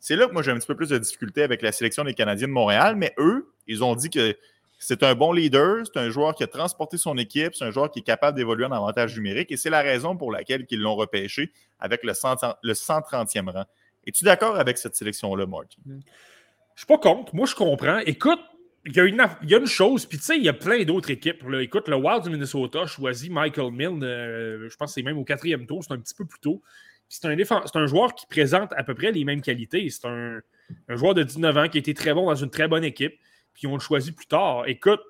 C'est 0.00 0.16
là 0.16 0.26
que 0.26 0.32
moi 0.32 0.42
j'ai 0.42 0.52
un 0.52 0.58
petit 0.58 0.66
peu 0.66 0.76
plus 0.76 0.90
de 0.90 0.98
difficulté 0.98 1.42
avec 1.42 1.62
la 1.62 1.72
sélection 1.72 2.04
des 2.04 2.14
Canadiens 2.14 2.46
de 2.46 2.52
Montréal, 2.52 2.94
mais 2.96 3.12
eux, 3.18 3.52
ils 3.66 3.82
ont 3.82 3.96
dit 3.96 4.10
que 4.10 4.36
c'est 4.78 5.02
un 5.02 5.14
bon 5.14 5.32
leader, 5.32 5.84
c'est 5.86 5.98
un 5.98 6.10
joueur 6.10 6.34
qui 6.34 6.42
a 6.42 6.46
transporté 6.46 6.98
son 6.98 7.16
équipe, 7.16 7.54
c'est 7.54 7.64
un 7.64 7.70
joueur 7.70 7.90
qui 7.90 8.00
est 8.00 8.02
capable 8.02 8.36
d'évoluer 8.36 8.66
en 8.66 8.72
avantage 8.72 9.16
numérique 9.16 9.50
et 9.50 9.56
c'est 9.56 9.70
la 9.70 9.80
raison 9.80 10.16
pour 10.16 10.30
laquelle 10.30 10.66
ils 10.70 10.80
l'ont 10.80 10.96
repêché 10.96 11.52
avec 11.78 12.04
le, 12.04 12.12
130e 12.12 13.50
rang. 13.50 13.64
Es-tu 14.06 14.24
d'accord 14.24 14.56
avec 14.56 14.78
cette 14.78 14.94
sélection-là, 14.94 15.46
Martin? 15.46 15.80
Je 15.86 16.80
suis 16.80 16.86
pas 16.86 16.98
contre. 16.98 17.34
Moi, 17.34 17.46
je 17.46 17.54
comprends. 17.54 17.98
Écoute, 18.00 18.38
il 18.84 18.94
y, 18.94 19.00
a 19.00 19.04
une, 19.04 19.20
a 19.20 19.66
chose, 19.66 20.06
puis 20.06 20.18
tu 20.18 20.24
sais, 20.24 20.36
il 20.36 20.44
y 20.44 20.48
a 20.48 20.52
plein 20.52 20.84
d'autres 20.84 21.10
équipes. 21.10 21.42
Écoute, 21.58 21.88
le 21.88 21.96
Wild 21.96 22.22
du 22.22 22.30
Minnesota 22.30 22.86
choisit 22.86 23.32
Michael 23.32 23.72
Milne, 23.72 24.04
euh, 24.04 24.68
je 24.68 24.76
pense 24.76 24.90
que 24.90 24.94
c'est 24.94 25.02
même 25.02 25.18
au 25.18 25.24
quatrième 25.24 25.66
tour, 25.66 25.82
c'est 25.82 25.92
un 25.92 25.98
petit 25.98 26.14
peu 26.14 26.24
plus 26.24 26.38
tôt. 26.38 26.62
C'est 27.08 27.24
un, 27.24 27.36
un 27.36 27.86
joueur 27.86 28.14
qui 28.14 28.26
présente 28.26 28.72
à 28.76 28.84
peu 28.84 28.94
près 28.94 29.10
les 29.10 29.24
mêmes 29.24 29.40
qualités. 29.40 29.88
C'est 29.90 30.06
un, 30.06 30.40
un 30.88 30.96
joueur 30.96 31.14
de 31.14 31.22
19 31.22 31.56
ans 31.56 31.68
qui 31.68 31.78
a 31.78 31.80
été 31.80 31.94
très 31.94 32.14
bon 32.14 32.26
dans 32.26 32.34
une 32.34 32.50
très 32.50 32.68
bonne 32.68 32.84
équipe 32.84 33.14
puis 33.56 33.66
on 33.66 33.74
le 33.74 33.80
choisit 33.80 34.14
plus 34.14 34.26
tard. 34.26 34.68
Écoute, 34.68 35.00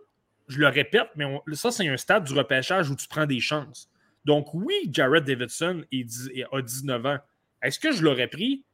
je 0.49 0.59
le 0.59 0.69
répète, 0.69 1.09
mais 1.17 1.27
ça, 1.53 1.71
c'est 1.71 1.87
un 1.89 1.97
stade 1.97 2.25
du 2.25 2.33
repêchage 2.33 2.89
où 2.89 2.97
tu 2.97 3.09
prends 3.09 3.27
des 3.27 3.41
chances. 3.41 3.91
Donc, 4.25 4.55
oui, 4.55 4.75
Jared 4.91 5.25
Davidson 5.25 5.85
a 5.93 6.63
19 6.63 7.07
ans. 7.07 7.19
Est-ce 7.63 7.81
que 7.81 7.93
je 7.93 8.03
l'aurais 8.03 8.29
pris? 8.29 8.65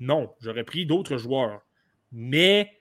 Non, 0.00 0.34
j'aurais 0.40 0.64
pris 0.64 0.86
d'autres 0.86 1.16
joueurs. 1.16 1.60
Mais 2.10 2.80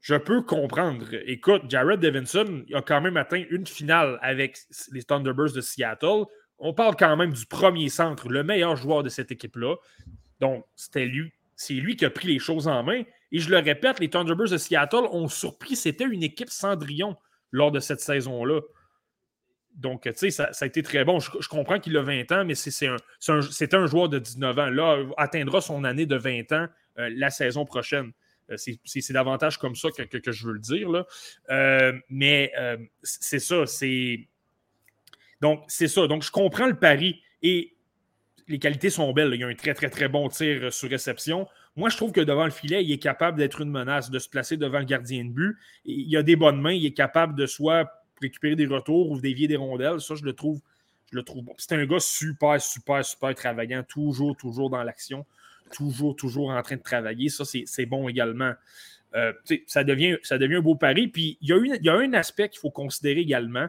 je 0.00 0.14
peux 0.14 0.42
comprendre. 0.42 1.06
Écoute, 1.26 1.62
Jared 1.68 2.00
Davidson 2.00 2.64
a 2.74 2.82
quand 2.82 3.00
même 3.00 3.16
atteint 3.16 3.44
une 3.50 3.66
finale 3.66 4.18
avec 4.20 4.58
les 4.92 5.02
Thunderbirds 5.02 5.52
de 5.52 5.60
Seattle. 5.60 6.24
On 6.58 6.74
parle 6.74 6.96
quand 6.96 7.16
même 7.16 7.32
du 7.32 7.46
premier 7.46 7.88
centre, 7.88 8.28
le 8.28 8.42
meilleur 8.42 8.76
joueur 8.76 9.02
de 9.02 9.08
cette 9.08 9.32
équipe-là. 9.32 9.76
Donc, 10.40 10.66
c'était 10.76 11.06
lui. 11.06 11.32
C'est 11.56 11.74
lui 11.74 11.96
qui 11.96 12.04
a 12.04 12.10
pris 12.10 12.28
les 12.28 12.38
choses 12.38 12.68
en 12.68 12.82
main. 12.82 13.02
Et 13.32 13.38
je 13.38 13.50
le 13.50 13.58
répète, 13.58 14.00
les 14.00 14.10
Thunderbirds 14.10 14.50
de 14.50 14.58
Seattle 14.58 15.06
ont 15.12 15.28
surpris. 15.28 15.76
C'était 15.76 16.04
une 16.04 16.22
équipe 16.22 16.50
Cendrillon 16.50 17.16
lors 17.52 17.70
de 17.70 17.80
cette 17.80 18.00
saison-là. 18.00 18.60
Donc, 19.76 20.02
tu 20.02 20.12
sais, 20.14 20.30
ça, 20.30 20.50
a 20.58 20.66
été 20.66 20.82
très 20.82 21.04
bon. 21.04 21.20
Je, 21.20 21.48
comprends 21.48 21.78
qu'il 21.78 21.96
a 21.96 22.02
20 22.02 22.32
ans, 22.32 22.44
mais 22.44 22.54
c'est 22.54 22.86
un, 22.86 22.96
un, 23.28 23.86
joueur 23.86 24.08
de 24.08 24.18
19 24.18 24.58
ans. 24.58 24.70
Là, 24.70 25.04
atteindra 25.16 25.60
son 25.60 25.84
année 25.84 26.06
de 26.06 26.16
20 26.16 26.52
ans 26.52 26.66
euh, 26.98 27.10
la 27.14 27.30
saison 27.30 27.64
prochaine. 27.64 28.12
Euh, 28.50 28.56
c'est 28.56 29.12
davantage 29.12 29.58
comme 29.58 29.76
ça 29.76 29.88
que, 29.90 30.32
je 30.32 30.46
veux 30.46 30.54
le 30.54 30.58
dire. 30.58 30.88
Euh, 31.50 31.92
mais 32.08 32.52
c'est 33.02 33.38
ça. 33.38 33.64
C'est. 33.66 34.28
Donc, 35.40 35.64
c'est 35.68 35.88
ça. 35.88 36.06
Donc, 36.06 36.24
je 36.24 36.30
comprends 36.30 36.66
le 36.66 36.78
pari. 36.78 37.22
Et 37.42 37.74
les 38.48 38.58
qualités 38.58 38.90
sont 38.90 39.12
belles. 39.12 39.32
Il 39.34 39.40
y 39.40 39.44
a 39.44 39.46
un 39.46 39.54
très, 39.54 39.72
très, 39.72 39.88
très 39.88 40.08
bon 40.08 40.28
tir 40.28 40.72
sur 40.72 40.90
réception. 40.90 41.46
Moi, 41.76 41.88
je 41.88 41.96
trouve 41.96 42.12
que 42.12 42.20
devant 42.20 42.44
le 42.44 42.50
filet, 42.50 42.84
il 42.84 42.90
est 42.92 42.98
capable 42.98 43.38
d'être 43.38 43.60
une 43.60 43.70
menace, 43.70 44.10
de 44.10 44.18
se 44.18 44.28
placer 44.28 44.56
devant 44.56 44.80
le 44.80 44.84
gardien 44.84 45.24
de 45.24 45.30
but. 45.30 45.56
Il 45.84 46.14
a 46.16 46.22
des 46.22 46.36
bonnes 46.36 46.60
mains, 46.60 46.72
il 46.72 46.84
est 46.84 46.92
capable 46.92 47.36
de 47.36 47.46
soit 47.46 47.90
récupérer 48.20 48.56
des 48.56 48.66
retours 48.66 49.10
ou 49.10 49.20
dévier 49.20 49.48
des 49.48 49.56
rondelles. 49.56 50.00
Ça, 50.00 50.14
je 50.14 50.24
le 50.24 50.32
trouve, 50.32 50.60
je 51.12 51.16
le 51.16 51.22
trouve 51.22 51.44
bon. 51.44 51.54
C'est 51.58 51.72
un 51.74 51.86
gars 51.86 52.00
super, 52.00 52.60
super, 52.60 53.04
super 53.04 53.34
travaillant, 53.34 53.82
toujours, 53.84 54.36
toujours 54.36 54.68
dans 54.68 54.82
l'action, 54.82 55.24
toujours, 55.72 56.16
toujours 56.16 56.50
en 56.50 56.62
train 56.62 56.76
de 56.76 56.82
travailler. 56.82 57.28
Ça, 57.28 57.44
c'est 57.44 57.86
bon 57.86 58.08
également. 58.08 58.52
Euh, 59.14 59.32
ça, 59.66 59.84
devient, 59.84 60.18
ça 60.22 60.38
devient 60.38 60.56
un 60.56 60.62
beau 60.62 60.74
pari. 60.74 61.08
Puis 61.08 61.38
il 61.40 61.48
y 61.48 61.52
a, 61.52 61.56
une, 61.56 61.76
il 61.80 61.86
y 61.86 61.88
a 61.88 61.94
un 61.94 62.12
aspect 62.14 62.48
qu'il 62.48 62.60
faut 62.60 62.70
considérer 62.70 63.20
également. 63.20 63.68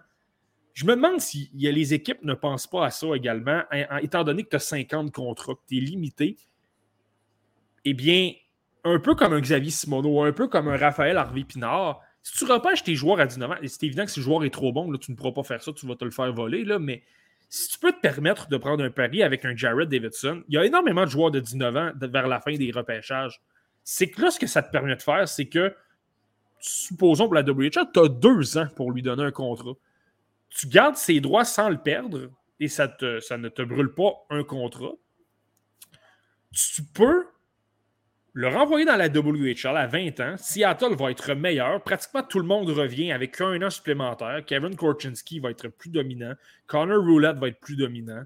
Je 0.73 0.85
me 0.85 0.95
demande 0.95 1.19
si 1.19 1.51
les 1.53 1.93
équipes 1.93 2.23
ne 2.23 2.33
pensent 2.33 2.67
pas 2.67 2.85
à 2.85 2.89
ça 2.89 3.07
également, 3.13 3.61
étant 4.01 4.23
donné 4.23 4.43
que 4.43 4.49
tu 4.49 4.55
as 4.55 4.59
50 4.59 5.11
contrats, 5.11 5.53
que 5.53 5.59
tu 5.67 5.77
es 5.77 5.81
limité 5.81 6.37
eh 7.85 7.93
bien, 7.93 8.33
un 8.83 8.99
peu 8.99 9.15
comme 9.15 9.33
un 9.33 9.41
Xavier 9.41 9.71
Simoneau, 9.71 10.23
un 10.23 10.31
peu 10.31 10.47
comme 10.47 10.67
un 10.67 10.77
Raphaël 10.77 11.17
Harvey 11.17 11.43
Pinard, 11.43 12.01
si 12.23 12.37
tu 12.37 12.51
repêches 12.51 12.83
tes 12.83 12.95
joueurs 12.95 13.19
à 13.19 13.25
19 13.25 13.51
ans, 13.51 13.55
c'est 13.65 13.83
évident 13.83 14.05
que 14.05 14.11
si 14.11 14.19
le 14.19 14.25
joueur 14.25 14.43
est 14.43 14.51
trop 14.51 14.71
bon, 14.71 14.91
là, 14.91 14.97
tu 14.99 15.11
ne 15.11 15.15
pourras 15.17 15.31
pas 15.31 15.43
faire 15.43 15.63
ça, 15.63 15.71
tu 15.73 15.87
vas 15.87 15.95
te 15.95 16.05
le 16.05 16.11
faire 16.11 16.31
voler, 16.33 16.63
là, 16.63 16.77
mais 16.77 17.03
si 17.49 17.69
tu 17.69 17.79
peux 17.79 17.91
te 17.91 17.99
permettre 17.99 18.47
de 18.47 18.57
prendre 18.57 18.83
un 18.83 18.91
pari 18.91 19.23
avec 19.23 19.43
un 19.43 19.55
Jared 19.55 19.89
Davidson, 19.89 20.43
il 20.47 20.55
y 20.55 20.57
a 20.57 20.65
énormément 20.65 21.03
de 21.03 21.09
joueurs 21.09 21.31
de 21.31 21.39
19 21.39 21.75
ans 21.75 21.91
vers 21.99 22.27
la 22.27 22.39
fin 22.39 22.55
des 22.55 22.71
repêchages. 22.71 23.41
C'est 23.83 24.09
que 24.09 24.21
là, 24.21 24.31
ce 24.31 24.39
que 24.39 24.47
ça 24.47 24.61
te 24.61 24.71
permet 24.71 24.95
de 24.95 25.01
faire, 25.01 25.27
c'est 25.27 25.47
que, 25.47 25.75
supposons 26.59 27.25
pour 27.25 27.33
la 27.33 27.41
WHL, 27.41 27.91
tu 27.93 27.99
as 27.99 28.07
deux 28.07 28.57
ans 28.57 28.67
pour 28.75 28.91
lui 28.91 29.01
donner 29.01 29.23
un 29.23 29.31
contrat. 29.31 29.73
Tu 30.49 30.67
gardes 30.67 30.95
ses 30.95 31.19
droits 31.19 31.43
sans 31.43 31.69
le 31.69 31.77
perdre, 31.77 32.29
et 32.59 32.67
ça 32.67 32.87
ne 32.87 33.49
te 33.49 33.61
brûle 33.63 33.93
pas 33.93 34.13
un 34.29 34.43
contrat, 34.43 34.93
tu 36.53 36.83
peux 36.83 37.25
le 38.33 38.47
renvoyer 38.47 38.85
dans 38.85 38.95
la 38.95 39.09
WHL 39.09 39.75
à 39.75 39.87
20 39.87 40.19
ans. 40.21 40.35
Seattle 40.37 40.95
va 40.95 41.11
être 41.11 41.33
meilleur. 41.33 41.83
Pratiquement 41.83 42.23
tout 42.23 42.39
le 42.39 42.45
monde 42.45 42.69
revient 42.69 43.11
avec 43.11 43.39
un 43.41 43.61
an 43.61 43.69
supplémentaire. 43.69 44.43
Kevin 44.45 44.75
Korchinski 44.75 45.39
va 45.39 45.51
être 45.51 45.67
plus 45.67 45.89
dominant. 45.89 46.33
Connor 46.67 47.03
Roulette 47.03 47.37
va 47.37 47.49
être 47.49 47.59
plus 47.59 47.75
dominant. 47.75 48.23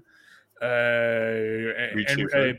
Euh, 0.62 1.72
euh, 2.34 2.54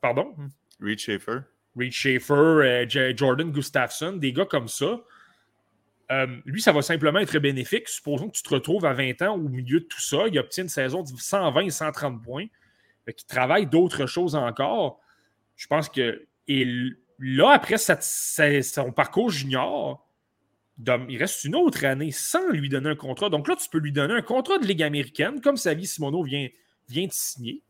pardon? 0.00 0.34
Reed 0.80 0.98
Schaefer. 1.00 1.40
Reed 1.76 1.92
Schaefer, 1.92 2.86
Jordan 3.16 3.50
Gustafsson, 3.50 4.12
des 4.12 4.32
gars 4.32 4.46
comme 4.46 4.68
ça. 4.68 5.00
Euh, 6.12 6.26
lui, 6.44 6.60
ça 6.60 6.72
va 6.72 6.82
simplement 6.82 7.18
être 7.18 7.38
bénéfique. 7.38 7.88
Supposons 7.88 8.28
que 8.28 8.36
tu 8.36 8.42
te 8.42 8.50
retrouves 8.50 8.84
à 8.84 8.92
20 8.92 9.22
ans 9.22 9.34
au 9.34 9.48
milieu 9.48 9.80
de 9.80 9.84
tout 9.84 10.00
ça. 10.00 10.28
Il 10.28 10.38
obtient 10.38 10.64
une 10.64 10.68
saison 10.68 11.02
de 11.02 11.08
120 11.08 11.70
130 11.70 12.22
points. 12.22 12.46
Qui 13.16 13.26
travaille 13.26 13.66
d'autres 13.66 14.06
choses 14.06 14.34
encore. 14.34 15.00
Je 15.56 15.66
pense 15.66 15.88
que. 15.88 16.26
Et 16.48 16.66
là, 17.18 17.50
après 17.52 17.76
son 17.78 18.92
parcours 18.92 19.30
junior, 19.30 20.08
il 21.08 21.16
reste 21.18 21.44
une 21.44 21.54
autre 21.54 21.84
année 21.84 22.10
sans 22.10 22.48
lui 22.50 22.68
donner 22.68 22.90
un 22.90 22.96
contrat. 22.96 23.30
Donc 23.30 23.48
là, 23.48 23.56
tu 23.56 23.68
peux 23.68 23.78
lui 23.78 23.92
donner 23.92 24.14
un 24.14 24.22
contrat 24.22 24.58
de 24.58 24.66
Ligue 24.66 24.82
américaine, 24.82 25.40
comme 25.40 25.56
Savi 25.56 25.86
Simono 25.86 26.22
vient, 26.22 26.48
vient 26.88 27.06
de 27.06 27.12
signer. 27.12 27.62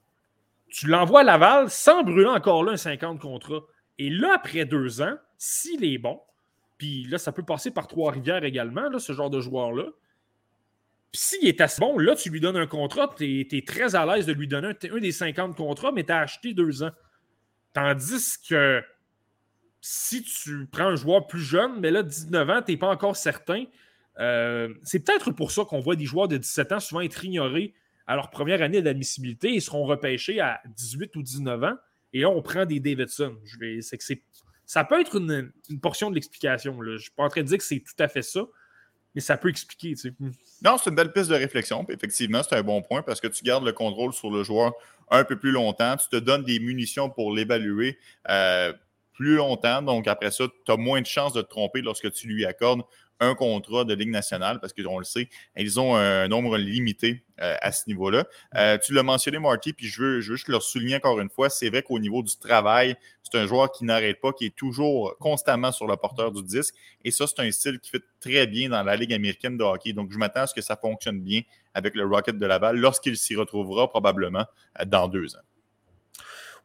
Tu 0.68 0.86
l'envoies 0.86 1.20
à 1.20 1.24
Laval 1.24 1.70
sans 1.70 2.02
brûler 2.02 2.26
encore 2.26 2.64
là 2.64 2.72
un 2.72 2.76
50 2.76 3.20
contrat. 3.20 3.60
Et 3.98 4.10
là, 4.10 4.32
après 4.34 4.64
deux 4.64 5.02
ans, 5.02 5.14
s'il 5.38 5.84
est 5.84 5.98
bon, 5.98 6.20
puis 6.78 7.04
là, 7.04 7.18
ça 7.18 7.32
peut 7.32 7.44
passer 7.44 7.70
par 7.70 7.86
Trois-Rivières 7.86 8.44
également, 8.44 8.88
là, 8.88 8.98
ce 8.98 9.12
genre 9.12 9.30
de 9.30 9.40
joueur-là. 9.40 9.84
Puis 11.12 11.20
s'il 11.20 11.46
est 11.46 11.60
assez 11.60 11.80
bon, 11.80 11.96
là, 11.98 12.16
tu 12.16 12.30
lui 12.30 12.40
donnes 12.40 12.56
un 12.56 12.66
contrat, 12.66 13.14
tu 13.16 13.46
es, 13.48 13.64
très 13.64 13.94
à 13.94 14.04
l'aise 14.04 14.26
de 14.26 14.32
lui 14.32 14.48
donner 14.48 14.68
un, 14.90 14.98
des 14.98 15.12
50 15.12 15.56
contrats, 15.56 15.92
mais 15.92 16.02
tu 16.02 16.10
as 16.12 16.18
acheté 16.18 16.54
deux 16.54 16.82
ans. 16.82 16.90
Tandis 17.74 18.38
que 18.48 18.82
si 19.82 20.22
tu 20.22 20.66
prends 20.72 20.86
un 20.86 20.96
joueur 20.96 21.26
plus 21.26 21.42
jeune, 21.42 21.78
mais 21.80 21.90
là, 21.90 22.02
19 22.02 22.50
ans, 22.50 22.62
tu 22.62 22.72
n'es 22.72 22.78
pas 22.78 22.88
encore 22.88 23.16
certain. 23.16 23.64
Euh, 24.18 24.72
c'est 24.82 25.00
peut-être 25.00 25.30
pour 25.32 25.50
ça 25.50 25.64
qu'on 25.64 25.80
voit 25.80 25.96
des 25.96 26.06
joueurs 26.06 26.28
de 26.28 26.38
17 26.38 26.72
ans 26.72 26.80
souvent 26.80 27.02
être 27.02 27.22
ignorés 27.22 27.74
à 28.06 28.16
leur 28.16 28.30
première 28.30 28.62
année 28.62 28.80
d'admissibilité. 28.80 29.50
Ils 29.50 29.60
seront 29.60 29.84
repêchés 29.84 30.40
à 30.40 30.62
18 30.76 31.14
ou 31.16 31.22
19 31.22 31.64
ans. 31.64 31.76
Et 32.14 32.20
là, 32.20 32.30
on 32.30 32.40
prend 32.40 32.64
des 32.64 32.80
Davidson. 32.80 33.36
C'est 33.80 33.98
que 33.98 34.04
c'est 34.04 34.22
ça 34.66 34.84
peut 34.84 35.00
être 35.00 35.16
une, 35.16 35.52
portion 35.80 36.10
de 36.10 36.14
l'explication. 36.14 36.82
Je 36.82 36.90
ne 36.92 36.98
suis 36.98 37.10
pas 37.10 37.24
en 37.24 37.28
train 37.28 37.42
de 37.42 37.46
dire 37.46 37.58
que 37.58 37.64
c'est 37.64 37.80
tout 37.80 37.94
à 37.98 38.08
fait 38.08 38.22
ça, 38.22 38.40
mais 39.14 39.20
ça 39.20 39.36
peut 39.36 39.48
expliquer. 39.48 39.94
Hmm. 40.18 40.30
Non, 40.62 40.76
c'est 40.78 40.90
une 40.90 40.96
belle 40.96 41.12
piste 41.12 41.30
de 41.30 41.34
réflexion. 41.34 41.86
effectivement, 41.88 42.42
c'est 42.42 42.56
un 42.56 42.62
bon 42.62 42.82
point 42.82 43.02
parce 43.02 43.20
que 43.20 43.28
tu 43.28 43.44
gardes 43.44 43.64
le 43.64 43.72
contrôle 43.72 44.12
sur 44.12 44.30
le 44.30 44.42
joueur 44.42 44.72
un 45.10 45.24
peu 45.24 45.36
plus 45.36 45.52
longtemps. 45.52 45.96
Tu 45.96 46.08
te 46.08 46.16
donnes 46.16 46.44
des 46.44 46.58
munitions 46.58 47.10
pour 47.10 47.32
l'évaluer 47.32 47.98
euh, 48.28 48.72
plus 49.14 49.36
longtemps. 49.36 49.82
Donc, 49.82 50.06
après 50.08 50.30
ça, 50.30 50.44
tu 50.64 50.72
as 50.72 50.76
moins 50.76 51.00
de 51.00 51.06
chances 51.06 51.32
de 51.32 51.42
te 51.42 51.48
tromper 51.48 51.80
lorsque 51.80 52.12
tu 52.12 52.28
lui 52.28 52.44
accordes 52.44 52.82
un 53.20 53.34
contrat 53.34 53.84
de 53.84 53.94
Ligue 53.94 54.10
nationale 54.10 54.60
parce 54.60 54.72
qu'on 54.72 54.98
le 54.98 55.04
sait, 55.04 55.28
ils 55.56 55.78
ont 55.78 55.94
un 55.94 56.28
nombre 56.28 56.58
limité 56.58 57.24
euh, 57.40 57.56
à 57.60 57.72
ce 57.72 57.84
niveau-là. 57.86 58.24
Euh, 58.56 58.78
tu 58.78 58.92
l'as 58.92 59.02
mentionné, 59.02 59.38
Marty, 59.38 59.72
puis 59.72 59.86
je 59.86 60.02
veux, 60.02 60.20
juste 60.20 60.48
le 60.48 60.58
souligner 60.60 60.96
encore 60.96 61.20
une 61.20 61.30
fois. 61.30 61.48
C'est 61.48 61.70
vrai 61.70 61.82
qu'au 61.82 61.98
niveau 61.98 62.22
du 62.22 62.36
travail, 62.36 62.96
c'est 63.22 63.38
un 63.38 63.46
joueur 63.46 63.70
qui 63.70 63.84
n'arrête 63.84 64.20
pas, 64.20 64.32
qui 64.32 64.46
est 64.46 64.56
toujours 64.56 65.16
constamment 65.18 65.72
sur 65.72 65.86
le 65.86 65.96
porteur 65.96 66.32
du 66.32 66.42
disque. 66.42 66.74
Et 67.04 67.10
ça, 67.10 67.26
c'est 67.26 67.40
un 67.40 67.50
style 67.50 67.78
qui 67.78 67.90
fait 67.90 68.02
très 68.20 68.46
bien 68.46 68.68
dans 68.68 68.82
la 68.82 68.96
Ligue 68.96 69.12
américaine 69.12 69.56
de 69.56 69.64
hockey. 69.64 69.92
Donc, 69.92 70.10
je 70.12 70.18
m'attends 70.18 70.42
à 70.42 70.46
ce 70.46 70.54
que 70.54 70.62
ça 70.62 70.76
fonctionne 70.76 71.20
bien 71.20 71.42
avec 71.72 71.94
le 71.94 72.04
Rocket 72.04 72.38
de 72.38 72.46
Laval 72.46 72.76
lorsqu'il 72.76 73.16
s'y 73.16 73.36
retrouvera 73.36 73.88
probablement 73.88 74.44
euh, 74.80 74.84
dans 74.84 75.08
deux 75.08 75.36
ans. 75.36 75.42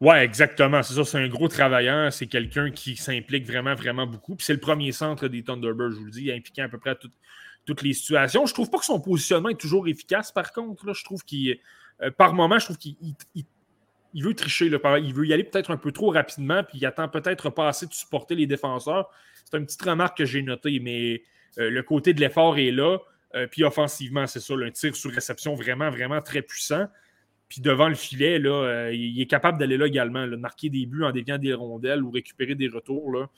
Ouais, 0.01 0.23
exactement. 0.23 0.81
C'est 0.81 0.93
ça, 0.93 1.03
c'est 1.03 1.17
un 1.17 1.27
gros 1.27 1.49
travailleur. 1.49 2.11
C'est 2.13 2.27
quelqu'un 2.27 2.71
qui 2.71 2.95
s'implique 2.95 3.45
vraiment, 3.45 3.75
vraiment 3.75 4.07
beaucoup. 4.07 4.35
Puis 4.35 4.45
c'est 4.45 4.53
le 4.53 4.59
premier 4.59 4.91
centre 4.93 5.27
des 5.27 5.43
Thunderbirds, 5.43 5.91
je 5.91 5.97
vous 5.97 6.05
le 6.05 6.11
dis, 6.11 6.31
impliquant 6.31 6.63
à 6.63 6.69
peu 6.69 6.77
près 6.77 6.97
toutes 7.65 7.81
les 7.81 7.93
situations. 7.93 8.45
Je 8.45 8.53
trouve 8.53 8.69
pas 8.69 8.79
que 8.79 8.85
son 8.85 9.01
positionnement 9.01 9.49
est 9.49 9.59
toujours 9.59 9.87
efficace, 9.87 10.31
par 10.31 10.53
contre. 10.53 10.85
Là. 10.85 10.93
Je 10.93 11.03
trouve 11.03 11.23
qu'il, 11.23 11.57
euh, 12.01 12.11
par 12.11 12.33
moment, 12.33 12.59
je 12.59 12.65
trouve 12.65 12.77
qu'il 12.77 12.95
il, 14.13 14.23
veut 14.23 14.33
tricher. 14.33 14.67
Il 14.67 15.13
veut 15.13 15.27
y 15.27 15.33
aller 15.33 15.43
peut-être 15.43 15.71
un 15.71 15.77
peu 15.77 15.91
trop 15.91 16.11
rapidement, 16.11 16.63
puis 16.63 16.77
il 16.79 16.85
attend 16.85 17.09
peut-être 17.09 17.49
pas 17.49 17.67
assez 17.67 17.85
de 17.85 17.93
supporter 17.93 18.35
les 18.35 18.47
défenseurs. 18.47 19.09
C'est 19.43 19.57
une 19.57 19.65
petite 19.65 19.81
remarque 19.81 20.17
que 20.17 20.25
j'ai 20.25 20.41
notée, 20.41 20.79
mais 20.79 21.23
euh, 21.57 21.69
le 21.69 21.83
côté 21.83 22.13
de 22.13 22.21
l'effort 22.21 22.57
est 22.57 22.71
là. 22.71 22.99
Euh, 23.35 23.47
puis 23.47 23.63
offensivement, 23.63 24.25
c'est 24.27 24.39
ça, 24.39 24.53
un 24.55 24.71
tir 24.71 24.95
sur 24.95 25.11
réception 25.11 25.55
vraiment, 25.55 25.89
vraiment 25.89 26.21
très 26.21 26.41
puissant. 26.41 26.87
Puis 27.49 27.61
devant 27.61 27.89
le 27.89 27.95
filet, 27.95 28.37
là, 28.37 28.51
euh, 28.51 28.93
il 28.93 29.19
est 29.19 29.25
capable 29.25 29.57
d'aller 29.57 29.75
là 29.75 29.87
également, 29.87 30.25
de 30.25 30.35
marquer 30.35 30.69
des 30.69 30.85
buts 30.85 31.03
en 31.03 31.11
déviant 31.11 31.39
des 31.39 31.53
rondelles 31.53 32.03
ou 32.03 32.11
récupérer 32.11 32.53
des 32.53 32.67
retours. 32.67 33.11
Là. 33.11 33.29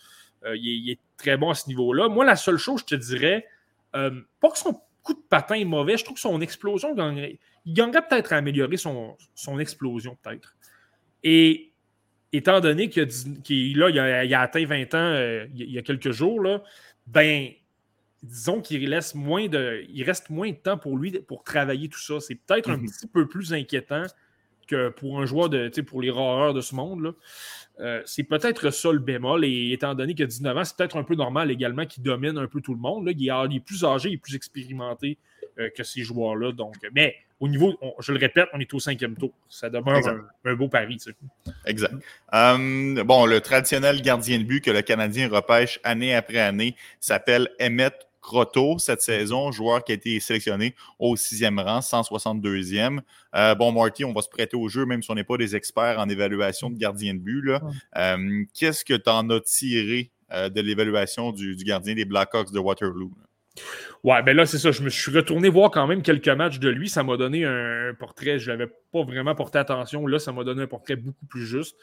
Euh, 0.45 0.55
il, 0.57 0.91
est, 0.91 0.99
très 1.17 1.37
bon 1.37 1.49
à 1.49 1.55
ce 1.55 1.69
niveau-là. 1.69 2.09
Moi, 2.09 2.25
la 2.25 2.35
seule 2.35 2.57
chose, 2.57 2.81
je 2.81 2.95
te 2.95 2.95
dirais, 2.95 3.47
euh, 3.95 4.11
pas 4.41 4.51
que 4.51 4.57
son 4.57 4.79
coup 5.01 5.13
de 5.13 5.23
patin 5.29 5.55
est 5.55 5.65
mauvais, 5.65 5.97
je 5.97 6.03
trouve 6.03 6.15
que 6.15 6.21
son 6.21 6.41
explosion 6.41 6.93
gagnerait. 6.93 7.39
Il 7.65 7.73
gagnerait 7.73 8.05
peut-être 8.07 8.33
à 8.33 8.37
améliorer 8.37 8.77
son, 8.77 9.15
son 9.33 9.59
explosion, 9.59 10.17
peut-être. 10.21 10.57
Et 11.23 11.71
étant 12.33 12.59
donné 12.59 12.89
qu'il 12.89 13.83
a, 13.83 13.89
il 13.89 14.33
a, 14.33 14.41
atteint 14.41 14.65
20 14.65 14.93
ans 14.95 15.45
il 15.55 15.71
y 15.71 15.77
a 15.77 15.81
quelques 15.81 16.11
jours, 16.11 16.41
là, 16.41 16.63
ben, 17.07 17.49
disons 18.23 18.61
qu'il 18.61 18.87
laisse 18.89 19.15
moins 19.15 19.47
de. 19.47 19.83
Il 19.89 20.03
reste 20.03 20.29
moins 20.29 20.49
de 20.49 20.55
temps 20.55 20.77
pour 20.77 20.97
lui 20.97 21.11
pour 21.21 21.43
travailler 21.43 21.89
tout 21.89 21.99
ça. 21.99 22.19
C'est 22.19 22.35
peut-être 22.35 22.69
un 22.69 22.77
mhm. 22.77 22.89
petit 22.89 23.07
peu 23.07 23.27
plus 23.27 23.53
inquiétant 23.53 24.03
que 24.67 24.89
pour 24.89 25.19
un 25.19 25.25
joueur 25.25 25.49
de. 25.49 25.69
pour 25.81 26.01
les 26.01 26.11
rares 26.11 26.53
de 26.53 26.61
ce 26.61 26.75
monde. 26.75 27.15
Euh, 27.79 28.01
c'est 28.05 28.23
peut-être 28.23 28.69
ça 28.69 28.91
le 28.91 28.99
bémol. 28.99 29.43
Et 29.43 29.71
étant 29.71 29.95
donné 29.95 30.13
qu'il 30.13 30.23
a 30.23 30.27
19 30.27 30.57
ans, 30.57 30.63
c'est 30.63 30.77
peut-être 30.77 30.97
un 30.97 31.03
peu 31.03 31.15
normal 31.15 31.49
également 31.49 31.85
qu'il 31.85 32.03
domine 32.03 32.37
un 32.37 32.47
peu 32.47 32.61
tout 32.61 32.73
le 32.73 32.79
monde. 32.79 33.05
Là. 33.05 33.13
Il, 33.17 33.55
est, 33.55 33.59
plus 33.59 33.83
âgé, 33.83 34.09
il 34.09 34.13
est 34.13 34.17
plus 34.17 34.35
expérimenté 34.35 35.17
euh, 35.59 35.69
que 35.75 35.83
ces 35.83 36.03
joueurs-là. 36.03 36.51
Donc, 36.51 36.75
mais 36.93 37.15
au 37.39 37.47
niveau, 37.47 37.75
je 37.99 38.11
le 38.11 38.19
répète, 38.19 38.49
on 38.53 38.59
est 38.59 38.71
au 38.71 38.79
cinquième 38.79 39.15
tour. 39.15 39.31
Ça 39.49 39.67
demeure 39.67 39.99
un, 40.45 40.53
beau 40.53 40.67
pari. 40.67 40.99
Exact. 41.65 41.95
Hum, 42.31 43.01
bon, 43.01 43.25
le 43.25 43.41
traditionnel 43.41 44.03
gardien 44.03 44.37
de 44.37 44.43
but 44.43 44.63
que 44.63 44.69
le 44.69 44.83
Canadien 44.83 45.27
repêche 45.27 45.79
année 45.83 46.13
après 46.13 46.37
année 46.37 46.75
s'appelle 46.99 47.49
Emmett 47.59 48.10
Croteau 48.21 48.77
cette 48.77 49.01
saison, 49.01 49.51
joueur 49.51 49.83
qui 49.83 49.91
a 49.91 49.95
été 49.95 50.19
sélectionné 50.19 50.75
au 50.99 51.15
sixième 51.15 51.59
rang, 51.59 51.79
162e. 51.79 52.99
Euh, 53.35 53.55
bon, 53.55 53.71
Marty, 53.71 54.05
on 54.05 54.13
va 54.13 54.21
se 54.21 54.29
prêter 54.29 54.55
au 54.55 54.67
jeu, 54.69 54.85
même 54.85 55.01
si 55.01 55.09
on 55.11 55.15
n'est 55.15 55.23
pas 55.23 55.37
des 55.37 55.55
experts 55.55 55.99
en 55.99 56.07
évaluation 56.07 56.69
de 56.69 56.77
gardien 56.77 57.13
de 57.13 57.19
but. 57.19 57.51
Euh, 57.97 58.43
qu'est-ce 58.53 58.85
que 58.85 58.93
tu 58.93 59.09
en 59.09 59.29
as 59.29 59.41
tiré 59.41 60.11
euh, 60.31 60.49
de 60.49 60.61
l'évaluation 60.61 61.31
du, 61.31 61.55
gardien 61.55 61.95
des 61.95 62.05
Blackhawks 62.05 62.51
de 62.51 62.59
Waterloo? 62.59 63.11
Ouais, 64.03 64.23
ben 64.23 64.35
là, 64.35 64.45
c'est 64.45 64.57
ça. 64.57 64.71
Je 64.71 64.81
me 64.81 64.89
suis 64.89 65.11
retourné 65.11 65.49
voir 65.49 65.69
quand 65.71 65.85
même 65.85 66.01
quelques 66.01 66.27
matchs 66.29 66.59
de 66.59 66.69
lui. 66.69 66.89
Ça 66.89 67.03
m'a 67.03 67.17
donné 67.17 67.45
un, 67.45 67.93
portrait. 67.93 68.39
Je 68.39 68.51
n'avais 68.51 68.67
pas 68.67 69.03
vraiment 69.03 69.35
porté 69.35 69.59
attention. 69.59 70.07
Là, 70.07 70.19
ça 70.19 70.31
m'a 70.31 70.43
donné 70.43 70.63
un 70.63 70.67
portrait 70.67 70.95
beaucoup 70.95 71.25
plus 71.27 71.45
juste. 71.45 71.75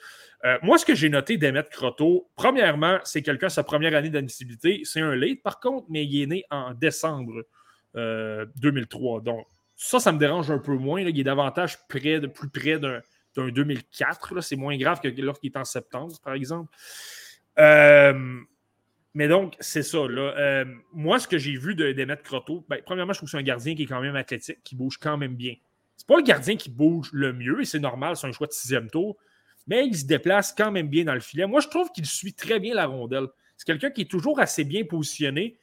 Euh, 0.45 0.59
moi, 0.63 0.79
ce 0.79 0.85
que 0.85 0.95
j'ai 0.95 1.09
noté 1.09 1.37
d'Emmet 1.37 1.65
Croteau, 1.71 2.29
premièrement, 2.37 2.99
c'est 3.05 3.23
quelqu'un, 3.23 3.49
sa 3.49 3.63
première 3.63 3.95
année 3.95 4.11
d'admissibilité. 4.11 4.81
C'est 4.85 5.01
un 5.01 5.15
late, 5.15 5.43
par 5.43 5.61
contre, 5.61 5.87
mais 5.91 6.05
il 6.05 6.23
est 6.23 6.27
né 6.27 6.45
en 6.51 6.75
décembre 6.75 7.45
2003. 7.95 9.19
Euh, 9.19 9.21
Donc, 9.21 9.47
ça, 9.77 10.01
ça 10.01 10.11
me 10.11 10.19
dérange 10.19 10.51
un 10.51 10.59
peu 10.59 10.75
moins. 10.75 11.01
Il 11.01 11.21
est 11.21 11.25
davantage 11.25 11.79
près 11.89 12.21
plus 12.21 12.49
près 12.49 12.79
d'un 12.79 13.01
2004. 13.37 14.41
C'est 14.41 14.57
moins 14.57 14.77
grave 14.77 15.01
que 15.01 15.09
lorsqu'il 15.21 15.53
est 15.53 15.57
en 15.57 15.65
septembre, 15.65 16.15
par 16.25 16.35
exemple. 16.35 16.75
Euh, 17.59 18.41
mais 19.19 19.29
donc, 19.29 19.55
c'est 19.59 19.83
ça. 19.83 20.07
Là. 20.09 20.65
moi, 20.93 21.19
ce 21.19 21.27
que 21.27 21.39
j'ai 21.39 21.57
vu 21.57 21.75
d'Emmet 21.75 22.17
Croteau, 22.23 22.65
ben, 22.69 22.79
premièrement, 22.85 23.13
je 23.13 23.19
trouve 23.19 23.27
que 23.27 23.33
c'est 23.33 23.39
un 23.39 23.43
gardien 23.43 23.75
qui 23.75 23.83
est 23.83 23.87
quand 23.87 24.01
même 24.01 24.17
athlétique, 24.17 24.63
qui 24.63 24.77
bouge 24.77 24.97
quand 24.99 25.17
même 25.17 25.35
bien. 25.35 25.55
C'est 25.97 26.07
pas 26.07 26.17
le 26.17 26.23
gardien 26.23 26.57
qui 26.57 26.71
bouge 26.71 27.11
le 27.13 27.33
mieux, 27.33 27.61
et 27.61 27.65
c'est 27.65 27.81
normal, 27.81 28.17
c'est 28.17 28.29
un 28.29 28.33
choix 28.33 28.47
de 28.47 28.53
sixième 28.53 28.89
tour 28.89 29.17
mais 29.69 29.87
il 29.87 29.97
se 29.97 30.07
déplace 30.07 30.53
quand 30.57 30.73
même 30.73 30.89
bien 30.89 31.05
dans 31.05 31.15
le 31.15 31.21
filet. 31.21 31.47
Moi, 31.47 31.61
je 31.61 31.69
trouve 31.69 31.93
qu'il 31.93 32.07
suit 32.07 32.33
très 32.33 32.59
bien 32.59 32.75
la 32.75 32.87
rondelle. 32.87 33.27
C'est 33.57 33.67
quelqu'un 33.67 33.91
qui 33.91 34.01
est 34.01 34.11
toujours 34.11 34.41
assez 34.41 34.65
bien 34.65 34.85
positionné. 34.85 35.59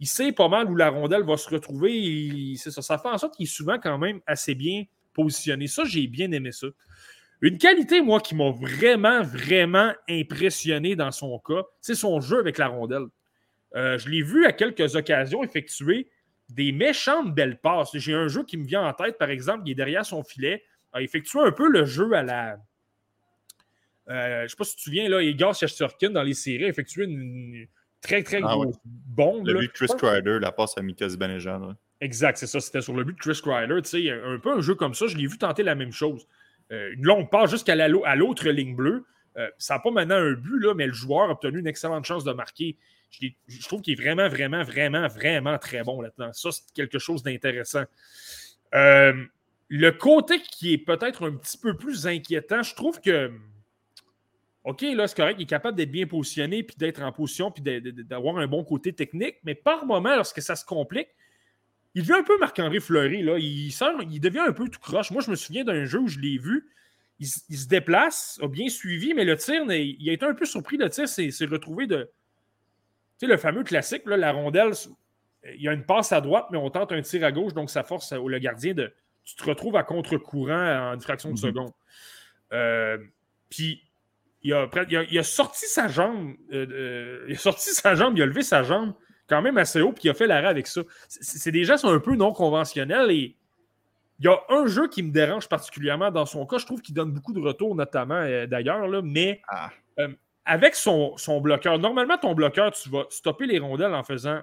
Il 0.00 0.08
sait 0.08 0.32
pas 0.32 0.48
mal 0.48 0.68
où 0.70 0.74
la 0.74 0.88
rondelle 0.88 1.24
va 1.24 1.36
se 1.36 1.48
retrouver. 1.50 2.54
C'est 2.56 2.70
ça, 2.70 2.80
ça 2.80 2.96
fait 2.96 3.08
en 3.08 3.18
sorte 3.18 3.36
qu'il 3.36 3.44
est 3.44 3.54
souvent 3.54 3.78
quand 3.78 3.98
même 3.98 4.20
assez 4.26 4.54
bien 4.54 4.84
positionné. 5.12 5.66
Ça, 5.66 5.84
j'ai 5.84 6.06
bien 6.06 6.32
aimé 6.32 6.52
ça. 6.52 6.68
Une 7.42 7.58
qualité, 7.58 8.00
moi, 8.00 8.20
qui 8.20 8.34
m'a 8.34 8.50
vraiment, 8.50 9.22
vraiment 9.22 9.92
impressionné 10.08 10.94
dans 10.96 11.10
son 11.10 11.38
cas, 11.38 11.62
c'est 11.80 11.94
son 11.94 12.20
jeu 12.20 12.38
avec 12.38 12.58
la 12.58 12.68
rondelle. 12.68 13.06
Euh, 13.76 13.98
je 13.98 14.08
l'ai 14.08 14.22
vu 14.22 14.44
à 14.46 14.52
quelques 14.52 14.96
occasions 14.96 15.42
effectuer 15.42 16.10
des 16.50 16.72
méchantes 16.72 17.34
belles 17.34 17.58
passes. 17.58 17.90
J'ai 17.94 18.14
un 18.14 18.28
jeu 18.28 18.44
qui 18.44 18.56
me 18.56 18.66
vient 18.66 18.86
en 18.86 18.92
tête, 18.92 19.16
par 19.16 19.30
exemple, 19.30 19.62
il 19.66 19.72
est 19.72 19.76
derrière 19.76 20.04
son 20.04 20.22
filet, 20.22 20.64
a 20.92 21.00
effectué 21.00 21.40
un 21.40 21.52
peu 21.52 21.68
le 21.68 21.84
jeu 21.84 22.12
à 22.12 22.22
la, 22.22 22.58
euh, 24.10 24.38
je 24.38 24.42
ne 24.42 24.48
sais 24.48 24.56
pas 24.56 24.64
si 24.64 24.72
tu 24.72 24.76
te 24.76 24.82
souviens, 24.82 25.08
là, 25.08 25.22
Igor 25.22 25.54
Shesterkin, 25.54 26.10
dans 26.10 26.22
les 26.22 26.34
séries, 26.34 26.64
a 26.64 26.68
effectué 26.68 27.04
une, 27.04 27.66
très, 28.00 28.22
très 28.22 28.38
ah 28.38 28.54
grosse 28.54 28.76
bombe. 28.84 29.46
Le 29.46 29.66
Chris 29.68 29.86
Kreider, 29.96 30.38
la 30.40 30.52
passe 30.52 30.76
à 30.76 30.82
Mika 30.82 31.08
Zibanejad. 31.08 31.76
Exact, 32.00 32.38
c'est 32.38 32.46
ça. 32.46 32.60
C'était 32.60 32.80
sur 32.80 32.94
le 32.94 33.04
but 33.04 33.14
de 33.14 33.20
Chris 33.20 33.40
Kreider. 33.42 34.10
Un 34.24 34.38
peu 34.38 34.52
un 34.52 34.60
jeu 34.60 34.74
comme 34.74 34.94
ça, 34.94 35.06
je 35.06 35.16
l'ai 35.16 35.26
vu 35.26 35.38
tenter 35.38 35.62
la 35.62 35.74
même 35.74 35.92
chose. 35.92 36.26
Euh, 36.72 36.92
une 36.94 37.04
longue 37.04 37.30
passe 37.30 37.50
jusqu'à 37.50 37.74
l'autre 37.88 38.48
ligne 38.48 38.74
bleue. 38.74 39.04
Euh, 39.36 39.48
ça 39.58 39.74
n'a 39.74 39.80
pas 39.80 39.90
maintenant 39.90 40.16
un 40.16 40.32
but, 40.32 40.58
là, 40.58 40.74
mais 40.74 40.86
le 40.86 40.92
joueur 40.92 41.28
a 41.28 41.32
obtenu 41.32 41.60
une 41.60 41.66
excellente 41.66 42.04
chance 42.04 42.24
de 42.24 42.32
marquer. 42.32 42.76
Je, 43.10 43.28
trouve 43.66 43.80
qu'il 43.82 43.92
est 43.94 44.02
vraiment, 44.02 44.28
vraiment, 44.28 44.62
vraiment, 44.62 45.08
vraiment 45.08 45.58
très 45.58 45.82
bon 45.82 46.00
là-dedans. 46.00 46.32
Ça, 46.32 46.50
c'est 46.52 46.72
quelque 46.74 46.98
chose 46.98 47.22
d'intéressant. 47.22 47.84
Euh, 48.74 49.24
le 49.68 49.90
côté 49.90 50.40
qui 50.40 50.72
est 50.72 50.78
peut-être 50.78 51.28
un 51.28 51.32
petit 51.32 51.58
peu 51.58 51.76
plus 51.76 52.06
inquiétant, 52.06 52.62
je 52.62 52.74
trouve 52.74 53.00
que 53.00 53.32
OK, 54.64 54.82
là, 54.82 55.08
c'est 55.08 55.16
correct, 55.16 55.36
il 55.38 55.44
est 55.44 55.46
capable 55.46 55.76
d'être 55.76 55.90
bien 55.90 56.06
positionné, 56.06 56.62
puis 56.62 56.76
d'être 56.76 57.00
en 57.02 57.12
position, 57.12 57.50
puis 57.50 57.62
d'avoir 57.62 58.36
un 58.36 58.46
bon 58.46 58.62
côté 58.62 58.92
technique, 58.92 59.36
mais 59.42 59.54
par 59.54 59.86
moment, 59.86 60.14
lorsque 60.14 60.42
ça 60.42 60.54
se 60.54 60.66
complique, 60.66 61.08
il 61.94 62.02
devient 62.02 62.18
un 62.20 62.22
peu 62.22 62.38
Marc-André 62.38 62.80
Fleury. 62.80 63.22
Là. 63.22 63.38
Il, 63.38 63.68
il 63.68 64.20
devient 64.20 64.44
un 64.46 64.52
peu 64.52 64.68
tout 64.68 64.80
croche. 64.80 65.10
Moi, 65.10 65.22
je 65.22 65.30
me 65.30 65.36
souviens 65.36 65.64
d'un 65.64 65.84
jeu 65.84 65.98
où 65.98 66.08
je 66.08 66.18
l'ai 66.18 66.38
vu. 66.38 66.68
Il, 67.18 67.26
se 67.26 67.68
déplace, 67.68 68.38
a 68.42 68.48
bien 68.48 68.70
suivi, 68.70 69.12
mais 69.12 69.26
le 69.26 69.36
tir, 69.36 69.70
il 69.70 70.08
a 70.08 70.12
été 70.12 70.24
un 70.24 70.32
peu 70.32 70.46
surpris. 70.46 70.78
Le 70.78 70.88
tir 70.88 71.06
s'est 71.06 71.30
retrouvé 71.44 71.86
de. 71.86 72.10
Tu 73.18 73.26
sais, 73.26 73.32
le 73.32 73.36
fameux 73.36 73.62
classique, 73.62 74.06
là, 74.06 74.16
la 74.16 74.32
rondelle, 74.32 74.72
il 75.54 75.60
y 75.60 75.68
a 75.68 75.74
une 75.74 75.84
passe 75.84 76.12
à 76.12 76.22
droite, 76.22 76.46
mais 76.50 76.56
on 76.56 76.70
tente 76.70 76.92
un 76.92 77.02
tir 77.02 77.22
à 77.24 77.30
gauche, 77.30 77.52
donc 77.52 77.68
ça 77.68 77.82
force 77.82 78.12
le 78.12 78.38
gardien 78.38 78.72
de. 78.72 78.90
Tu 79.24 79.34
te 79.34 79.44
retrouves 79.44 79.76
à 79.76 79.82
contre-courant 79.82 80.90
en 80.90 80.94
une 80.94 81.00
fraction 81.02 81.28
de 81.28 81.34
mhm. 81.34 81.40
seconde. 81.40 81.72
Euh, 82.52 82.96
puis 83.50 83.82
il 84.42 84.54
a, 84.54 85.22
sorti 85.22 85.66
sa 85.66 85.88
jambe. 85.88 86.34
Euh, 86.52 86.66
euh, 86.70 87.24
il 87.28 87.34
a 87.34 87.38
sorti 87.38 87.70
sa 87.70 87.94
jambe, 87.94 88.16
il 88.16 88.22
a 88.22 88.26
levé 88.26 88.42
sa 88.42 88.62
jambe 88.62 88.94
quand 89.30 89.40
même 89.40 89.56
assez 89.56 89.80
haut, 89.80 89.92
puis 89.92 90.02
il 90.04 90.10
a 90.10 90.14
fait 90.14 90.26
l'arrêt 90.26 90.48
avec 90.48 90.66
ça. 90.66 90.82
C'est 91.08 91.52
des 91.52 91.64
gestes 91.64 91.84
un 91.84 92.00
peu 92.00 92.16
non 92.16 92.32
conventionnels 92.32 93.12
et 93.12 93.36
il 94.18 94.26
y 94.26 94.28
a 94.28 94.38
un 94.50 94.66
jeu 94.66 94.88
qui 94.88 95.02
me 95.02 95.12
dérange 95.12 95.48
particulièrement 95.48 96.10
dans 96.10 96.26
son 96.26 96.44
cas. 96.44 96.58
Je 96.58 96.66
trouve 96.66 96.82
qu'il 96.82 96.94
donne 96.94 97.12
beaucoup 97.12 97.32
de 97.32 97.40
retours, 97.40 97.74
notamment 97.74 98.16
euh, 98.16 98.46
d'ailleurs, 98.46 98.86
mais 99.02 99.40
ah. 99.48 99.70
avec 100.44 100.74
son, 100.74 101.16
son, 101.16 101.40
bloqueur, 101.40 101.78
normalement, 101.78 102.18
ton 102.18 102.34
bloqueur, 102.34 102.72
tu 102.72 102.90
vas 102.90 103.06
stopper 103.08 103.46
les 103.46 103.60
rondelles 103.60 103.94
en 103.94 104.02
faisant. 104.02 104.40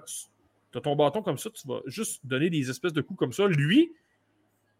Tu 0.72 0.78
as 0.78 0.80
ton 0.80 0.96
bâton 0.96 1.22
comme 1.22 1.38
ça, 1.38 1.50
tu 1.50 1.68
vas 1.68 1.80
juste 1.86 2.26
donner 2.26 2.50
des 2.50 2.68
espèces 2.70 2.92
de 2.92 3.02
coups 3.02 3.18
comme 3.18 3.32
ça. 3.32 3.46
Lui, 3.46 3.92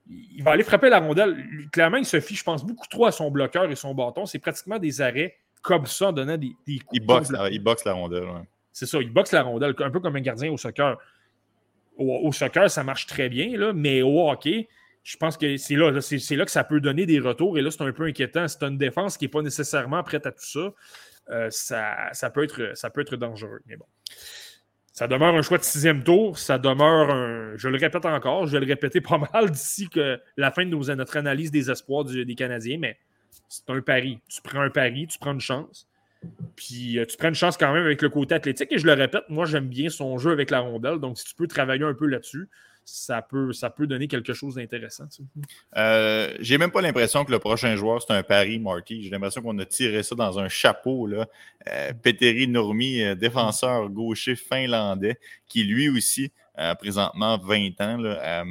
il 0.08 0.42
va 0.42 0.52
aller 0.52 0.64
frapper 0.64 0.88
la 0.88 1.00
rondelle. 1.00 1.68
Clairement, 1.70 1.98
il 1.98 2.06
se 2.06 2.18
fie, 2.18 2.34
je 2.34 2.44
pense, 2.44 2.64
beaucoup 2.64 2.88
trop 2.88 3.06
à 3.06 3.12
son 3.12 3.30
bloqueur 3.30 3.70
et 3.70 3.76
son 3.76 3.94
bâton. 3.94 4.26
C'est 4.26 4.38
pratiquement 4.38 4.78
des 4.78 5.00
arrêts 5.02 5.36
comme 5.62 5.86
ça, 5.86 6.08
en 6.08 6.12
donnant 6.12 6.38
des, 6.38 6.48
coups. 6.48 6.82
Il 6.92 7.06
boxe, 7.06 7.30
la, 7.30 7.50
il 7.50 7.62
boxe 7.62 7.84
la 7.84 7.92
rondelle. 7.92 8.26
C'est 8.78 8.86
ça, 8.86 8.98
il 9.00 9.10
boxe 9.10 9.32
la 9.32 9.42
rondelle, 9.42 9.74
un 9.80 9.90
peu 9.90 9.98
comme 9.98 10.14
un 10.14 10.20
gardien 10.20 10.52
au 10.52 10.56
soccer. 10.56 10.96
Au, 11.96 12.30
soccer, 12.30 12.70
ça 12.70 12.84
marche 12.84 13.06
très 13.06 13.28
bien, 13.28 13.58
là, 13.58 13.72
mais 13.72 14.02
au 14.02 14.30
hockey, 14.30 14.68
je 15.02 15.16
pense 15.16 15.36
que 15.36 15.56
c'est 15.56 15.74
là, 15.74 16.00
c'est, 16.00 16.36
là 16.36 16.44
que 16.44 16.50
ça 16.52 16.62
peut 16.62 16.80
donner 16.80 17.04
des 17.04 17.18
retours. 17.18 17.58
Et 17.58 17.62
là, 17.62 17.72
c'est 17.72 17.82
un 17.82 17.92
peu 17.92 18.04
inquiétant. 18.04 18.46
C'est 18.46 18.62
une 18.62 18.78
défense 18.78 19.16
qui 19.16 19.24
n'est 19.24 19.30
pas 19.30 19.42
nécessairement 19.42 20.04
prête 20.04 20.26
à 20.26 20.30
tout 20.30 20.44
ça. 20.44 20.72
Euh, 21.30 21.48
ça, 21.50 22.08
ça, 22.12 22.30
peut 22.30 22.44
être, 22.44 22.70
ça 22.74 22.88
peut 22.90 23.00
être 23.00 23.16
dangereux. 23.16 23.60
Mais 23.66 23.76
bon. 23.76 23.86
Ça 24.92 25.08
demeure 25.08 25.34
un 25.34 25.42
choix 25.42 25.58
de 25.58 25.64
sixième 25.64 26.04
tour. 26.04 26.38
Ça 26.38 26.56
demeure 26.56 27.10
un. 27.10 27.56
Je 27.56 27.68
le 27.68 27.78
répète 27.78 28.06
encore, 28.06 28.46
je 28.46 28.52
vais 28.52 28.60
le 28.64 28.66
répéter 28.66 29.00
pas 29.00 29.18
mal 29.32 29.50
d'ici 29.50 29.88
que 29.88 30.20
la 30.36 30.52
fin 30.52 30.64
de 30.64 30.94
notre 30.94 31.16
analyse 31.16 31.50
des 31.50 31.68
espoirs 31.68 32.04
des 32.04 32.34
Canadiens, 32.36 32.78
mais 32.78 32.96
c'est 33.48 33.68
un 33.70 33.80
pari. 33.80 34.20
Tu 34.28 34.40
prends 34.40 34.60
un 34.60 34.70
pari, 34.70 35.08
tu 35.08 35.18
prends 35.18 35.32
une 35.32 35.40
chance. 35.40 35.87
Puis 36.56 36.98
euh, 36.98 37.06
tu 37.06 37.16
prends 37.16 37.28
une 37.28 37.34
chance 37.34 37.56
quand 37.56 37.72
même 37.72 37.84
avec 37.84 38.02
le 38.02 38.08
côté 38.08 38.34
athlétique. 38.34 38.72
Et 38.72 38.78
je 38.78 38.86
le 38.86 38.92
répète, 38.92 39.24
moi 39.28 39.46
j'aime 39.46 39.68
bien 39.68 39.88
son 39.88 40.18
jeu 40.18 40.30
avec 40.30 40.50
la 40.50 40.60
rondelle. 40.60 40.98
Donc 40.98 41.18
si 41.18 41.24
tu 41.24 41.34
peux 41.34 41.46
travailler 41.46 41.84
un 41.84 41.94
peu 41.94 42.06
là-dessus, 42.06 42.48
ça 42.88 43.20
peut, 43.20 43.52
ça 43.52 43.68
peut 43.68 43.86
donner 43.86 44.08
quelque 44.08 44.32
chose 44.32 44.54
d'intéressant. 44.54 45.04
Euh, 45.76 46.34
j'ai 46.40 46.56
même 46.56 46.70
pas 46.70 46.80
l'impression 46.80 47.24
que 47.24 47.30
le 47.30 47.38
prochain 47.38 47.76
joueur, 47.76 48.02
c'est 48.02 48.14
un 48.14 48.22
pari, 48.22 48.58
Marty. 48.58 49.02
J'ai 49.02 49.10
l'impression 49.10 49.42
qu'on 49.42 49.58
a 49.58 49.66
tiré 49.66 50.02
ça 50.02 50.14
dans 50.14 50.38
un 50.38 50.48
chapeau. 50.48 51.06
Là. 51.06 51.28
Euh, 51.68 51.92
Petteri 52.02 52.48
Nurmi, 52.48 53.02
euh, 53.02 53.14
défenseur 53.14 53.90
gaucher 53.90 54.36
finlandais, 54.36 55.18
qui 55.46 55.64
lui 55.64 55.90
aussi 55.90 56.32
a 56.54 56.74
présentement 56.74 57.38
20 57.38 57.80
ans, 57.82 57.98
là, 57.98 58.44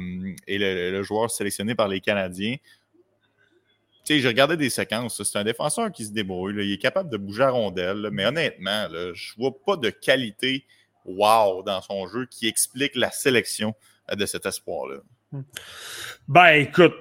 est 0.46 0.58
le, 0.58 1.02
joueur 1.02 1.30
sélectionné 1.30 1.74
par 1.74 1.88
les 1.88 2.00
Canadiens. 2.00 2.56
Sais, 4.08 4.20
j'ai 4.20 4.28
regardé 4.28 4.56
des 4.56 4.70
séquences. 4.70 5.22
C'est 5.22 5.38
un 5.38 5.44
défenseur 5.44 5.92
qui 5.92 6.06
se 6.06 6.12
débrouille. 6.12 6.54
Il 6.64 6.72
est 6.72 6.78
capable 6.78 7.10
de 7.10 7.18
bouger 7.18 7.42
à 7.42 7.50
rondelle. 7.50 8.08
mais 8.10 8.24
honnêtement, 8.24 8.88
je 9.12 9.34
vois 9.36 9.52
pas 9.66 9.76
de 9.76 9.90
qualité 9.90 10.64
wow 11.04 11.62
dans 11.62 11.82
son 11.82 12.06
jeu 12.06 12.24
qui 12.24 12.48
explique 12.48 12.94
la 12.94 13.10
sélection 13.10 13.74
de 14.10 14.24
cet 14.24 14.46
espoir-là? 14.46 15.00
Hmm. 15.30 15.42
Ben, 16.26 16.52
écoute, 16.52 16.94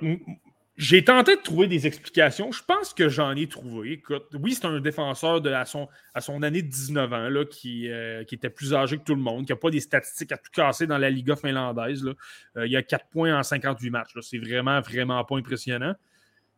j'ai 0.76 1.02
tenté 1.06 1.38
de 1.38 1.42
trouver 1.42 1.68
des 1.68 1.88
explications. 1.88 2.52
Je 2.52 2.62
pense 2.62 2.94
que 2.94 3.08
j'en 3.08 3.34
ai 3.38 3.48
trouvé. 3.48 3.94
Écoute, 3.94 4.28
oui, 4.34 4.54
c'est 4.54 4.66
un 4.66 4.82
défenseur 4.82 5.40
de, 5.40 5.50
à, 5.50 5.64
son, 5.64 5.88
à 6.14 6.20
son 6.20 6.44
année 6.44 6.62
de 6.62 6.68
19 6.68 7.14
ans 7.14 7.30
là, 7.30 7.46
qui, 7.46 7.90
euh, 7.90 8.26
qui 8.26 8.36
était 8.36 8.50
plus 8.50 8.74
âgé 8.74 8.98
que 8.98 9.04
tout 9.04 9.16
le 9.16 9.22
monde, 9.22 9.46
qui 9.46 9.54
n'a 9.54 9.56
pas 9.56 9.70
des 9.70 9.80
statistiques 9.80 10.34
à 10.34 10.38
tout 10.38 10.52
casser 10.52 10.88
dans 10.88 10.98
la 10.98 11.10
Liga 11.10 11.38
finlandaise. 11.38 12.04
Là. 12.04 12.12
Euh, 12.58 12.68
il 12.68 12.76
a 12.76 12.84
4 12.84 13.06
points 13.08 13.40
en 13.40 13.44
58 13.44 13.90
matchs. 13.92 14.12
C'est 14.22 14.40
vraiment, 14.40 14.82
vraiment 14.82 15.24
pas 15.24 15.38
impressionnant. 15.38 15.96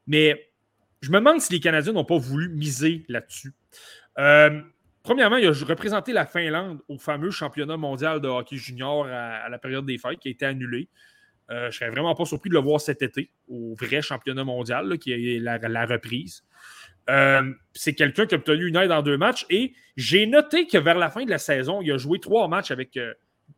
Mais 0.10 0.52
je 1.02 1.10
me 1.12 1.20
demande 1.20 1.40
si 1.40 1.54
les 1.54 1.62
Canadiens 1.62 1.94
n'ont 1.94 2.04
pas 2.04 2.18
voulu 2.18 2.50
miser 2.50 3.06
là-dessus. 3.08 3.54
Euh, 4.18 4.62
Premièrement, 5.04 5.38
il 5.38 5.48
a 5.48 5.52
représenté 5.52 6.12
la 6.14 6.26
Finlande 6.26 6.82
au 6.88 6.98
fameux 6.98 7.32
championnat 7.32 7.78
mondial 7.78 8.20
de 8.20 8.28
hockey 8.28 8.58
junior 8.58 9.08
à, 9.08 9.48
la 9.50 9.58
période 9.58 9.86
des 9.86 9.98
fêtes 9.98 10.20
qui 10.20 10.28
a 10.28 10.32
été 10.32 10.46
annulé. 10.46 10.90
Euh, 11.50 11.62
je 11.62 11.66
ne 11.66 11.72
serais 11.72 11.90
vraiment 11.90 12.14
pas 12.14 12.26
surpris 12.26 12.50
de 12.50 12.54
le 12.54 12.60
voir 12.60 12.80
cet 12.82 13.02
été 13.02 13.32
au 13.48 13.76
vrai 13.80 14.02
championnat 14.02 14.44
mondial, 14.44 15.00
qui 15.00 15.14
est 15.14 15.40
la, 15.40 15.86
reprise. 15.86 16.44
Euh, 17.10 17.52
c'est 17.74 17.96
quelqu'un 17.96 18.28
qui 18.28 18.36
a 18.36 18.38
obtenu 18.38 18.68
une 18.68 18.76
aide 18.76 18.92
en 18.92 19.02
deux 19.02 19.18
matchs 19.18 19.46
et 19.50 19.74
j'ai 19.98 20.28
noté 20.28 20.68
que 20.68 20.78
vers 20.78 20.98
la 20.98 21.10
fin 21.10 21.24
de 21.26 21.30
la 21.30 21.40
saison, 21.40 21.82
il 21.82 21.92
a 21.92 21.98
joué 21.98 22.20
trois 22.20 22.48
matchs 22.48 22.70
avec 22.70 23.00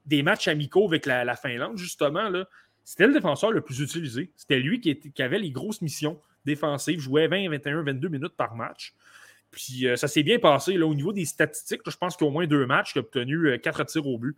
des 0.06 0.24
matchs 0.24 0.48
amicaux 0.48 0.88
avec 0.88 1.06
la, 1.06 1.36
Finlande, 1.36 1.78
justement. 1.78 2.32
C'était 2.84 3.08
le 3.08 3.14
défenseur 3.14 3.52
le 3.52 3.62
plus 3.62 3.82
utilisé. 3.82 4.32
C'était 4.38 4.60
lui 4.60 4.80
qui, 4.80 5.22
avait 5.22 5.40
les 5.40 5.52
grosses 5.52 5.82
missions 5.82 6.22
défensives, 6.46 7.00
jouait 7.00 7.28
20, 7.28 7.50
21, 7.50 7.84
22 7.84 8.08
minutes 8.10 8.36
par 8.36 8.56
match. 8.56 8.94
Puis 9.52 9.88
euh, 9.88 9.96
ça 9.96 10.08
s'est 10.08 10.24
bien 10.24 10.40
passé. 10.40 10.74
Là, 10.74 10.88
au 10.88 10.96
niveau 10.96 11.14
des 11.14 11.26
statistiques, 11.26 11.82
je 11.86 11.98
pense 11.98 12.16
qu'il 12.16 12.26
y 12.26 12.28
a 12.28 12.30
au 12.30 12.34
moins 12.34 12.48
deux 12.48 12.66
matchs 12.66 12.94
qui 12.94 13.00
a 13.00 13.02
obtenu 13.02 13.50
euh, 13.50 13.58
quatre 13.58 13.84
tirs 13.86 14.08
au 14.08 14.18
but. 14.18 14.36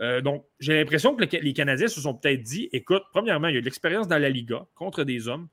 Euh, 0.00 0.20
donc, 0.20 0.44
j'ai 0.60 0.74
l'impression 0.74 1.14
que 1.14 1.24
les 1.36 1.52
Canadiens 1.52 1.88
se 1.88 2.00
sont 2.00 2.14
peut-être 2.14 2.42
dit 2.42 2.68
écoute, 2.72 3.02
premièrement, 3.12 3.48
il 3.48 3.54
y 3.54 3.58
a 3.58 3.60
de 3.60 3.64
l'expérience 3.64 4.08
dans 4.08 4.18
la 4.18 4.28
Liga 4.28 4.66
contre 4.74 5.04
des 5.04 5.28
hommes. 5.28 5.48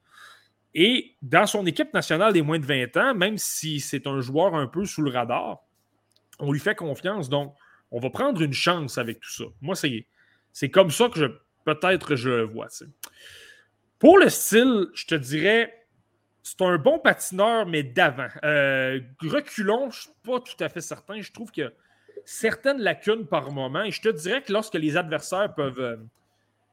Et 0.75 1.15
dans 1.21 1.45
son 1.45 1.65
équipe 1.65 1.93
nationale 1.93 2.33
des 2.33 2.41
moins 2.41 2.59
de 2.59 2.65
20 2.65 2.97
ans, 2.97 3.13
même 3.13 3.37
si 3.37 3.79
c'est 3.79 4.07
un 4.07 4.21
joueur 4.21 4.55
un 4.55 4.67
peu 4.67 4.85
sous 4.85 5.03
le 5.03 5.11
radar, 5.11 5.59
on 6.39 6.51
lui 6.51 6.59
fait 6.59 6.75
confiance. 6.75 7.29
Donc, 7.29 7.55
on 7.91 7.99
va 7.99 8.09
prendre 8.09 8.41
une 8.41 8.53
chance 8.53 8.97
avec 8.97 9.19
tout 9.19 9.29
ça. 9.29 9.43
Moi, 9.61 9.75
c'est 9.75 10.69
comme 10.69 10.89
ça 10.89 11.09
que 11.09 11.19
je 11.19 11.25
peut-être 11.63 12.15
je 12.15 12.29
le 12.29 12.43
vois. 12.43 12.67
Pour 13.99 14.17
le 14.17 14.29
style, 14.29 14.87
je 14.93 15.05
te 15.05 15.15
dirais 15.15 15.82
c'est 16.43 16.61
un 16.61 16.77
bon 16.77 16.99
patineur, 16.99 17.65
mais 17.65 17.83
d'avant. 17.83 18.27
Euh, 18.43 18.99
reculons, 19.21 19.89
je 19.89 19.97
ne 19.97 20.01
suis 20.01 20.11
pas 20.23 20.41
tout 20.41 20.61
à 20.61 20.67
fait 20.67 20.81
certain. 20.81 21.21
Je 21.21 21.31
trouve 21.31 21.51
qu'il 21.51 21.63
y 21.63 21.67
a 21.67 21.71
certaines 22.25 22.79
lacunes 22.79 23.25
par 23.25 23.49
moment. 23.51 23.83
Et 23.83 23.91
je 23.91 24.01
te 24.01 24.09
dirais 24.09 24.43
que 24.43 24.51
lorsque 24.51 24.75
les 24.75 24.97
adversaires 24.97 25.55
peuvent. 25.55 25.79
Euh, 25.79 25.95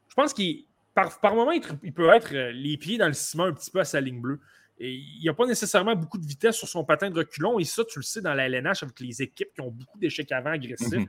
je 0.09 0.15
pense 0.15 0.35
qu'il. 0.35 0.65
Par, 0.93 1.21
par 1.21 1.37
moment, 1.37 1.53
il, 1.53 1.93
peut 1.93 2.09
être 2.09 2.35
euh, 2.35 2.51
les 2.51 2.77
pieds 2.77 2.99
dans 2.99 3.07
le 3.07 3.13
ciment 3.13 3.45
un 3.45 3.53
petit 3.53 3.71
peu 3.71 3.79
à 3.79 3.85
sa 3.85 4.01
ligne 4.01 4.21
bleue. 4.21 4.41
Et 4.81 4.93
il 4.93 5.21
n'y 5.21 5.29
a 5.29 5.35
pas 5.35 5.47
nécessairement 5.47 5.95
beaucoup 5.95 6.19
de 6.19 6.27
vitesse 6.27 6.57
sur 6.57 6.67
son 6.67 6.85
patin 6.85 7.09
de 7.09 7.17
reculon. 7.17 7.61
Et 7.61 7.65
ça, 7.65 7.85
tu 7.85 8.01
le 8.01 8.03
sais, 8.03 8.21
dans 8.21 8.35
la 8.35 8.49
LNH, 8.49 8.83
avec 8.83 8.99
les 8.99 9.23
équipes 9.23 9.53
qui 9.55 9.61
ont 9.61 9.71
beaucoup 9.71 9.99
d'échecs 9.99 10.33
avant 10.33 10.51
agressifs, 10.51 10.93
mhm. 10.93 11.07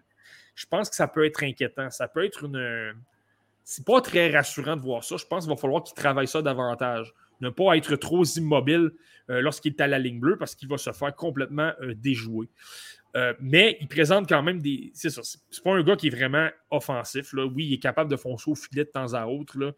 je 0.53 0.65
pense 0.67 0.88
que 0.88 0.95
ça 0.95 1.07
peut 1.07 1.25
être 1.25 1.43
inquiétant. 1.43 1.89
Ça 1.89 2.07
peut 2.07 2.23
être 2.23 2.43
une. 2.43 2.93
C'est 3.63 3.85
pas 3.85 4.01
très 4.01 4.29
rassurant 4.29 4.75
de 4.75 4.81
voir 4.81 5.03
ça. 5.03 5.17
Je 5.17 5.25
pense 5.25 5.45
qu'il 5.45 5.53
va 5.53 5.59
falloir 5.59 5.81
qu'il 5.81 5.95
travaille 5.95 6.27
ça 6.27 6.43
davantage 6.43 7.11
ne 7.41 7.49
pas 7.49 7.76
être 7.76 7.95
trop 7.95 8.23
immobile 8.23 8.91
euh, 9.30 9.41
lorsqu'il 9.41 9.73
est 9.73 9.81
à 9.81 9.88
la 9.88 9.99
ligne 9.99 10.19
bleue 10.19 10.38
parce 10.38 10.55
qu'il 10.55 10.68
va 10.68 10.77
se 10.77 10.91
faire 10.91 11.15
complètement 11.15 11.73
euh, 11.81 11.93
déjouer. 11.95 12.49
Euh, 13.15 13.34
mais 13.39 13.77
il 13.81 13.88
présente 13.88 14.27
quand 14.27 14.41
même 14.41 14.61
des. 14.61 14.91
C'est 14.93 15.09
ça. 15.09 15.22
C'est 15.23 15.63
pas 15.63 15.73
un 15.73 15.84
gars 15.84 15.95
qui 15.95 16.07
est 16.07 16.11
vraiment 16.11 16.49
offensif. 16.69 17.34
Là. 17.34 17.45
Oui, 17.45 17.65
il 17.65 17.73
est 17.73 17.80
capable 17.80 18.09
de 18.09 18.15
foncer 18.15 18.49
au 18.49 18.55
filet 18.55 18.85
de 18.85 18.89
temps 18.89 19.13
à 19.13 19.26
autre, 19.26 19.59
là, 19.59 19.72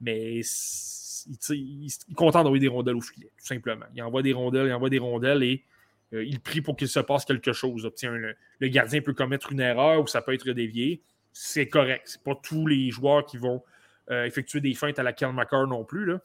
mais 0.00 0.40
il, 0.40 1.86
est 1.86 2.14
content 2.14 2.44
d'envoyer 2.44 2.60
des 2.60 2.68
rondelles 2.68 2.96
au 2.96 3.00
filet, 3.00 3.30
tout 3.38 3.46
simplement. 3.46 3.86
Il 3.94 4.02
envoie 4.02 4.22
des 4.22 4.32
rondelles, 4.32 4.68
il 4.68 4.72
envoie 4.72 4.90
des 4.90 4.98
rondelles 4.98 5.42
et 5.42 5.64
il 6.12 6.38
prie 6.40 6.60
pour 6.60 6.76
qu'il 6.76 6.88
se 6.88 7.00
passe 7.00 7.24
quelque 7.24 7.52
chose. 7.52 7.90
le, 8.02 8.68
gardien 8.68 9.00
peut 9.00 9.14
commettre 9.14 9.50
une 9.50 9.60
erreur 9.60 10.00
ou 10.02 10.06
ça 10.06 10.22
peut 10.22 10.32
être 10.32 10.48
dévié. 10.50 11.02
C'est 11.32 11.68
correct. 11.68 12.02
C'est 12.06 12.22
pas 12.22 12.38
tous 12.40 12.68
les 12.68 12.90
joueurs 12.90 13.26
qui 13.26 13.36
vont 13.36 13.64
effectuer 14.08 14.60
des 14.60 14.74
feintes 14.74 15.00
à 15.00 15.02
la 15.02 15.12
Kel 15.12 15.32
non 15.68 15.84
plus. 15.84 16.04
Là. 16.04 16.20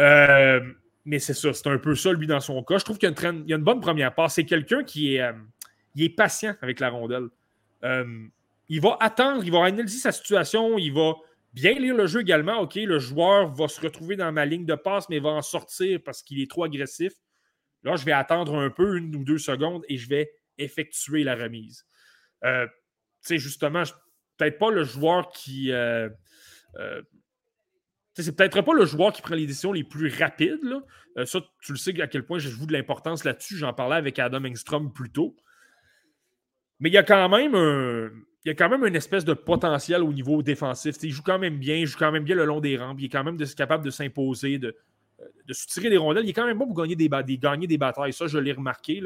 Euh, 0.00 0.60
mais 1.04 1.18
c'est 1.18 1.34
ça, 1.34 1.52
c'est 1.52 1.66
un 1.68 1.78
peu 1.78 1.94
ça, 1.94 2.12
lui, 2.12 2.26
dans 2.26 2.40
son 2.40 2.62
cas. 2.62 2.78
Je 2.78 2.84
trouve 2.84 2.98
qu'il 2.98 3.10
y, 3.10 3.24
a 3.24 3.56
une, 3.56 3.64
bonne 3.64 3.80
première 3.80 4.14
passe. 4.14 4.34
C'est 4.34 4.44
quelqu'un 4.44 4.82
qui 4.82 5.14
est, 5.14 5.22
euh, 5.22 5.32
est 5.96 6.08
patient 6.08 6.54
avec 6.62 6.80
la 6.80 6.90
rondelle. 6.90 7.28
Euh, 7.84 8.26
il 8.68 8.80
va 8.80 8.96
attendre, 9.00 9.44
il 9.44 9.52
va 9.52 9.64
analyser 9.64 9.98
sa 9.98 10.12
situation, 10.12 10.78
il 10.78 10.92
va 10.92 11.14
Bien 11.52 11.72
lire 11.72 11.96
le 11.96 12.06
jeu 12.06 12.20
également. 12.20 12.60
OK, 12.60 12.76
le 12.76 13.00
joueur 13.00 13.52
va 13.52 13.66
se 13.66 13.80
retrouver 13.80 14.14
dans 14.14 14.30
ma 14.30 14.46
ligne 14.46 14.64
de 14.64 14.76
passe, 14.76 15.08
mais 15.08 15.18
va 15.18 15.30
en 15.30 15.42
sortir 15.42 15.98
parce 16.04 16.22
qu'il 16.22 16.40
est 16.40 16.48
trop 16.48 16.62
agressif. 16.62 17.12
Là, 17.82 17.96
je 17.96 18.04
vais 18.04 18.12
attendre 18.12 18.56
un 18.56 18.70
peu, 18.70 18.96
une 18.96 19.16
ou 19.16 19.24
deux 19.24 19.38
secondes, 19.38 19.82
et 19.88 19.96
je 19.96 20.08
vais 20.08 20.30
effectuer 20.58 21.24
la 21.24 21.34
remise. 21.34 21.88
Tu 22.40 22.48
sais, 23.22 23.38
justement, 23.38 23.82
peut-être 24.36 24.60
pas 24.60 24.70
le 24.70 24.84
joueur 24.84 25.28
qui. 25.30 25.72
C'est 28.22 28.32
peut-être 28.32 28.62
pas 28.62 28.74
le 28.74 28.84
joueur 28.84 29.12
qui 29.12 29.22
prend 29.22 29.34
les 29.34 29.46
décisions 29.46 29.72
les 29.72 29.84
plus 29.84 30.12
rapides. 30.16 30.64
Là. 30.64 31.26
ça, 31.26 31.40
tu 31.62 31.72
le 31.72 31.78
sais 31.78 32.00
à 32.00 32.06
quel 32.06 32.24
point 32.24 32.38
je 32.38 32.48
joue 32.48 32.66
de 32.66 32.72
l'importance 32.72 33.24
là-dessus. 33.24 33.56
J'en 33.56 33.72
parlais 33.72 33.96
avec 33.96 34.18
Adam 34.18 34.44
Engstrom 34.44 34.92
plus 34.92 35.10
tôt. 35.10 35.36
Mais 36.78 36.88
il 36.88 36.92
y 36.92 36.98
a 36.98 37.02
quand 37.02 37.28
même 37.28 37.54
un, 37.54 38.10
il 38.44 38.50
a 38.50 38.54
quand 38.54 38.68
même 38.68 38.86
une 38.86 38.96
espèce 38.96 39.24
de 39.24 39.34
potentiel 39.34 40.02
au 40.02 40.12
niveau 40.12 40.42
défensif. 40.42 40.96
il 41.02 41.10
joue 41.10 41.22
quand 41.22 41.38
même 41.38 41.58
bien, 41.58 41.76
il 41.76 41.86
joue 41.86 41.98
quand 41.98 42.10
même 42.10 42.24
bien 42.24 42.36
le 42.36 42.46
long 42.46 42.60
des 42.60 42.76
rampes, 42.76 42.98
il 43.00 43.06
est 43.06 43.10
quand 43.10 43.24
même 43.24 43.36
capable 43.54 43.84
de 43.84 43.90
s'imposer, 43.90 44.58
de, 44.58 44.74
de 45.46 45.52
soutirer 45.52 45.90
des 45.90 45.98
rondelles. 45.98 46.24
Il 46.24 46.30
est 46.30 46.34
quand 46.34 46.46
même 46.46 46.58
bon 46.58 46.66
pour 46.66 46.76
gagner 46.76 46.96
des, 46.96 47.08
gagner 47.38 47.66
des 47.66 47.78
batailles. 47.78 48.12
Ça, 48.12 48.26
je 48.26 48.38
l'ai 48.38 48.52
remarqué. 48.52 49.02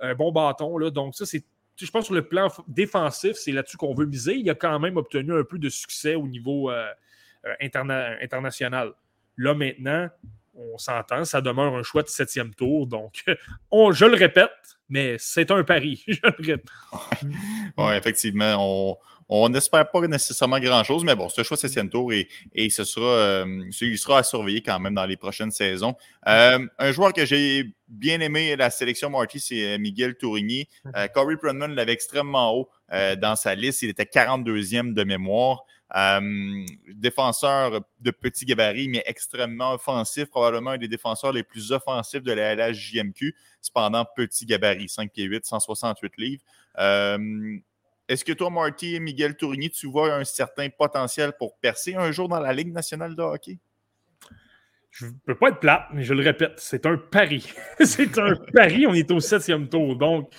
Un 0.00 0.14
bon 0.14 0.32
bâton. 0.32 0.78
Donc, 0.90 1.14
ça, 1.14 1.26
c'est. 1.26 1.44
Je 1.76 1.88
pense 1.92 2.06
sur 2.06 2.14
le 2.14 2.26
plan 2.26 2.48
défensif, 2.66 3.36
c'est 3.36 3.52
là-dessus 3.52 3.76
qu'on 3.76 3.94
veut 3.94 4.06
miser. 4.06 4.34
Il 4.34 4.50
a 4.50 4.56
quand 4.56 4.80
même 4.80 4.96
obtenu 4.96 5.32
un 5.32 5.44
peu 5.44 5.58
de 5.58 5.68
succès 5.68 6.16
au 6.16 6.26
niveau 6.26 6.72
euh, 6.72 6.88
euh, 7.50 8.14
international. 8.22 8.92
Là, 9.36 9.54
maintenant, 9.54 10.08
on 10.54 10.78
s'entend, 10.78 11.24
ça 11.24 11.40
demeure 11.40 11.74
un 11.74 11.82
choix 11.82 12.02
de 12.02 12.08
septième 12.08 12.54
tour. 12.54 12.86
Donc, 12.86 13.24
on, 13.70 13.92
je 13.92 14.04
le 14.04 14.16
répète, 14.16 14.50
mais 14.88 15.16
c'est 15.18 15.50
un 15.50 15.62
pari. 15.62 16.02
je 16.08 16.18
le 16.22 16.34
répète. 16.38 16.66
oui, 17.76 17.94
effectivement, 17.94 18.98
on, 19.28 19.48
n'espère 19.48 19.88
pas 19.90 20.00
nécessairement 20.08 20.58
grand-chose, 20.58 21.04
mais 21.04 21.14
bon, 21.14 21.28
un 21.36 21.42
choix 21.42 21.56
de 21.56 21.60
septième 21.60 21.88
tour 21.88 22.12
et, 22.12 22.28
et 22.54 22.70
ce 22.70 22.82
sera, 22.82 23.06
euh, 23.06 23.64
il 23.80 23.98
sera 23.98 24.18
à 24.18 24.22
surveiller 24.22 24.62
quand 24.62 24.80
même 24.80 24.94
dans 24.94 25.06
les 25.06 25.16
prochaines 25.16 25.52
saisons. 25.52 25.94
Euh, 26.26 26.66
un 26.78 26.92
joueur 26.92 27.12
que 27.12 27.24
j'ai 27.24 27.74
bien 27.86 28.20
aimé 28.20 28.56
la 28.56 28.70
sélection 28.70 29.10
Marty, 29.10 29.38
c'est 29.38 29.78
Miguel 29.78 30.16
Tourigny. 30.16 30.68
Corey 31.14 31.36
Prunman 31.36 31.74
l'avait 31.74 31.92
extrêmement 31.92 32.52
haut 32.54 32.68
dans 32.90 33.36
sa 33.36 33.54
liste. 33.54 33.82
Il 33.82 33.90
était 33.90 34.04
42e 34.04 34.92
de 34.92 35.04
mémoire. 35.04 35.64
Défenseur 36.94 37.80
de 38.00 38.10
petit 38.10 38.44
gabarit, 38.44 38.88
mais 38.88 39.02
extrêmement 39.06 39.72
offensif, 39.72 40.26
probablement 40.26 40.70
un 40.70 40.78
des 40.78 40.88
défenseurs 40.88 41.32
les 41.32 41.42
plus 41.42 41.72
offensifs 41.72 42.22
de 42.22 42.32
la 42.32 42.54
LHJMQ. 42.54 43.34
Cependant, 43.60 44.04
petit 44.16 44.46
gabarit, 44.46 44.88
5 44.88 45.10
pieds 45.12 45.24
8, 45.24 45.44
168 45.44 46.12
livres. 46.18 46.42
Est-ce 48.08 48.24
que 48.24 48.32
toi, 48.32 48.48
Marty 48.48 48.94
et 48.94 49.00
Miguel 49.00 49.36
Tourigny, 49.36 49.68
tu 49.70 49.86
vois 49.86 50.14
un 50.14 50.24
certain 50.24 50.70
potentiel 50.70 51.32
pour 51.38 51.58
percer 51.58 51.94
un 51.94 52.10
jour 52.10 52.26
dans 52.28 52.40
la 52.40 52.54
Ligue 52.54 52.72
nationale 52.72 53.14
de 53.14 53.22
hockey? 53.22 53.58
Je 54.90 55.06
ne 55.06 55.12
peux 55.26 55.34
pas 55.34 55.50
être 55.50 55.60
plat, 55.60 55.88
mais 55.92 56.02
je 56.02 56.14
le 56.14 56.22
répète, 56.22 56.54
c'est 56.56 56.86
un 56.86 56.96
pari. 56.96 57.52
c'est 57.84 58.18
un 58.18 58.34
pari, 58.54 58.86
on 58.86 58.94
est 58.94 59.10
au 59.10 59.20
septième 59.20 59.68
tour. 59.68 59.96
Donc, 59.96 60.32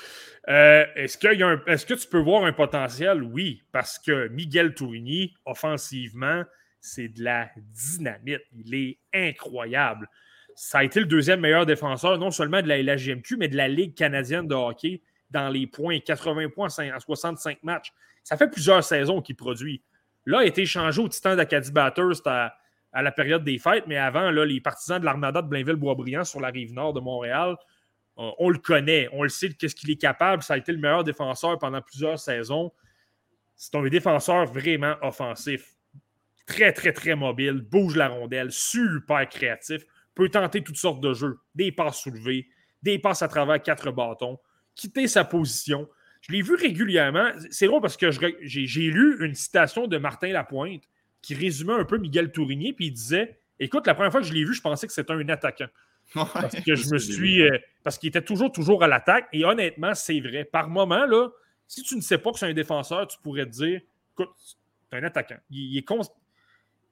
euh, 0.49 0.85
est-ce, 0.95 1.17
est 1.27 1.85
que 1.85 1.93
tu 1.93 2.07
peux 2.07 2.19
voir 2.19 2.43
un 2.43 2.53
potentiel? 2.53 3.21
Oui, 3.21 3.61
parce 3.71 3.99
que 3.99 4.29
Miguel 4.29 4.73
Tourigny, 4.73 5.35
offensivement, 5.45 6.43
c'est 6.81 7.09
de 7.09 7.23
la 7.23 7.49
dynamite. 7.57 8.41
Il 8.53 8.73
est 8.73 8.99
incroyable. 9.13 10.09
Ça 10.55 10.79
a 10.79 10.83
été 10.83 10.99
le 10.99 11.05
deuxième 11.05 11.39
meilleur 11.39 11.65
défenseur, 11.65 12.17
non 12.17 12.31
seulement 12.31 12.61
de 12.61 12.67
la 12.67 12.81
LHGMQ, 12.81 13.37
mais 13.37 13.47
de 13.47 13.55
la 13.55 13.67
Ligue 13.67 13.95
canadienne 13.95 14.47
de 14.47 14.55
hockey 14.55 15.01
dans 15.29 15.49
les 15.49 15.67
points, 15.67 15.99
80 15.99 16.49
points 16.49 16.67
en 16.67 16.99
65 16.99 17.61
matchs. 17.63 17.93
Ça 18.23 18.35
fait 18.35 18.49
plusieurs 18.49 18.83
saisons 18.83 19.21
qu'il 19.21 19.35
produit. 19.35 19.83
Là, 20.25 20.41
il 20.41 20.45
a 20.45 20.47
été 20.47 20.63
échangé 20.63 21.01
au 21.01 21.07
Titan 21.07 21.35
d'Acadie 21.35 21.71
Batters 21.71 22.21
à, 22.25 22.55
à, 22.91 23.01
la 23.03 23.11
période 23.11 23.43
des 23.43 23.59
fêtes, 23.59 23.85
mais 23.87 23.97
avant, 23.97 24.31
là, 24.31 24.45
les 24.45 24.59
partisans 24.59 24.99
de 24.99 25.05
l'Armada 25.05 25.43
de 25.43 25.47
Blainville-Boisbriand 25.47 26.23
sur 26.23 26.39
la 26.39 26.49
rive 26.49 26.73
nord 26.73 26.93
de 26.93 26.99
Montréal, 26.99 27.55
euh, 28.19 28.31
on 28.37 28.49
le 28.49 28.59
connaît, 28.59 29.09
on 29.11 29.23
le 29.23 29.29
sait 29.29 29.49
qu'est-ce 29.49 29.75
qu'il 29.75 29.89
est 29.89 29.99
capable. 29.99 30.43
Ça 30.43 30.53
a 30.53 30.57
été 30.57 30.71
le 30.71 30.77
meilleur 30.77 31.03
défenseur 31.03 31.57
pendant 31.57 31.81
plusieurs 31.81 32.19
saisons. 32.19 32.71
C'est 33.55 33.75
un 33.75 33.87
défenseur 33.87 34.45
vraiment 34.45 34.95
offensif. 35.01 35.75
Très, 36.45 36.73
très, 36.73 36.93
très 36.93 37.15
mobile, 37.15 37.61
bouge 37.61 37.95
la 37.95 38.07
rondelle, 38.07 38.51
super 38.51 39.27
créatif, 39.27 39.83
peut 40.15 40.29
tenter 40.29 40.63
toutes 40.63 40.77
sortes 40.77 41.01
de 41.01 41.13
jeux. 41.13 41.39
Des 41.55 41.71
passes 41.71 42.01
soulevées, 42.01 42.47
des 42.81 42.99
passes 42.99 43.21
à 43.21 43.27
travers 43.27 43.61
quatre 43.61 43.91
bâtons 43.91 44.39
quitter 44.79 45.07
sa 45.07 45.25
position. 45.25 45.89
Je 46.21 46.31
l'ai 46.31 46.41
vu 46.41 46.55
régulièrement. 46.55 47.31
C'est 47.51 47.67
drôle 47.67 47.81
parce 47.81 47.97
que 47.97 48.09
j'ai 48.41 48.91
lu 48.91 49.17
une 49.25 49.35
citation 49.35 49.87
de 49.87 49.97
Martin 49.97 50.29
Lapointe 50.29 50.83
qui 51.21 51.35
résumait 51.35 51.73
un 51.73 51.83
peu 51.83 51.97
Miguel 51.97 52.31
Tourigny, 52.31 52.73
puis 52.73 52.87
il 52.87 52.91
disait 52.91 53.39
Écoute, 53.59 53.85
la 53.87 53.93
première 53.93 54.11
fois 54.11 54.21
que 54.21 54.27
je 54.27 54.33
l'ai 54.33 54.45
vu, 54.45 54.53
je 54.53 54.61
pensais 54.61 54.87
que 54.87 54.93
c'était 54.93 55.11
un 55.11 55.27
attaquant. 55.27 55.67
Parce 56.13 56.55
que 56.61 56.75
je 56.75 56.93
me 56.93 56.97
suis. 56.97 57.41
Euh, 57.41 57.57
parce 57.83 57.97
qu'il 57.97 58.09
était 58.09 58.21
toujours, 58.21 58.51
toujours 58.51 58.83
à 58.83 58.87
l'attaque. 58.87 59.27
Et 59.33 59.45
honnêtement, 59.45 59.93
c'est 59.93 60.19
vrai. 60.19 60.43
Par 60.43 60.69
moment, 60.69 61.05
là, 61.05 61.29
si 61.67 61.83
tu 61.83 61.95
ne 61.95 62.01
sais 62.01 62.17
pas 62.17 62.31
que 62.31 62.39
c'est 62.39 62.47
un 62.47 62.53
défenseur, 62.53 63.07
tu 63.07 63.17
pourrais 63.19 63.45
te 63.45 63.51
dire 63.51 63.81
Écoute, 64.13 64.29
c'est 64.37 64.97
un 64.97 65.03
attaquant. 65.03 65.37
Il, 65.49 65.77
est 65.77 65.85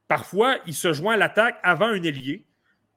Parfois, 0.07 0.57
il 0.65 0.73
se 0.73 0.93
joint 0.93 1.15
à 1.15 1.17
l'attaque 1.17 1.59
avant 1.63 1.87
un 1.87 2.01
ailier. 2.01 2.45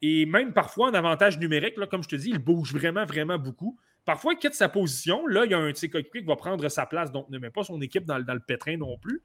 Et 0.02 0.24
même 0.24 0.52
parfois, 0.52 0.88
en 0.88 0.94
avantage 0.94 1.38
numérique, 1.38 1.76
là, 1.76 1.86
comme 1.86 2.02
je 2.02 2.08
te 2.08 2.16
dis, 2.16 2.30
il 2.30 2.38
bouge 2.38 2.72
vraiment, 2.72 3.04
vraiment 3.04 3.38
beaucoup. 3.38 3.78
Parfois, 4.04 4.32
il 4.32 4.38
quitte 4.38 4.54
sa 4.54 4.68
position. 4.68 5.26
Là, 5.26 5.44
il 5.44 5.50
y 5.50 5.54
a 5.54 5.58
un 5.58 5.70
de 5.70 5.76
ses 5.76 5.90
qui 5.90 6.20
va 6.24 6.36
prendre 6.36 6.66
sa 6.68 6.86
place, 6.86 7.12
donc 7.12 7.28
ne 7.28 7.38
met 7.38 7.50
pas 7.50 7.64
son 7.64 7.80
équipe 7.82 8.04
dans, 8.04 8.16
le 8.16 8.40
pétrin 8.40 8.76
non 8.76 8.96
plus. 8.98 9.22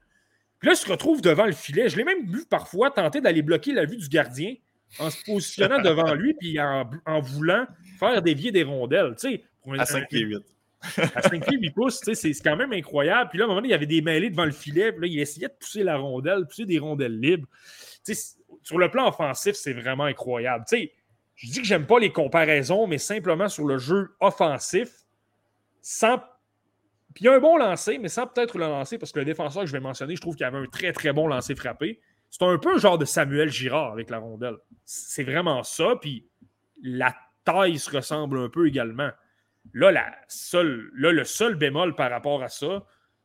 Puis 0.58 0.68
là, 0.68 0.74
il 0.74 0.76
se 0.76 0.90
retrouve 0.90 1.22
devant 1.22 1.46
le 1.46 1.52
filet. 1.52 1.88
Je 1.88 1.96
l'ai 1.96 2.04
même 2.04 2.26
vu 2.26 2.44
parfois 2.48 2.90
tenter 2.90 3.20
d'aller 3.20 3.42
bloquer 3.42 3.72
la 3.72 3.84
vue 3.84 3.96
du 3.96 4.08
gardien 4.08 4.54
en 4.98 5.10
se 5.10 5.24
positionnant 5.24 5.80
devant 5.80 6.14
lui 6.14 6.34
puis 6.34 6.58
en, 6.60 7.20
voulant 7.20 7.66
faire 7.98 8.22
dévier 8.22 8.52
des 8.52 8.62
rondelles. 8.62 9.14
à 9.78 9.86
5 9.86 10.08
pieds 10.08 10.20
8. 10.20 10.42
à 11.14 11.22
5 11.22 11.46
pieds 11.46 11.58
8 11.58 11.70
pouces, 11.70 12.00
c'est 12.14 12.32
quand 12.42 12.56
même 12.56 12.72
incroyable. 12.72 13.30
Puis 13.30 13.38
là, 13.38 13.44
à 13.44 13.46
un 13.46 13.48
moment 13.48 13.60
donné, 13.60 13.68
il 13.68 13.72
y 13.72 13.74
avait 13.74 13.86
des 13.86 14.02
mêlées 14.02 14.30
devant 14.30 14.44
le 14.44 14.52
filet. 14.52 14.92
Puis 14.92 15.02
là, 15.02 15.06
il 15.06 15.20
essayait 15.20 15.48
de 15.48 15.54
pousser 15.58 15.82
la 15.82 15.96
rondelle, 15.96 16.46
pousser 16.46 16.64
des 16.64 16.78
rondelles 16.78 17.18
libres. 17.18 17.48
sur 18.62 18.78
le 18.78 18.90
plan 18.90 19.08
offensif, 19.08 19.54
c'est 19.54 19.72
vraiment 19.72 20.04
incroyable. 20.04 20.64
je 20.70 21.50
dis 21.50 21.60
que 21.60 21.66
j'aime 21.66 21.86
pas 21.86 21.98
les 21.98 22.12
comparaisons, 22.12 22.86
mais 22.86 22.98
simplement 22.98 23.48
sur 23.48 23.66
le 23.66 23.78
jeu 23.78 24.14
offensif, 24.20 24.90
sans. 25.80 26.18
Puis 27.14 27.24
il 27.24 27.26
y 27.26 27.28
a 27.28 27.34
un 27.34 27.40
bon 27.40 27.56
lancer, 27.56 27.96
mais 27.98 28.08
sans 28.08 28.26
peut-être 28.26 28.58
le 28.58 28.66
lancer, 28.66 28.98
parce 28.98 29.10
que 29.10 29.18
le 29.18 29.24
défenseur 29.24 29.62
que 29.62 29.68
je 29.68 29.72
vais 29.72 29.80
mentionner, 29.80 30.16
je 30.16 30.20
trouve 30.20 30.36
qu'il 30.36 30.44
avait 30.44 30.58
un 30.58 30.66
très 30.66 30.92
très 30.92 31.12
bon 31.14 31.26
lancer 31.26 31.54
frappé. 31.54 32.00
C'est 32.30 32.44
un 32.44 32.58
peu 32.58 32.74
un 32.74 32.78
genre 32.78 32.98
de 32.98 33.04
Samuel 33.04 33.50
Girard 33.50 33.92
avec 33.92 34.10
la 34.10 34.18
rondelle. 34.18 34.56
C'est 34.84 35.24
vraiment 35.24 35.62
ça. 35.62 35.96
Puis 36.00 36.26
la 36.82 37.14
taille 37.44 37.78
se 37.78 37.90
ressemble 37.90 38.38
un 38.38 38.48
peu 38.48 38.66
également. 38.66 39.10
Là, 39.72 39.92
le 40.32 41.24
seul 41.24 41.54
bémol 41.54 41.94
par 41.94 42.10
rapport 42.10 42.42
à 42.42 42.48
ça, 42.48 42.84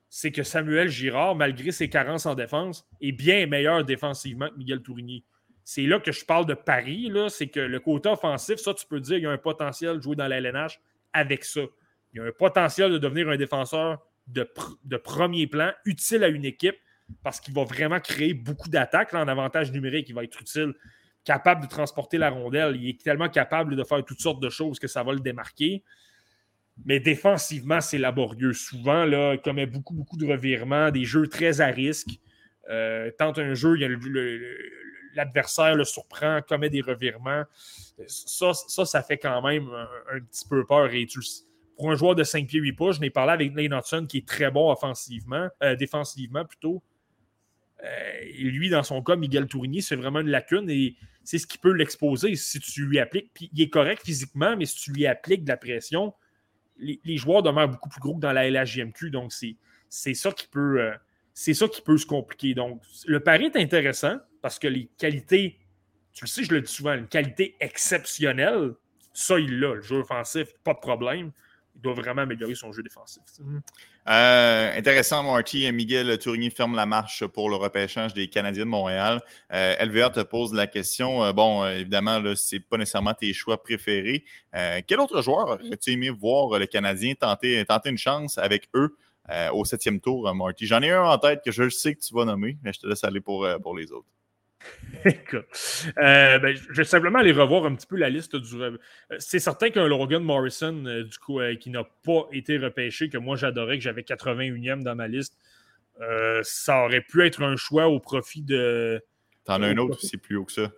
c'est 0.09 0.31
que 0.31 0.43
Samuel 0.43 0.89
Girard, 0.89 1.35
malgré 1.35 1.71
ses 1.71 1.89
carences 1.89 2.25
en 2.25 2.35
défense, 2.35 2.87
est 2.99 3.11
bien 3.11 3.47
meilleur 3.47 3.83
défensivement 3.83 4.49
que 4.49 4.57
Miguel 4.57 4.81
Tourigny 4.81 5.23
c'est 5.63 5.83
là 5.83 5.99
que 5.99 6.11
je 6.11 6.25
parle 6.25 6.45
de 6.45 6.53
Paris. 6.53 7.11
C'est 7.29 7.47
que 7.47 7.59
le 7.59 7.79
côté 7.79 8.09
offensif, 8.09 8.57
ça, 8.57 8.73
tu 8.73 8.85
peux 8.85 8.99
dire 8.99 9.15
qu'il 9.15 9.23
y 9.23 9.27
a 9.27 9.31
un 9.31 9.37
potentiel 9.37 9.97
de 9.97 10.01
jouer 10.01 10.15
dans 10.15 10.27
la 10.27 10.37
LNH 10.37 10.79
avec 11.13 11.43
ça. 11.43 11.61
Il 12.13 12.17
y 12.17 12.19
a 12.19 12.25
un 12.25 12.31
potentiel 12.31 12.91
de 12.91 12.97
devenir 12.97 13.29
un 13.29 13.37
défenseur 13.37 13.99
de, 14.27 14.43
premier 14.97 15.47
plan, 15.47 15.71
utile 15.85 16.23
à 16.23 16.27
une 16.27 16.45
équipe, 16.45 16.75
parce 17.23 17.39
qu'il 17.39 17.53
va 17.53 17.63
vraiment 17.63 17.99
créer 17.99 18.33
beaucoup 18.33 18.69
d'attaques 18.69 19.13
en 19.13 19.27
avantage 19.27 19.71
numérique. 19.71 20.09
Il 20.09 20.15
va 20.15 20.23
être 20.23 20.39
utile, 20.41 20.73
capable 21.23 21.63
de 21.63 21.69
transporter 21.69 22.17
la 22.17 22.29
rondelle. 22.29 22.75
Il 22.75 22.89
est 22.89 23.01
tellement 23.01 23.29
capable 23.29 23.75
de 23.75 23.83
faire 23.83 24.03
toutes 24.03 24.19
sortes 24.19 24.41
de 24.41 24.49
choses 24.49 24.79
que 24.79 24.87
ça 24.87 25.03
va 25.03 25.13
le 25.13 25.19
démarquer. 25.19 25.83
Mais 26.85 26.99
défensivement, 26.99 27.81
c'est 27.81 27.97
laborieux. 27.97 28.53
Souvent, 28.53 29.05
là, 29.05 29.33
il 29.33 29.41
commet 29.41 29.65
beaucoup, 29.65 29.93
beaucoup 29.93 30.17
de 30.17 30.25
revirements, 30.25 30.89
des 30.89 31.05
jeux 31.05 31.27
très 31.27 31.61
à 31.61 31.67
risque. 31.67 32.19
Euh, 32.69 33.11
tant 33.17 33.37
un 33.37 33.53
jeu, 33.53 33.75
le 33.75 33.97
l'adversaire 35.13 35.75
le 35.75 35.83
surprend, 35.83 36.41
commet 36.47 36.69
des 36.69 36.81
revirements. 36.81 37.43
Ça, 38.07 38.53
ça, 38.53 39.03
fait 39.03 39.17
quand 39.17 39.41
même 39.41 39.69
un, 40.11 40.19
petit 40.21 40.47
peu 40.47 40.65
peur. 40.65 40.93
Et 40.93 41.07
pour 41.75 41.91
un 41.91 41.95
joueur 41.95 42.15
de 42.15 42.23
5 42.23 42.47
pieds 42.47 42.59
8 42.59 42.73
pouces, 42.73 42.95
je 42.97 43.01
n'ai 43.01 43.09
parlé 43.09 43.33
avec 43.33 43.55
Lane 43.55 43.77
Hudson 43.77 44.05
qui 44.07 44.19
est 44.19 44.27
très 44.27 44.51
bon 44.51 44.71
offensivement, 44.71 45.49
euh, 45.63 45.75
défensivement 45.75 46.45
plutôt. 46.45 46.81
Euh, 47.83 48.21
lui, 48.37 48.69
dans 48.69 48.83
son 48.83 49.01
cas, 49.01 49.15
Miguel 49.15 49.47
Tourigny, 49.47 49.81
c'est 49.81 49.95
vraiment 49.95 50.19
une 50.19 50.29
lacune 50.29 50.69
et 50.69 50.95
c'est 51.23 51.37
ce 51.37 51.47
qui 51.47 51.57
peut 51.57 51.71
l'exposer 51.71 52.35
si 52.35 52.59
tu 52.59 52.85
lui 52.85 52.99
appliques. 52.99 53.31
Puis 53.33 53.49
il 53.53 53.61
est 53.61 53.69
correct 53.69 54.03
physiquement, 54.03 54.55
mais 54.55 54.65
si 54.65 54.75
tu 54.75 54.91
lui 54.91 55.07
appliques 55.07 55.43
de 55.43 55.49
la 55.49 55.57
pression, 55.57 56.13
les, 56.77 57.17
joueurs 57.17 57.43
demeurent 57.43 57.69
beaucoup 57.69 57.89
plus 57.89 57.99
gros 57.99 58.15
que 58.15 58.19
dans 58.19 58.31
la 58.31 58.49
LHJMQ. 58.49 59.11
Donc, 59.11 59.31
c'est 59.31 60.13
ça 60.13 60.31
qui 60.31 60.47
peut. 60.47 60.81
Euh, 60.81 60.95
ça 61.33 61.67
qui 61.67 61.81
peut 61.81 61.97
se 61.97 62.05
compliquer. 62.05 62.53
Donc, 62.53 62.81
le 63.05 63.19
pari 63.19 63.45
est 63.45 63.55
intéressant 63.55 64.17
parce 64.41 64.59
que 64.59 64.67
les 64.67 64.87
qualités, 64.97 65.59
tu 66.13 66.25
le 66.25 66.27
sais, 66.27 66.43
je 66.43 66.53
le 66.53 66.61
dis 66.61 66.71
souvent, 66.71 66.93
une 66.93 67.07
qualité 67.07 67.55
exceptionnelle, 67.59 68.73
ça, 69.13 69.39
il 69.39 69.59
l'a. 69.59 69.75
Le 69.75 69.81
jeu 69.81 69.97
offensif, 69.97 70.53
pas 70.63 70.73
de 70.73 70.79
problème. 70.79 71.31
Doit 71.81 71.93
vraiment 71.93 72.21
améliorer 72.21 72.55
son 72.55 72.71
jeu 72.71 72.83
défensif. 72.83 73.23
Euh, 74.07 74.77
intéressant, 74.77 75.23
Marty. 75.23 75.71
Miguel 75.71 76.17
Tourigny 76.17 76.49
ferme 76.49 76.75
la 76.75 76.85
marche 76.85 77.25
pour 77.25 77.49
le 77.49 77.55
repêchage 77.55 78.13
des 78.13 78.27
Canadiens 78.27 78.65
de 78.65 78.69
Montréal. 78.69 79.21
Euh, 79.53 79.75
LVA 79.85 80.09
te 80.09 80.19
pose 80.21 80.53
la 80.53 80.67
question. 80.67 81.23
Euh, 81.23 81.33
bon, 81.33 81.65
évidemment, 81.65 82.21
ce 82.35 82.55
n'est 82.55 82.59
pas 82.59 82.77
nécessairement 82.77 83.13
tes 83.13 83.33
choix 83.33 83.61
préférés. 83.61 84.23
quel 84.87 84.99
autre 84.99 85.21
joueur 85.21 85.59
aurais-tu 85.59 85.91
aimé 85.91 86.09
voir 86.09 86.57
le 86.59 86.65
Canadien 86.65 87.13
tenter, 87.13 87.63
tenter 87.65 87.89
une 87.89 87.97
chance 87.97 88.37
avec 88.37 88.69
eux 88.75 88.95
au 89.53 89.65
septième 89.65 89.99
tour, 89.99 90.33
Marty? 90.33 90.65
J'en 90.65 90.81
ai 90.81 90.91
un 90.91 91.03
en 91.03 91.17
tête 91.17 91.41
que 91.43 91.51
je 91.51 91.69
sais 91.69 91.95
que 91.95 91.99
tu 92.01 92.13
vas 92.13 92.25
nommer, 92.25 92.57
mais 92.63 92.73
je 92.73 92.79
te 92.79 92.87
laisse 92.87 93.03
aller 93.03 93.21
pour, 93.21 93.47
pour 93.61 93.77
les 93.77 93.91
autres. 93.91 94.07
Euh, 95.97 96.39
ben, 96.39 96.55
je 96.55 96.73
vais 96.73 96.83
simplement 96.83 97.19
aller 97.19 97.31
revoir 97.31 97.65
un 97.65 97.75
petit 97.75 97.87
peu 97.87 97.95
la 97.95 98.09
liste 98.09 98.35
du. 98.35 98.61
Euh, 98.61 98.77
c'est 99.19 99.39
certain 99.39 99.69
qu'un 99.69 99.87
Logan 99.87 100.23
Morrison, 100.23 100.85
euh, 100.85 101.03
du 101.03 101.17
coup, 101.17 101.39
qui 101.59 101.69
n'a 101.69 101.83
pas 101.83 102.27
été 102.31 102.57
repêché, 102.57 103.09
que 103.09 103.17
moi 103.17 103.35
j'adorais, 103.35 103.77
que 103.77 103.83
j'avais 103.83 104.03
81e 104.03 104.83
dans 104.83 104.95
ma 104.95 105.07
liste, 105.07 105.37
ça 106.43 106.85
aurait 106.85 107.01
pu 107.01 107.25
être 107.25 107.43
un 107.43 107.55
choix 107.55 107.87
au 107.87 107.99
profit 107.99 108.41
de. 108.41 109.01
T'en 109.45 109.61
as 109.61 109.67
un 109.67 109.77
autre 109.77 109.97
aussi 109.97 110.17
plus 110.17 110.35
haut 110.35 110.45
que 110.45 110.51
ça. 110.51 110.71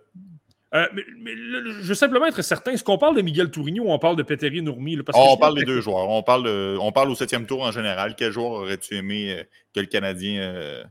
mais, 0.72 1.36
je 1.36 1.86
veux 1.86 1.94
simplement 1.94 2.26
être 2.26 2.42
certain, 2.42 2.72
est-ce 2.72 2.84
qu'on 2.84 2.98
parle 2.98 3.16
de 3.16 3.22
Miguel 3.22 3.50
Tourigno 3.50 3.84
ou 3.84 3.90
on 3.90 3.98
parle 3.98 4.16
de 4.16 4.22
Petteri 4.22 4.62
Nourmi? 4.62 4.98
on 5.14 5.36
parle 5.36 5.58
des 5.58 5.64
deux 5.64 5.80
joueurs. 5.80 6.08
On 6.08 6.22
parle, 6.22 6.48
on 6.48 6.92
parle 6.92 7.10
au 7.10 7.14
septième 7.14 7.46
tour 7.46 7.62
en 7.62 7.72
général. 7.72 8.14
Quel 8.16 8.32
joueur 8.32 8.52
aurais-tu 8.52 8.96
aimé 8.96 9.44
que 9.74 9.80
le 9.80 9.86
Canadien 9.86 10.84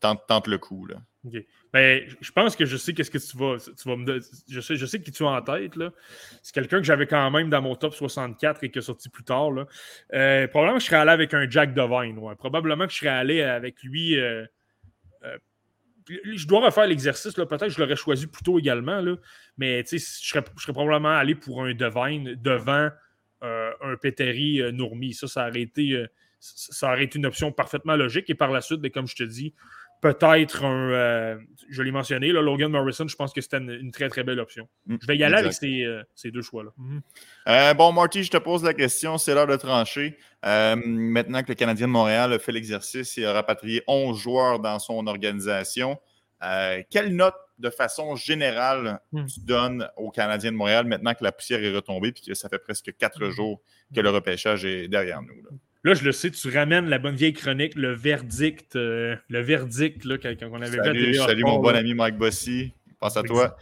tente, 0.00 0.46
le 0.46 0.58
coup? 0.58 0.86
Là? 0.86 0.96
Ben, 1.72 2.02
je 2.20 2.32
pense 2.32 2.56
que 2.56 2.64
je 2.64 2.76
sais 2.76 2.94
qu'est-ce 2.94 3.10
que 3.10 3.18
tu 3.18 3.36
vas, 3.36 3.58
tu 3.58 3.88
vas 3.88 3.96
me 3.96 4.20
je 4.48 4.60
sais, 4.60 4.76
je 4.76 4.86
sais 4.86 5.00
qui 5.00 5.10
tu 5.10 5.22
as 5.24 5.28
en 5.28 5.42
tête. 5.42 5.74
C'est 6.42 6.54
quelqu'un 6.54 6.78
que 6.78 6.84
j'avais 6.84 7.06
quand 7.06 7.30
même 7.30 7.50
dans 7.50 7.60
mon 7.60 7.74
top 7.74 7.94
64 7.94 8.64
et 8.64 8.70
qui 8.70 8.78
est 8.78 8.82
sorti 8.82 9.10
plus 9.10 9.24
tard. 9.24 9.50
Euh, 10.14 10.48
probablement 10.48 10.78
que 10.78 10.82
je 10.82 10.86
serais 10.86 10.96
allé 10.96 11.10
avec 11.10 11.34
un 11.34 11.48
Jack 11.48 11.74
Devine. 11.74 12.18
Probablement 12.38 12.86
que 12.86 12.92
je 12.92 12.98
serais 12.98 13.08
allé 13.08 13.42
avec 13.42 13.82
lui. 13.82 14.18
Euh, 14.18 14.46
euh, 15.24 15.36
je 16.08 16.46
dois 16.46 16.64
refaire 16.64 16.86
l'exercice. 16.86 17.34
Peut-être 17.34 17.66
que 17.66 17.68
je 17.68 17.80
l'aurais 17.80 17.96
choisi 17.96 18.26
plus 18.26 18.42
tôt 18.42 18.58
également. 18.58 19.02
Là. 19.02 19.16
Mais 19.58 19.84
je 19.90 19.98
serais, 19.98 20.42
probablement 20.42 21.16
allé 21.16 21.34
pour 21.34 21.62
un 21.62 21.74
Devine 21.74 22.34
devant 22.34 22.88
un 23.42 23.96
Petteri 24.00 24.62
Nourmi. 24.72 25.12
Ça, 25.12 25.28
ça 25.28 25.48
aurait, 25.48 25.60
été, 25.60 26.02
ça 26.40 26.92
aurait 26.92 27.04
été 27.04 27.18
une 27.18 27.26
option 27.26 27.52
parfaitement 27.52 27.94
logique. 27.94 28.30
Et 28.30 28.34
par 28.34 28.50
la 28.50 28.62
suite, 28.62 28.80
ben, 28.80 28.90
comme 28.90 29.06
je 29.06 29.16
te 29.16 29.22
dis, 29.22 29.52
peut-être 30.00 30.64
un. 30.64 30.90
Euh, 30.90 31.38
je 31.68 31.82
l'ai 31.82 31.90
mentionné, 31.90 32.32
là, 32.32 32.40
Logan 32.40 32.70
Morrison, 32.70 33.06
je 33.06 33.16
pense 33.16 33.32
que 33.32 33.40
c'était 33.40 33.58
une, 33.58 33.90
très 33.90 34.08
très 34.08 34.24
belle 34.24 34.40
option. 34.40 34.68
Mm, 34.86 34.96
je 35.00 35.06
vais 35.06 35.16
y 35.16 35.24
aller 35.24 35.36
avec 35.36 35.52
ces, 35.52 35.84
euh, 35.84 36.02
ces 36.14 36.30
deux 36.30 36.42
choix-là. 36.42 36.70
Mm-hmm. 36.78 37.00
Euh, 37.48 37.74
bon, 37.74 37.92
Marty, 37.92 38.24
je 38.24 38.30
te 38.30 38.36
pose 38.36 38.64
la 38.64 38.74
question, 38.74 39.18
c'est 39.18 39.34
l'heure 39.34 39.46
de 39.46 39.56
trancher. 39.56 40.16
maintenant 40.42 41.42
que 41.42 41.48
le 41.48 41.54
Canadien 41.54 41.86
de 41.86 41.92
Montréal 41.92 42.32
a 42.32 42.38
fait 42.38 42.52
l'exercice 42.52 43.18
et 43.18 43.26
a 43.26 43.32
rapatrié 43.32 43.82
11 43.86 44.18
joueurs 44.18 44.60
dans 44.60 44.78
son 44.78 45.06
organisation, 45.06 45.98
quelle 46.90 47.14
note 47.14 47.34
de 47.58 47.70
façon 47.70 48.14
générale 48.14 49.00
mm. 49.12 49.26
tu 49.26 49.40
donnes 49.40 49.88
au 49.96 50.10
Canadien 50.10 50.52
de 50.52 50.56
Montréal 50.56 50.86
maintenant 50.86 51.12
que 51.14 51.24
la 51.24 51.32
poussière 51.32 51.62
est 51.62 51.74
retombée 51.74 52.08
et 52.08 52.12
que 52.12 52.34
ça 52.34 52.48
fait 52.48 52.58
presque 52.58 52.94
quatre 52.96 53.26
mm. 53.26 53.30
jours 53.30 53.60
que 53.94 54.00
le 54.00 54.10
repêchage 54.10 54.64
est 54.64 54.88
derrière 54.88 55.22
nous? 55.22 55.42
Là, 55.42 55.50
je 55.84 56.04
le 56.04 56.12
sais, 56.12 56.30
tu 56.30 56.50
ramènes 56.50 56.88
la 56.88 56.98
bonne 56.98 57.14
vieille 57.14 57.32
chronique, 57.32 57.74
le 57.74 57.92
verdict, 57.94 58.76
euh, 58.76 59.16
le 59.28 59.40
verdict 59.40 60.04
là, 60.04 60.18
quand, 60.18 60.34
on 60.50 60.60
avait 60.60 60.76
salut, 60.76 61.14
fait 61.14 61.18
Salut 61.20 61.44
mon 61.44 61.58
bon 61.58 61.74
ami 61.74 61.94
Mike 61.94 62.16
Bossy, 62.16 62.72
pense 62.98 63.16
à 63.16 63.22
toi. 63.22 63.56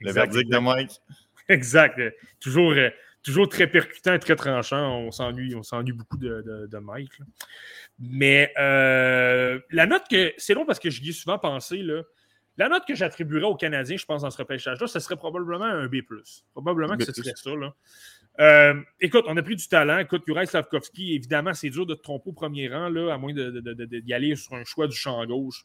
Le 0.00 0.12
verdict 0.12 0.50
de 0.50 0.58
Mike. 0.58 0.90
Exact. 1.48 2.00
Toujours, 2.40 2.72
euh, 2.72 2.90
toujours 3.22 3.48
très 3.48 3.66
percutant 3.66 4.14
et 4.14 4.18
très 4.18 4.36
tranchant. 4.36 4.98
On 4.98 5.10
s'ennuie, 5.10 5.54
on 5.54 5.62
s'ennuie 5.62 5.92
beaucoup 5.92 6.16
de, 6.16 6.68
de, 6.68 6.78
Mike. 6.78 7.12
Mais 7.98 8.52
euh, 8.58 9.58
la 9.70 9.86
note 9.86 10.04
que. 10.10 10.32
C'est 10.38 10.54
long 10.54 10.66
parce 10.66 10.78
que 10.78 10.90
j'y 10.90 11.10
ai 11.10 11.12
souvent 11.12 11.38
pensé. 11.38 11.78
Là, 11.78 12.02
la 12.58 12.68
note 12.68 12.84
que 12.86 12.94
j'attribuerais 12.94 13.46
aux 13.46 13.56
Canadiens, 13.56 13.96
je 13.96 14.04
pense, 14.04 14.22
dans 14.22 14.30
ce 14.30 14.38
repêchage-là, 14.38 14.86
ce 14.86 14.98
serait 14.98 15.16
probablement 15.16 15.64
un 15.64 15.86
B. 15.86 15.96
Probablement 16.52 16.96
que 16.96 17.04
ce 17.04 17.12
serait 17.12 17.32
ça. 17.34 17.54
Là. 17.54 17.74
Euh, 18.40 18.80
écoute, 19.00 19.24
on 19.28 19.36
a 19.36 19.42
pris 19.42 19.56
du 19.56 19.68
talent. 19.68 19.98
Écoute, 19.98 20.22
Juraj 20.26 20.48
Slavkovski, 20.48 21.14
évidemment, 21.14 21.52
c'est 21.52 21.70
dur 21.70 21.86
de 21.86 21.94
te 21.94 22.02
tromper 22.02 22.30
au 22.30 22.32
premier 22.32 22.68
rang, 22.68 22.88
là, 22.88 23.12
à 23.12 23.18
moins 23.18 23.32
d'y 23.32 24.14
aller 24.14 24.36
sur 24.36 24.54
un 24.54 24.64
choix 24.64 24.86
du 24.86 24.96
champ 24.96 25.24
gauche. 25.26 25.64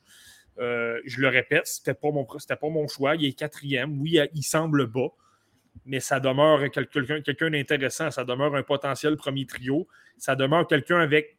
Euh, 0.60 1.00
je 1.06 1.22
le 1.22 1.28
répète, 1.28 1.68
c'était 1.68 1.94
pas 1.94 2.10
pas 2.12 2.70
mon 2.70 2.88
choix. 2.88 3.16
Il 3.16 3.26
est 3.26 3.34
quatrième. 3.34 4.02
Oui, 4.02 4.20
il 4.34 4.44
semble 4.44 4.88
bas, 4.88 5.10
mais 5.86 6.00
ça 6.00 6.20
demeure 6.20 6.70
quelqu'un 6.72 7.22
quelqu'un 7.22 7.52
d'intéressant. 7.52 8.12
Ça 8.12 8.26
demeure 8.26 8.56
un 8.56 8.64
potentiel 8.64 9.16
premier 9.16 9.46
trio. 9.46 9.88
Ça 10.18 10.36
demeure 10.36 10.68
quelqu'un 10.68 11.00
avec 11.00 11.38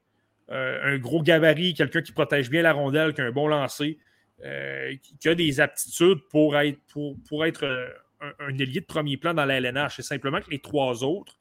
euh, 0.51 0.95
un 0.95 0.99
gros 0.99 1.23
gabarit, 1.23 1.75
quelqu'un 1.75 2.01
qui 2.01 2.13
protège 2.13 2.49
bien 2.49 2.63
la 2.63 2.73
rondelle, 2.73 3.13
qui 3.13 3.21
a 3.21 3.25
un 3.25 3.33
bon 3.33 3.49
lancer, 3.49 3.99
qui, 4.41 5.29
a 5.29 5.35
des 5.35 5.61
aptitudes 5.61 6.21
pour 6.31 6.57
être, 6.57 6.79
pour, 6.93 7.17
pour 7.29 7.45
être 7.45 7.67
un, 8.21 8.59
ailier 8.59 8.81
de 8.81 8.87
premier 8.87 9.17
plan 9.17 9.35
dans 9.35 9.45
la 9.45 9.57
LNH. 9.57 9.97
C'est 9.97 10.03
simplement 10.03 10.41
que 10.41 10.51
les 10.51 10.59
trois 10.59 11.05
autres, 11.05 11.39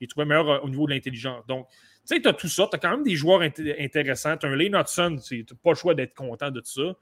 ils 0.00 0.08
trouvaient 0.08 0.26
meilleurs 0.26 0.50
euh, 0.50 0.60
au 0.60 0.68
niveau 0.68 0.86
de 0.86 0.92
l'intelligence. 0.92 1.46
Donc, 1.46 1.68
tu 1.68 2.14
sais, 2.14 2.20
tu 2.20 2.28
as 2.28 2.32
tout 2.32 2.48
ça. 2.48 2.68
Tu 2.70 2.76
as 2.76 2.78
quand 2.78 2.90
même 2.90 3.02
des 3.02 3.16
joueurs 3.16 3.40
intéressants. 3.42 4.36
Tu 4.36 4.46
as 4.46 4.48
un 4.48 4.56
Lane 4.56 4.76
Hudson, 4.76 5.18
tu 5.24 5.38
n'as 5.38 5.56
pas 5.62 5.70
le 5.70 5.76
choix 5.76 5.94
d'être 5.94 6.14
content 6.14 6.50
de 6.50 6.60
tout 6.60 6.70
ça. 6.70 6.96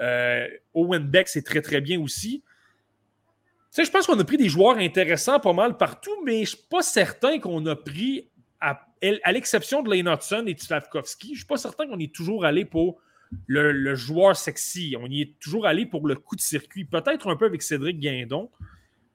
Euh, 0.00 0.48
Owen 0.74 1.04
Beck, 1.04 1.28
c'est 1.28 1.42
très, 1.42 1.60
très 1.60 1.80
bien 1.80 2.00
aussi. 2.00 2.42
Tu 2.42 3.76
sais, 3.76 3.84
je 3.84 3.90
pense 3.90 4.06
qu'on 4.06 4.18
a 4.18 4.24
pris 4.24 4.36
des 4.36 4.48
joueurs 4.48 4.78
intéressants 4.78 5.38
pas 5.38 5.52
mal 5.52 5.76
partout, 5.76 6.24
mais 6.24 6.36
je 6.36 6.40
ne 6.40 6.44
suis 6.46 6.66
pas 6.68 6.82
certain 6.82 7.38
qu'on 7.38 7.64
a 7.66 7.76
pris, 7.76 8.28
à, 8.60 8.84
à 9.22 9.32
l'exception 9.32 9.82
de 9.82 9.94
Lane 9.94 10.12
Hudson 10.12 10.44
et 10.46 10.54
de 10.54 10.60
Slavkovski, 10.60 11.28
je 11.28 11.32
ne 11.32 11.36
suis 11.36 11.46
pas 11.46 11.56
certain 11.56 11.86
qu'on 11.86 11.98
est 11.98 12.12
toujours 12.12 12.44
allé 12.44 12.64
pour 12.64 13.00
le, 13.46 13.94
joueur 13.94 14.36
sexy. 14.36 14.96
On 14.98 15.06
y 15.06 15.22
est 15.22 15.38
toujours 15.38 15.66
allé 15.66 15.86
pour 15.86 16.06
le 16.06 16.14
coup 16.16 16.36
de 16.36 16.40
circuit. 16.40 16.84
Peut-être 16.84 17.28
un 17.28 17.36
peu 17.36 17.46
avec 17.46 17.62
Cédric 17.62 17.98
Guindon. 17.98 18.50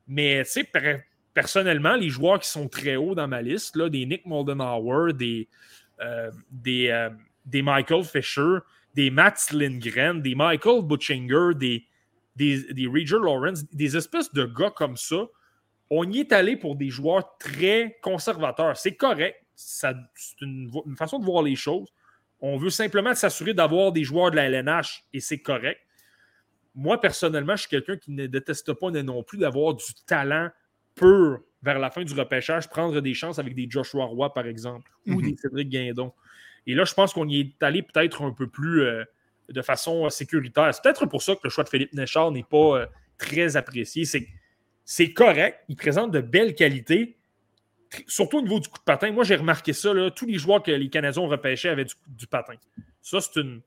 Mais 0.07 0.43
tu 0.45 0.51
sais, 0.51 0.69
personnellement, 1.33 1.95
les 1.95 2.09
joueurs 2.09 2.39
qui 2.39 2.49
sont 2.49 2.67
très 2.67 2.95
hauts 2.95 3.15
dans 3.15 3.27
ma 3.27 3.41
liste, 3.41 3.77
des 3.77 4.05
Nick 4.05 4.25
Moldenhauer, 4.25 5.13
des, 5.13 5.47
euh, 6.01 6.31
euh, 6.67 7.09
des, 7.45 7.61
Michael 7.61 8.03
Fisher, 8.03 8.59
des 8.93 9.09
Matt 9.09 9.51
Lindgren, 9.51 10.21
des 10.21 10.35
Michael 10.35 10.83
Butchinger, 10.83 11.55
des, 11.55 11.85
des, 12.35 12.73
des 12.73 12.87
Lawrence, 13.11 13.65
des 13.71 13.97
espèces 13.97 14.31
de 14.33 14.45
gars 14.45 14.71
comme 14.71 14.97
ça, 14.97 15.27
on 15.89 16.09
y 16.09 16.19
est 16.19 16.31
allé 16.31 16.57
pour 16.57 16.75
des 16.75 16.89
joueurs 16.89 17.37
très 17.37 17.97
conservateurs. 18.01 18.75
C'est 18.77 18.95
correct. 18.95 19.37
C'est 19.55 19.87
une, 20.41 20.69
façon 20.97 21.19
de 21.19 21.25
voir 21.25 21.43
les 21.43 21.55
choses. 21.55 21.87
On 22.47 22.57
veut 22.57 22.69
simplement 22.69 23.15
s'assurer 23.15 23.55
d'avoir 23.55 23.91
des 23.91 24.03
joueurs 24.03 24.29
de 24.29 24.35
la 24.35 24.43
LNH 24.45 25.03
et 25.13 25.19
c'est 25.19 25.39
correct. 25.39 25.81
Moi, 26.75 27.01
personnellement, 27.01 27.55
je 27.55 27.61
suis 27.61 27.69
quelqu'un 27.69 27.97
qui 27.97 28.11
ne 28.11 28.27
déteste 28.27 28.71
pas 28.73 28.91
non 28.91 29.23
plus 29.23 29.39
d'avoir 29.39 29.73
du 29.73 29.83
talent 30.05 30.49
pur 30.93 31.39
vers 31.63 31.79
la 31.79 31.89
fin 31.89 32.03
du 32.03 32.13
repêchage, 32.13 32.69
prendre 32.69 33.01
des 33.01 33.15
chances 33.15 33.39
avec 33.39 33.55
des 33.55 33.65
Joshua 33.67 34.05
Roy, 34.05 34.31
par 34.31 34.45
exemple, 34.45 34.91
ou 35.07 35.15
mhm. 35.15 35.31
des 35.31 35.37
Cédric 35.37 35.69
Guindon. 35.69 36.13
Et 36.67 36.75
là, 36.75 36.85
je 36.85 36.93
pense 36.93 37.13
qu'on 37.13 37.27
y 37.27 37.39
est 37.39 37.63
allé 37.63 37.81
peut-être 37.81 38.21
un 38.21 38.31
peu 38.31 38.45
plus 38.45 38.81
euh, 38.83 39.03
de 39.49 39.61
façon 39.63 40.07
sécuritaire. 40.11 40.71
C'est 40.71 40.83
peut-être 40.83 41.07
pour 41.07 41.23
ça 41.23 41.33
que 41.33 41.41
le 41.45 41.49
choix 41.49 41.63
de 41.63 41.69
Philippe 41.69 41.93
Néchard 41.93 42.29
n'est 42.29 42.43
pas 42.43 42.77
euh, 42.77 42.85
très 43.17 43.57
apprécié. 43.57 44.05
C'est 44.83 45.13
correct, 45.13 45.61
il 45.67 45.77
présente 45.77 46.11
de 46.11 46.21
belles 46.21 46.53
qualités, 46.53 47.17
surtout 48.07 48.39
au 48.39 48.41
niveau 48.41 48.59
du 48.59 48.67
coup 48.67 48.79
de 48.79 48.83
patin, 48.83 49.11
moi 49.11 49.23
j'ai 49.23 49.35
remarqué 49.35 49.73
ça, 49.73 49.91
tous 50.15 50.25
les 50.25 50.37
joueurs 50.37 50.63
que 50.63 50.71
les 50.71 50.89
Canadiens 50.89 51.23
ont 51.23 51.27
repêchés 51.27 51.69
avaient 51.69 51.85
du, 51.85 52.27
patin. 52.27 52.55
Ça, 53.01 53.21
c'est 53.21 53.39
une, 53.39 53.61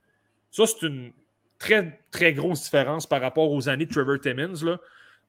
ça, 0.51 0.65
c'est 0.67 0.87
une 0.87 1.13
très, 1.59 2.01
très 2.11 2.33
grosse 2.33 2.65
différence 2.65 3.07
par 3.07 3.21
rapport 3.21 3.51
aux 3.51 3.69
années 3.69 3.87
de 3.87 3.93
Trevor 3.93 4.21
Timmons. 4.21 4.65
Là. 4.65 4.79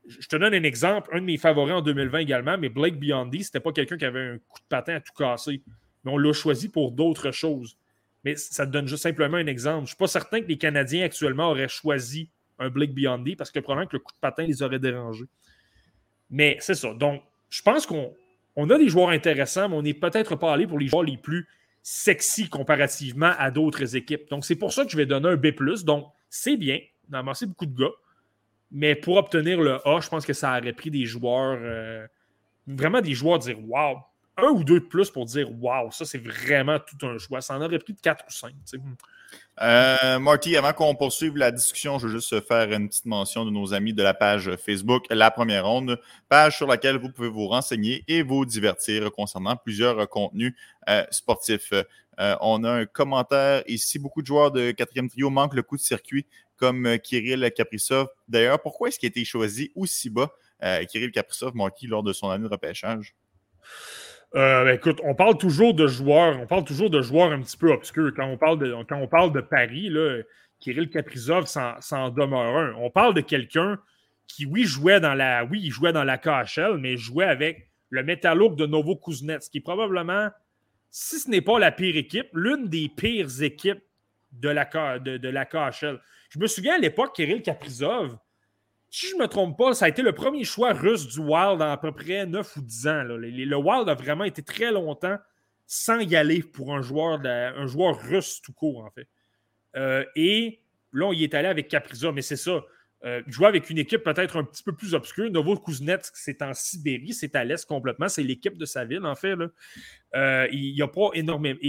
Je 0.07 0.27
te 0.27 0.35
donne 0.35 0.53
un 0.53 0.63
exemple, 0.63 1.09
un 1.13 1.19
de 1.19 1.25
mes 1.25 1.37
favoris 1.37 1.73
en 1.73 1.81
2020 1.81 2.19
également, 2.19 2.57
mais 2.57 2.69
Blake 2.69 2.97
Biondi, 2.97 3.43
c'était 3.43 3.59
pas 3.59 3.71
quelqu'un 3.71 3.97
qui 3.97 4.05
avait 4.05 4.27
un 4.27 4.37
coup 4.37 4.59
de 4.59 4.67
patin 4.69 4.95
à 4.95 4.99
tout 4.99 5.13
casser. 5.13 5.61
Mais 6.03 6.11
on 6.11 6.17
l'a 6.17 6.33
choisi 6.33 6.69
pour 6.69 6.91
d'autres 6.91 7.31
choses. 7.31 7.77
Mais 8.23 8.35
ça 8.35 8.65
te 8.65 8.71
donne 8.71 8.87
juste 8.87 9.03
simplement 9.03 9.37
un 9.37 9.47
exemple. 9.47 9.79
Je 9.79 9.81
ne 9.81 9.87
suis 9.87 9.95
pas 9.97 10.07
certain 10.07 10.41
que 10.41 10.47
les 10.47 10.57
Canadiens 10.57 11.05
actuellement 11.05 11.49
auraient 11.49 11.67
choisi 11.67 12.29
un 12.57 12.69
Blake 12.69 12.93
Biondi 12.93 13.35
parce 13.35 13.51
que 13.51 13.59
probablement 13.59 13.87
que 13.87 13.95
le 13.97 14.01
coup 14.01 14.13
de 14.13 14.19
patin 14.19 14.43
les 14.43 14.61
aurait 14.61 14.79
dérangés. 14.79 15.25
Mais 16.29 16.57
c'est 16.59 16.75
ça. 16.75 16.93
Donc, 16.93 17.23
je 17.49 17.61
pense 17.61 17.85
qu'on 17.85 18.13
on 18.59 18.69
a 18.69 18.77
des 18.77 18.89
joueurs 18.89 19.09
intéressants, 19.09 19.69
mais 19.69 19.75
on 19.75 19.81
n'est 19.81 19.93
peut-être 19.93 20.35
pas 20.35 20.53
allé 20.53 20.67
pour 20.67 20.79
les 20.79 20.87
joueurs 20.87 21.03
les 21.03 21.17
plus 21.17 21.47
sexy 21.81 22.49
comparativement 22.49 23.31
à 23.37 23.51
d'autres 23.51 23.95
équipes. 23.95 24.29
Donc, 24.29 24.43
c'est 24.43 24.55
pour 24.55 24.73
ça 24.73 24.83
que 24.83 24.91
je 24.91 24.97
vais 24.97 25.05
donner 25.05 25.29
un 25.29 25.37
B. 25.37 25.47
Donc, 25.85 26.07
c'est 26.29 26.57
bien, 26.57 26.79
amassé 27.13 27.45
beaucoup 27.45 27.65
de 27.65 27.77
gars. 27.77 27.93
Mais 28.71 28.95
pour 28.95 29.15
obtenir 29.15 29.61
le 29.61 29.87
A, 29.87 30.01
je 30.01 30.09
pense 30.09 30.25
que 30.25 30.33
ça 30.33 30.59
aurait 30.59 30.73
pris 30.73 30.91
des 30.91 31.05
joueurs, 31.05 31.57
euh, 31.61 32.05
vraiment 32.67 33.01
des 33.01 33.13
joueurs 33.13 33.39
dire 33.39 33.57
Waouh, 33.65 33.97
un 34.43 34.49
ou 34.49 34.63
deux 34.63 34.79
de 34.79 34.85
plus 34.85 35.09
pour 35.09 35.25
dire 35.25 35.49
Waouh, 35.61 35.91
ça 35.91 36.05
c'est 36.05 36.17
vraiment 36.17 36.79
tout 36.79 37.05
un 37.05 37.17
choix. 37.17 37.41
Ça 37.41 37.55
en 37.55 37.61
aurait 37.61 37.79
pris 37.79 37.93
de 37.93 38.01
quatre 38.01 38.25
ou 38.27 38.31
cinq. 38.31 38.53
Euh, 39.61 40.19
Marty, 40.19 40.55
avant 40.55 40.71
qu'on 40.71 40.95
poursuive 40.95 41.35
la 41.35 41.51
discussion, 41.51 41.99
je 41.99 42.07
veux 42.07 42.13
juste 42.13 42.39
faire 42.47 42.71
une 42.71 42.87
petite 42.87 43.05
mention 43.05 43.43
de 43.43 43.51
nos 43.51 43.73
amis 43.73 43.93
de 43.93 44.01
la 44.01 44.13
page 44.13 44.55
Facebook 44.55 45.05
La 45.09 45.31
Première 45.31 45.65
Ronde, 45.65 45.99
page 46.29 46.57
sur 46.57 46.67
laquelle 46.67 46.97
vous 46.97 47.11
pouvez 47.11 47.27
vous 47.27 47.47
renseigner 47.47 48.03
et 48.07 48.21
vous 48.21 48.45
divertir 48.45 49.11
concernant 49.11 49.57
plusieurs 49.57 50.07
contenus 50.07 50.55
euh, 50.87 51.03
sportifs. 51.11 51.73
Euh, 51.73 52.35
on 52.39 52.63
a 52.63 52.71
un 52.71 52.85
commentaire 52.85 53.63
ici. 53.67 53.99
Beaucoup 53.99 54.21
de 54.21 54.27
joueurs 54.27 54.51
de 54.51 54.71
quatrième 54.71 55.09
trio 55.09 55.29
manquent 55.29 55.55
le 55.55 55.63
coup 55.63 55.75
de 55.75 55.81
circuit, 55.81 56.25
comme 56.55 56.97
Kirill 56.99 57.51
Kaprizov. 57.53 58.07
D'ailleurs, 58.29 58.61
pourquoi 58.61 58.87
est-ce 58.87 58.99
qu'il 58.99 59.07
a 59.07 59.11
été 59.11 59.25
choisi 59.25 59.71
aussi 59.75 60.09
bas, 60.09 60.31
Kirill 60.89 61.11
Kaprizov, 61.11 61.53
Marty, 61.55 61.87
lors 61.87 62.03
de 62.03 62.13
son 62.13 62.29
année 62.29 62.45
de 62.45 62.49
repêchage? 62.49 63.13
Euh, 64.35 64.63
ben, 64.63 64.75
écoute, 64.75 64.99
on 65.03 65.15
parle 65.15 65.37
toujours 65.37 65.73
de 65.73 65.87
joueurs, 65.87 66.39
on 66.39 66.45
parle 66.45 66.63
toujours 66.63 66.89
de 66.89 67.01
joueurs 67.01 67.31
un 67.31 67.41
petit 67.41 67.57
peu 67.57 67.71
obscurs. 67.71 68.11
Quand 68.15 68.27
on 68.27 68.37
parle 68.37 68.59
de, 68.59 68.75
quand 68.87 68.97
on 68.97 69.07
parle 69.07 69.31
de 69.31 69.41
Paris, 69.41 69.89
là, 69.89 70.21
Kirill 70.59 70.89
Kaprizov 70.89 71.45
s'en 71.47 72.09
demeure 72.09 72.57
un. 72.57 72.73
On 72.75 72.91
parle 72.91 73.13
de 73.13 73.21
quelqu'un 73.21 73.79
qui, 74.27 74.45
oui, 74.45 74.65
jouait 74.65 74.99
dans 74.99 75.15
la. 75.15 75.45
Oui, 75.45 75.61
il 75.63 75.71
jouait 75.71 75.93
dans 75.93 76.03
la 76.03 76.17
KHL, 76.17 76.77
mais 76.77 76.95
jouait 76.95 77.25
avec 77.25 77.69
le 77.89 78.03
Metallourg 78.03 78.55
de 78.55 78.67
Novo 78.67 78.95
Kuznets, 78.95 79.49
qui 79.51 79.57
est 79.57 79.61
probablement, 79.61 80.29
si 80.91 81.19
ce 81.19 81.29
n'est 81.29 81.41
pas 81.41 81.57
la 81.57 81.71
pire 81.71 81.97
équipe, 81.97 82.27
l'une 82.33 82.67
des 82.67 82.87
pires 82.87 83.41
équipes 83.41 83.81
de 84.31 84.49
la, 84.49 84.99
de, 84.99 85.17
de 85.17 85.29
la 85.29 85.45
KHL. 85.45 85.99
Je 86.29 86.37
me 86.37 86.45
souviens 86.45 86.75
à 86.75 86.77
l'époque, 86.77 87.15
Kirill 87.15 87.41
Kaprizov, 87.41 88.15
si 88.89 89.07
je 89.07 89.15
ne 89.15 89.21
me 89.21 89.27
trompe 89.27 89.57
pas, 89.57 89.73
ça 89.73 89.85
a 89.85 89.89
été 89.89 90.01
le 90.01 90.13
premier 90.13 90.43
choix 90.43 90.73
russe 90.73 91.07
du 91.07 91.19
Wild 91.19 91.61
en 91.61 91.71
à 91.71 91.77
peu 91.77 91.91
près 91.91 92.25
9 92.25 92.57
ou 92.57 92.61
10 92.61 92.87
ans. 92.87 93.03
Le 93.03 93.55
Wild 93.55 93.89
a 93.89 93.93
vraiment 93.93 94.23
été 94.23 94.41
très 94.41 94.71
longtemps 94.71 95.17
sans 95.67 95.99
y 95.99 96.15
aller 96.15 96.41
pour 96.41 96.73
un 96.73 96.81
joueur, 96.81 97.21
un 97.23 97.67
joueur 97.67 98.01
russe 98.01 98.41
tout 98.41 98.53
court, 98.53 98.83
en 98.83 98.89
fait. 98.89 99.07
Euh, 99.75 100.03
et 100.15 100.61
là, 100.91 101.13
il 101.13 101.21
est 101.21 101.35
allé 101.35 101.47
avec 101.47 101.67
Capriza, 101.67 102.11
mais 102.11 102.23
c'est 102.23 102.37
ça. 102.37 102.63
Euh, 103.05 103.21
jouer 103.27 103.47
avec 103.47 103.69
une 103.69 103.77
équipe 103.77 104.03
peut-être 104.03 104.35
un 104.35 104.43
petit 104.43 104.63
peu 104.63 104.75
plus 104.75 104.95
obscure. 104.95 105.29
Novo 105.29 105.55
Kuznetsk, 105.57 106.15
c'est 106.17 106.41
en 106.41 106.53
Sibérie, 106.55 107.13
c'est 107.13 107.35
à 107.35 107.45
l'est 107.45 107.63
complètement. 107.65 108.09
C'est 108.09 108.23
l'équipe 108.23 108.57
de 108.57 108.65
sa 108.65 108.83
ville, 108.83 109.05
en 109.05 109.15
fait. 109.15 109.35
Euh, 110.15 110.47
il 110.51 110.73
n'y 110.73 110.81
a 110.81 110.87
pas 110.87 111.11
énormément. 111.13 111.59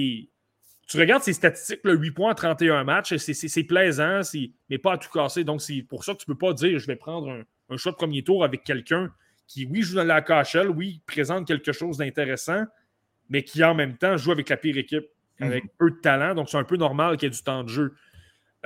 Tu 0.90 0.98
regardes 0.98 1.22
ses 1.22 1.34
statistiques, 1.34 1.80
le 1.84 1.94
8 1.94 2.10
points 2.10 2.32
en 2.32 2.34
31 2.34 2.82
matchs, 2.82 3.14
c'est 3.16 3.62
plaisant, 3.62 4.22
mais 4.68 4.78
pas 4.78 4.94
à 4.94 4.98
tout 4.98 5.08
casser. 5.08 5.44
Donc, 5.44 5.62
c'est 5.62 5.82
pour 5.82 6.02
ça 6.02 6.14
que 6.14 6.18
tu 6.18 6.24
ne 6.28 6.34
peux 6.34 6.38
pas 6.38 6.52
dire 6.52 6.80
je 6.80 6.86
vais 6.88 6.96
prendre 6.96 7.30
un, 7.30 7.42
un 7.68 7.76
choix 7.76 7.92
de 7.92 7.96
premier 7.96 8.24
tour 8.24 8.42
avec 8.42 8.64
quelqu'un 8.64 9.12
qui, 9.46 9.66
oui, 9.66 9.82
joue 9.82 9.94
dans 9.94 10.04
la 10.04 10.20
KHL, 10.20 10.68
oui, 10.68 11.00
présente 11.06 11.46
quelque 11.46 11.70
chose 11.70 11.98
d'intéressant, 11.98 12.64
mais 13.28 13.44
qui 13.44 13.62
en 13.62 13.74
même 13.74 13.96
temps 13.98 14.16
joue 14.16 14.32
avec 14.32 14.48
la 14.48 14.56
pire 14.56 14.76
équipe, 14.78 15.06
avec 15.40 15.62
mhm. 15.62 15.70
peu 15.78 15.90
de 15.92 15.96
talent. 15.96 16.34
Donc, 16.34 16.48
c'est 16.48 16.58
un 16.58 16.64
peu 16.64 16.76
normal 16.76 17.16
qu'il 17.16 17.28
y 17.28 17.32
ait 17.32 17.36
du 17.36 17.42
temps 17.42 17.62
de 17.62 17.68
jeu. 17.68 17.94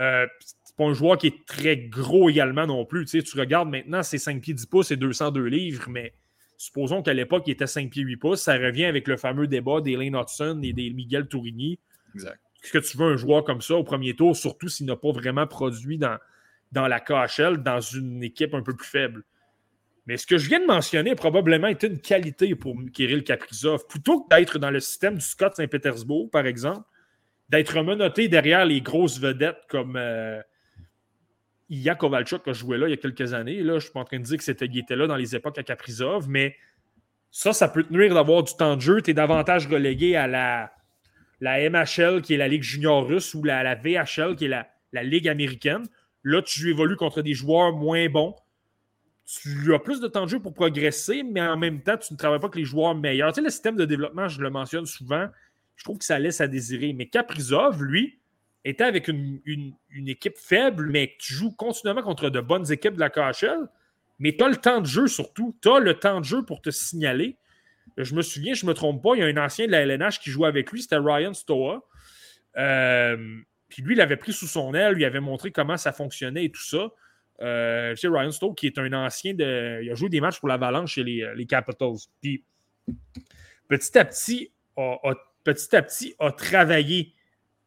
Euh, 0.01 0.27
c'est 0.65 0.77
pas 0.77 0.85
un 0.85 0.95
joueur 0.95 1.19
qui 1.19 1.27
est 1.27 1.47
très 1.47 1.77
gros 1.77 2.31
également 2.31 2.67
non 2.67 2.87
plus. 2.87 3.05
Tu, 3.05 3.19
sais, 3.19 3.23
tu 3.23 3.39
regardes 3.39 3.69
maintenant, 3.69 4.03
c'est 4.03 4.19
5 4.19 4.41
pieds 4.41 4.55
10 4.55 4.67
pouces 4.67 4.91
et 4.91 4.97
202 4.97 5.45
livres, 5.45 5.91
mais 5.91 6.15
supposons 6.57 7.03
qu'à 7.03 7.13
l'époque, 7.13 7.45
il 7.47 7.51
était 7.51 7.67
5 7.67 7.91
pieds 7.91 8.03
8 8.03 8.17
pouces. 8.17 8.41
Ça 8.41 8.55
revient 8.55 8.87
avec 8.87 9.07
le 9.09 9.19
fameux 9.19 9.47
débat 9.47 9.83
d'Elaine 9.83 10.17
Hudson 10.17 10.61
et 10.63 10.73
des 10.73 10.91
Miguel 10.91 11.29
Tourigny. 11.29 11.79
Est-ce 12.17 12.73
que 12.73 12.79
tu 12.79 12.97
veux 12.97 13.07
un 13.07 13.17
joueur 13.17 13.45
comme 13.45 13.61
ça 13.61 13.75
au 13.75 13.85
premier 13.85 14.15
tour, 14.15 14.37
surtout 14.37 14.69
s'il 14.69 14.87
n'a 14.87 14.97
pas 14.97 15.13
vraiment 15.13 15.47
produit 15.47 15.99
dans, 15.99 16.19
la 16.73 17.01
KHL, 17.01 17.59
dans 17.63 17.81
une 17.81 18.23
équipe 18.23 18.55
un 18.55 18.63
peu 18.63 18.75
plus 18.75 18.87
faible? 18.87 19.25
Mais 20.07 20.17
ce 20.17 20.27
que 20.27 20.37
je 20.37 20.49
viens 20.49 20.61
de 20.61 20.67
mentionner 20.67 21.11
a 21.11 21.15
probablement 21.15 21.69
été 21.69 21.87
une 21.87 22.01
qualité 22.01 22.55
pour 22.55 22.77
Kirill 22.93 23.25
Kaprizov. 23.25 23.87
Plutôt 23.87 24.23
que 24.23 24.35
d'être 24.35 24.59
dans 24.59 24.71
le 24.71 24.81
système 24.81 25.15
du 25.15 25.25
Scott 25.25 25.57
Saint-Pétersbourg, 25.57 26.31
par 26.31 26.47
exemple, 26.47 26.87
d'être 27.49 27.81
menotté 27.83 28.29
derrière 28.29 28.65
les 28.65 28.81
grosses 28.81 29.19
vedettes 29.19 29.61
comme 29.69 29.97
euh, 29.97 30.41
Ilya 31.71 31.95
Kovalchuk 31.95 32.47
a 32.49 32.53
joué 32.53 32.79
là 32.79 32.87
il 32.87 32.91
y 32.91 32.95
a 32.95 32.99
quelques 32.99 33.33
années. 33.33 33.63
Là, 33.63 33.73
je 33.73 33.75
ne 33.75 33.81
suis 33.81 33.93
pas 33.93 34.01
en 34.01 34.05
train 34.05 34.19
de 34.19 34.25
dire 34.25 34.39
qu'il 34.39 34.79
était 34.79 34.97
là 34.97 35.07
dans 35.07 35.17
les 35.17 35.35
époques 35.35 35.59
à 35.59 35.63
Kaprizov, 35.63 36.29
mais 36.29 36.57
ça, 37.31 37.53
ça 37.53 37.69
peut 37.69 37.83
te 37.83 37.93
nuire 37.93 38.15
d'avoir 38.15 38.43
du 38.43 38.55
temps 38.55 38.77
de 38.77 38.81
jeu. 38.81 39.03
Tu 39.03 39.11
es 39.11 39.15
davantage 39.15 39.67
relégué 39.67 40.17
à 40.17 40.27
la, 40.27 40.73
la 41.41 41.69
MHL, 41.69 42.23
qui 42.23 42.35
est 42.35 42.37
la 42.37 42.49
Ligue 42.49 42.63
junior 42.63 43.07
russe, 43.07 43.35
ou 43.35 43.43
la, 43.43 43.75
VHL, 43.75 44.37
qui 44.37 44.47
est 44.47 44.49
la, 44.93 45.03
Ligue 45.03 45.29
américaine. 45.29 45.87
Là, 46.23 46.41
tu 46.43 46.71
évolues 46.71 46.97
contre 46.97 47.21
des 47.23 47.35
joueurs 47.35 47.73
moins 47.73 48.09
bons. 48.09 48.35
Tu 49.27 49.75
as 49.75 49.79
plus 49.79 50.01
de 50.01 50.07
temps 50.07 50.25
de 50.25 50.31
jeu 50.31 50.41
pour 50.41 50.55
progresser, 50.55 51.23
mais 51.23 51.41
en 51.41 51.57
même 51.57 51.83
temps, 51.83 51.97
tu 51.97 52.13
ne 52.13 52.19
travailles 52.19 52.41
pas 52.41 52.47
avec 52.47 52.57
les 52.57 52.65
joueurs 52.65 52.95
meilleurs. 52.95 53.33
Tu 53.33 53.37
sais, 53.37 53.43
le 53.43 53.51
système 53.51 53.77
de 53.77 53.85
développement, 53.85 54.29
je 54.29 54.41
le 54.41 54.51
mentionne 54.51 54.87
souvent, 54.87 55.29
je 55.77 55.85
trouve 55.85 55.99
que 55.99 56.05
ça 56.05 56.19
laisse 56.19 56.41
à 56.41 56.47
désirer. 56.47 56.93
Mais 56.93 57.07
Caprizov, 57.07 57.83
lui, 57.83 58.21
était 58.65 58.85
avec 58.85 59.09
une, 59.09 59.41
équipe 60.07 60.39
faible, 60.39 60.87
mais 60.91 61.15
tu 61.19 61.35
joues 61.35 61.53
continuellement 61.53 62.03
contre 62.03 62.31
de 62.31 62.41
bonnes 62.41 62.71
équipes 62.73 62.95
de 62.95 63.01
la 63.01 63.11
KHL. 63.11 63.69
Mais 64.19 64.37
tu 64.37 64.45
as 64.45 64.49
le 64.49 64.57
temps 64.57 64.81
de 64.81 64.87
jeu 64.87 65.07
surtout. 65.07 65.57
Tu 65.61 65.69
as 65.69 65.81
le 65.81 65.95
temps 65.95 66.21
de 66.21 66.25
jeu 66.25 66.45
pour 66.45 66.63
te 66.63 66.71
signaler. 66.71 67.37
Je 67.97 68.15
me 68.15 68.23
souviens, 68.23 68.55
je 68.55 68.65
ne 68.65 68.71
me 68.71 68.75
trompe 68.75 69.03
pas, 69.03 69.15
il 69.15 69.21
y 69.21 69.23
a 69.23 69.27
un 69.27 69.45
ancien 69.45 69.67
de 69.67 69.73
la 69.73 69.83
LNH 69.83 70.19
qui 70.19 70.31
jouait 70.31 70.49
avec 70.49 70.71
lui, 70.73 70.83
c'était 70.83 70.99
Ryan 70.99 71.33
Stoa. 71.33 71.83
Euh, 72.57 73.39
puis 73.69 73.83
lui, 73.83 73.95
il 73.95 74.01
avait 74.01 74.17
pris 74.17 74.33
sous 74.33 74.47
son 74.47 74.75
aile, 74.75 74.95
lui 74.95 75.05
avait 75.05 75.21
montré 75.21 75.51
comment 75.53 75.77
ça 75.77 75.93
fonctionnait 75.93 76.45
et 76.45 76.51
tout 76.51 76.63
ça. 76.63 76.91
Euh, 77.43 77.95
sais, 77.97 78.09
Ryan 78.09 78.31
Stowe, 78.31 78.55
qui 78.55 78.67
est 78.67 78.79
un 78.79 78.93
ancien 78.93 79.35
de. 79.35 79.81
Il 79.83 79.91
a 79.91 79.95
joué 79.95 80.09
des 80.09 80.21
matchs 80.21 80.39
pour 80.39 80.49
l'Avalanche 80.49 80.95
chez 80.95 81.05
les, 81.05 81.29
les, 81.35 81.47
Capitals. 81.47 81.97
Puis 82.21 82.45
petit 83.69 83.99
à 83.99 84.05
petit, 84.05 84.53
a, 84.77 85.15
petit 85.43 85.77
à 85.77 85.83
petit, 85.83 86.15
a 86.19 86.31
travaillé 86.31 87.13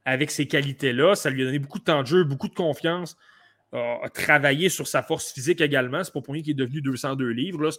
avec 0.05 0.31
ces 0.31 0.47
qualités-là. 0.47 1.15
Ça 1.15 1.29
lui 1.29 1.41
a 1.41 1.45
donné 1.45 1.59
beaucoup 1.59 1.79
de 1.79 1.83
temps 1.83 2.01
de 2.01 2.07
jeu, 2.07 2.23
beaucoup 2.23 2.47
de 2.47 2.55
confiance 2.55 3.17
a, 3.73 4.09
travaillé 4.13 4.69
sur 4.69 4.87
sa 4.87 5.03
force 5.03 5.31
physique 5.31 5.61
également. 5.61 6.03
C'est 6.03 6.13
pas 6.13 6.21
pour 6.21 6.33
rien 6.33 6.43
qu'il 6.43 6.51
est 6.51 6.65
devenu 6.65 6.81
202 6.81 7.29
livres. 7.29 7.63
Là. 7.63 7.69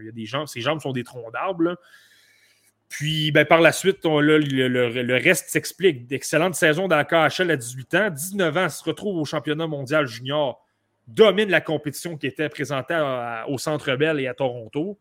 il 0.00 0.06
y 0.06 0.08
a 0.08 0.12
des 0.12 0.26
jambes, 0.26 0.48
ses 0.48 0.60
jambes 0.60 0.80
sont 0.80 0.92
des 0.92 1.04
troncs 1.04 1.32
d'arbres. 1.32 1.76
Puis 2.88 3.30
ben, 3.30 3.46
par 3.46 3.60
la 3.60 3.72
suite, 3.72 4.04
le, 4.04 5.22
reste 5.22 5.48
s'explique. 5.48 6.06
D'excellentes 6.06 6.54
saisons 6.54 6.88
dans 6.88 6.96
la 6.96 7.04
KHL 7.04 7.50
à 7.50 7.56
18 7.56 7.94
ans. 7.94 8.10
19 8.10 8.56
ans, 8.56 8.68
se 8.68 8.84
retrouve 8.84 9.18
au 9.18 9.24
championnat 9.24 9.66
mondial 9.66 10.06
junior, 10.06 10.66
domine 11.06 11.48
la 11.48 11.60
compétition 11.60 12.18
qui 12.18 12.26
était 12.26 12.48
présentée 12.48 13.00
au 13.48 13.56
Centre 13.58 13.96
Bell 13.96 14.20
et 14.20 14.26
à 14.26 14.34
Toronto. 14.34 14.98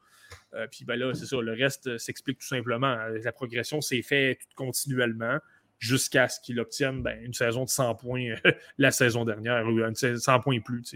Euh, 0.53 0.67
puis 0.71 0.85
ben 0.85 0.97
là, 0.97 1.13
c'est 1.13 1.25
ça, 1.25 1.37
le 1.41 1.51
reste 1.51 1.97
s'explique 1.97 2.39
tout 2.39 2.47
simplement. 2.47 2.95
La 3.23 3.31
progression 3.33 3.81
s'est 3.81 4.01
faite 4.01 4.39
continuellement 4.55 5.37
jusqu'à 5.81 6.29
ce 6.29 6.39
qu'il 6.39 6.59
obtienne 6.59 7.01
ben, 7.01 7.19
une 7.21 7.33
saison 7.33 7.65
de 7.65 7.69
100 7.69 7.95
points 7.95 8.35
la 8.77 8.91
saison 8.91 9.25
dernière, 9.25 9.65
ou 9.67 9.81
100 9.93 10.39
points 10.39 10.55
et 10.55 10.61
plus. 10.61 10.95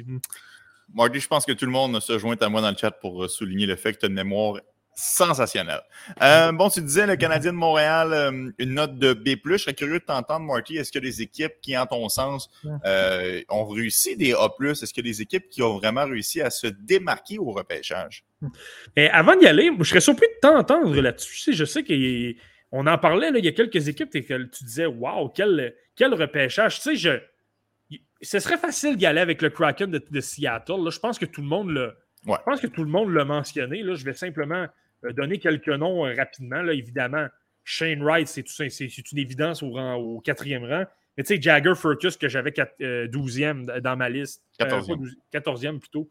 Marty, 0.94 1.20
je 1.20 1.28
pense 1.28 1.46
que 1.46 1.52
tout 1.52 1.66
le 1.66 1.72
monde 1.72 2.00
se 2.00 2.18
joint 2.20 2.38
à 2.40 2.48
moi 2.48 2.62
dans 2.62 2.70
le 2.70 2.78
chat 2.78 2.92
pour 2.92 3.24
euh, 3.24 3.28
souligner 3.28 3.66
le 3.66 3.76
fait 3.76 3.94
que 3.94 4.00
tu 4.00 4.06
as 4.06 4.10
une 4.10 4.14
mémoire 4.14 4.60
sensationnelle. 4.94 5.82
Euh, 6.22 6.52
bon, 6.52 6.70
tu 6.70 6.82
disais 6.82 7.08
le 7.08 7.16
Canadien 7.16 7.52
de 7.52 7.58
Montréal, 7.58 8.14
euh, 8.14 8.52
une 8.60 8.76
note 8.76 8.98
de 9.00 9.14
B. 9.14 9.30
Je 9.44 9.58
serais 9.58 9.74
curieux 9.74 10.00
de 10.00 10.06
t'entendre, 10.06 10.46
Marty. 10.46 10.78
Est-ce 10.78 10.92
que 10.92 11.00
des 11.00 11.24
équipes 11.24 11.54
qui, 11.62 11.76
en 11.76 11.88
ton 11.88 12.08
sens, 12.08 12.50
ont 12.64 13.66
réussi 13.66 14.16
des 14.16 14.34
A? 14.34 14.48
Est-ce 14.62 14.94
que 14.94 15.02
des 15.02 15.22
équipes 15.22 15.50
qui 15.50 15.64
ont 15.64 15.78
vraiment 15.80 16.06
réussi 16.06 16.42
à 16.42 16.52
se 16.52 16.68
démarquer 16.68 17.40
au 17.40 17.52
repêchage? 17.52 18.24
Et 18.96 19.10
avant 19.10 19.36
d'y 19.36 19.48
aller, 19.48 19.72
je 19.80 19.84
serais 19.84 20.00
surpris 20.00 20.28
de 20.28 20.40
t'entendre 20.40 20.96
là-dessus. 21.02 21.54
Je 21.54 21.66
sais 21.66 21.84
qu'il 21.84 22.38
on 22.78 22.88
en 22.88 22.98
parlait, 22.98 23.32
là, 23.32 23.40
il 23.40 23.46
y 23.46 23.48
a 23.48 23.54
quelques 23.54 23.88
équipes 23.88 24.10
que 24.10 24.44
tu 24.44 24.64
disais 24.66 24.86
Waouh, 24.86 25.30
quel, 25.30 25.74
quel 25.96 26.14
repêchage. 26.14 26.76
Tu 26.76 26.82
sais, 26.82 26.96
je, 26.98 27.98
ce 28.22 28.40
serait 28.40 28.58
facile 28.58 28.98
d'y 28.98 29.06
aller 29.06 29.22
avec 29.22 29.42
le 29.42 29.50
Kraken 29.50 29.90
de, 29.90 30.20
Seattle. 30.20 30.84
Là. 30.84 30.90
Je 30.90 31.00
pense 31.00 31.18
que 31.18 31.26
tout 31.26 31.42
le 31.42 31.48
monde 31.48 31.70
l'a. 31.72 31.94
Je 32.26 32.44
pense 32.44 32.60
que 32.60 32.68
tout 32.68 32.84
le 32.84 32.90
monde 32.90 33.14
l'a 33.14 33.24
mentionné. 33.24 33.82
Là. 33.82 33.96
Je 33.96 34.04
vais 34.04 34.14
simplement 34.14 34.68
euh, 35.06 35.14
donner 35.14 35.40
quelques 35.40 35.70
noms 35.70 36.06
euh, 36.06 36.14
rapidement. 36.16 36.62
Là. 36.62 36.74
Évidemment, 36.74 37.28
Shane 37.64 38.04
Wright, 38.04 38.28
c'est, 38.28 38.44
une 39.12 39.20
évidence 39.20 39.64
au, 39.64 39.72
rang, 39.72 39.96
au 39.96 40.20
quatrième 40.20 40.66
rang. 40.66 40.84
Mais 41.18 41.24
tu 41.24 41.34
sais, 41.34 41.42
Jagger 41.42 41.76
Furcus, 41.76 42.18
que 42.18 42.28
j'avais 42.28 42.52
12e 42.52 43.70
euh, 43.70 43.80
dans 43.80 43.96
ma 43.96 44.10
liste. 44.10 44.44
14e. 44.60 45.14
14e 45.32 45.80
plutôt. 45.80 46.10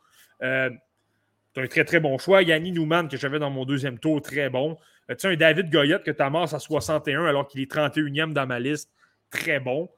C'est 1.55 1.63
un 1.63 1.67
très 1.67 1.85
très 1.85 2.01
bon 2.01 2.19
choix. 2.19 2.43
Yanni 2.43 2.73
Newman, 2.73 3.09
que 3.09 3.17
j'avais 3.17 3.39
dans 3.39 3.51
mon 3.51 3.65
deuxième 3.65 3.99
tour, 3.99 4.21
très 4.21 4.51
bon. 4.51 4.77
Euh, 5.11 5.15
tu 5.15 5.21
sais, 5.21 5.29
un 5.29 5.37
David 5.37 5.71
Goyette 5.71 6.03
que 6.03 6.11
tu 6.11 6.23
amasses 6.23 6.55
à 6.55 6.59
61 6.59 7.25
alors 7.25 7.47
qu'il 7.47 7.61
est 7.61 7.71
31e 7.71 8.33
dans 8.33 8.47
ma 8.47 8.59
liste, 8.59 8.91
très 9.31 9.61
bon. 9.61 9.89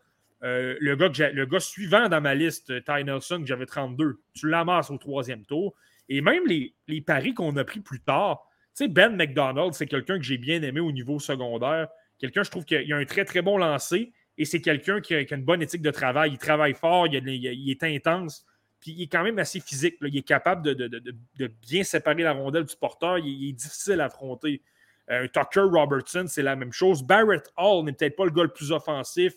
Euh, 0.42 0.76
le, 0.80 0.96
gars 0.96 1.30
le 1.32 1.46
gars 1.46 1.60
suivant 1.60 2.08
dans 2.08 2.20
ma 2.20 2.34
liste, 2.34 2.70
euh, 2.70 2.80
Ty 2.80 3.04
Nelson, 3.04 3.40
que 3.40 3.46
j'avais 3.46 3.64
32, 3.64 4.20
tu 4.34 4.48
l'amasses 4.48 4.90
au 4.90 4.98
troisième 4.98 5.44
tour. 5.44 5.74
Et 6.08 6.20
même 6.20 6.44
les, 6.46 6.74
paris 7.00 7.34
qu'on 7.34 7.56
a 7.56 7.64
pris 7.64 7.80
plus 7.80 8.00
tard, 8.00 8.46
tu 8.76 8.84
sais, 8.84 8.88
Ben 8.88 9.16
McDonald, 9.16 9.72
c'est 9.72 9.86
quelqu'un 9.86 10.18
que 10.18 10.24
j'ai 10.24 10.38
bien 10.38 10.62
aimé 10.62 10.80
au 10.80 10.92
niveau 10.92 11.18
secondaire. 11.18 11.88
Quelqu'un, 12.18 12.42
je 12.42 12.50
trouve 12.50 12.64
qu'il 12.64 12.92
a 12.92 12.96
un 12.96 13.04
très, 13.04 13.24
très 13.24 13.42
bon 13.42 13.56
lancer 13.56 14.12
et 14.38 14.44
c'est 14.44 14.60
quelqu'un 14.60 15.00
qui, 15.00 15.14
a 15.14 15.20
une 15.20 15.44
bonne 15.44 15.62
éthique 15.62 15.82
de 15.82 15.90
travail. 15.90 16.32
Il 16.32 16.38
travaille 16.38 16.74
fort, 16.74 17.06
il, 17.06 17.70
est 17.70 17.82
intense, 17.82 18.44
il 18.86 19.02
est 19.02 19.06
quand 19.06 19.22
même 19.22 19.38
assez 19.38 19.60
physique. 19.60 19.96
Il 20.02 20.16
est 20.16 20.26
capable 20.26 20.62
de, 20.74 21.54
bien 21.62 21.84
séparer 21.84 22.22
la 22.22 22.32
rondelle 22.32 22.64
du 22.64 22.76
porteur. 22.76 23.18
Il, 23.18 23.48
est 23.48 23.52
difficile 23.52 24.00
à 24.00 24.06
affronter. 24.06 24.62
Euh, 25.10 25.28
Tucker 25.28 25.60
Robertson, 25.60 26.24
c'est 26.26 26.42
la 26.42 26.56
même 26.56 26.72
chose. 26.72 27.02
Barrett 27.02 27.52
Hall 27.56 27.84
n'est 27.84 27.92
peut-être 27.92 28.16
pas 28.16 28.24
le 28.24 28.30
gars 28.30 28.42
le 28.42 28.52
plus 28.52 28.72
offensif, 28.72 29.34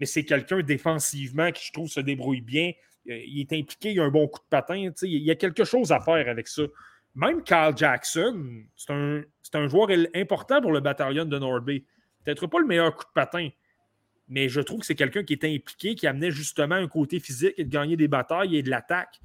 mais 0.00 0.06
c'est 0.06 0.24
quelqu'un 0.24 0.60
défensivement 0.60 1.52
qui, 1.52 1.66
je 1.66 1.72
trouve, 1.72 1.88
se 1.88 2.00
débrouille 2.00 2.40
bien. 2.40 2.72
Euh, 3.08 3.20
il 3.26 3.40
est 3.40 3.52
impliqué, 3.52 3.92
il 3.92 4.00
a 4.00 4.04
un 4.04 4.10
bon 4.10 4.26
coup 4.26 4.40
de 4.40 4.48
patin. 4.48 4.90
Il 5.02 5.22
y 5.22 5.30
a 5.30 5.36
quelque 5.36 5.64
chose 5.64 5.92
à 5.92 6.00
faire 6.00 6.28
avec 6.28 6.48
ça. 6.48 6.62
Même 7.14 7.42
Kyle 7.42 7.72
Jackson, 7.74 8.64
c'est 8.76 8.92
un, 8.92 9.68
joueur 9.68 9.88
important 10.14 10.60
pour 10.60 10.72
le 10.72 10.80
bataillon 10.80 11.24
de 11.24 11.38
Norby. 11.38 11.84
Peut-être 12.24 12.46
pas 12.46 12.60
le 12.60 12.66
meilleur 12.66 12.94
coup 12.94 13.04
de 13.04 13.12
patin, 13.14 13.48
mais 14.28 14.48
je 14.48 14.60
trouve 14.60 14.80
que 14.80 14.86
c'est 14.86 14.94
quelqu'un 14.94 15.24
qui 15.24 15.32
était 15.32 15.52
impliqué, 15.52 15.94
qui 15.94 16.06
amenait 16.06 16.30
justement 16.30 16.74
un 16.74 16.88
côté 16.88 17.20
physique 17.20 17.54
et 17.56 17.64
de 17.64 17.70
gagner 17.70 17.96
des 17.96 18.08
batailles 18.08 18.56
et 18.56 18.62
de 18.62 18.70
l'attaque. 18.70 19.20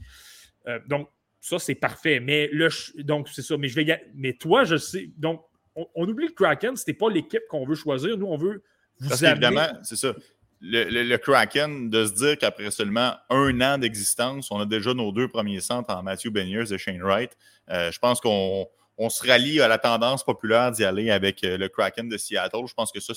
Euh, 0.68 0.80
donc, 0.88 1.10
ça, 1.42 1.60
c'est 1.60 1.76
parfait. 1.76 2.20
Mais 2.20 2.50
le, 2.52 2.70
donc, 3.04 3.28
c'est 3.30 3.42
ça. 3.42 3.58
Mais, 3.58 3.68
je 3.68 3.76
vais, 3.76 4.06
mais 4.16 4.34
toi, 4.34 4.64
je 4.64 4.78
sais. 4.78 5.10
Donc, 5.18 5.44
on, 5.76 6.08
oublie 6.08 6.28
le 6.28 6.32
Kraken, 6.32 6.76
ce 6.76 6.84
n'est 6.88 6.94
pas 6.94 7.10
l'équipe 7.10 7.42
qu'on 7.50 7.66
veut 7.66 7.76
choisir. 7.76 8.18
Nous, 8.18 8.28
on 8.28 8.38
veut 8.38 8.64
vous 9.00 9.10
Parce 9.10 9.22
évidemment, 9.24 9.68
c'est 9.84 9.96
ça. 9.96 10.14
Le, 10.62 11.18
Kraken, 11.18 11.90
de 11.90 12.06
se 12.06 12.14
dire 12.14 12.38
qu'après 12.38 12.72
seulement 12.72 13.16
un 13.30 13.60
an 13.60 13.78
d'existence, 13.78 14.50
on 14.50 14.60
a 14.60 14.66
déjà 14.66 14.94
nos 14.94 15.12
deux 15.12 15.28
premiers 15.28 15.60
centres 15.60 15.94
en 15.94 16.02
Matthew 16.04 16.30
Beniers 16.30 16.72
et 16.72 16.78
Shane 16.78 17.02
Wright. 17.02 17.36
Euh, 17.70 17.92
je 17.92 18.00
pense 18.00 18.22
qu'on 18.22 18.70
on 18.98 19.10
se 19.10 19.26
rallie 19.26 19.60
à 19.62 19.68
la 19.68 19.78
tendance 19.78 20.24
populaire 20.24 20.72
d'y 20.72 20.84
aller 20.84 21.10
avec 21.10 21.44
euh, 21.44 21.58
le 21.58 21.68
Kraken 21.68 22.08
de 22.10 22.18
Seattle. 22.18 22.66
Je 22.68 22.74
pense 22.74 22.92
que 22.92 23.00
ça, 23.00 23.14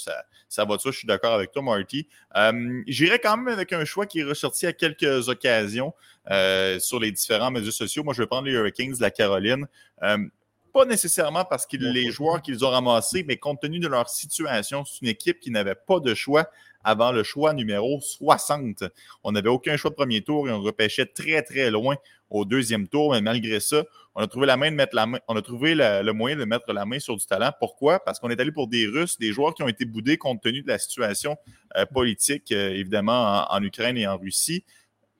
ça, 0.48 0.64
va 0.64 0.76
de 0.76 0.80
ça. 0.80 0.90
Je 0.90 0.98
suis 0.98 1.06
d'accord 1.06 1.34
avec 1.34 1.52
toi, 1.52 1.62
Marty. 1.62 2.08
Euh, 2.36 2.82
j'irai 2.86 3.18
quand 3.18 3.36
même 3.36 3.52
avec 3.52 3.72
un 3.72 3.84
choix 3.84 4.06
qui 4.06 4.20
est 4.20 4.24
ressorti 4.24 4.66
à 4.66 4.72
quelques 4.72 5.28
occasions 5.28 5.92
euh, 6.30 6.78
sur 6.78 6.98
les 6.98 7.12
différents 7.12 7.50
médias 7.50 7.70
sociaux. 7.70 8.04
Moi, 8.04 8.14
je 8.14 8.22
vais 8.22 8.26
prendre 8.26 8.46
les 8.46 8.52
Hurricanes 8.52 8.92
de 8.92 9.02
la 9.02 9.10
Caroline. 9.10 9.66
pas 10.00 10.84
nécessairement 10.84 11.44
parce 11.44 11.66
que 11.66 11.76
les 11.78 12.10
joueurs 12.10 12.42
qu'ils 12.42 12.64
ont 12.64 12.70
ramassés, 12.70 13.24
mais 13.26 13.36
compte 13.36 13.60
tenu 13.60 13.78
de 13.78 13.88
leur 13.88 14.08
situation, 14.08 14.84
c'est 14.84 15.00
une 15.02 15.08
équipe 15.08 15.40
qui 15.40 15.50
n'avait 15.50 15.74
pas 15.74 16.00
de 16.00 16.14
choix 16.14 16.50
avant 16.86 17.10
le 17.10 17.24
choix 17.24 17.52
numéro 17.52 18.00
60. 18.00 18.84
On 19.24 19.32
n'avait 19.32 19.48
aucun 19.48 19.76
choix 19.76 19.90
de 19.90 19.96
premier 19.96 20.22
tour 20.22 20.48
et 20.48 20.52
on 20.52 20.60
repêchait 20.60 21.04
très, 21.04 21.42
très 21.42 21.68
loin 21.68 21.96
au 22.30 22.44
deuxième 22.44 22.86
tour, 22.86 23.12
mais 23.12 23.20
malgré 23.20 23.58
ça, 23.58 23.82
on 24.14 24.22
a 24.22 24.28
trouvé 24.28 24.46
la 24.46 24.56
main 24.56 24.70
de 24.70 24.76
mettre 24.76 24.94
la 24.94 25.06
main, 25.06 25.18
on 25.26 25.36
a 25.36 25.42
trouvé 25.42 25.74
le 25.74 26.12
moyen 26.12 26.36
de 26.36 26.44
mettre 26.44 26.72
la 26.72 26.86
main 26.86 27.00
sur 27.00 27.16
du 27.16 27.26
talent. 27.26 27.50
Pourquoi? 27.58 27.98
Parce 27.98 28.20
qu'on 28.20 28.30
est 28.30 28.40
allé 28.40 28.52
pour 28.52 28.68
des 28.68 28.86
Russes, 28.86 29.18
des 29.18 29.32
joueurs 29.32 29.52
qui 29.54 29.64
ont 29.64 29.68
été 29.68 29.84
boudés 29.84 30.16
compte 30.16 30.40
tenu 30.40 30.62
de 30.62 30.68
la 30.68 30.78
situation 30.78 31.36
euh, 31.76 31.86
politique, 31.86 32.52
euh, 32.52 32.70
évidemment, 32.70 33.44
en, 33.50 33.62
Ukraine 33.64 33.96
et 33.96 34.06
en 34.06 34.16
Russie. 34.16 34.64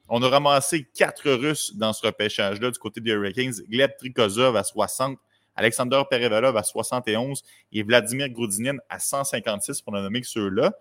On 0.09 0.23
a 0.23 0.29
ramassé 0.29 0.89
quatre 0.95 1.29
Russes 1.29 1.77
dans 1.77 1.93
ce 1.93 2.07
repêchage-là 2.07 2.71
du 2.71 2.79
côté 2.79 3.01
des 3.01 3.11
Hurricanes. 3.11 3.55
Gleb 3.69 3.91
Trikozov 3.99 4.57
à 4.57 4.63
60, 4.63 5.19
Alexander 5.57 6.01
Perevalov 6.09 6.57
à 6.57 6.63
71 6.63 7.43
et 7.73 7.83
Vladimir 7.83 8.29
Groudinin 8.29 8.77
à 8.89 9.01
156 9.01 9.83
pour 9.83 9.93
ne 9.93 10.01
nommer 10.01 10.21
que 10.21 10.29
ceux-là. 10.29 10.73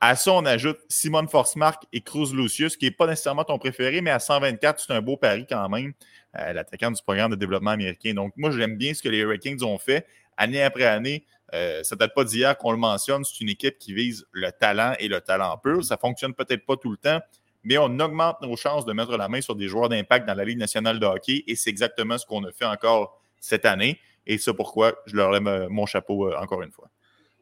À 0.00 0.16
ça, 0.16 0.32
on 0.32 0.44
ajoute 0.44 0.78
Simon 0.88 1.26
Forsmark 1.26 1.84
et 1.92 2.00
Cruz 2.02 2.34
Lucius, 2.34 2.76
qui 2.76 2.84
n'est 2.84 2.90
pas 2.90 3.06
nécessairement 3.06 3.44
ton 3.44 3.58
préféré, 3.58 4.00
mais 4.00 4.10
à 4.10 4.18
124, 4.18 4.80
c'est 4.80 4.92
un 4.92 5.00
beau 5.00 5.16
pari 5.16 5.46
quand 5.48 5.68
même, 5.68 5.94
euh, 6.38 6.52
l'attaquant 6.52 6.90
du 6.90 7.02
programme 7.02 7.30
de 7.30 7.36
développement 7.36 7.70
américain. 7.70 8.12
Donc, 8.12 8.32
moi, 8.36 8.50
j'aime 8.50 8.76
bien 8.76 8.92
ce 8.92 9.02
que 9.02 9.08
les 9.08 9.18
Hurricanes 9.18 9.62
ont 9.62 9.78
fait 9.78 10.06
année 10.36 10.62
après 10.62 10.84
année. 10.84 11.24
Euh, 11.54 11.82
ça 11.82 11.94
ne 11.94 12.00
date 12.00 12.14
pas 12.14 12.24
d'hier 12.24 12.56
qu'on 12.58 12.72
le 12.72 12.78
mentionne. 12.78 13.24
C'est 13.24 13.40
une 13.40 13.48
équipe 13.48 13.78
qui 13.78 13.94
vise 13.94 14.26
le 14.32 14.50
talent 14.50 14.94
et 14.98 15.08
le 15.08 15.20
talent 15.20 15.56
pur. 15.58 15.84
Ça 15.84 15.94
ne 15.94 16.00
fonctionne 16.00 16.34
peut-être 16.34 16.66
pas 16.66 16.76
tout 16.76 16.90
le 16.90 16.96
temps, 16.96 17.20
mais 17.62 17.78
on 17.78 17.98
augmente 18.00 18.40
nos 18.42 18.56
chances 18.56 18.84
de 18.84 18.92
mettre 18.92 19.16
la 19.16 19.28
main 19.28 19.40
sur 19.40 19.54
des 19.54 19.68
joueurs 19.68 19.88
d'impact 19.88 20.26
dans 20.26 20.34
la 20.34 20.44
Ligue 20.44 20.58
nationale 20.58 20.98
de 20.98 21.06
hockey 21.06 21.44
et 21.46 21.54
c'est 21.56 21.70
exactement 21.70 22.18
ce 22.18 22.26
qu'on 22.26 22.44
a 22.44 22.52
fait 22.52 22.64
encore 22.64 23.20
cette 23.40 23.64
année. 23.64 24.00
Et 24.26 24.38
c'est 24.38 24.54
pourquoi 24.54 24.94
je 25.06 25.16
leur 25.16 25.30
lève 25.30 25.46
euh, 25.46 25.68
mon 25.68 25.86
chapeau 25.86 26.34
encore 26.34 26.62
une 26.62 26.72
fois. 26.72 26.88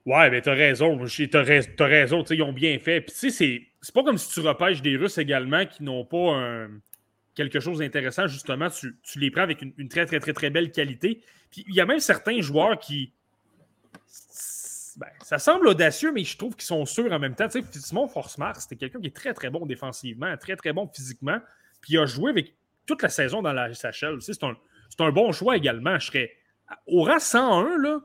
Ouais, 0.04 0.30
mais 0.30 0.40
t'as 0.40 0.54
raison. 0.54 0.98
T'as 1.30 1.40
as 1.40 1.86
raison. 1.86 2.24
Ils 2.24 2.42
ont 2.42 2.52
bien 2.52 2.78
fait. 2.78 3.00
Puis, 3.00 3.14
tu 3.18 3.30
sais, 3.30 3.66
c'est 3.80 3.94
pas 3.94 4.02
comme 4.02 4.18
si 4.18 4.32
tu 4.32 4.40
repêches 4.40 4.82
des 4.82 4.96
Russes 4.96 5.18
également 5.18 5.64
qui 5.66 5.82
n'ont 5.82 6.04
pas 6.04 6.66
quelque 7.34 7.60
chose 7.60 7.78
d'intéressant. 7.78 8.26
Justement, 8.26 8.68
tu, 8.70 8.94
les 9.16 9.30
prends 9.30 9.42
avec 9.42 9.62
une, 9.62 9.88
très, 9.88 10.06
très, 10.06 10.20
très, 10.20 10.32
très 10.32 10.50
belle 10.50 10.72
qualité. 10.72 11.22
Puis, 11.50 11.64
il 11.68 11.74
y 11.74 11.80
a 11.80 11.86
même 11.86 12.00
certains 12.00 12.40
joueurs 12.40 12.78
qui. 12.78 13.12
Ben, 14.96 15.06
ça 15.22 15.38
semble 15.38 15.68
audacieux, 15.68 16.12
mais 16.12 16.22
je 16.22 16.36
trouve 16.36 16.54
qu'ils 16.54 16.66
sont 16.66 16.84
sûrs 16.84 17.10
en 17.12 17.18
même 17.18 17.34
temps. 17.34 17.48
Tu 17.48 17.62
sais, 17.62 17.80
Simon 17.80 18.08
Forsmar, 18.08 18.56
c'était 18.60 18.76
quelqu'un 18.76 19.00
qui 19.00 19.06
est 19.06 19.16
très, 19.16 19.32
très 19.32 19.48
bon 19.48 19.64
défensivement, 19.64 20.36
très, 20.36 20.56
très 20.56 20.72
bon 20.74 20.86
physiquement. 20.86 21.38
Puis, 21.80 21.94
il 21.94 21.98
a 21.98 22.06
joué 22.06 22.30
avec 22.30 22.54
toute 22.86 23.02
la 23.02 23.08
saison 23.08 23.40
dans 23.40 23.52
la 23.52 23.72
SHL. 23.72 24.18
Tu 24.18 24.20
sais, 24.20 24.32
c'est 24.34 24.44
un, 24.44 24.56
un, 24.98 25.12
bon 25.12 25.32
choix 25.32 25.56
également. 25.56 25.98
Je 25.98 26.06
serais. 26.06 26.32
Au 26.86 27.04
rang 27.04 27.18
101, 27.18 27.78
là, 27.78 28.00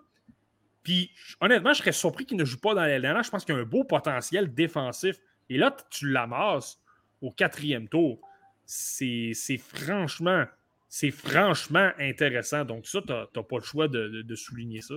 puis 0.87 1.11
honnêtement, 1.41 1.73
je 1.73 1.79
serais 1.79 1.91
surpris 1.91 2.25
qu'il 2.25 2.37
ne 2.37 2.45
joue 2.45 2.59
pas 2.59 2.73
dans 2.73 2.85
l'LNH. 2.85 3.25
Je 3.25 3.29
pense 3.29 3.43
qu'il 3.43 3.53
y 3.53 3.57
a 3.57 3.61
un 3.61 3.65
beau 3.65 3.83
potentiel 3.83 4.53
défensif. 4.53 5.17
Et 5.49 5.57
là, 5.57 5.75
tu 5.89 6.09
l'amasses 6.09 6.79
au 7.21 7.29
quatrième 7.29 7.89
tour. 7.89 8.21
C'est 8.65 9.33
franchement, 9.57 10.45
c'est 10.87 11.11
franchement 11.11 11.91
intéressant. 11.99 12.63
Donc, 12.63 12.87
ça, 12.87 13.01
tu 13.01 13.11
n'as 13.11 13.43
pas 13.43 13.57
le 13.57 13.63
choix 13.63 13.89
de, 13.89 14.35
souligner 14.35 14.79
ça. 14.79 14.93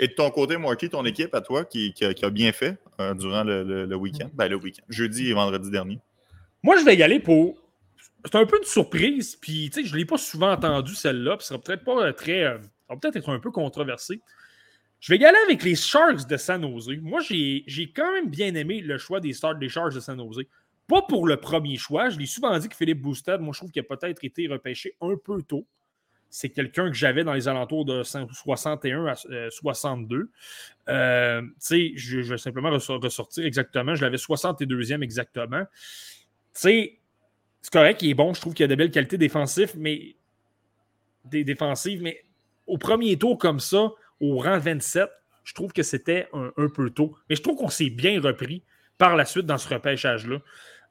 Et 0.00 0.08
de 0.08 0.12
ton 0.12 0.28
côté, 0.32 0.56
Marky, 0.56 0.88
ton 0.88 1.04
équipe 1.04 1.32
à 1.36 1.40
toi 1.40 1.64
qui, 1.64 1.94
a, 2.02 2.30
bien 2.30 2.50
fait 2.50 2.76
euh, 2.98 3.14
durant 3.14 3.44
le, 3.44 3.94
week-end, 3.94 4.28
ben, 4.34 4.48
le 4.48 4.56
week-end, 4.56 4.82
jeudi 4.88 5.30
et 5.30 5.34
vendredi 5.34 5.70
dernier. 5.70 6.00
Moi, 6.64 6.78
je 6.80 6.84
vais 6.84 6.96
y 6.96 7.02
aller 7.04 7.20
pour. 7.20 7.56
C'est 8.24 8.34
un 8.34 8.46
peu 8.46 8.58
une 8.58 8.64
surprise, 8.64 9.36
puis 9.36 9.70
je 9.72 9.92
ne 9.92 9.98
l'ai 9.98 10.04
pas 10.04 10.18
souvent 10.18 10.50
entendu 10.50 10.96
celle-là, 10.96 11.36
puis 11.36 11.46
ça 11.46 11.50
sera 11.50 11.60
peut-être 11.60 11.84
pas 11.84 12.12
très. 12.12 12.42
Euh, 12.42 12.58
ça 12.58 12.94
va 12.94 12.96
peut-être 12.96 13.16
être 13.18 13.28
un 13.28 13.38
peu 13.38 13.52
controversé. 13.52 14.20
Je 15.02 15.12
vais 15.12 15.18
y 15.18 15.24
avec 15.24 15.64
les 15.64 15.74
Sharks 15.74 16.28
de 16.28 16.36
San 16.36 16.62
Jose. 16.62 16.96
Moi, 17.02 17.20
j'ai 17.20 17.92
quand 17.94 18.12
même 18.12 18.30
bien 18.30 18.54
aimé 18.54 18.80
le 18.80 18.98
choix 18.98 19.18
des 19.18 19.32
starts 19.32 19.56
des 19.56 19.68
Sharks 19.68 19.94
de 19.94 19.98
San 19.98 20.16
Jose. 20.16 20.44
Pas 20.86 21.02
pour 21.02 21.26
le 21.26 21.38
premier 21.38 21.76
choix. 21.76 22.08
Je 22.08 22.20
l'ai 22.20 22.26
souvent 22.26 22.56
dit 22.56 22.68
que 22.68 22.76
Philippe 22.76 23.02
Boustad, 23.02 23.40
moi, 23.40 23.52
je 23.52 23.58
trouve 23.58 23.72
qu'il 23.72 23.80
a 23.80 23.96
peut-être 23.96 24.22
été 24.24 24.46
repêché 24.46 24.94
un 25.00 25.16
peu 25.16 25.42
tôt. 25.42 25.66
C'est 26.30 26.50
quelqu'un 26.50 26.88
que 26.88 26.96
j'avais 26.96 27.24
dans 27.24 27.32
les 27.32 27.48
alentours 27.48 27.84
de 27.84 28.04
61 28.04 29.06
à 29.06 29.16
62. 29.50 30.16
Euh, 30.18 30.28
euh, 30.88 31.42
sais, 31.58 31.92
je, 31.96 32.20
vais 32.20 32.38
simplement 32.38 32.70
ressortir 32.70 33.44
exactement. 33.44 33.96
Je 33.96 34.02
l'avais 34.02 34.18
62e 34.18 35.02
exactement. 35.02 35.64
Tu 35.64 36.60
sais, 36.60 36.98
c'est 37.60 37.72
correct, 37.72 38.02
il 38.02 38.10
est 38.10 38.14
bon. 38.14 38.34
Je 38.34 38.40
trouve 38.40 38.54
qu'il 38.54 38.64
a 38.64 38.68
de 38.68 38.76
belles 38.76 38.92
qualités 38.92 39.18
défensives, 39.18 39.72
mais 39.76 40.14
défensives, 41.24 42.02
mais 42.02 42.22
au 42.68 42.78
premier 42.78 43.18
tour 43.18 43.36
comme 43.36 43.58
ça, 43.58 43.90
au 44.22 44.38
rang 44.38 44.58
27, 44.58 45.10
je 45.44 45.52
trouve 45.52 45.72
que 45.72 45.82
c'était 45.82 46.28
un, 46.32 46.68
peu 46.68 46.88
tôt. 46.90 47.16
Mais 47.28 47.36
je 47.36 47.42
trouve 47.42 47.56
qu'on 47.56 47.68
s'est 47.68 47.90
bien 47.90 48.20
repris 48.20 48.62
par 48.96 49.16
la 49.16 49.24
suite 49.24 49.44
dans 49.44 49.58
ce 49.58 49.68
repêchage-là. 49.68 50.38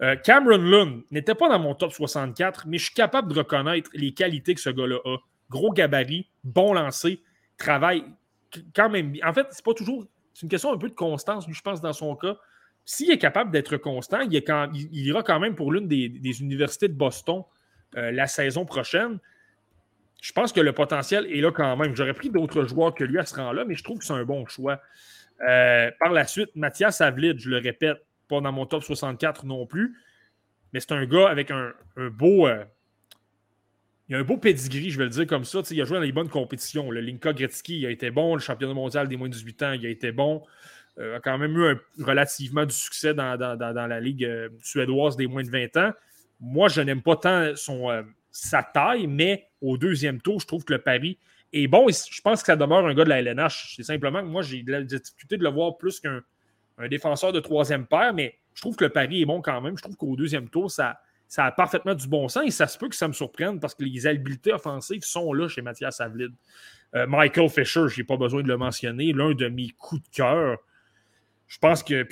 Euh, 0.02 0.16
Cameron 0.18 0.58
Lund 0.58 1.04
n'était 1.12 1.36
pas 1.36 1.48
dans 1.48 1.60
mon 1.60 1.74
top 1.74 1.94
64, 1.94 2.68
mais 2.68 2.78
je 2.78 2.86
suis 2.86 2.94
capable 2.94 3.32
de 3.32 3.38
reconnaître 3.38 3.90
les 3.94 4.14
qualités 4.14 4.54
que 4.54 4.62
ce 4.62 4.70
gars-là 4.70 4.98
a. 5.06 5.18
Gros 5.50 5.72
gabarit, 5.72 6.30
bon 6.44 6.74
lancer, 6.74 7.22
travail 7.58 8.06
quand 8.76 8.90
même. 8.90 9.14
En 9.24 9.34
fait, 9.34 9.48
c'est 9.52 9.64
pas 9.64 9.74
toujours. 9.74 10.06
C'est 10.34 10.44
une 10.44 10.50
question 10.50 10.74
un 10.74 10.78
peu 10.78 10.90
de 10.90 10.94
constance, 10.94 11.46
je 11.50 11.62
pense, 11.62 11.82
dans 11.82 11.94
son 11.94 12.16
cas. 12.16 12.38
S'il 12.86 13.12
est 13.12 13.18
capable 13.18 13.52
d'être 13.52 13.78
constant, 13.78 14.22
il, 14.22 14.34
ira 14.94 15.24
quand 15.24 15.40
même 15.40 15.56
pour 15.56 15.72
l'une 15.72 15.88
des, 15.88 16.42
universités 16.42 16.88
de 16.88 16.94
Boston 16.94 17.44
euh, 17.96 18.12
la 18.12 18.28
saison 18.28 18.66
prochaine 18.66 19.20
je 20.22 20.32
pense 20.34 20.54
que 20.54 20.62
le 20.62 20.72
potentiel 20.72 21.26
est 21.26 21.42
là 21.42 21.52
quand 21.52 21.76
même. 21.76 21.96
J'aurais 21.96 22.14
pris 22.14 22.30
d'autres 22.30 22.66
joueurs 22.66 22.94
que 22.94 23.04
lui 23.04 23.18
à 23.18 23.26
ce 23.26 23.36
rang-là, 23.36 23.66
mais 23.66 23.74
je 23.74 23.84
trouve 23.84 23.98
que 23.98 24.06
c'est 24.06 24.14
un 24.14 24.24
bon 24.24 24.46
choix. 24.46 24.80
Euh, 25.50 25.90
par 26.00 26.12
la 26.12 26.28
suite, 26.28 26.56
Mathias 26.56 27.02
Avlid, 27.02 27.40
je 27.40 27.50
le 27.50 27.58
répète, 27.58 27.98
pas 28.30 28.40
dans 28.40 28.52
mon 28.52 28.68
top 28.68 28.84
64 28.84 29.48
non 29.48 29.66
plus, 29.66 29.98
mais 30.72 30.80
c'est 30.80 30.92
un 30.92 31.06
gars 31.06 31.28
avec 31.28 31.50
un, 31.50 31.74
beau. 32.12 32.48
Euh, 32.48 32.64
il 34.10 34.16
a 34.16 34.20
un 34.20 34.24
beau 34.24 34.38
pedigree, 34.38 34.92
je 34.92 35.00
vais 35.00 35.06
le 35.06 35.10
dire 35.10 35.26
comme 35.26 35.44
ça. 35.44 35.62
il 35.72 35.82
a 35.82 35.86
joué 35.86 35.98
dans 35.98 36.04
les 36.04 36.12
bonnes 36.12 36.30
compétitions. 36.30 36.92
Le 36.92 37.02
Linka 37.02 37.34
Gretzky, 37.34 37.80
il 37.80 37.86
a 37.88 37.90
été 37.90 38.12
bon. 38.12 38.36
Le 38.36 38.42
championnat 38.42 38.76
mondial 38.76 39.08
des 39.08 39.18
moins 39.18 39.28
de 39.28 39.34
18 39.34 39.64
ans, 39.64 39.72
il 39.72 39.84
a 39.88 39.90
été 39.90 40.12
bon. 40.12 40.44
Euh, 41.00 41.18
a 41.18 41.20
quand 41.20 41.40
même 41.40 41.58
eu 41.58 41.78
relativement 42.04 42.66
du 42.66 42.76
succès 42.76 43.16
dans, 43.16 43.38
dans 43.38 43.88
la 43.88 44.00
Ligue 44.00 44.30
suédoise 44.62 45.18
des 45.18 45.26
moins 45.26 45.42
de 45.42 45.50
20 45.50 45.78
ans. 45.78 45.92
Moi, 46.40 46.68
je 46.70 46.82
n'aime 46.82 47.02
pas 47.02 47.16
tant 47.16 47.56
son, 47.56 47.90
sa 48.32 48.64
taille, 48.64 49.08
mais 49.08 49.50
au 49.62 49.78
deuxième 49.78 50.22
tour, 50.22 50.40
je 50.40 50.48
trouve 50.48 50.64
que 50.64 50.74
le 50.74 50.82
pari 50.82 51.18
est 51.54 51.68
bon. 51.68 51.90
Et 51.90 51.94
je 51.94 52.22
pense 52.22 52.42
que 52.42 52.48
ça 52.48 52.56
demeure 52.56 52.86
un 52.86 52.94
gars 52.94 53.04
de 53.04 53.10
la 53.10 53.20
LNH. 53.20 53.74
C'est 53.76 53.84
simplement 53.84 54.22
que 54.22 54.28
moi, 54.28 54.42
j'ai 54.42 54.64
de 54.64 54.72
la 54.72 54.82
difficulté 54.82 55.38
de 55.38 55.44
le 55.44 55.50
voir 55.50 55.78
plus 55.78 56.00
qu'un 56.00 56.22
défenseur 56.90 57.32
de 57.32 57.40
troisième 57.40 57.86
paire, 57.86 58.14
mais 58.14 58.38
je 58.54 58.62
trouve 58.62 58.76
que 58.76 58.86
le 58.86 58.90
pari 58.90 59.22
est 59.22 59.26
bon 59.26 59.42
quand 59.42 59.62
même. 59.62 59.78
Je 59.78 59.84
trouve 59.84 59.96
qu'au 59.96 60.16
deuxième 60.16 60.50
tour, 60.50 60.72
ça, 60.72 61.00
ça 61.28 61.46
a 61.46 61.52
parfaitement 61.52 61.94
du 61.94 62.08
bon 62.08 62.28
sens 62.28 62.44
et 62.46 62.52
ça 62.52 62.68
se 62.68 62.78
peut 62.78 62.90
que 62.90 62.96
ça 62.96 63.08
me 63.08 63.14
surprenne 63.14 63.60
parce 63.60 63.76
que 63.76 63.84
les 63.84 64.08
habiletés 64.08 64.54
offensives 64.54 65.04
sont 65.04 65.32
là 65.34 65.48
chez 65.48 65.62
Mathias 65.62 65.98
Savlid. 65.98 66.32
Euh, 66.96 67.08
Michael 67.08 67.50
Fisher, 67.50 67.88
je 67.88 68.02
n'ai 68.02 68.04
pas 68.06 68.18
besoin 68.18 68.44
de 68.44 68.48
le 68.48 68.58
mentionner, 68.58 69.14
l'un 69.14 69.34
de 69.34 69.48
mes 69.48 69.70
coups 69.70 70.02
de 70.04 70.16
cœur. 70.16 70.58
Je 71.48 71.58
pense 71.58 71.84
que. 71.84 72.08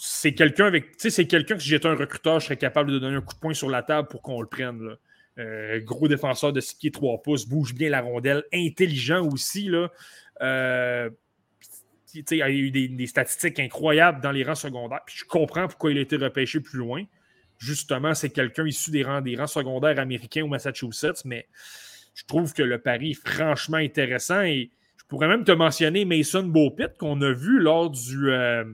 C'est 0.00 0.34
quelqu'un 0.34 0.66
avec. 0.66 0.94
C'est 0.98 1.26
quelqu'un 1.26 1.56
que 1.56 1.62
si 1.62 1.68
j'étais 1.68 1.88
un 1.88 1.96
recruteur, 1.96 2.38
je 2.38 2.44
serais 2.44 2.56
capable 2.56 2.92
de 2.92 3.00
donner 3.00 3.16
un 3.16 3.20
coup 3.20 3.34
de 3.34 3.40
poing 3.40 3.54
sur 3.54 3.68
la 3.68 3.82
table 3.82 4.06
pour 4.06 4.22
qu'on 4.22 4.40
le 4.40 4.46
prenne. 4.46 4.96
Euh, 5.38 5.80
gros 5.80 6.08
défenseur 6.08 6.52
de 6.52 6.60
6 6.60 6.74
pieds 6.76 6.90
3 6.90 7.22
pouces, 7.22 7.46
bouge 7.46 7.74
bien 7.74 7.90
la 7.90 8.00
rondelle, 8.00 8.44
intelligent 8.52 9.24
aussi. 9.24 9.68
Là. 9.68 9.90
Euh, 10.42 11.10
il 12.14 12.36
y 12.36 12.42
a 12.42 12.50
eu 12.50 12.70
des, 12.70 13.06
statistiques 13.06 13.60
incroyables 13.60 14.20
dans 14.20 14.32
les 14.32 14.42
rangs 14.42 14.54
secondaires. 14.54 15.02
Puis 15.06 15.18
je 15.18 15.24
comprends 15.24 15.68
pourquoi 15.68 15.92
il 15.92 15.98
a 15.98 16.00
été 16.00 16.16
repêché 16.16 16.60
plus 16.60 16.78
loin. 16.78 17.04
Justement, 17.58 18.14
c'est 18.14 18.30
quelqu'un 18.30 18.66
issu 18.66 18.90
des 18.90 19.02
rangs, 19.02 19.20
des 19.20 19.36
rangs 19.36 19.46
secondaires 19.46 19.98
américains 19.98 20.44
au 20.44 20.48
Massachusetts, 20.48 21.24
mais 21.24 21.46
je 22.14 22.24
trouve 22.24 22.52
que 22.52 22.62
le 22.62 22.78
pari 22.78 23.10
est 23.10 23.28
franchement 23.28 23.76
intéressant. 23.76 24.42
Et 24.42 24.70
je 24.96 25.04
pourrais 25.06 25.28
même 25.28 25.44
te 25.44 25.52
mentionner 25.52 26.04
Mason 26.04 26.44
Beaupit 26.44 26.96
qu'on 26.98 27.20
a 27.20 27.32
vu 27.32 27.58
lors 27.58 27.90
du, 27.90 28.30
euh, 28.30 28.64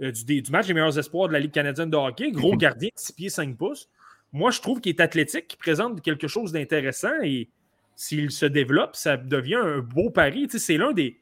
du, 0.00 0.42
match 0.50 0.66
des 0.66 0.74
meilleurs 0.74 0.98
espoirs 0.98 1.28
de 1.28 1.32
la 1.32 1.40
Ligue 1.40 1.52
canadienne 1.52 1.90
de 1.90 1.96
hockey. 1.96 2.30
Gros 2.30 2.56
gardien, 2.56 2.90
6 2.94 3.12
pieds 3.12 3.30
5 3.30 3.56
pouces. 3.56 3.88
Moi, 4.32 4.50
je 4.50 4.60
trouve 4.60 4.80
qu'il 4.80 4.90
est 4.90 5.00
athlétique, 5.00 5.48
qu'il 5.48 5.58
présente 5.58 6.02
quelque 6.02 6.28
chose 6.28 6.52
d'intéressant 6.52 7.22
et 7.22 7.48
s'il 7.96 8.30
se 8.30 8.46
développe, 8.46 8.94
ça 8.94 9.16
devient 9.16 9.56
un 9.56 9.78
beau 9.78 10.10
pari. 10.10 10.46
c'est 10.48 10.76
l'un 10.76 10.92
des. 10.92 11.18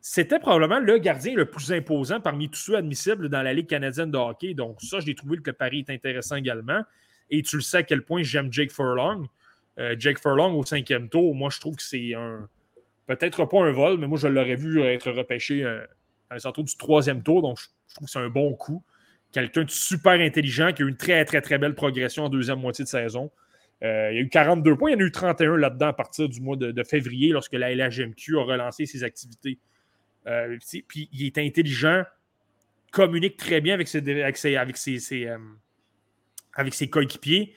C'était 0.00 0.38
probablement 0.38 0.78
le 0.78 0.98
gardien 0.98 1.34
le 1.34 1.44
plus 1.44 1.72
imposant 1.72 2.20
parmi 2.20 2.48
tous 2.48 2.60
ceux 2.60 2.76
admissibles 2.76 3.28
dans 3.28 3.42
la 3.42 3.52
Ligue 3.52 3.66
canadienne 3.66 4.10
de 4.10 4.16
hockey. 4.16 4.54
Donc, 4.54 4.80
ça, 4.80 5.00
j'ai 5.00 5.14
trouvé 5.14 5.38
que 5.38 5.50
le 5.50 5.52
pari 5.52 5.80
est 5.80 5.90
intéressant 5.90 6.36
également. 6.36 6.82
Et 7.30 7.42
tu 7.42 7.56
le 7.56 7.62
sais 7.62 7.78
à 7.78 7.82
quel 7.82 8.02
point 8.02 8.22
j'aime 8.22 8.52
Jake 8.52 8.72
Furlong. 8.72 9.26
Euh, 9.78 9.96
Jake 9.98 10.20
Furlong 10.20 10.54
au 10.54 10.64
cinquième 10.64 11.08
tour, 11.08 11.34
moi, 11.34 11.50
je 11.50 11.60
trouve 11.60 11.76
que 11.76 11.82
c'est 11.82 12.14
un. 12.14 12.48
Peut-être 13.06 13.44
pas 13.46 13.58
un 13.62 13.72
vol, 13.72 13.98
mais 13.98 14.06
moi, 14.06 14.16
je 14.16 14.28
l'aurais 14.28 14.54
vu 14.54 14.80
être 14.82 15.10
repêché 15.10 15.64
euh, 15.64 15.84
à 16.30 16.36
un 16.36 16.38
centre 16.38 16.62
du 16.62 16.76
troisième 16.76 17.22
tour. 17.22 17.42
Donc, 17.42 17.58
je 17.88 17.94
trouve 17.94 18.06
que 18.06 18.12
c'est 18.12 18.20
un 18.20 18.28
bon 18.28 18.54
coup. 18.54 18.84
Quelqu'un 19.32 19.64
de 19.64 19.70
super 19.70 20.12
intelligent 20.12 20.72
qui 20.72 20.82
a 20.82 20.86
eu 20.86 20.88
une 20.88 20.96
très, 20.96 21.24
très, 21.24 21.40
très 21.40 21.58
belle 21.58 21.74
progression 21.74 22.24
en 22.24 22.28
deuxième 22.28 22.58
moitié 22.58 22.84
de 22.84 22.88
saison. 22.88 23.30
Euh, 23.82 24.10
il 24.12 24.16
y 24.16 24.18
a 24.18 24.22
eu 24.22 24.28
42 24.28 24.76
points, 24.76 24.90
il 24.90 24.94
y 24.94 24.96
en 24.96 25.00
a 25.00 25.04
eu 25.04 25.12
31 25.12 25.56
là-dedans 25.56 25.88
à 25.88 25.92
partir 25.92 26.28
du 26.28 26.40
mois 26.40 26.56
de, 26.56 26.82
février 26.84 27.30
lorsque 27.30 27.54
la 27.54 27.74
LHMQ 27.74 28.38
a 28.38 28.42
relancé 28.42 28.86
ses 28.86 29.04
activités. 29.04 29.58
Euh, 30.26 30.58
puis 30.86 31.08
il 31.12 31.24
est 31.24 31.38
intelligent, 31.38 32.02
communique 32.92 33.38
très 33.38 33.60
bien 33.62 33.72
avec 33.72 33.88
ses, 33.88 33.98
avec 34.22 34.36
ses, 34.36 34.56
avec 34.56 34.76
ses, 34.76 35.26
euh, 35.26 35.38
avec 36.54 36.74
ses 36.74 36.90
coéquipiers, 36.90 37.54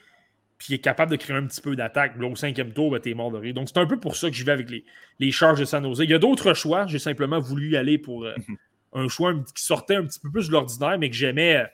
puis 0.56 0.68
il 0.70 0.74
est 0.76 0.78
capable 0.78 1.10
de 1.10 1.16
créer 1.16 1.36
un 1.36 1.46
petit 1.46 1.60
peu 1.60 1.76
d'attaque. 1.76 2.14
Au 2.18 2.36
cinquième 2.36 2.72
tour, 2.72 2.90
ben, 2.90 3.00
t'es 3.00 3.12
mort 3.12 3.30
de 3.30 3.36
rire. 3.36 3.52
Donc 3.52 3.68
c'est 3.68 3.78
un 3.78 3.86
peu 3.86 4.00
pour 4.00 4.16
ça 4.16 4.30
que 4.30 4.36
je 4.36 4.44
vais 4.44 4.52
avec 4.52 4.70
les, 4.70 4.82
les 5.18 5.30
charges 5.30 5.60
de 5.60 5.66
San 5.66 5.84
Jose. 5.84 6.00
Il 6.04 6.10
y 6.10 6.14
a 6.14 6.18
d'autres 6.18 6.54
choix, 6.54 6.86
j'ai 6.86 6.98
simplement 6.98 7.38
voulu 7.38 7.72
y 7.72 7.76
aller 7.76 7.98
pour 7.98 8.26
un 8.94 9.08
choix 9.08 9.34
qui 9.54 9.62
sortait 9.62 9.96
un 9.96 10.06
petit 10.06 10.20
peu 10.20 10.30
plus 10.30 10.48
de 10.48 10.52
l'ordinaire, 10.52 10.98
mais 10.98 11.10
que 11.10 11.16
j'aimais. 11.16 11.66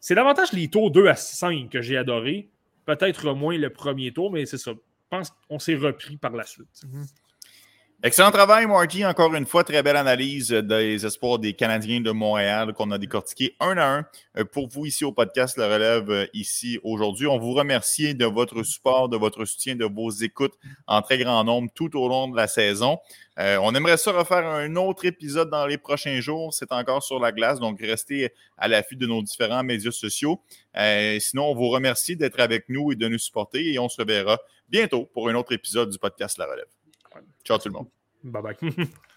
C'est 0.00 0.14
davantage 0.14 0.52
les 0.52 0.68
tours 0.68 0.90
2 0.90 1.06
à 1.08 1.14
5 1.16 1.70
que 1.70 1.80
j'ai 1.80 1.96
adoré. 1.96 2.50
Peut-être 2.84 3.32
moins 3.34 3.56
le 3.56 3.70
premier 3.70 4.12
tour, 4.12 4.30
mais 4.32 4.46
c'est 4.46 4.58
ça. 4.58 4.72
Je 4.72 4.78
pense 5.16 5.30
qu'on 5.48 5.58
s'est 5.58 5.76
repris 5.76 6.16
par 6.16 6.32
la 6.32 6.44
suite. 6.44 6.82
Mhm. 6.84 7.06
Excellent 8.04 8.30
travail, 8.30 8.64
Marty. 8.66 9.04
Encore 9.04 9.34
une 9.34 9.44
fois, 9.44 9.64
très 9.64 9.82
belle 9.82 9.96
analyse 9.96 10.50
des 10.50 11.04
espoirs 11.04 11.40
des 11.40 11.54
Canadiens 11.54 12.00
de 12.00 12.12
Montréal 12.12 12.72
qu'on 12.72 12.92
a 12.92 12.98
décortiqué 12.98 13.56
un 13.58 13.76
à 13.76 13.86
un 13.86 14.06
euh, 14.36 14.44
pour 14.44 14.68
vous 14.68 14.86
ici 14.86 15.04
au 15.04 15.10
podcast 15.10 15.56
Le 15.56 15.64
Relève 15.64 16.08
euh, 16.08 16.26
ici 16.32 16.78
aujourd'hui. 16.84 17.26
On 17.26 17.40
vous 17.40 17.54
remercie 17.54 18.14
de 18.14 18.24
votre 18.24 18.62
support, 18.62 19.08
de 19.08 19.16
votre 19.16 19.44
soutien, 19.44 19.74
de 19.74 19.84
vos 19.84 20.10
écoutes 20.10 20.54
en 20.86 21.02
très 21.02 21.18
grand 21.18 21.42
nombre 21.42 21.72
tout 21.74 21.98
au 21.98 22.08
long 22.08 22.28
de 22.28 22.36
la 22.36 22.46
saison. 22.46 22.98
Euh, 23.40 23.58
on 23.60 23.74
aimerait 23.74 23.96
ça 23.96 24.12
refaire 24.12 24.46
un 24.46 24.76
autre 24.76 25.04
épisode 25.04 25.50
dans 25.50 25.66
les 25.66 25.76
prochains 25.76 26.20
jours. 26.20 26.54
C'est 26.54 26.70
encore 26.70 27.02
sur 27.02 27.18
la 27.18 27.32
glace, 27.32 27.58
donc 27.58 27.80
restez 27.80 28.32
à 28.58 28.68
l'affût 28.68 28.94
de 28.94 29.08
nos 29.08 29.22
différents 29.22 29.64
médias 29.64 29.90
sociaux. 29.90 30.40
sinon, 31.18 31.46
on 31.46 31.54
vous 31.56 31.68
remercie 31.68 32.14
d'être 32.14 32.38
avec 32.38 32.68
nous 32.68 32.92
et 32.92 32.94
de 32.94 33.08
nous 33.08 33.18
supporter 33.18 33.72
et 33.72 33.80
on 33.80 33.88
se 33.88 34.00
reverra 34.00 34.38
bientôt 34.68 35.04
pour 35.06 35.28
un 35.28 35.34
autre 35.34 35.50
épisode 35.50 35.90
du 35.90 35.98
podcast 35.98 36.38
La 36.38 36.46
Relève. 36.46 36.77
Ciao 37.44 37.58
tout 37.58 37.68
le 37.68 37.74
monde. 37.74 37.88
Bye 38.24 38.42
bye. 38.42 38.88